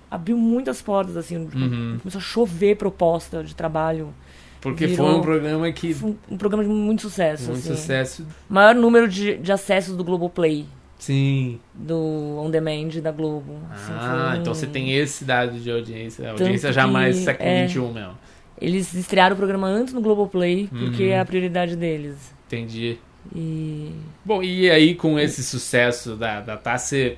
Abriu 0.10 0.38
muitas 0.38 0.82
portas, 0.82 1.18
assim. 1.18 1.38
Uhum. 1.38 1.98
Começou 2.02 2.20
a 2.20 2.22
chover 2.22 2.76
proposta 2.78 3.44
de 3.44 3.56
trabalho. 3.56 4.14
Porque 4.62 4.88
virou- 4.88 5.08
foi 5.08 5.16
um 5.18 5.22
programa 5.22 5.72
que. 5.72 5.94
Foi 5.94 6.16
um, 6.30 6.38
programa 6.38 6.64
de 6.64 6.70
muito 6.70 7.02
sucesso. 7.02 7.52
Muito 7.52 7.60
assim. 7.60 7.76
sucesso. 7.76 8.26
Maior 8.50 8.76
número 8.76 9.08
de, 9.08 9.38
de 9.38 9.52
acessos 9.52 9.96
do 9.98 10.04
Globoplay, 10.04 10.66
Sim. 11.00 11.60
do 11.74 12.38
On 12.39 12.50
Demand 12.50 12.89
da 13.02 13.12
Globo. 13.12 13.58
assim, 13.72 13.91
Ah, 13.94 14.34
um- 14.36 14.41
então 14.41 14.54
você 14.54 14.68
tem 14.68 14.94
esse 14.94 15.26
dado 15.26 15.60
de 15.60 15.70
audiência. 15.70 16.26
A 16.26 16.30
Tanto 16.30 16.44
audiência 16.44 16.72
já 16.72 16.88
mais 16.88 17.18
que, 17.18 17.24
século 17.26 17.50
é. 17.50 17.68
XXI 17.68 17.80
mesmo. 17.91 18.14
Eles 18.62 18.94
estrearam 18.94 19.34
o 19.34 19.38
programa 19.38 19.68
antes 19.68 19.94
no 19.94 20.00
Globoplay, 20.00 20.70
porque 20.72 21.04
Uhum. 21.08 21.10
é 21.10 21.20
a 21.20 21.26
prioridade 21.26 21.76
deles. 21.76 22.16
Entendi. 22.48 22.98
E. 23.36 23.91
Bom, 24.26 24.41
e 24.43 24.69
aí 24.69 24.95
com 24.95 25.17
esse 25.19 25.43
sucesso 25.43 26.15
da, 26.15 26.41
da 26.41 26.57
Tá, 26.57 26.78
você, 26.78 27.17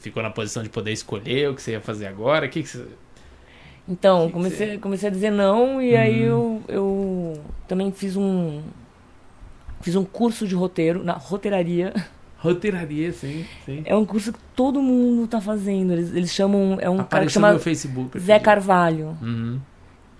ficou 0.00 0.22
na 0.22 0.30
posição 0.30 0.62
de 0.62 0.68
poder 0.68 0.92
escolher 0.92 1.50
o 1.50 1.54
que 1.54 1.62
você 1.62 1.72
ia 1.72 1.80
fazer 1.80 2.06
agora? 2.06 2.46
O 2.46 2.48
que, 2.48 2.62
que 2.62 2.68
você. 2.68 2.86
Então, 3.88 4.20
Que 4.22 4.26
que 4.28 4.32
comecei, 4.32 4.66
você- 4.72 4.78
comecei 4.78 5.08
a 5.08 5.12
dizer 5.12 5.30
não 5.30 5.80
e 5.82 5.96
aí 5.96 6.28
Uhum. 6.30 6.62
eu, 6.68 6.74
eu 6.76 7.42
também 7.66 7.90
fiz 7.90 8.16
um 8.16 8.62
fiz 9.80 9.96
um 9.96 10.04
curso 10.04 10.46
de 10.46 10.54
roteiro 10.54 11.02
na 11.02 11.14
roteiraria. 11.14 11.92
Roteiraria, 12.38 13.12
sim, 13.12 13.44
sim. 13.64 13.82
É 13.84 13.94
um 13.96 14.04
curso 14.04 14.32
que 14.32 14.38
todo 14.54 14.80
mundo 14.82 15.26
tá 15.28 15.40
fazendo. 15.40 15.92
Eles, 15.92 16.14
eles 16.14 16.32
chamam 16.32 16.76
é 16.80 16.88
um 16.90 16.96
cara 16.96 17.06
que 17.08 17.14
Apareceu 17.14 17.30
chama 17.30 17.52
no 17.52 17.58
Facebook. 17.60 18.18
Zé 18.20 18.38
Carvalho, 18.38 19.16
Uhum. 19.22 19.60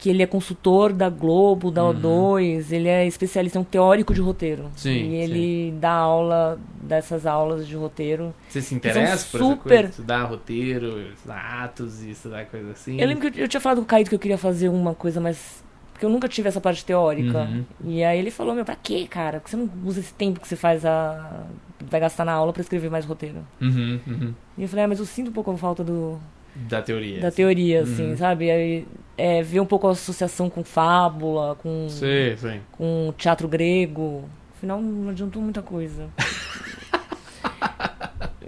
Que 0.03 0.11
ele 0.11 0.21
é 0.21 0.27
consultor 0.27 0.93
da 0.93 1.09
Globo, 1.09 1.71
da 1.71 1.85
Uhum. 1.85 1.93
O2, 2.41 2.73
ele 2.73 2.89
é 2.89 3.07
especialista, 3.07 3.57
é 3.57 3.61
um 3.61 3.65
teórico 3.65 4.13
de 4.13 4.21
roteiro. 4.21 4.69
Sim, 4.75 4.91
E 4.91 5.15
ele 5.15 5.71
dá 5.79 5.93
aula 5.93 6.59
dessas 6.83 7.25
aulas 7.25 7.69
de 7.69 7.77
roteiro. 7.77 8.35
Você 8.49 8.61
se 8.61 8.75
interessa 8.75 9.25
por 9.31 9.41
essa 9.41 9.49
super- 9.51 9.57
coisa? 9.77 9.89
Estudar 9.91 10.25
roteiro, 10.25 11.01
estudar 11.15 11.63
atos 11.63 12.03
e 12.03 12.11
estudar 12.11 12.47
coisa 12.47 12.73
assim? 12.73 13.01
Eu 13.01 13.07
lembro 13.07 13.31
que 13.31 13.39
eu, 13.39 13.45
eu 13.45 13.49
tinha 13.49 13.61
falado 13.61 13.79
com 13.79 13.85
o 13.85 13.87
Caíto 13.87 14.09
que 14.11 14.17
eu 14.17 14.19
queria 14.19 14.37
fazer 14.39 14.69
uma 14.71 14.93
coisa 14.93 15.21
mais. 15.21 15.63
Porque 15.93 16.05
eu 16.05 16.11
nunca 16.11 16.29
tive 16.29 16.49
essa 16.49 16.61
parte 16.61 16.85
teórica. 16.85 17.43
Uhum. 17.43 17.65
E 17.85 18.03
aí 18.03 18.19
ele 18.19 18.33
falou: 18.33 18.57
Meu, 18.57 18.65
pra 18.65 18.75
quê, 18.75 19.07
cara? 19.09 19.39
Por 19.39 19.45
que 19.45 19.51
você 19.51 19.57
não 19.57 19.71
usa 19.85 20.01
esse 20.01 20.13
tempo 20.15 20.41
que 20.41 20.49
você 20.49 20.57
faz 20.57 20.85
a. 20.85 21.45
vai 21.89 22.01
gastar 22.01 22.25
na 22.25 22.33
aula 22.33 22.53
pra 22.53 22.61
escrever 22.61 22.91
mais 22.91 23.05
roteiro? 23.05 23.39
Uhum, 23.61 24.01
uhum. 24.05 24.35
E 24.59 24.63
eu 24.63 24.69
falei: 24.69 24.85
Ah, 24.85 24.89
mas 24.89 24.99
eu 24.99 25.07
sinto 25.07 25.29
um 25.31 25.33
pouco 25.33 25.53
a 25.53 25.57
falta 25.57 25.85
do, 25.85 26.19
Da 26.55 26.83
teoria. 26.83 27.21
da 27.21 27.31
teoria, 27.31 27.83
assim, 27.83 28.11
Uhum. 28.11 28.17
sabe? 28.17 28.51
Aí 28.51 28.87
é, 29.17 29.43
ver 29.43 29.61
um 29.61 29.67
pouco 29.67 29.87
a 29.89 29.93
associação 29.93 30.49
com 30.51 30.63
fábula, 30.65 31.55
com, 31.63 31.87
Sim, 31.89 32.35
sim. 32.37 32.61
com 32.73 33.13
teatro 33.17 33.47
grego. 33.49 34.25
Afinal, 34.57 34.81
não 34.81 35.11
adiantou 35.11 35.41
muita 35.43 35.63
coisa. 35.63 36.09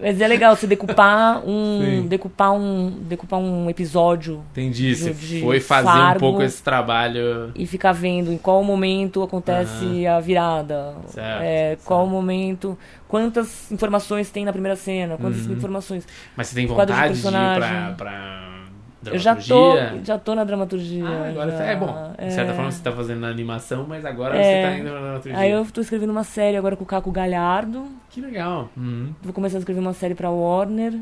Mas 0.01 0.21
é 0.21 0.27
legal 0.29 0.55
você 0.55 0.67
decupar 0.67 1.43
um, 1.47 1.81
Sim. 2.03 2.07
decupar 2.09 2.53
um, 2.53 2.91
decupar 2.91 3.39
um 3.41 3.71
episódio 3.71 4.43
Entendi. 4.51 4.95
Você 4.95 5.13
de 5.15 5.41
foi 5.41 5.61
fazer 5.61 6.17
um 6.17 6.19
pouco 6.19 6.43
esse 6.43 6.63
trabalho. 6.63 7.53
e 7.55 7.65
ficar 7.67 7.93
vendo 7.93 8.31
em 8.31 8.37
qual 8.37 8.63
momento 8.63 9.23
acontece 9.23 10.07
a 10.07 10.21
virada, 10.21 10.95
Certo, 11.07 11.43
é, 11.43 11.79
qual 11.85 12.07
momento, 12.07 12.77
quantas 13.15 13.71
informações 13.71 14.29
tem 14.29 14.45
na 14.45 14.51
primeira 14.53 14.75
cena, 14.75 15.17
quantas 15.17 15.47
Uhum. 15.47 15.53
informações. 15.53 16.05
Mas 16.37 16.49
você 16.49 16.57
tem 16.57 16.67
Quadro 16.67 16.93
de 16.97 17.01
vontade 17.01 17.21
de, 17.21 17.29
ir 17.29 17.31
pra, 17.31 17.95
pra 17.97 18.65
Eu 19.13 19.19
já 19.21 19.37
tô, 19.37 19.75
já 20.03 20.19
tô 20.19 20.35
na 20.35 20.43
dramaturgia. 20.43 21.05
Ah, 21.07 21.29
agora 21.29 21.51
já, 21.53 21.63
é 21.65 21.77
bom. 21.77 22.13
De 22.19 22.33
certa 22.33 22.51
é. 22.51 22.55
forma 22.57 22.73
você 22.73 22.83
tá 22.83 22.91
fazendo 22.91 23.25
animação, 23.25 23.87
mas 23.89 24.05
agora 24.05 24.37
É. 24.37 24.43
você 24.43 24.69
tá 24.69 24.79
indo 24.81 24.93
na 24.93 25.01
dramaturgia. 25.01 25.39
Aí 25.39 25.51
eu 25.53 25.65
tô 25.67 25.81
escrevendo 25.81 26.11
uma 26.11 26.25
série 26.25 26.57
agora 26.57 26.75
com 26.75 26.83
o 26.83 26.87
Caco 26.87 27.13
Galhardo. 27.13 27.87
Que 28.11 28.21
legal. 28.21 28.69
Uhum. 28.77 29.15
Vou 29.23 29.33
começar 29.33 29.59
a 29.59 29.61
escrever 29.61 29.79
uma 29.81 29.93
série 29.93 30.17
pra 30.17 30.29
Warner. 30.31 30.99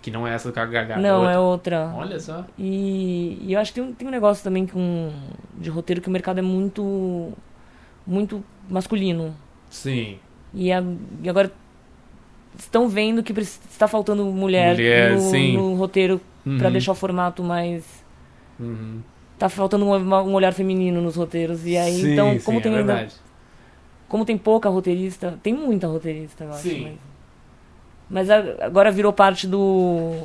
Que 0.00 0.10
não 0.10 0.26
é 0.26 0.32
essa 0.34 0.48
do 0.48 0.54
Caco 0.54 0.72
Gagá. 0.72 0.96
Não, 0.96 1.28
é 1.28 1.38
outra. 1.38 1.80
outra. 1.88 2.00
Olha 2.00 2.18
só. 2.18 2.46
E, 2.58 3.36
e 3.42 3.52
eu 3.52 3.60
acho 3.60 3.74
que 3.74 3.80
tem, 3.82 3.90
um- 3.90 3.92
tem 3.92 4.08
um 4.08 4.10
negócio 4.10 4.42
também 4.42 4.64
com, 4.66 5.10
de 5.58 5.68
roteiro 5.68 6.00
que 6.00 6.08
o 6.08 6.10
mercado 6.10 6.38
é 6.38 6.42
muito 6.42 7.30
muito 8.06 8.42
masculino. 8.70 9.34
Sim. 9.68 10.16
E, 10.54 10.72
a- 10.72 10.82
e 11.22 11.28
agora 11.28 11.52
estão 12.58 12.88
vendo 12.88 13.22
que 13.22 13.32
está 13.40 13.86
faltando 13.88 14.24
mulher, 14.24 14.74
Mulher, 14.74 15.12
no, 15.16 15.52
no 15.52 15.74
roteiro 15.74 16.20
Uhum. 16.44 16.58
deixar 16.72 16.92
o 16.92 16.94
formato 16.94 17.42
mais. 17.42 17.84
Uhum. 18.58 19.00
Tá 19.38 19.48
faltando 19.48 19.84
um, 19.86 19.92
um 19.94 20.34
olhar 20.34 20.52
feminino 20.52 21.00
nos 21.00 21.16
roteiros. 21.16 21.66
E 21.66 21.76
aí, 21.76 21.94
Sim, 22.00 22.12
então, 22.12 22.32
sim, 22.32 22.40
como 22.40 22.58
é 22.58 22.62
tem 22.62 22.74
ainda. 22.74 22.94
verdade. 22.94 23.14
Como 24.08 24.24
tem 24.24 24.36
pouca 24.36 24.68
roteirista, 24.68 25.38
tem 25.42 25.54
muita 25.54 25.86
roteirista, 25.86 26.44
eu 26.44 26.50
acho. 26.50 26.62
Sim. 26.62 26.98
Mas, 28.08 28.28
mas 28.28 28.30
agora 28.60 28.90
virou 28.90 29.12
parte 29.12 29.46
do. 29.46 30.24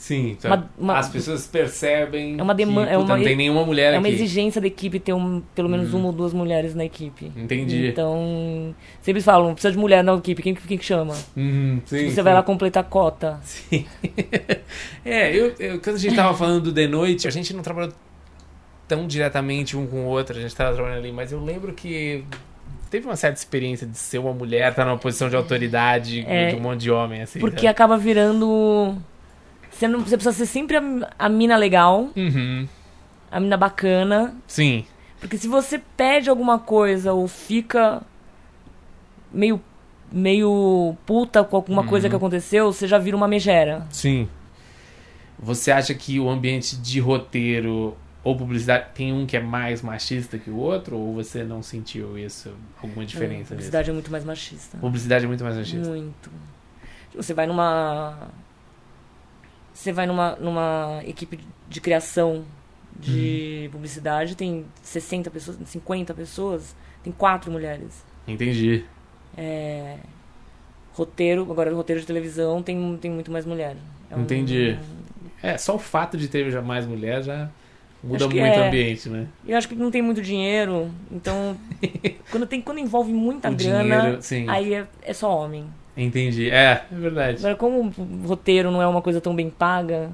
Sim, 0.00 0.30
então, 0.38 0.48
Uma- 0.52 0.70
uma- 0.78 0.98
as 0.98 1.08
pessoas 1.08 1.44
percebem 1.48 2.38
É 2.38 2.42
uma 2.42 2.54
deman- 2.54 2.86
que 2.86 2.92
é 2.92 2.96
uma- 2.96 3.16
não 3.16 3.24
tem 3.24 3.34
nenhuma 3.34 3.64
mulher 3.64 3.92
É 3.94 3.98
uma 3.98 4.06
aqui. 4.06 4.14
exigência 4.14 4.60
da 4.60 4.66
equipe 4.68 5.00
ter 5.00 5.12
um, 5.12 5.42
pelo 5.56 5.68
menos 5.68 5.92
uma 5.92 6.06
ou 6.06 6.12
duas 6.12 6.32
mulheres 6.32 6.72
na 6.72 6.84
equipe. 6.84 7.32
Entendi. 7.36 7.88
Então, 7.88 8.72
sempre 9.02 9.20
falam, 9.20 9.52
precisa 9.54 9.72
de 9.72 9.78
mulher 9.78 10.04
na 10.04 10.14
equipe, 10.14 10.40
quem, 10.40 10.54
quem 10.54 10.78
que 10.78 10.84
chama? 10.84 11.14
Uhum, 11.36 11.80
sim, 11.84 12.10
Você 12.10 12.10
sim. 12.14 12.22
vai 12.22 12.32
lá 12.32 12.44
completar 12.44 12.84
a 12.84 12.86
cota. 12.86 13.40
Sim. 13.42 13.84
é, 15.04 15.34
eu, 15.36 15.52
eu- 15.58 15.80
quando 15.80 15.96
a 15.96 15.98
gente 15.98 16.14
tava 16.14 16.32
falando 16.36 16.62
do 16.62 16.72
The 16.72 16.86
Noite, 16.86 17.26
a 17.26 17.30
gente 17.32 17.52
não 17.52 17.62
trabalhou 17.62 17.92
tão 18.86 19.04
diretamente 19.06 19.76
um 19.76 19.84
com 19.84 20.04
o 20.04 20.06
outro, 20.06 20.38
a 20.38 20.40
gente 20.40 20.54
tava 20.54 20.74
trabalhando 20.74 20.98
ali, 21.00 21.12
mas 21.12 21.32
eu 21.32 21.42
lembro 21.44 21.72
que 21.72 22.22
teve 22.88 23.04
uma 23.06 23.16
certa 23.16 23.36
experiência 23.38 23.86
de 23.86 23.98
ser 23.98 24.18
uma 24.18 24.32
mulher, 24.32 24.70
estar 24.70 24.84
numa 24.84 24.96
posição 24.96 25.28
de 25.28 25.34
autoridade 25.36 26.24
É. 26.26 26.50
de 26.50 26.56
um 26.56 26.60
monte 26.60 26.82
de 26.82 26.90
homem, 26.92 27.20
assim. 27.20 27.38
Porque 27.40 27.56
sabe? 27.56 27.66
acaba 27.68 27.98
virando. 27.98 28.96
Você, 29.70 29.86
não, 29.88 30.00
você 30.00 30.16
precisa 30.16 30.32
ser 30.36 30.46
sempre 30.46 30.76
a, 30.76 30.82
a 31.18 31.28
mina 31.28 31.56
legal, 31.56 32.08
Uhum. 32.16 32.66
a 33.30 33.40
mina 33.40 33.56
bacana. 33.56 34.34
Sim. 34.46 34.84
Porque 35.20 35.36
se 35.36 35.48
você 35.48 35.78
pede 35.96 36.30
alguma 36.30 36.58
coisa 36.58 37.12
ou 37.12 37.26
fica 37.28 38.02
meio, 39.32 39.60
meio 40.10 40.96
puta 41.06 41.42
com 41.44 41.56
alguma 41.56 41.82
Uhum. 41.82 41.88
coisa 41.88 42.08
que 42.08 42.16
aconteceu, 42.16 42.72
você 42.72 42.86
já 42.86 42.98
vira 42.98 43.16
uma 43.16 43.28
megera. 43.28 43.86
Sim. 43.90 44.28
Você 45.38 45.70
acha 45.70 45.94
que 45.94 46.18
o 46.18 46.28
ambiente 46.28 46.76
de 46.76 46.98
roteiro 46.98 47.96
ou 48.24 48.36
publicidade 48.36 48.86
tem 48.94 49.12
um 49.12 49.24
que 49.26 49.36
é 49.36 49.40
mais 49.40 49.82
machista 49.82 50.36
que 50.38 50.50
o 50.50 50.56
outro? 50.56 50.96
Ou 50.96 51.14
você 51.14 51.44
não 51.44 51.62
sentiu 51.62 52.18
isso? 52.18 52.50
Alguma 52.82 53.04
diferença 53.06 53.36
nisso? 53.38 53.48
publicidade 53.50 53.90
é 53.90 53.92
muito 53.92 54.10
mais 54.10 54.24
machista. 54.24 54.76
Publicidade 54.78 55.24
é 55.24 55.28
muito 55.28 55.44
mais 55.44 55.56
machista. 55.56 55.88
Muito. 55.88 56.30
Você 57.14 57.32
vai 57.34 57.46
numa. 57.46 58.28
Você 59.78 59.92
vai 59.92 60.06
numa, 60.06 60.34
numa 60.40 61.00
equipe 61.06 61.38
de 61.68 61.80
criação 61.80 62.44
de 62.98 63.62
Uhum. 63.66 63.70
publicidade, 63.70 64.34
tem 64.34 64.64
60 64.82 65.30
pessoas, 65.30 65.56
50 65.66 66.12
pessoas, 66.14 66.74
tem 67.04 67.12
quatro 67.12 67.48
mulheres. 67.52 68.04
Entendi. 68.26 68.84
É, 69.36 69.98
roteiro, 70.94 71.42
agora 71.48 71.72
roteiro 71.72 72.00
de 72.00 72.06
televisão 72.08 72.60
tem, 72.60 72.98
tem 73.00 73.08
muito 73.08 73.30
mais 73.30 73.46
mulher. 73.46 73.76
É 74.10 74.16
um- 74.16 74.22
Entendi. 74.22 74.76
É, 75.40 75.56
só 75.56 75.76
o 75.76 75.78
fato 75.78 76.16
de 76.18 76.26
ter 76.26 76.50
já 76.50 76.60
mais 76.60 76.84
mulher 76.84 77.22
já 77.22 77.48
muda 78.02 78.24
muito 78.26 78.36
o 78.36 78.44
é. 78.44 78.66
ambiente, 78.66 79.08
né? 79.08 79.28
Eu 79.46 79.56
acho 79.56 79.68
que 79.68 79.76
não 79.76 79.92
tem 79.92 80.02
muito 80.02 80.20
dinheiro, 80.20 80.90
então 81.12 81.56
quando, 82.32 82.48
tem, 82.48 82.60
quando 82.60 82.78
envolve 82.78 83.12
muita 83.12 83.48
O 83.48 83.54
grana, 83.54 84.18
dinheiro, 84.18 84.50
aí 84.50 84.74
é, 84.74 84.86
é 85.02 85.12
só 85.12 85.32
homem. 85.38 85.66
Entendi. 85.98 86.48
É, 86.50 86.84
é 86.90 86.94
verdade. 86.94 87.38
Agora, 87.38 87.56
como 87.56 87.92
o 88.24 88.26
roteiro 88.26 88.70
não 88.70 88.80
é 88.80 88.86
uma 88.86 89.02
coisa 89.02 89.20
tão 89.20 89.34
bem 89.34 89.50
paga, 89.50 90.10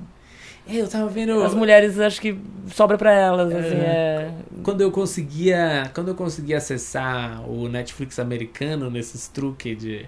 É, 0.66 0.76
eu 0.76 0.88
tava 0.88 1.08
vendo. 1.10 1.42
As 1.42 1.54
mulheres 1.54 1.98
acho 2.00 2.20
que 2.20 2.38
sobra 2.68 2.96
pra 2.96 3.12
elas, 3.12 3.52
assim, 3.52 3.76
é. 3.76 4.32
Quando 4.62 4.80
eu 4.80 4.90
conseguia. 4.90 5.90
Quando 5.94 6.08
eu 6.08 6.14
conseguia 6.14 6.56
acessar 6.56 7.46
o 7.48 7.68
Netflix 7.68 8.18
americano 8.18 8.90
nesses 8.90 9.28
truques 9.28 9.76
de, 9.78 10.06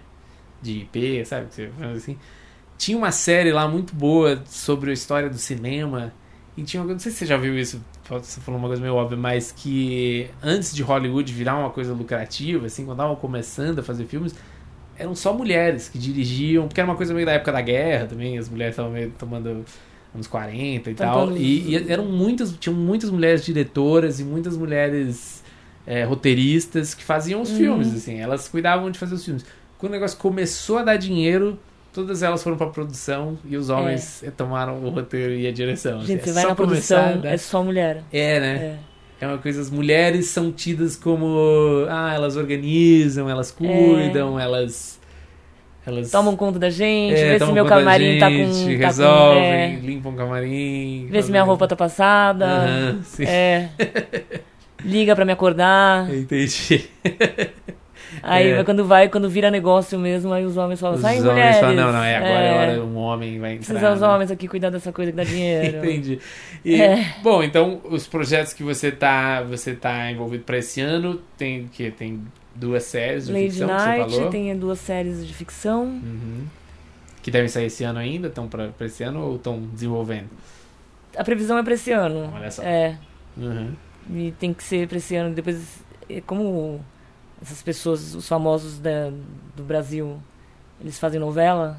de 0.62 0.78
IP, 0.80 1.24
sabe? 1.26 1.48
Assim, 1.94 2.18
tinha 2.78 2.96
uma 2.96 3.12
série 3.12 3.52
lá 3.52 3.68
muito 3.68 3.94
boa 3.94 4.42
sobre 4.46 4.90
a 4.90 4.94
história 4.94 5.28
do 5.28 5.38
cinema. 5.38 6.12
E 6.56 6.62
tinha 6.62 6.82
não 6.82 6.98
sei 6.98 7.12
se 7.12 7.18
você 7.18 7.26
já 7.26 7.36
viu 7.36 7.58
isso, 7.58 7.84
você 8.08 8.40
falou 8.40 8.58
uma 8.58 8.68
coisa 8.68 8.80
meio 8.80 8.94
óbvia, 8.94 9.18
mas 9.18 9.52
que 9.52 10.30
antes 10.42 10.74
de 10.74 10.82
Hollywood 10.82 11.30
virar 11.30 11.58
uma 11.58 11.68
coisa 11.68 11.92
lucrativa, 11.92 12.64
assim, 12.64 12.86
quando 12.86 12.96
estavam 12.98 13.16
começando 13.16 13.80
a 13.80 13.82
fazer 13.82 14.06
filmes, 14.06 14.34
eram 14.98 15.14
só 15.14 15.32
mulheres 15.32 15.88
que 15.88 15.98
dirigiam, 15.98 16.66
porque 16.68 16.80
era 16.80 16.88
uma 16.88 16.96
coisa 16.96 17.12
meio 17.14 17.26
da 17.26 17.32
época 17.32 17.52
da 17.52 17.60
guerra 17.60 18.06
também, 18.06 18.38
as 18.38 18.48
mulheres 18.48 18.72
estavam 18.74 18.92
meio 18.92 19.10
tomando 19.18 19.64
anos 20.14 20.26
40 20.26 20.90
e 20.90 20.94
tal. 20.94 21.36
E, 21.36 21.74
e 21.76 21.92
eram 21.92 22.04
muitas, 22.06 22.52
tinham 22.58 22.76
muitas 22.76 23.10
mulheres 23.10 23.44
diretoras 23.44 24.18
e 24.20 24.24
muitas 24.24 24.56
mulheres 24.56 25.42
é, 25.86 26.04
roteiristas 26.04 26.94
que 26.94 27.04
faziam 27.04 27.40
os 27.42 27.50
Uhum. 27.50 27.56
filmes, 27.56 27.94
assim, 27.94 28.18
elas 28.18 28.48
cuidavam 28.48 28.90
de 28.90 28.98
fazer 28.98 29.14
os 29.14 29.24
filmes. 29.24 29.44
Quando 29.78 29.92
o 29.92 29.94
negócio 29.94 30.16
começou 30.18 30.78
a 30.78 30.82
dar 30.82 30.96
dinheiro, 30.96 31.58
todas 31.92 32.22
elas 32.22 32.42
foram 32.42 32.56
pra 32.56 32.66
produção 32.68 33.38
e 33.44 33.56
os 33.56 33.68
homens 33.68 34.22
eh, 34.22 34.30
tomaram 34.30 34.82
o 34.82 34.88
roteiro 34.90 35.34
e 35.34 35.46
a 35.46 35.52
direção. 35.52 35.98
assim. 35.98 36.08
Gente, 36.08 36.24
você 36.24 36.30
É 36.30 36.32
vai 36.32 36.46
na 36.46 36.54
produção, 36.54 36.98
começar, 37.02 37.22
né? 37.22 37.34
é 37.34 37.36
só 37.36 37.62
mulher. 37.62 38.02
É, 38.12 38.40
né? 38.40 38.54
É. 38.56 38.78
É 39.20 39.26
uma 39.26 39.38
coisa, 39.38 39.60
as 39.60 39.70
mulheres 39.70 40.26
são 40.28 40.52
tidas 40.52 40.94
como. 40.96 41.86
Ah, 41.88 42.12
elas 42.14 42.36
organizam, 42.36 43.28
elas 43.30 43.50
cuidam, 43.50 44.38
elas. 44.38 45.00
Elas. 45.86 46.10
Tomam 46.10 46.36
conta 46.36 46.58
da 46.58 46.68
gente, 46.68 47.14
é, 47.14 47.38
vê 47.38 47.44
se 47.44 47.52
meu 47.52 47.64
camarim 47.64 48.18
tá 48.18 48.26
com. 48.26 48.32
gente, 48.32 48.64
tá 48.72 48.78
com- 48.80 48.84
resolvem, 48.86 49.42
é, 49.42 49.78
limpam 49.82 50.10
o 50.12 50.16
camarim. 50.16 51.06
vê 51.08 51.22
se 51.22 51.30
minha 51.30 51.44
roupa 51.44 51.66
tá 51.68 51.76
passada. 51.76 52.98
Sim. 53.04 53.24
É. 53.24 53.68
Liga 54.84 55.14
pra 55.16 55.24
me 55.24 55.32
acordar. 55.32 56.12
Entendi. 56.12 56.88
Aí 58.28 58.50
É. 58.50 58.64
quando 58.64 58.84
vai, 58.84 59.08
quando 59.08 59.28
vira 59.30 59.50
negócio 59.50 59.98
mesmo, 59.98 60.32
aí 60.32 60.44
os 60.44 60.56
homens 60.56 60.80
falam, 60.80 60.96
Os 60.96 61.00
sai 61.02 61.18
homens 61.20 61.24
mulheres. 61.32 61.56
falam, 61.60 61.74
não, 61.76 61.92
não, 61.92 62.02
é 62.02 62.16
agora 62.16 62.30
é, 62.40 62.70
hora, 62.72 62.84
um 62.84 62.96
homem 62.96 63.38
vai 63.38 63.52
entrar. 63.52 63.66
Precisa 63.66 63.92
os 63.94 64.00
né? 64.00 64.08
homens 64.08 64.30
aqui 64.32 64.48
cuidar 64.48 64.70
dessa 64.70 64.92
coisa 64.92 65.12
que 65.12 65.16
dá 65.16 65.22
dinheiro. 65.22 65.78
Entendi. 65.86 66.18
E, 66.64 66.80
É. 66.82 67.14
Bom, 67.22 67.42
então 67.42 67.80
os 67.84 68.06
projetos 68.08 68.52
que 68.52 68.64
você 68.64 68.90
tá, 68.90 69.42
você 69.42 69.74
tá 69.74 70.10
envolvido 70.10 70.42
para 70.42 70.58
esse 70.58 70.80
ano 70.80 71.20
tem 71.38 71.66
o 71.66 71.68
quê? 71.68 71.92
Tem 71.96 72.20
duas 72.54 72.82
séries 72.82 73.26
de 73.26 73.32
Lady 73.32 73.50
ficção 73.50 73.68
que 73.68 73.74
você 73.74 73.86
Night, 73.88 74.14
falou? 74.14 74.30
tem 74.30 74.56
duas 74.58 74.78
séries 74.80 75.26
de 75.26 75.32
ficção. 75.32 75.82
Uhum. 75.84 76.46
Que 77.22 77.30
devem 77.30 77.48
sair 77.48 77.66
esse 77.66 77.84
ano 77.84 77.98
ainda? 78.00 78.28
Estão 78.28 78.48
para 78.48 78.70
esse 78.80 79.04
ano 79.04 79.20
ou 79.20 79.36
estão 79.36 79.60
desenvolvendo? 79.72 80.28
A 81.16 81.22
previsão 81.22 81.56
é 81.58 81.62
pra 81.62 81.74
esse 81.74 81.92
ano. 81.92 82.32
Olha 82.34 82.50
só. 82.50 82.62
É. 82.62 82.96
Uhum. 83.36 83.72
E 84.14 84.32
tem 84.38 84.52
que 84.52 84.62
ser 84.64 84.86
pra 84.88 84.98
esse 84.98 85.14
ano. 85.16 85.34
Depois, 85.34 85.80
é 86.08 86.20
como 86.20 86.80
essas 87.42 87.62
pessoas, 87.62 88.14
os 88.14 88.26
famosos 88.28 88.78
da, 88.78 89.10
do 89.56 89.62
Brasil, 89.62 90.16
eles 90.80 90.98
fazem 90.98 91.20
novela, 91.20 91.78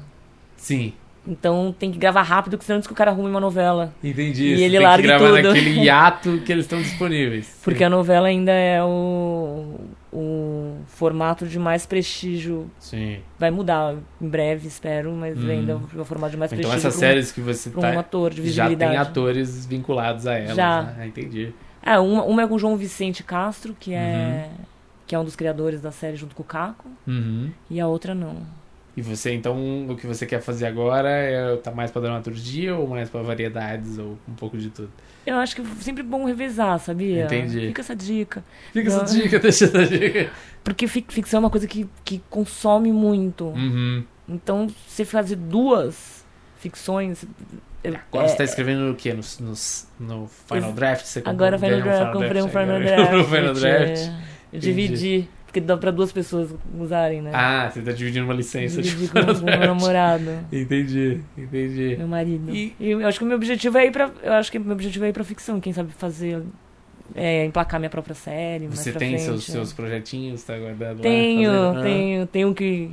Sim, 0.56 0.92
então 1.26 1.74
tem 1.78 1.92
que 1.92 1.98
gravar 1.98 2.22
rápido, 2.22 2.52
porque 2.52 2.64
senão 2.66 2.78
antes 2.78 2.86
que 2.86 2.92
o 2.92 2.96
cara 2.96 3.10
arrume 3.10 3.28
uma 3.28 3.40
novela. 3.40 3.92
entendi. 4.02 4.46
E 4.54 4.62
ele 4.64 4.76
tem 4.78 4.86
larga 4.86 5.02
que 5.02 5.06
gravar 5.08 5.28
tudo. 5.36 5.48
naquele 5.48 5.70
hiato 5.84 6.38
que 6.44 6.50
eles 6.52 6.64
estão 6.64 6.80
disponíveis. 6.80 7.58
Porque 7.62 7.84
a 7.84 7.90
novela 7.90 8.28
ainda 8.28 8.50
é 8.50 8.82
o, 8.82 9.74
o 10.12 10.76
formato 10.86 11.46
de 11.46 11.58
mais 11.58 11.84
prestígio. 11.84 12.70
Sim. 12.78 13.18
Vai 13.38 13.50
mudar 13.50 13.94
em 14.20 14.28
breve, 14.28 14.66
espero, 14.68 15.12
mas 15.12 15.36
Uhum. 15.38 15.50
ainda 15.50 15.72
é 15.96 16.00
o 16.00 16.04
formato 16.04 16.30
de 16.32 16.36
mais 16.38 16.50
Então 16.52 16.62
prestígio. 16.70 16.88
essas 16.88 16.98
pra 16.98 17.06
um- 17.06 17.10
séries 17.10 17.30
que 17.32 17.40
você 17.40 17.70
pra 17.70 17.78
um, 17.80 17.82
tá 17.94 18.00
ator 18.00 18.30
de 18.32 18.50
já 18.50 18.64
tem 18.64 18.76
visibilidade. 18.76 19.08
atores 19.08 19.66
vinculados 19.66 20.26
a 20.26 20.34
elas. 20.38 20.56
Já. 20.56 20.82
né? 20.82 20.96
Ah, 21.00 21.06
entendi. 21.06 21.52
É, 21.82 21.98
uma, 21.98 22.24
uma 22.24 22.42
é 22.42 22.46
com 22.46 22.54
o 22.54 22.58
João 22.58 22.76
Vicente 22.76 23.22
Castro, 23.22 23.76
que 23.78 23.92
é, 23.94 24.48
Uhum. 24.50 24.64
Que 25.08 25.14
é 25.14 25.18
um 25.18 25.24
dos 25.24 25.34
criadores 25.34 25.80
da 25.80 25.90
série 25.90 26.16
junto 26.16 26.36
com 26.36 26.42
o 26.42 26.46
Caco, 26.46 26.88
Uhum. 27.06 27.50
e 27.68 27.80
a 27.80 27.88
outra 27.88 28.14
não. 28.14 28.36
E 28.96 29.02
você, 29.02 29.32
então, 29.32 29.88
o 29.88 29.96
que 29.96 30.06
você 30.06 30.26
quer 30.26 30.40
fazer 30.40 30.66
agora 30.66 31.08
é 31.08 31.56
tá 31.56 31.70
mais 31.70 31.90
pra 31.90 32.02
dramaturgia 32.02 32.74
ou 32.76 32.86
mais 32.88 33.08
pra 33.08 33.22
variedades 33.22 33.96
ou 33.98 34.18
um 34.28 34.34
pouco 34.34 34.56
de 34.58 34.70
tudo? 34.70 34.90
Eu 35.24 35.36
acho 35.36 35.54
que 35.56 35.62
é 35.62 35.64
sempre 35.80 36.02
bom 36.02 36.24
revezar, 36.24 36.78
sabia? 36.80 37.24
Entendi. 37.26 37.68
Fica 37.68 37.80
essa 37.80 37.94
dica. 37.96 38.44
Fica 38.72 38.88
essa 38.88 39.04
dica, 39.04 39.38
deixa 39.40 39.64
essa 39.66 39.84
dica. 39.86 40.30
Porque 40.64 40.86
fic- 40.88 41.12
ficção 41.12 41.38
é 41.38 41.40
uma 41.40 41.50
coisa 41.50 41.66
que, 41.68 41.88
que 42.04 42.20
consome 42.28 42.92
muito. 42.92 43.46
Uhum. 43.46 44.02
Então, 44.28 44.66
você 44.86 45.04
fazer 45.04 45.36
duas 45.36 46.24
ficções. 46.58 47.24
Agora 47.84 48.24
é- 48.24 48.28
você 48.28 48.36
tá 48.36 48.44
escrevendo 48.44 48.90
o 48.90 48.94
quê? 48.96 49.14
No, 49.14 49.22
no, 49.40 49.54
no 50.00 50.26
Final 50.28 50.72
Draft? 50.72 51.04
Você 51.06 51.22
Agora 51.24 51.56
Final 51.56 51.80
Draft, 51.82 52.12
comprei 52.12 52.42
um 52.42 52.48
Final 52.48 52.80
Draft. 52.80 53.28
Final 53.28 53.54
Draft. 53.54 54.10
É, 54.52 54.56
eu 54.56 54.60
dividi, 54.60 55.28
porque 55.46 55.60
dá 55.60 55.76
pra 55.76 55.90
duas 55.90 56.12
pessoas 56.12 56.54
usarem, 56.78 57.22
né? 57.22 57.30
Ah, 57.34 57.70
você 57.70 57.80
tá 57.80 57.92
dividindo 57.92 58.24
uma 58.24 58.34
licença 58.34 58.80
de 58.82 58.90
dividi 58.90 59.08
com 59.12 59.18
o 59.20 59.44
meu 59.44 59.58
namorado, 59.60 60.30
Entendi, 60.52 61.20
entendi. 61.36 61.96
meu 61.98 62.08
marido. 62.08 62.50
E- 62.54 62.74
E 62.78 62.90
eu 62.90 63.06
acho 63.06 63.18
que 63.18 63.24
o 63.24 63.28
meu 63.28 63.36
objetivo 63.36 63.78
é 63.78 63.86
ir 63.86 63.90
pra. 63.90 64.10
Eu 64.22 64.32
acho 64.34 64.50
que 64.52 64.58
o 64.58 64.60
meu 64.60 64.72
objetivo 64.72 65.04
é 65.04 65.08
ir 65.08 65.12
pra 65.12 65.24
ficção, 65.24 65.60
quem 65.60 65.72
sabe 65.72 65.92
fazer. 65.92 66.42
É, 67.14 67.46
emplacar 67.46 67.80
minha 67.80 67.88
própria 67.88 68.14
série. 68.14 68.66
Você 68.66 68.92
tem 68.92 69.08
frente, 69.16 69.22
seus, 69.22 69.48
é. 69.48 69.52
seus 69.52 69.72
projetinhos, 69.72 70.42
tá 70.42 70.58
guardado 70.58 71.00
Tenho, 71.00 71.50
lá? 71.50 71.72
fazendo- 71.72 71.82
tenho, 71.82 72.26
tenho 72.26 72.48
um 72.48 72.54
que. 72.54 72.90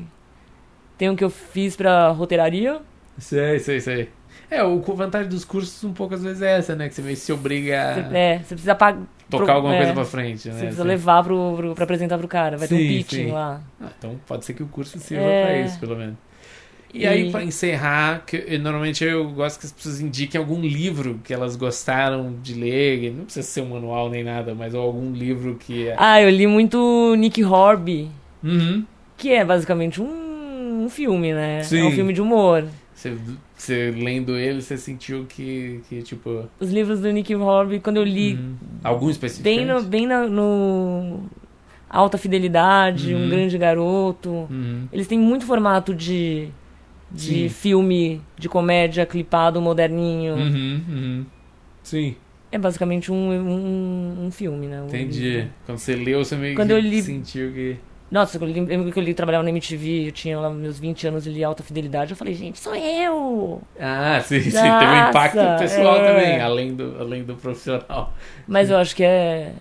Tem 0.97 1.09
um 1.09 1.15
que 1.17 1.23
eu 1.25 1.29
fiz 1.29 1.75
pra 1.75 2.07
roteiraria. 2.11 2.79
Sei, 3.17 3.59
sei, 3.59 3.81
sei. 3.81 4.09
É, 4.49 4.63
o 4.63 4.83
a 4.87 4.93
vantagem 4.93 5.27
dos 5.29 5.43
cursos 5.43 5.83
um 5.83 5.93
pouco 5.93 6.13
às 6.13 6.23
vezes 6.23 6.41
é 6.41 6.57
essa, 6.57 6.75
né? 6.75 6.87
Que 6.87 6.95
você 6.95 7.15
se 7.15 7.31
obriga 7.33 7.81
a 7.81 7.93
Você, 7.93 8.15
é, 8.17 8.37
você 8.37 8.55
precisa 8.55 8.75
pagar. 8.75 9.01
tocar 9.29 9.53
alguma 9.53 9.73
é, 9.75 9.77
coisa 9.79 9.93
pra 9.93 10.05
frente, 10.05 10.47
né? 10.47 10.53
Você 10.53 10.59
precisa 10.61 10.81
Assim. 10.83 10.87
levar 10.89 11.23
pro, 11.23 11.53
pro, 11.57 11.75
pra 11.75 11.83
apresentar 11.83 12.17
pro 12.17 12.27
cara. 12.27 12.57
Vai 12.57 12.67
ter 12.67 12.75
Sim, 12.77 12.83
um 12.85 12.87
pitching 12.87 13.25
sim. 13.25 13.31
lá. 13.31 13.61
Ah, 13.81 13.87
então 13.97 14.15
pode 14.27 14.45
ser 14.45 14.53
que 14.53 14.61
o 14.63 14.67
curso 14.67 14.99
sirva 14.99 15.25
É. 15.25 15.45
pra 15.45 15.57
isso, 15.61 15.79
pelo 15.79 15.95
menos. 15.95 16.15
E, 16.93 16.99
E- 17.01 17.07
aí, 17.07 17.29
pra 17.31 17.43
encerrar, 17.43 18.23
que 18.25 18.45
eu- 18.47 18.59
normalmente 18.59 19.03
eu 19.03 19.29
gosto 19.31 19.59
que 19.59 19.65
as 19.65 19.71
pessoas 19.73 19.99
indiquem 19.99 20.39
algum 20.39 20.61
livro 20.61 21.19
que 21.25 21.33
elas 21.33 21.55
gostaram 21.57 22.35
de 22.41 22.53
ler. 22.53 23.11
Não 23.11 23.25
precisa 23.25 23.45
ser 23.45 23.61
um 23.61 23.69
manual 23.71 24.09
nem 24.09 24.23
nada, 24.23 24.55
mas 24.55 24.73
algum 24.73 25.11
livro 25.11 25.55
que 25.55 25.87
é. 25.89 25.95
Ah, 25.97 26.21
eu 26.21 26.29
li 26.29 26.47
muito 26.47 27.13
Nick 27.17 27.43
Horby, 27.43 28.09
Uhum. 28.41 28.85
que 29.17 29.33
é 29.33 29.43
basicamente 29.43 30.01
um, 30.01 30.83
um 30.85 30.89
filme, 30.89 31.33
né? 31.33 31.63
Sim. 31.63 31.79
É 31.81 31.83
um 31.85 31.91
filme 31.91 32.13
de 32.13 32.21
humor. 32.21 32.63
Você, 32.93 33.13
você 33.55 33.91
lendo 33.91 34.35
ele, 34.37 34.61
você 34.61 34.77
sentiu 34.77 35.25
que, 35.27 35.81
que 35.89 36.01
tipo. 36.01 36.47
Os 36.59 36.71
livros 36.71 36.99
do 36.99 37.11
Nick 37.11 37.33
Horby, 37.35 37.79
quando 37.79 37.97
eu 37.97 38.03
li 38.03 38.33
uhum. 38.35 38.55
Algum 38.83 39.09
específico? 39.09 39.43
bem, 39.43 39.65
no, 39.65 39.81
bem 39.83 40.05
na- 40.07 40.27
no 40.27 41.23
Alta 41.89 42.17
Fidelidade, 42.17 43.13
Uhum. 43.13 43.25
Um 43.25 43.29
Grande 43.29 43.57
Garoto, 43.57 44.29
Uhum. 44.29 44.87
eles 44.91 45.07
têm 45.07 45.17
muito 45.19 45.45
formato 45.45 45.93
de, 45.95 46.49
Sim. 47.15 47.33
de 47.43 47.49
filme 47.49 48.21
de 48.37 48.49
comédia 48.49 49.05
clipado, 49.05 49.61
moderninho. 49.61 50.35
Uhum, 50.35 50.81
uhum. 50.89 51.25
Sim, 51.83 52.15
É 52.51 52.57
basicamente 52.57 53.11
um, 53.11 53.31
um, 53.31 54.25
um 54.25 54.31
filme, 54.31 54.67
né? 54.67 54.83
Entendi. 54.87 55.47
Quando 55.65 55.77
você 55.77 55.95
leu, 55.95 56.23
você 56.23 56.35
meio 56.35 56.55
Quando 56.55 56.69
que 56.69 56.73
eu 56.73 56.79
li- 56.79 57.01
sentiu 57.01 57.51
que. 57.51 57.77
Nossa, 58.09 58.37
eu 58.37 58.45
lembro 58.45 58.91
que 58.91 58.99
eu 58.99 59.03
li 59.03 59.13
trabalhava 59.13 59.43
na 59.43 59.49
MTV, 59.49 60.07
eu 60.07 60.11
tinha 60.11 60.39
lá 60.39 60.49
meus 60.49 60.77
20 60.77 61.07
anos 61.07 61.25
e 61.25 61.31
li 61.31 61.43
Alta 61.43 61.63
Fidelidade. 61.63 62.11
Eu 62.11 62.17
falei, 62.17 62.35
gente, 62.35 62.59
sou 62.59 62.75
eu! 62.75 63.61
Ah, 63.79 64.21
sim, 64.23 64.41
sim. 64.41 64.51
Nossa, 64.51 64.79
Teve 64.79 64.91
um 64.91 65.09
impacto 65.09 65.59
pessoal 65.59 65.97
é. 65.97 66.07
também, 66.07 66.39
além 66.39 66.75
do, 66.75 66.97
além 66.99 67.23
do 67.23 67.35
profissional. 67.35 68.13
Mas 68.47 68.69
eu 68.69 68.77
acho 68.77 68.95
que 68.95 69.03
é. 69.03 69.53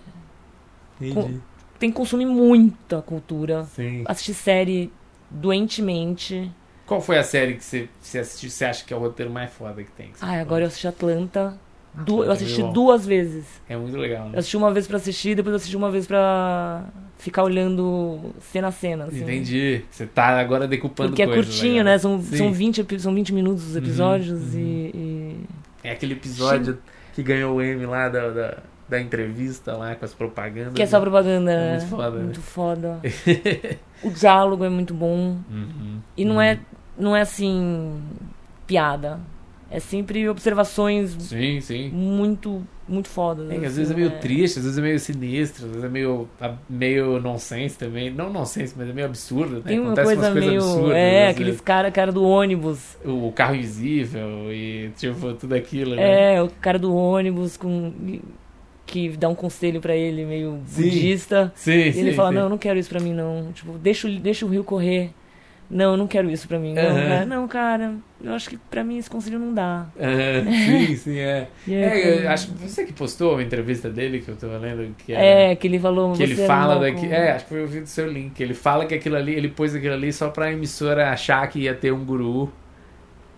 Entendi. 1.01 1.41
Tem 1.79 1.89
que 1.89 1.97
consumir 1.97 2.25
muita 2.25 3.01
cultura. 3.01 3.63
Sim. 3.63 4.03
Assistir 4.05 4.33
série 4.33 4.93
doentemente. 5.29 6.51
Qual 6.85 7.01
foi 7.01 7.17
a 7.17 7.23
série 7.23 7.55
que 7.55 7.63
você, 7.63 7.89
você 7.99 8.19
assistiu? 8.19 8.49
Você 8.49 8.63
acha 8.63 8.85
que 8.85 8.93
é 8.93 8.97
o 8.97 8.99
roteiro 8.99 9.31
mais 9.31 9.51
foda 9.51 9.83
que 9.83 9.91
tem? 9.91 10.11
que 10.11 10.19
falou? 10.19 10.35
agora 10.35 10.63
eu 10.63 10.67
assisti 10.67 10.87
Atlanta. 10.87 11.59
Du- 12.03 12.23
eu 12.23 12.29
é 12.29 12.33
assisti 12.33 12.61
duas 12.73 13.05
vezes. 13.05 13.45
É 13.69 13.77
muito 13.77 13.95
legal, 13.97 14.25
Eu 14.25 14.31
né? 14.33 14.39
assisti 14.39 14.57
uma 14.57 14.71
vez 14.73 14.87
pra 14.87 14.97
assistir, 14.97 15.35
depois 15.35 15.51
eu 15.53 15.57
assisti 15.57 15.77
uma 15.77 15.89
vez 15.91 16.05
pra 16.07 16.83
ficar 17.17 17.43
olhando 17.43 18.19
cena 18.41 18.67
a 18.67 18.71
cena. 18.71 19.05
Assim. 19.05 19.21
Entendi. 19.21 19.81
Você 19.89 20.05
tá 20.05 20.39
agora 20.39 20.67
decupando 20.67 21.09
Porque 21.09 21.21
é 21.23 21.27
curtinho, 21.27 21.81
agora. 21.81 21.91
né? 21.91 21.97
São, 21.97 22.21
Sim. 22.21 22.37
são, 22.37 22.51
20, 22.53 22.81
epi- 22.81 22.99
são 22.99 23.13
20 23.15 23.33
minutos 23.33 23.63
os 23.69 23.75
episódios 23.75 24.53
uhum. 24.53 24.59
E, 24.59 24.91
e- 24.93 25.45
É 25.83 25.91
aquele 25.91 26.13
episódio 26.13 26.77
que 27.13 27.23
ganhou 27.23 27.55
o 27.55 27.61
M 27.61 27.85
lá 27.85 28.09
da, 28.09 28.29
da, 28.29 28.57
da 28.89 28.99
entrevista 29.01 29.73
lá 29.77 29.95
com 29.95 30.03
as 30.03 30.13
propagandas. 30.13 30.73
Que 30.73 30.81
é 30.81 30.85
só 30.85 30.99
propaganda, 30.99 31.51
É 31.51 31.55
né? 31.55 31.77
muito 31.79 31.87
foda, 31.89 32.11
né? 32.17 32.23
Muito 32.23 32.41
foda. 32.41 32.99
o 34.03 34.09
diálogo 34.11 34.63
é 34.65 34.69
muito 34.69 34.93
bom. 34.93 35.37
Uhum. 35.49 35.99
E 36.17 36.25
não 36.25 36.41
é, 36.41 36.59
não 36.97 37.15
é 37.15 37.21
assim, 37.21 38.01
piada. 38.67 39.19
É 39.75 39.79
sempre 39.79 40.27
observações 40.29 41.11
Sim, 41.19 41.59
sim. 41.59 41.89
muito, 41.89 42.65
muito 42.87 43.09
fodas. 43.09 43.49
É 43.51 43.57
que 43.59 43.65
às 43.65 43.65
assim, 43.73 43.75
vezes 43.77 43.91
é 43.91 43.95
meio 43.95 44.09
né? 44.09 44.15
triste, 44.17 44.57
às 44.59 44.63
vezes 44.63 44.77
é 44.77 44.81
meio 44.81 44.99
sinistro, 44.99 45.65
às 45.65 45.71
vezes 45.71 45.83
é 45.83 45.89
meio, 45.89 46.29
a- 46.39 46.53
meio 46.69 47.19
nonsense 47.19 47.77
também. 47.77 48.09
Não 48.09 48.31
nonsense, 48.31 48.73
mas 48.77 48.89
é 48.89 48.93
meio 48.93 49.07
absurdo, 49.07 49.55
né? 49.57 49.61
Tem 49.65 49.79
uma 49.79 49.87
Acontece 49.93 50.05
coisa 50.15 50.21
umas 50.21 50.31
coisas 50.33 50.49
meio. 50.49 50.61
absurdas. 50.63 50.95
é, 50.97 51.27
aqueles 51.27 51.59
cara, 51.61 51.91
cara 51.91 52.11
do 52.11 52.23
ônibus. 52.23 52.97
O 53.03 53.31
carro 53.33 53.55
invisível 53.55 54.51
e 54.53 54.91
tipo, 54.95 55.33
tudo 55.33 55.53
aquilo, 55.55 55.95
né? 55.95 56.35
É, 56.35 56.41
o 56.41 56.47
cara 56.61 56.79
do 56.79 56.95
ônibus 56.95 57.57
com. 57.57 57.91
Que 58.85 59.09
dá 59.09 59.27
um 59.27 59.35
conselho 59.35 59.81
pra 59.81 59.95
ele, 59.95 60.23
meio 60.25 60.59
Sim. 60.67 60.83
budista. 60.83 61.51
Sim, 61.55 61.71
E 61.71 61.91
sim. 61.93 61.99
ele 62.01 62.13
fala, 62.13 62.31
não, 62.31 62.41
eu 62.43 62.49
não 62.49 62.57
quero 62.57 62.77
isso 62.77 62.87
pra 62.89 62.99
mim, 62.99 63.13
não. 63.13 63.51
Tipo, 63.51 63.73
deixa, 63.79 64.07
o- 64.07 64.19
deixa 64.19 64.45
o 64.45 64.49
rio 64.49 64.63
correr. 64.63 65.09
Não, 65.67 65.91
eu 65.93 65.97
não 65.97 66.05
quero 66.05 66.29
isso 66.29 66.47
pra 66.47 66.59
mim. 66.59 66.75
Não, 66.75 66.83
cara, 66.93 67.25
não, 67.25 67.47
cara. 67.47 67.95
Eu 68.25 68.33
acho 68.33 68.49
que 68.49 68.57
pra 68.57 68.83
mim 68.83 68.97
esse 68.97 69.09
conselho 69.09 69.37
não 69.39 69.53
dá. 69.53 69.85
Aham, 69.99 70.51
sim, 70.51 70.95
sim, 70.95 71.17
é. 71.19 71.47
É, 71.69 72.27
acho 72.27 72.51
você 72.53 72.83
que 72.85 72.91
postou 72.93 73.37
a 73.37 73.43
entrevista 73.43 73.89
dele, 73.89 74.19
que 74.19 74.29
eu 74.29 74.35
tava 74.35 74.57
lendo, 74.57 74.93
que 74.97 75.13
era- 75.13 75.23
É, 75.23 75.55
que 75.55 75.67
ele 75.67 75.79
falou. 75.79 76.13
Que 76.13 76.23
ele 76.23 76.35
"Você 76.35 76.43
é 76.43 76.47
fala 76.47 76.75
louco." 76.75 76.91
daqui. 77.01 77.07
É, 77.13 77.31
acho 77.33 77.43
que 77.45 77.49
foi 77.49 77.61
ouvido 77.61 77.83
do 77.83 77.89
seu 77.89 78.11
link. 78.11 78.39
Ele 78.41 78.53
fala 78.53 78.85
que 78.85 78.95
aquilo 78.95 79.15
ali, 79.15 79.33
ele 79.33 79.49
pôs 79.49 79.75
aquilo 79.75 79.93
ali 79.93 80.11
só 80.11 80.29
pra 80.29 80.51
emissora 80.51 81.09
achar 81.11 81.47
que 81.47 81.59
ia 81.59 81.73
ter 81.75 81.91
um 81.93 82.03
guru. 82.03 82.51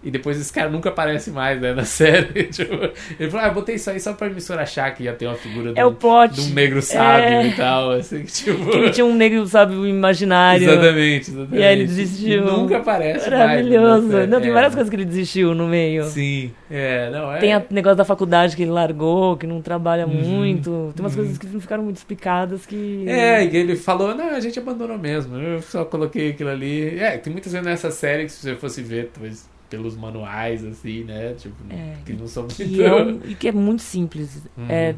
E 0.07 0.11
depois 0.11 0.39
esse 0.39 0.53
cara 0.53 0.69
nunca 0.69 0.87
aparece 0.87 1.29
mais, 1.31 1.59
né, 1.59 1.73
na 1.73 1.83
série. 1.85 2.43
Tipo, 2.45 2.73
ele 3.19 3.29
falou, 3.29 3.45
ah, 3.45 3.49
eu 3.49 3.53
botei 3.53 3.75
isso 3.75 3.89
aí 3.89 3.99
só 3.99 4.13
pra 4.13 4.27
emissora 4.27 4.61
achar 4.61 4.89
que 4.95 5.03
ia 5.03 5.11
ter 5.11 5.25
uma 5.27 5.35
figura 5.35 5.73
É 5.75 5.83
o 5.85 5.91
plot. 5.91 6.33
de 6.33 6.41
um 6.49 6.53
negro 6.53 6.81
sábio 6.81 7.25
É. 7.27 7.47
e 7.47 7.53
tal. 7.55 7.91
Assim, 7.91 8.23
tipo. 8.23 8.69
Que 8.71 8.77
ele 8.77 8.89
tinha 8.91 9.05
um 9.05 9.13
negro, 9.13 9.45
sabe, 9.45 9.75
o 9.75 9.85
imaginário. 9.85 10.63
Exatamente, 10.69 11.29
exatamente. 11.31 11.59
E 11.59 11.63
aí 11.63 11.73
ele 11.75 11.85
desistiu. 11.85 12.47
E 12.47 12.51
nunca 12.51 12.77
aparece 12.77 13.29
Maravilhoso. 13.29 14.07
mais. 14.07 14.13
né, 14.21 14.27
não, 14.27 14.39
tem 14.39 14.49
é. 14.49 14.53
várias 14.53 14.73
coisas 14.73 14.89
que 14.89 14.95
ele 14.95 15.03
desistiu 15.05 15.53
no 15.53 15.67
meio. 15.67 16.05
Sim, 16.05 16.51
é, 16.71 17.09
não, 17.09 17.33
é. 17.33 17.39
Tem 17.39 17.55
o 17.57 17.63
negócio 17.69 17.97
da 17.97 18.05
faculdade 18.05 18.55
que 18.55 18.61
ele 18.63 18.71
largou, 18.71 19.35
que 19.35 19.45
não 19.45 19.61
trabalha 19.61 20.07
Uhum. 20.07 20.13
muito. 20.13 20.93
Tem 20.95 21.03
umas 21.03 21.15
coisas 21.15 21.37
que 21.37 21.47
não 21.47 21.59
ficaram 21.59 21.83
muito 21.83 21.97
explicadas 21.97 22.65
que. 22.65 23.03
É, 23.07 23.43
e 23.43 23.57
ele 23.57 23.75
falou, 23.75 24.15
não, 24.15 24.29
a 24.35 24.39
gente 24.39 24.57
abandonou 24.57 24.97
mesmo. 24.97 25.35
Eu 25.37 25.61
só 25.61 25.83
coloquei 25.83 26.29
aquilo 26.29 26.49
ali. 26.49 26.97
É, 26.97 27.17
tem 27.17 27.33
muitas 27.33 27.51
vezes 27.51 27.65
nessa 27.67 27.91
série 27.91 28.23
que 28.23 28.31
se 28.31 28.41
você 28.41 28.55
fosse 28.55 28.81
ver, 28.81 29.11
talvez 29.13 29.45
pelos 29.69 29.95
manuais, 29.95 30.63
assim, 30.65 31.03
né? 31.03 31.33
Tipo, 31.37 31.55
É, 31.69 31.95
que 32.05 32.13
não 32.13 32.27
são 32.27 32.43
muito. 32.43 32.55
Que 32.55 32.83
é 32.83 32.93
um- 32.95 33.19
e 33.25 33.35
que 33.35 33.47
é 33.47 33.51
muito 33.51 33.81
simples. 33.81 34.43
Uhum. 34.57 34.65
É 34.69 34.95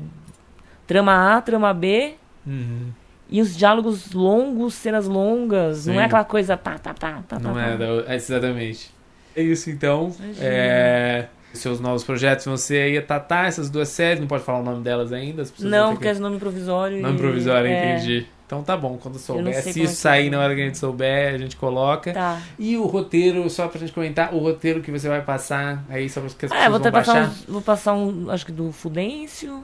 trama 0.88 1.38
A, 1.38 1.42
trama 1.42 1.74
B. 1.74 2.16
Uhum. 2.46 2.88
E 3.32 3.42
os 3.42 3.56
diálogos 3.56 4.12
longos, 4.12 4.74
cenas 4.74 5.06
longas. 5.08 5.80
Sim. 5.80 5.92
Não 5.94 6.02
é 6.02 6.06
aquela 6.06 6.24
coisa 6.24 6.58
pá, 6.58 6.80
pá, 6.80 6.94
pá, 6.94 7.24
pá, 7.28 7.40
Não 7.40 7.54
pá, 7.54 7.62
é, 7.62 7.78
pá. 7.78 7.84
é, 8.12 8.16
exatamente. 8.16 8.92
É 9.36 9.44
isso 9.44 9.70
então. 9.70 10.12
É, 10.40 11.28
seus 11.54 11.80
novos 11.80 12.04
projetos 12.04 12.46
vão 12.46 12.58
ser 12.58 12.82
aí 12.82 12.98
a 12.98 13.02
Tatá, 13.04 13.46
essas 13.46 13.70
duas 13.70 13.90
séries, 13.90 14.20
não 14.20 14.28
pode 14.28 14.44
falar 14.44 14.60
o 14.60 14.64
nome 14.64 14.84
delas 14.84 15.14
ainda. 15.14 15.44
Não, 15.60 15.94
porque 15.94 16.08
é 16.08 16.14
nome 16.16 16.40
provisório. 16.40 16.98
que... 16.98 17.04
Nome 17.04 17.16
e- 17.16 17.20
provisório, 17.20 17.68
é, 17.70 17.96
entendi. 17.96 18.28
Então 18.50 18.64
tá 18.64 18.76
bom, 18.76 18.98
quando 18.98 19.20
souber, 19.20 19.54
se 19.62 19.68
é 19.68 19.70
isso 19.70 19.80
que 19.80 19.88
sair 19.90 20.26
é. 20.26 20.30
na 20.32 20.40
hora 20.40 20.56
que 20.56 20.62
a 20.64 20.66
gente 20.66 20.80
souber, 20.80 21.36
a 21.36 21.38
gente 21.38 21.56
coloca. 21.56 22.12
Tá. 22.12 22.42
E 22.58 22.76
o 22.78 22.88
roteiro, 22.88 23.48
só 23.48 23.68
pra 23.68 23.80
gente 23.80 23.94
comentar, 23.94 24.34
o 24.34 24.40
roteiro 24.40 24.82
que 24.82 24.90
você 24.90 25.08
vai 25.08 25.22
passar 25.22 25.86
aí, 25.88 26.10
só 26.10 26.20
para 26.20 26.32
que 26.32 26.46
as 26.48 26.52
Ah, 26.52 26.56
pessoas 26.56 26.82
vão 26.82 26.92
baixar. 26.92 27.32
vou 27.48 27.62
passar 27.62 27.94
um, 27.94 28.28
acho 28.32 28.48
que 28.48 28.52
do 28.52 28.72
Fudêncio. 28.72 29.64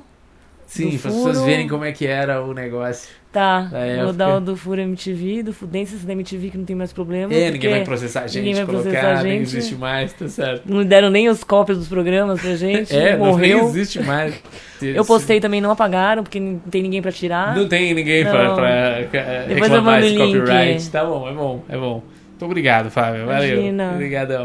Sim, 0.68 0.98
para 0.98 1.10
as 1.12 1.16
pessoas 1.16 1.42
verem 1.44 1.68
como 1.68 1.86
é 1.86 1.92
que 1.92 2.06
era 2.08 2.42
o 2.44 2.54
negócio. 2.54 3.10
Tá, 3.32 3.70
vou 4.04 4.14
dar 4.14 4.38
o 4.38 4.40
do 4.40 4.56
Furo 4.56 4.80
MTV, 4.80 5.44
do 5.44 5.54
Fudêncio 5.54 5.98
da 5.98 6.14
MTV 6.14 6.52
que 6.52 6.58
não 6.58 6.64
tem 6.64 6.74
mais 6.76 6.94
problema. 6.94 7.34
É, 7.34 7.52
ninguém 7.52 7.70
vai 7.70 7.84
processar 7.84 8.22
a 8.22 8.28
gente, 8.28 8.38
ninguém 8.38 8.54
vai 8.56 8.66
colocar, 8.66 8.90
processar 8.90 9.20
a 9.20 9.24
nem 9.24 9.40
gente. 9.40 9.58
existe 9.58 9.76
mais, 9.76 10.14
tá 10.14 10.28
certo. 10.30 10.64
Não 10.66 10.86
deram 10.86 11.10
nem 11.10 11.28
as 11.28 11.44
cópias 11.44 11.78
dos 11.78 11.88
programas 11.90 12.40
pra 12.42 12.56
gente. 12.56 12.96
É, 12.96 13.18
não 13.18 13.38
nem 13.38 13.54
morreu. 13.54 13.68
existe 13.68 14.02
mais. 14.02 14.34
Eu 14.82 15.04
postei 15.04 15.40
também, 15.42 15.60
não 15.60 15.70
apagaram, 15.72 16.24
porque 16.24 16.40
não 16.40 16.60
tem 16.60 16.82
ninguém 16.82 17.02
pra 17.02 17.12
tirar. 17.12 17.56
Não 17.56 17.68
tem 17.68 17.94
ninguém 17.94 18.24
pra, 18.24 18.44
Não. 18.50 18.56
pra, 18.56 18.70
eh, 18.70 19.46
Depois 19.48 19.50
eu 19.50 19.56
reclamar 19.78 20.00
esse 20.04 20.16
link. 20.16 20.38
copyright. 20.40 20.90
Tá 20.90 21.04
bom, 21.06 21.30
é 21.30 21.34
bom, 21.34 21.64
é 21.70 21.78
bom. 21.78 22.04
Muito 22.30 22.46
obrigado, 22.46 22.90
Fábio. 22.90 23.26
Valeu. 23.26 23.54
Imagina. 23.58 23.92
Obrigadão. 23.94 24.44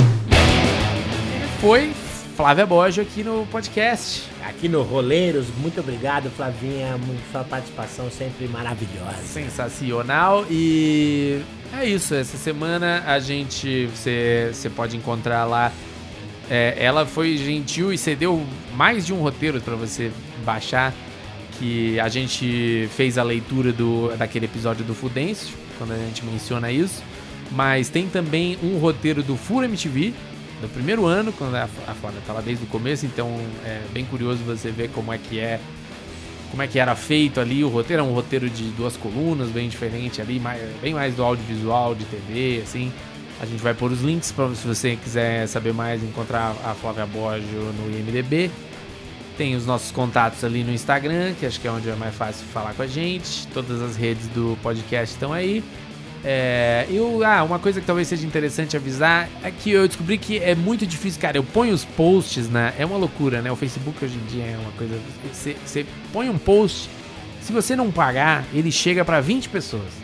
Foi 1.60 1.90
Flávia 2.40 2.64
Bojo 2.64 3.02
aqui 3.02 3.22
no 3.22 3.46
podcast. 3.52 4.22
Aqui 4.46 4.66
no 4.66 4.80
Roleiros, 4.82 5.48
muito 5.58 5.78
obrigado, 5.78 6.30
Flavinha. 6.30 6.96
muito- 6.96 7.20
Sua 7.30 7.44
participação 7.44 8.10
sempre 8.10 8.48
maravilhosa. 8.48 9.18
Sensacional. 9.26 10.46
E 10.50 11.42
é 11.78 11.84
isso. 11.86 12.14
Essa 12.14 12.38
semana 12.38 13.04
a 13.06 13.18
gente. 13.20 13.86
Você 13.94 14.70
pode 14.74 14.96
encontrar 14.96 15.44
lá. 15.44 15.70
é, 16.48 16.74
ela 16.78 17.04
foi 17.06 17.36
gentil 17.36 17.92
e 17.92 17.98
cedeu 17.98 18.42
mais 18.74 19.04
de 19.06 19.12
um 19.12 19.20
roteiro 19.20 19.60
para 19.60 19.76
você 19.76 20.10
baixar. 20.42 20.94
Que 21.58 22.00
a 22.00 22.08
gente 22.08 22.88
fez 22.96 23.18
a 23.18 23.22
leitura 23.22 23.70
do, 23.70 24.16
daquele 24.16 24.46
episódio 24.46 24.82
do 24.82 24.94
Fudêncio, 24.94 25.54
quando 25.76 25.92
a 25.92 25.96
gente 25.98 26.24
menciona 26.24 26.72
isso. 26.72 27.02
Mas 27.52 27.90
tem 27.90 28.08
também 28.08 28.56
um 28.62 28.78
roteiro 28.78 29.22
do 29.22 29.36
Full 29.36 29.64
MTV, 29.64 30.14
do 30.60 30.68
primeiro 30.68 31.06
ano, 31.06 31.32
quando 31.32 31.54
a, 31.54 31.66
Flávia 31.66 32.20
tá 32.26 32.32
lá 32.32 32.40
desde 32.40 32.64
o 32.64 32.66
começo, 32.66 33.06
então 33.06 33.40
é 33.64 33.80
bem 33.92 34.04
curioso 34.04 34.42
você 34.44 34.70
ver 34.70 34.90
como 34.90 35.12
é 35.12 35.18
que 35.18 35.38
é 35.38 35.60
como 36.50 36.62
é 36.62 36.66
que 36.66 36.80
era 36.80 36.96
feito 36.96 37.38
ali 37.38 37.62
o 37.62 37.68
roteiro, 37.68 38.02
é 38.02 38.04
um 38.04 38.12
roteiro 38.12 38.50
de 38.50 38.64
duas 38.70 38.96
colunas, 38.96 39.50
bem 39.50 39.68
diferente 39.68 40.20
ali, 40.20 40.40
mais, 40.40 40.60
bem 40.82 40.92
mais 40.92 41.14
do 41.14 41.22
audiovisual, 41.22 41.94
de 41.94 42.04
TV, 42.04 42.60
assim. 42.62 42.92
A 43.40 43.46
gente 43.46 43.62
vai 43.62 43.72
pôr 43.72 43.90
os 43.92 44.02
links 44.02 44.32
para 44.32 44.52
se 44.54 44.66
você 44.66 44.96
quiser 44.96 45.46
saber 45.46 45.72
mais, 45.72 46.02
encontrar 46.02 46.54
a 46.64 46.74
Flávia 46.74 47.06
Borgio 47.06 47.72
no 47.78 47.90
IMDB. 47.90 48.50
Tem 49.38 49.54
os 49.54 49.64
nossos 49.64 49.92
contatos 49.92 50.42
ali 50.42 50.64
no 50.64 50.72
Instagram, 50.72 51.34
que 51.38 51.46
acho 51.46 51.58
que 51.60 51.68
é 51.68 51.70
onde 51.70 51.88
é 51.88 51.94
mais 51.94 52.14
fácil 52.14 52.44
falar 52.52 52.74
com 52.74 52.82
a 52.82 52.86
gente. 52.86 53.46
Todas 53.54 53.80
as 53.80 53.96
redes 53.96 54.26
do 54.28 54.58
podcast 54.60 55.14
estão 55.14 55.32
aí. 55.32 55.62
É, 56.22 56.86
eu, 56.90 57.24
ah, 57.24 57.42
uma 57.42 57.59
coisa 57.59 57.80
que 57.80 57.86
talvez 57.86 58.06
seja 58.06 58.26
interessante 58.26 58.76
avisar 58.76 59.28
é 59.42 59.51
que 59.51 59.70
eu 59.70 59.86
descobri 59.86 60.18
que 60.18 60.38
é 60.38 60.55
muito 60.55 60.86
difícil, 60.86 61.20
cara. 61.20 61.38
Eu 61.38 61.44
ponho 61.44 61.72
os 61.72 61.84
posts, 61.84 62.48
né? 62.48 62.74
É 62.78 62.84
uma 62.84 62.97
loucura, 62.97 63.40
né? 63.40 63.51
O 63.51 63.56
Facebook 63.56 64.05
hoje 64.05 64.16
em 64.16 64.26
dia 64.26 64.44
é 64.44 64.59
uma 64.59 64.72
coisa. 64.72 64.98
Você, 65.32 65.56
você 65.64 65.86
põe 66.12 66.28
um 66.28 66.38
post, 66.38 66.90
se 67.40 67.52
você 67.52 67.74
não 67.74 67.90
pagar, 67.90 68.44
ele 68.52 68.70
chega 68.70 69.05
para 69.05 69.20
20 69.20 69.48
pessoas. 69.48 70.01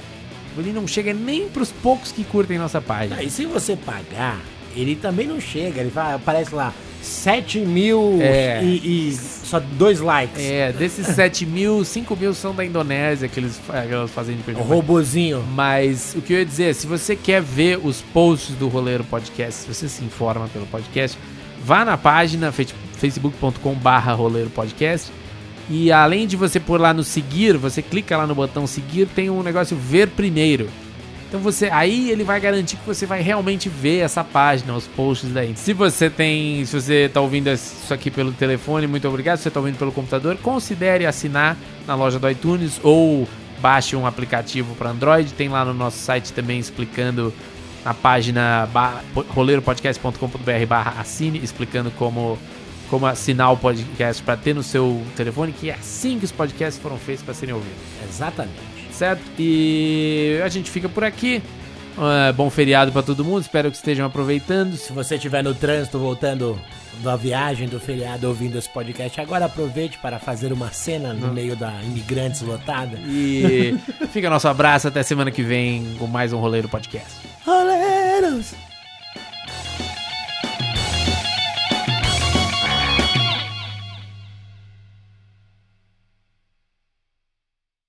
Ele 0.56 0.72
não 0.72 0.86
chega 0.88 1.12
nem 1.12 1.48
pros 1.48 1.70
poucos 1.70 2.10
que 2.10 2.24
curtem 2.24 2.56
nossa 2.56 2.80
página. 2.80 3.22
E 3.22 3.28
se 3.28 3.44
você 3.44 3.76
pagar, 3.76 4.40
ele 4.74 4.96
também 4.96 5.26
não 5.26 5.38
chega. 5.38 5.80
Ele 5.80 5.90
vai, 5.90 6.14
aparece 6.14 6.54
lá 6.54 6.72
7 7.06 7.60
mil 7.60 8.18
É. 8.20 8.62
e, 8.62 9.08
e 9.10 9.12
só 9.16 9.60
dois 9.60 10.00
likes. 10.00 10.42
É, 10.42 10.72
desses 10.72 11.06
7 11.06 11.46
mil, 11.46 11.84
5 11.84 12.16
mil 12.16 12.34
são 12.34 12.54
da 12.54 12.64
Indonésia 12.64 13.28
que 13.28 13.38
eles, 13.40 13.60
que 13.88 13.94
eles 13.94 14.10
fazem 14.10 14.34
de 14.36 14.42
O 14.42 14.44
perfil. 14.44 14.64
robozinho. 14.64 15.42
Mas 15.54 16.14
o 16.16 16.20
que 16.22 16.32
eu 16.32 16.38
ia 16.38 16.44
dizer, 16.44 16.74
se 16.74 16.86
você 16.86 17.14
quer 17.16 17.40
ver 17.40 17.78
os 17.82 18.02
posts 18.12 18.54
do 18.56 18.68
Roleiro 18.68 19.04
Podcast, 19.04 19.62
se 19.62 19.74
você 19.74 19.88
se 19.88 20.04
informa 20.04 20.48
pelo 20.48 20.66
podcast, 20.66 21.16
vá 21.64 21.84
na 21.84 21.96
página 21.96 22.52
facebook.com 22.52 23.74
barra 23.74 24.12
Roleiro 24.12 24.50
Podcast 24.50 25.12
e 25.68 25.90
além 25.90 26.26
de 26.26 26.36
você 26.36 26.60
pôr 26.60 26.80
lá 26.80 26.94
no 26.94 27.02
seguir, 27.02 27.56
você 27.56 27.82
clica 27.82 28.16
lá 28.16 28.26
no 28.26 28.34
botão 28.34 28.66
seguir, 28.66 29.06
tem 29.08 29.28
um 29.30 29.42
negócio 29.42 29.76
ver 29.76 30.08
primeiro. 30.08 30.68
Então 31.28 31.40
você, 31.40 31.68
aí 31.72 32.10
ele 32.10 32.22
vai 32.22 32.38
garantir 32.38 32.76
que 32.76 32.86
você 32.86 33.04
vai 33.04 33.20
realmente 33.20 33.68
ver 33.68 33.98
essa 33.98 34.22
página, 34.22 34.74
os 34.74 34.86
posts 34.86 35.30
daí. 35.30 35.54
Se 35.56 35.72
você 35.72 36.08
tem, 36.08 36.64
se 36.64 36.80
você 36.80 37.10
tá 37.12 37.20
ouvindo 37.20 37.50
isso 37.50 37.92
aqui 37.92 38.10
pelo 38.10 38.32
telefone, 38.32 38.86
muito 38.86 39.08
obrigado. 39.08 39.38
Se 39.38 39.44
você 39.44 39.50
tá 39.50 39.58
ouvindo 39.58 39.76
pelo 39.76 39.90
computador, 39.90 40.36
considere 40.36 41.04
assinar 41.04 41.56
na 41.86 41.94
loja 41.94 42.18
do 42.18 42.30
iTunes 42.30 42.80
ou 42.82 43.28
baixe 43.60 43.96
um 43.96 44.06
aplicativo 44.06 44.74
para 44.76 44.90
Android. 44.90 45.32
Tem 45.32 45.48
lá 45.48 45.64
no 45.64 45.74
nosso 45.74 45.98
site 45.98 46.32
também 46.32 46.60
explicando 46.60 47.34
na 47.84 47.92
página 47.92 48.68
roleiropodcast.com.br 49.28 50.66
barra 50.68 51.00
assine, 51.00 51.40
explicando 51.42 51.90
como, 51.92 52.38
como 52.88 53.06
assinar 53.06 53.52
o 53.52 53.56
podcast 53.56 54.22
para 54.22 54.36
ter 54.36 54.54
no 54.54 54.62
seu 54.62 55.02
telefone, 55.16 55.52
que 55.52 55.70
é 55.70 55.74
assim 55.74 56.18
que 56.18 56.24
os 56.24 56.32
podcasts 56.32 56.80
foram 56.82 56.98
feitos 56.98 57.24
para 57.24 57.34
serem 57.34 57.54
ouvidos 57.54 57.78
Exatamente. 58.08 58.75
Certo? 58.96 59.22
E 59.38 60.40
a 60.44 60.48
gente 60.48 60.70
fica 60.70 60.88
por 60.88 61.04
aqui. 61.04 61.42
Ah, 61.98 62.32
bom 62.32 62.50
feriado 62.50 62.92
pra 62.92 63.02
todo 63.02 63.24
mundo, 63.24 63.40
espero 63.40 63.70
que 63.70 63.76
estejam 63.76 64.06
aproveitando. 64.06 64.76
Se 64.76 64.92
você 64.92 65.14
estiver 65.14 65.42
no 65.42 65.54
trânsito 65.54 65.98
voltando 65.98 66.58
da 67.02 67.16
viagem, 67.16 67.68
do 67.68 67.80
feriado, 67.80 68.26
ouvindo 68.28 68.58
esse 68.58 68.68
podcast, 68.68 69.20
agora 69.20 69.46
aproveite 69.46 69.98
para 69.98 70.18
fazer 70.18 70.52
uma 70.52 70.70
cena 70.72 71.12
no 71.12 71.32
meio 71.32 71.56
da 71.56 71.72
imigrantes 71.82 72.42
lotada. 72.42 72.98
E 73.06 73.76
fica 74.12 74.28
nosso 74.28 74.48
abraço 74.48 74.88
até 74.88 75.02
semana 75.02 75.30
que 75.30 75.42
vem 75.42 75.94
com 75.98 76.06
mais 76.06 76.32
um 76.32 76.38
Roleiro 76.38 76.68
Podcast. 76.68 77.20
Roleiros! 77.44 78.65